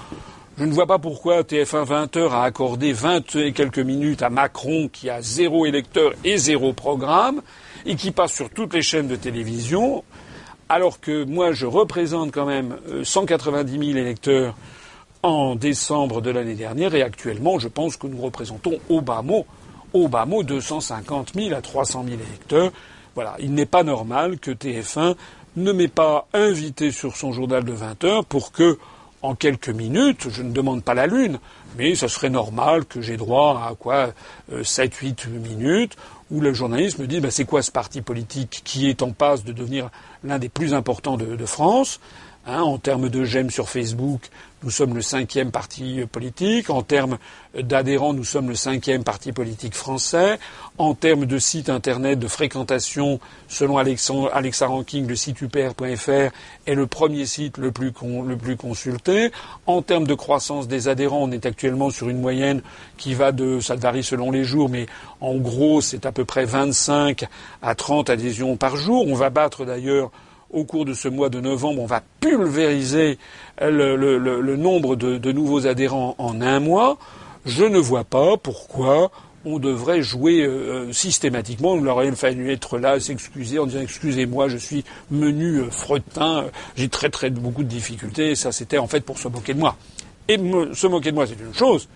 je 0.56 0.64
ne 0.64 0.72
vois 0.72 0.86
pas 0.86 1.01
pourquoi 1.01 1.43
TF1 1.43 1.85
20 1.85 2.16
heures 2.16 2.35
a 2.35 2.44
accordé 2.44 2.93
20 2.93 3.35
et 3.36 3.52
quelques 3.52 3.81
minutes 3.81 4.22
à 4.22 4.31
Macron 4.31 4.89
qui 4.93 5.10
a 5.10 5.20
zéro 5.20 5.66
électeur 5.66 6.12
et 6.22 6.36
zéro 6.36 6.72
programme 6.72 7.43
et 7.85 7.97
qui 7.97 8.12
passe 8.12 8.32
sur 8.32 8.51
toutes 8.51 8.72
les 8.72 8.82
chaînes 8.82 9.09
de 9.09 9.16
télévision, 9.16 10.05
alors 10.68 11.01
que 11.01 11.24
moi 11.24 11.51
je 11.51 11.66
représente 11.66 12.31
quand 12.31 12.47
même 12.47 12.76
190 13.02 13.74
euh, 13.74 13.81
000 13.81 13.98
électeurs 13.98 14.55
en 15.25 15.57
décembre 15.57 16.21
de 16.21 16.31
l'année 16.31 16.55
dernière 16.55 16.95
et 16.95 17.03
actuellement 17.03 17.59
je 17.59 17.69
pense 17.69 17.97
que 17.97 18.07
nous 18.07 18.21
représentons 18.21 18.79
au 18.91 19.01
bas 19.01 19.23
mot, 19.23 19.47
au 19.95 20.07
bas 20.07 20.27
mot 20.27 20.43
250 20.43 21.33
000 21.35 21.55
à 21.55 21.63
300 21.63 22.05
000 22.07 22.21
électeurs. 22.21 22.71
Voilà, 23.15 23.35
il 23.39 23.55
n'est 23.55 23.65
pas 23.65 23.85
normal 23.85 24.39
que 24.39 24.51
TF1 24.51 25.15
ne 25.57 25.73
m'est 25.73 25.89
pas 25.89 26.29
invité 26.35 26.91
sur 26.91 27.17
son 27.17 27.33
journal 27.33 27.65
de 27.65 27.73
20 27.73 28.05
heures 28.05 28.25
pour 28.27 28.53
que, 28.53 28.79
en 29.23 29.35
quelques 29.35 29.71
minutes, 29.71 30.27
je 30.29 30.43
ne 30.43 30.53
demande 30.53 30.83
pas 30.83 30.93
la 30.93 31.07
lune, 31.07 31.39
mais 31.79 31.95
ce 31.95 32.07
serait 32.07 32.29
normal 32.29 32.85
que 32.85 33.01
j'ai 33.01 33.17
droit 33.17 33.67
à 33.67 33.75
quoi 33.77 34.09
7, 34.63 34.95
8 34.95 35.27
minutes, 35.29 35.97
où 36.31 36.41
le 36.41 36.53
journaliste 36.53 36.99
me 36.99 37.07
dit 37.07 37.21
bah, 37.21 37.31
c'est 37.31 37.47
quoi 37.47 37.63
ce 37.63 37.71
parti 37.71 38.03
politique 38.03 38.61
qui 38.63 38.91
est 38.91 39.01
en 39.01 39.13
passe 39.13 39.43
de 39.43 39.53
devenir 39.53 39.89
l'un 40.23 40.39
des 40.39 40.51
plus 40.51 40.75
importants 40.75 41.17
de, 41.17 41.47
France? 41.47 41.99
Hein, 42.47 42.62
en 42.62 42.79
termes 42.79 43.09
de 43.09 43.25
j'aime 43.25 43.51
sur 43.51 43.69
Facebook, 43.69 44.31
nous 44.65 44.71
sommes 44.71 44.95
le 44.95 45.03
cinquième 45.03 45.51
parti 45.51 46.01
politique. 46.11 46.71
En 46.71 46.81
termes 46.81 47.19
d'adhérents, 47.55 48.15
nous 48.15 48.25
sommes 48.25 48.49
le 48.49 48.55
cinquième 48.55 49.05
parti 49.05 49.31
politique 49.31 49.75
français. 49.75 50.39
En 50.79 50.95
termes 50.95 51.27
de 51.27 51.39
site 51.39 51.69
internet, 51.69 52.19
de 52.19 52.29
fréquentation, 52.29 53.21
selon 53.47 53.77
Alexa 53.77 54.66
Ranking, 54.66 55.07
le 55.07 55.16
site 55.16 55.43
upr.fr 55.43 56.33
est 56.66 56.75
le 56.75 56.87
premier 56.87 57.27
site 57.27 57.59
le 57.59 57.73
plus, 57.73 57.93
le 58.03 58.37
plus 58.39 58.57
consulté. 58.57 59.33
En 59.66 59.83
termes 59.83 60.07
de 60.07 60.15
croissance 60.15 60.66
des 60.66 60.89
adhérents, 60.89 61.25
on 61.25 61.31
est 61.31 61.45
actuellement 61.45 61.91
sur 61.91 62.09
une 62.09 62.23
moyenne 62.23 62.62
qui 62.97 63.12
va 63.12 63.33
de, 63.33 63.61
ça 63.61 63.75
varie 63.75 64.03
selon 64.03 64.31
les 64.31 64.45
jours, 64.45 64.71
mais 64.71 64.87
en 65.21 65.35
gros, 65.35 65.83
c'est 65.83 66.07
à 66.07 66.12
peu 66.12 66.25
près 66.25 66.47
25 66.47 67.27
à 67.61 67.75
30 67.75 68.09
adhésions 68.09 68.57
par 68.57 68.77
jour. 68.77 69.07
On 69.09 69.15
va 69.15 69.29
battre 69.29 69.66
d'ailleurs 69.66 70.11
au 70.55 70.64
cours 70.64 70.85
de 70.85 70.94
ce 70.94 71.09
mois 71.09 71.28
de 71.28 71.40
novembre, 71.40 71.82
on 71.82 71.86
va 71.86 72.02
pulvériser 72.20 73.18
le, 73.60 74.56
nombre 74.56 74.97
de, 74.97 75.32
nouveaux 75.32 75.66
adhérents 75.66 76.14
en 76.18 76.40
un 76.40 76.60
mois, 76.60 76.98
je 77.44 77.64
ne 77.64 77.78
vois 77.78 78.05
pas 78.05 78.36
pourquoi 78.36 79.10
on 79.44 79.59
devrait 79.59 80.01
jouer 80.01 80.40
euh, 80.40 80.90
systématiquement. 80.93 81.76
Il 81.76 81.86
aurait 81.86 82.10
fallu 82.12 82.51
être 82.51 82.78
là, 82.78 82.98
s'excuser 82.98 83.59
en 83.59 83.66
disant 83.66 83.82
excusez-moi, 83.82 84.48
je 84.48 84.56
suis 84.56 84.85
menu 85.10 85.59
euh, 85.59 85.70
fretin, 85.70 86.47
j'ai 86.76 86.89
très 86.89 87.10
très 87.10 87.28
beaucoup 87.28 87.62
de 87.62 87.68
difficultés. 87.68 88.35
Ça, 88.36 88.52
c'était 88.52 88.78
en 88.78 88.86
fait 88.86 89.01
pour 89.01 89.18
se 89.18 89.28
moquer 89.28 89.52
de 89.52 89.59
moi. 89.59 89.76
Et 90.28 90.39
se 90.39 90.86
moquer 90.86 91.10
de 91.10 91.16
moi, 91.16 91.26
c'est 91.26 91.39
une 91.39 91.52
chose, 91.52 91.89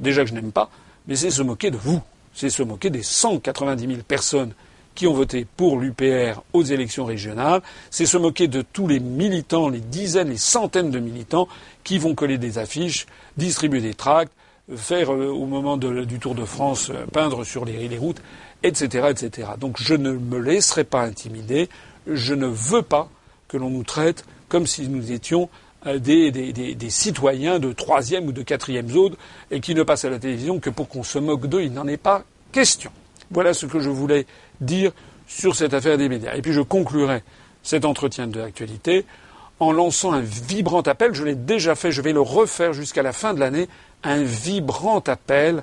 déjà 0.00 0.24
que 0.24 0.30
je 0.30 0.34
n'aime 0.34 0.50
pas, 0.50 0.68
mais 1.06 1.14
c'est 1.14 1.30
se 1.30 1.42
moquer 1.42 1.70
de 1.70 1.76
vous. 1.76 2.00
C'est 2.34 2.50
se 2.50 2.64
moquer 2.64 2.90
des 2.90 3.02
190 3.04 3.86
000 3.86 3.98
personnes 4.02 4.52
qui 4.94 5.06
ont 5.06 5.14
voté 5.14 5.46
pour 5.56 5.78
l'UPR 5.78 6.42
aux 6.52 6.62
élections 6.62 7.04
régionales, 7.04 7.62
c'est 7.90 8.06
se 8.06 8.16
moquer 8.16 8.48
de 8.48 8.62
tous 8.62 8.86
les 8.88 9.00
militants, 9.00 9.68
les 9.68 9.80
dizaines, 9.80 10.28
les 10.28 10.36
centaines 10.36 10.90
de 10.90 10.98
militants 10.98 11.48
qui 11.84 11.98
vont 11.98 12.14
coller 12.14 12.38
des 12.38 12.58
affiches, 12.58 13.06
distribuer 13.36 13.80
des 13.80 13.94
tracts, 13.94 14.32
faire 14.76 15.12
euh, 15.12 15.28
au 15.28 15.46
moment 15.46 15.76
du 15.76 16.18
Tour 16.18 16.34
de 16.34 16.44
France 16.44 16.90
euh, 16.90 17.06
peindre 17.12 17.44
sur 17.44 17.64
les, 17.64 17.88
les, 17.88 17.98
routes, 17.98 18.22
etc., 18.62 19.08
etc. 19.10 19.48
Donc 19.58 19.76
je 19.80 19.94
ne 19.94 20.12
me 20.12 20.38
laisserai 20.38 20.84
pas 20.84 21.02
intimider. 21.02 21.68
Je 22.06 22.34
ne 22.34 22.46
veux 22.46 22.82
pas 22.82 23.08
que 23.48 23.56
l'on 23.56 23.70
nous 23.70 23.84
traite 23.84 24.24
comme 24.48 24.66
si 24.66 24.88
nous 24.88 25.12
étions 25.12 25.48
euh, 25.86 25.98
des, 25.98 26.30
des, 26.30 26.52
des, 26.52 26.90
citoyens 26.90 27.58
de 27.58 27.72
troisième 27.72 28.26
ou 28.26 28.32
de 28.32 28.42
quatrième 28.42 28.88
zone 28.88 29.16
et 29.50 29.60
qui 29.60 29.74
ne 29.74 29.82
passent 29.82 30.04
à 30.04 30.10
la 30.10 30.18
télévision 30.18 30.60
que 30.60 30.70
pour 30.70 30.88
qu'on 30.88 31.02
se 31.02 31.18
moque 31.18 31.46
d'eux. 31.46 31.62
Il 31.62 31.72
n'en 31.72 31.88
est 31.88 31.96
pas 31.96 32.24
question. 32.52 32.90
Voilà 33.30 33.54
ce 33.54 33.66
que 33.66 33.80
je 33.80 33.90
voulais 33.90 34.26
dire 34.62 34.92
sur 35.26 35.54
cette 35.54 35.74
affaire 35.74 35.98
des 35.98 36.08
médias. 36.08 36.34
Et 36.34 36.42
puis 36.42 36.52
je 36.52 36.60
conclurai 36.60 37.22
cet 37.62 37.84
entretien 37.84 38.26
de 38.26 38.38
l'actualité 38.38 39.04
en 39.60 39.72
lançant 39.72 40.12
un 40.12 40.20
vibrant 40.20 40.80
appel, 40.80 41.14
je 41.14 41.22
l'ai 41.22 41.36
déjà 41.36 41.76
fait, 41.76 41.92
je 41.92 42.02
vais 42.02 42.12
le 42.12 42.20
refaire 42.20 42.72
jusqu'à 42.72 43.02
la 43.02 43.12
fin 43.12 43.32
de 43.32 43.38
l'année, 43.38 43.68
un 44.02 44.22
vibrant 44.22 44.98
appel 44.98 45.62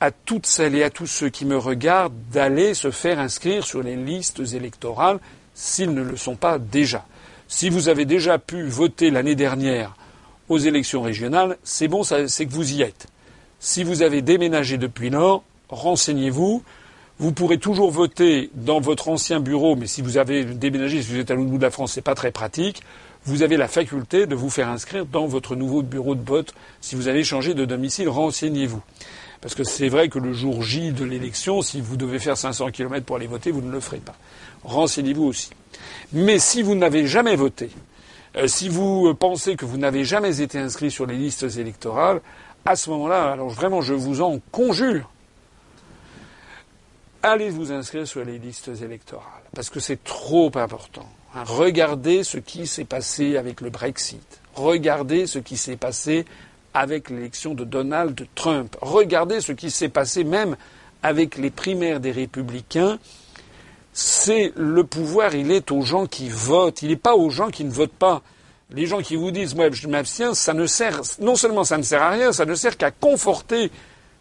à 0.00 0.12
toutes 0.12 0.46
celles 0.46 0.76
et 0.76 0.84
à 0.84 0.90
tous 0.90 1.08
ceux 1.08 1.28
qui 1.28 1.44
me 1.44 1.58
regardent 1.58 2.14
d'aller 2.32 2.74
se 2.74 2.92
faire 2.92 3.18
inscrire 3.18 3.64
sur 3.64 3.82
les 3.82 3.96
listes 3.96 4.40
électorales 4.52 5.18
s'ils 5.54 5.92
ne 5.92 6.02
le 6.02 6.16
sont 6.16 6.36
pas 6.36 6.58
déjà. 6.58 7.04
Si 7.48 7.70
vous 7.70 7.88
avez 7.88 8.04
déjà 8.04 8.38
pu 8.38 8.62
voter 8.62 9.10
l'année 9.10 9.34
dernière 9.34 9.96
aux 10.48 10.58
élections 10.58 11.02
régionales, 11.02 11.56
c'est 11.64 11.88
bon, 11.88 12.04
c'est 12.04 12.46
que 12.46 12.52
vous 12.52 12.72
y 12.74 12.82
êtes. 12.82 13.08
Si 13.58 13.82
vous 13.82 14.02
avez 14.02 14.22
déménagé 14.22 14.78
depuis 14.78 15.10
lors, 15.10 15.42
renseignez-vous. 15.68 16.62
Vous 17.20 17.32
pourrez 17.32 17.58
toujours 17.58 17.90
voter 17.90 18.48
dans 18.54 18.78
votre 18.78 19.08
ancien 19.08 19.40
bureau, 19.40 19.74
mais 19.74 19.88
si 19.88 20.02
vous 20.02 20.18
avez 20.18 20.44
déménagé, 20.44 21.02
si 21.02 21.12
vous 21.12 21.18
êtes 21.18 21.32
à 21.32 21.34
l'autre 21.34 21.50
bout 21.50 21.58
de 21.58 21.62
la 21.62 21.72
France, 21.72 21.92
c'est 21.94 22.00
pas 22.00 22.14
très 22.14 22.30
pratique. 22.30 22.80
Vous 23.24 23.42
avez 23.42 23.56
la 23.56 23.66
faculté 23.66 24.26
de 24.26 24.36
vous 24.36 24.50
faire 24.50 24.68
inscrire 24.68 25.04
dans 25.04 25.26
votre 25.26 25.56
nouveau 25.56 25.82
bureau 25.82 26.14
de 26.14 26.24
vote. 26.24 26.54
Si 26.80 26.94
vous 26.94 27.08
avez 27.08 27.24
changé 27.24 27.54
de 27.54 27.64
domicile, 27.64 28.08
renseignez-vous. 28.08 28.80
Parce 29.40 29.56
que 29.56 29.64
c'est 29.64 29.88
vrai 29.88 30.08
que 30.08 30.20
le 30.20 30.32
jour 30.32 30.62
J 30.62 30.92
de 30.92 31.04
l'élection, 31.04 31.60
si 31.60 31.80
vous 31.80 31.96
devez 31.96 32.20
faire 32.20 32.36
500 32.36 32.70
km 32.70 33.04
pour 33.04 33.16
aller 33.16 33.26
voter, 33.26 33.50
vous 33.50 33.62
ne 33.62 33.70
le 33.72 33.80
ferez 33.80 33.98
pas. 33.98 34.14
Renseignez-vous 34.62 35.24
aussi. 35.24 35.50
Mais 36.12 36.38
si 36.38 36.62
vous 36.62 36.76
n'avez 36.76 37.08
jamais 37.08 37.34
voté, 37.34 37.70
euh, 38.36 38.46
si 38.46 38.68
vous 38.68 39.12
pensez 39.14 39.56
que 39.56 39.64
vous 39.64 39.76
n'avez 39.76 40.04
jamais 40.04 40.40
été 40.40 40.58
inscrit 40.58 40.92
sur 40.92 41.06
les 41.06 41.16
listes 41.16 41.46
électorales, 41.56 42.20
à 42.64 42.76
ce 42.76 42.90
moment-là, 42.90 43.32
alors 43.32 43.48
vraiment, 43.48 43.80
je 43.80 43.94
vous 43.94 44.22
en 44.22 44.38
conjure, 44.52 45.10
allez 47.22 47.50
vous 47.50 47.72
inscrire 47.72 48.06
sur 48.06 48.24
les 48.24 48.38
listes 48.38 48.70
électorales, 48.82 49.42
parce 49.54 49.70
que 49.70 49.80
c'est 49.80 50.02
trop 50.04 50.50
important. 50.56 51.08
Hein, 51.34 51.44
regardez 51.46 52.24
ce 52.24 52.38
qui 52.38 52.66
s'est 52.66 52.84
passé 52.84 53.36
avec 53.36 53.60
le 53.60 53.70
Brexit. 53.70 54.40
Regardez 54.54 55.26
ce 55.26 55.38
qui 55.38 55.56
s'est 55.56 55.76
passé 55.76 56.24
avec 56.74 57.10
l'élection 57.10 57.54
de 57.54 57.64
Donald 57.64 58.26
Trump. 58.34 58.76
Regardez 58.80 59.40
ce 59.40 59.52
qui 59.52 59.70
s'est 59.70 59.88
passé 59.88 60.24
même 60.24 60.56
avec 61.02 61.36
les 61.36 61.50
primaires 61.50 62.00
des 62.00 62.12
républicains. 62.12 62.98
C'est 63.92 64.52
le 64.56 64.84
pouvoir, 64.84 65.34
il 65.34 65.50
est 65.50 65.70
aux 65.70 65.82
gens 65.82 66.06
qui 66.06 66.28
votent, 66.28 66.82
il 66.82 66.88
n'est 66.88 66.96
pas 66.96 67.16
aux 67.16 67.30
gens 67.30 67.50
qui 67.50 67.64
ne 67.64 67.70
votent 67.70 67.90
pas. 67.90 68.22
Les 68.70 68.86
gens 68.86 69.00
qui 69.00 69.16
vous 69.16 69.30
disent 69.30 69.54
moi 69.54 69.70
je 69.70 69.88
m'abstiens, 69.88 70.34
ça 70.34 70.54
ne 70.54 70.66
sert 70.66 71.00
non 71.20 71.36
seulement 71.36 71.64
ça 71.64 71.78
ne 71.78 71.82
sert 71.82 72.02
à 72.02 72.10
rien, 72.10 72.32
ça 72.32 72.44
ne 72.44 72.54
sert 72.54 72.76
qu'à 72.76 72.90
conforter 72.90 73.70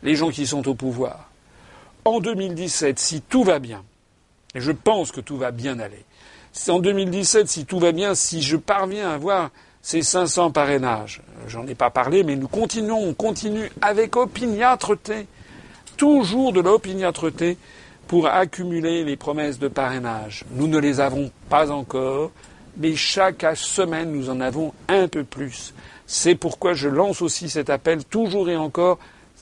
les 0.03 0.15
gens 0.15 0.29
qui 0.29 0.47
sont 0.47 0.67
au 0.67 0.73
pouvoir 0.73 1.26
en 2.07 2.19
2017, 2.19 2.97
si 2.99 3.21
tout 3.21 3.43
va 3.43 3.59
bien, 3.59 3.83
et 4.55 4.61
je 4.61 4.71
pense 4.71 5.11
que 5.11 5.19
tout 5.19 5.37
va 5.37 5.51
bien 5.51 5.79
aller, 5.79 6.05
en 6.69 6.79
2017, 6.79 7.47
si 7.47 7.65
tout 7.65 7.79
va 7.79 7.91
bien, 7.91 8.15
si 8.15 8.41
je 8.41 8.55
parviens 8.55 9.09
à 9.09 9.13
avoir 9.13 9.51
ces 9.81 10.01
500 10.01 10.51
parrainages, 10.51 11.21
j'en 11.47 11.67
ai 11.67 11.75
pas 11.75 11.89
parlé, 11.89 12.23
mais 12.23 12.35
nous 12.35 12.47
continuons, 12.47 13.03
on 13.03 13.13
continue 13.13 13.69
avec 13.81 14.15
opiniâtreté, 14.15 15.27
toujours 15.97 16.53
de 16.53 16.61
l'opiniâtreté, 16.61 17.57
pour 18.07 18.27
accumuler 18.27 19.03
les 19.03 19.17
promesses 19.17 19.59
de 19.59 19.67
parrainage. 19.67 20.45
Nous 20.51 20.67
ne 20.67 20.79
les 20.79 21.01
avons 21.01 21.29
pas 21.49 21.71
encore, 21.71 22.31
mais 22.77 22.95
chaque 22.95 23.45
semaine, 23.55 24.13
nous 24.13 24.29
en 24.29 24.39
avons 24.39 24.73
un 24.87 25.09
peu 25.09 25.25
plus. 25.25 25.73
C'est 26.05 26.35
pourquoi 26.35 26.73
je 26.73 26.87
lance 26.87 27.21
aussi 27.21 27.49
cet 27.49 27.69
appel, 27.69 28.05
toujours 28.05 28.49
et 28.49 28.55
encore, 28.55 28.97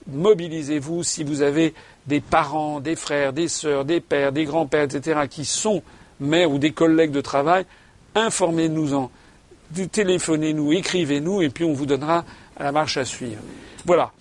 mobilisez-vous 0.07 1.03
si 1.03 1.23
vous 1.23 1.43
avez 1.43 1.75
des 2.07 2.21
parents, 2.21 2.79
des 2.79 2.95
frères, 2.95 3.33
des 3.33 3.47
sœurs, 3.47 3.85
des 3.85 3.99
pères, 3.99 4.31
des 4.31 4.45
grands-pères, 4.45 4.83
etc., 4.83 5.21
qui 5.29 5.45
sont 5.45 5.81
maires 6.19 6.51
ou 6.51 6.59
des 6.59 6.71
collègues 6.71 7.11
de 7.11 7.21
travail, 7.21 7.65
informez-nous-en. 8.13 9.11
Téléphonez-nous, 9.91 10.73
écrivez-nous, 10.73 11.41
et 11.41 11.49
puis 11.49 11.63
on 11.63 11.73
vous 11.73 11.85
donnera 11.85 12.23
la 12.59 12.71
marche 12.71 12.97
à 12.97 13.05
suivre. 13.05 13.41
Voilà. 13.85 14.11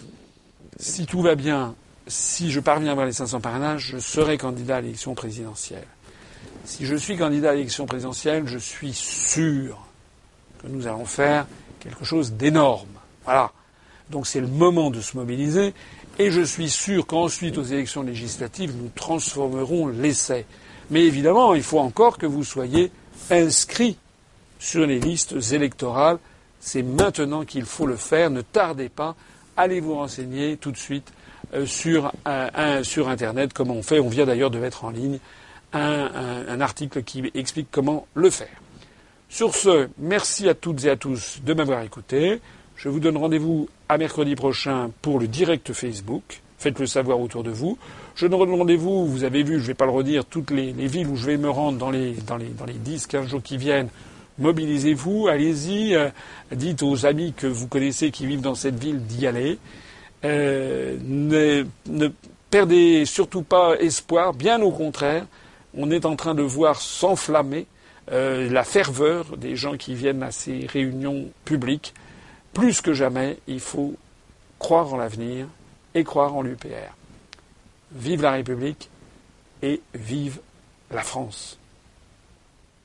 Si 0.78 1.06
tout 1.06 1.22
va 1.22 1.34
bien, 1.34 1.74
si 2.06 2.50
je 2.50 2.60
parviens 2.60 2.88
à 2.88 2.92
avoir 2.92 3.06
les 3.06 3.12
500 3.12 3.40
parrainages, 3.40 3.90
je 3.92 3.98
serai 3.98 4.38
candidat 4.38 4.76
à 4.76 4.80
l'élection 4.80 5.14
présidentielle. 5.14 5.86
Si 6.64 6.86
je 6.86 6.96
suis 6.96 7.16
candidat 7.16 7.50
à 7.50 7.54
l'élection 7.54 7.86
présidentielle, 7.86 8.44
je 8.46 8.58
suis 8.58 8.94
sûr 8.94 9.78
que 10.62 10.68
nous 10.68 10.86
allons 10.86 11.04
faire 11.04 11.46
quelque 11.78 12.04
chose 12.04 12.32
d'énorme. 12.32 12.88
Voilà. 13.24 13.52
Donc 14.10 14.26
c'est 14.26 14.40
le 14.40 14.48
moment 14.48 14.90
de 14.90 15.00
se 15.00 15.16
mobiliser. 15.16 15.74
Et 16.18 16.30
je 16.30 16.42
suis 16.42 16.70
sûr 16.70 17.06
qu'ensuite, 17.06 17.58
aux 17.58 17.64
élections 17.64 18.02
législatives, 18.02 18.74
nous 18.76 18.90
transformerons 18.94 19.88
l'essai. 19.88 20.46
Mais 20.90 21.02
évidemment, 21.02 21.54
il 21.54 21.62
faut 21.62 21.80
encore 21.80 22.18
que 22.18 22.26
vous 22.26 22.44
soyez 22.44 22.90
inscrits 23.30 23.96
sur 24.58 24.86
les 24.86 25.00
listes 25.00 25.34
électorales. 25.52 26.18
C'est 26.60 26.82
maintenant 26.82 27.44
qu'il 27.44 27.64
faut 27.64 27.86
le 27.86 27.96
faire. 27.96 28.30
Ne 28.30 28.42
tardez 28.42 28.88
pas. 28.88 29.16
Allez 29.56 29.80
vous 29.80 29.94
renseigner 29.94 30.56
tout 30.56 30.70
de 30.70 30.76
suite 30.76 31.12
euh, 31.54 31.66
sur, 31.66 32.12
Internet 33.08 33.52
comment 33.52 33.74
on 33.74 33.82
fait? 33.82 33.98
On 33.98 34.08
vient 34.08 34.26
d'ailleurs 34.26 34.50
de 34.50 34.58
mettre 34.58 34.84
en 34.84 34.90
ligne 34.90 35.18
un 35.72 36.60
article 36.60 37.02
qui 37.02 37.32
explique 37.34 37.66
comment 37.72 38.06
le 38.14 38.30
faire. 38.30 38.62
Sur 39.28 39.52
ce, 39.56 39.88
merci 39.98 40.48
à 40.48 40.54
toutes 40.54 40.84
et 40.84 40.90
à 40.90 40.94
tous 40.94 41.40
de 41.44 41.54
m'avoir 41.54 41.82
écouté. 41.82 42.40
Je 42.76 42.88
vous 42.88 43.00
donne 43.00 43.16
rendez-vous 43.16 43.68
à 43.88 43.98
mercredi 43.98 44.34
prochain 44.34 44.90
pour 45.00 45.20
le 45.20 45.28
direct 45.28 45.72
Facebook. 45.72 46.40
Faites-le 46.58 46.86
savoir 46.86 47.20
autour 47.20 47.44
de 47.44 47.50
vous. 47.50 47.78
Je 48.16 48.26
donne 48.26 48.50
rendez-vous, 48.50 49.06
vous 49.06 49.24
avez 49.24 49.42
vu, 49.42 49.54
je 49.56 49.62
ne 49.62 49.66
vais 49.68 49.74
pas 49.74 49.84
le 49.84 49.92
redire, 49.92 50.24
toutes 50.24 50.50
les, 50.50 50.72
villes 50.72 51.06
où 51.06 51.16
je 51.16 51.26
vais 51.26 51.36
me 51.36 51.50
rendre 51.50 51.78
dans 51.78 51.90
les, 51.90 52.12
dans 52.26 52.36
les, 52.36 52.48
dans 52.48 52.64
les 52.64 52.74
10, 52.74 53.06
15 53.06 53.28
jours 53.28 53.42
qui 53.42 53.56
viennent. 53.56 53.88
Mobilisez-vous, 54.38 55.28
allez-y, 55.28 55.94
euh, 55.94 56.08
dites 56.52 56.82
aux 56.82 57.06
amis 57.06 57.32
que 57.36 57.46
vous 57.46 57.68
connaissez 57.68 58.10
qui 58.10 58.26
vivent 58.26 58.40
dans 58.40 58.56
cette 58.56 58.82
ville 58.82 59.00
d'y 59.04 59.26
aller. 59.26 59.58
Euh, 60.24 60.96
ne, 61.04 61.64
ne 61.86 62.08
perdez 62.50 63.04
surtout 63.04 63.42
pas 63.42 63.76
espoir, 63.78 64.34
bien 64.34 64.60
au 64.62 64.72
contraire, 64.72 65.26
on 65.76 65.90
est 65.90 66.04
en 66.04 66.16
train 66.16 66.34
de 66.34 66.42
voir 66.42 66.80
s'enflammer 66.80 67.66
la 68.10 68.64
ferveur 68.64 69.38
des 69.38 69.56
gens 69.56 69.78
qui 69.78 69.94
viennent 69.94 70.22
à 70.22 70.30
ces 70.30 70.66
réunions 70.66 71.30
publiques. 71.46 71.94
Plus 72.54 72.80
que 72.80 72.94
jamais, 72.94 73.38
il 73.48 73.60
faut 73.60 73.96
croire 74.60 74.94
en 74.94 74.96
l'avenir 74.96 75.48
et 75.94 76.04
croire 76.04 76.34
en 76.34 76.42
l'UPR. 76.42 76.94
Vive 77.92 78.22
la 78.22 78.32
République 78.32 78.88
et 79.60 79.82
vive 79.94 80.40
la 80.90 81.02
France. 81.02 81.58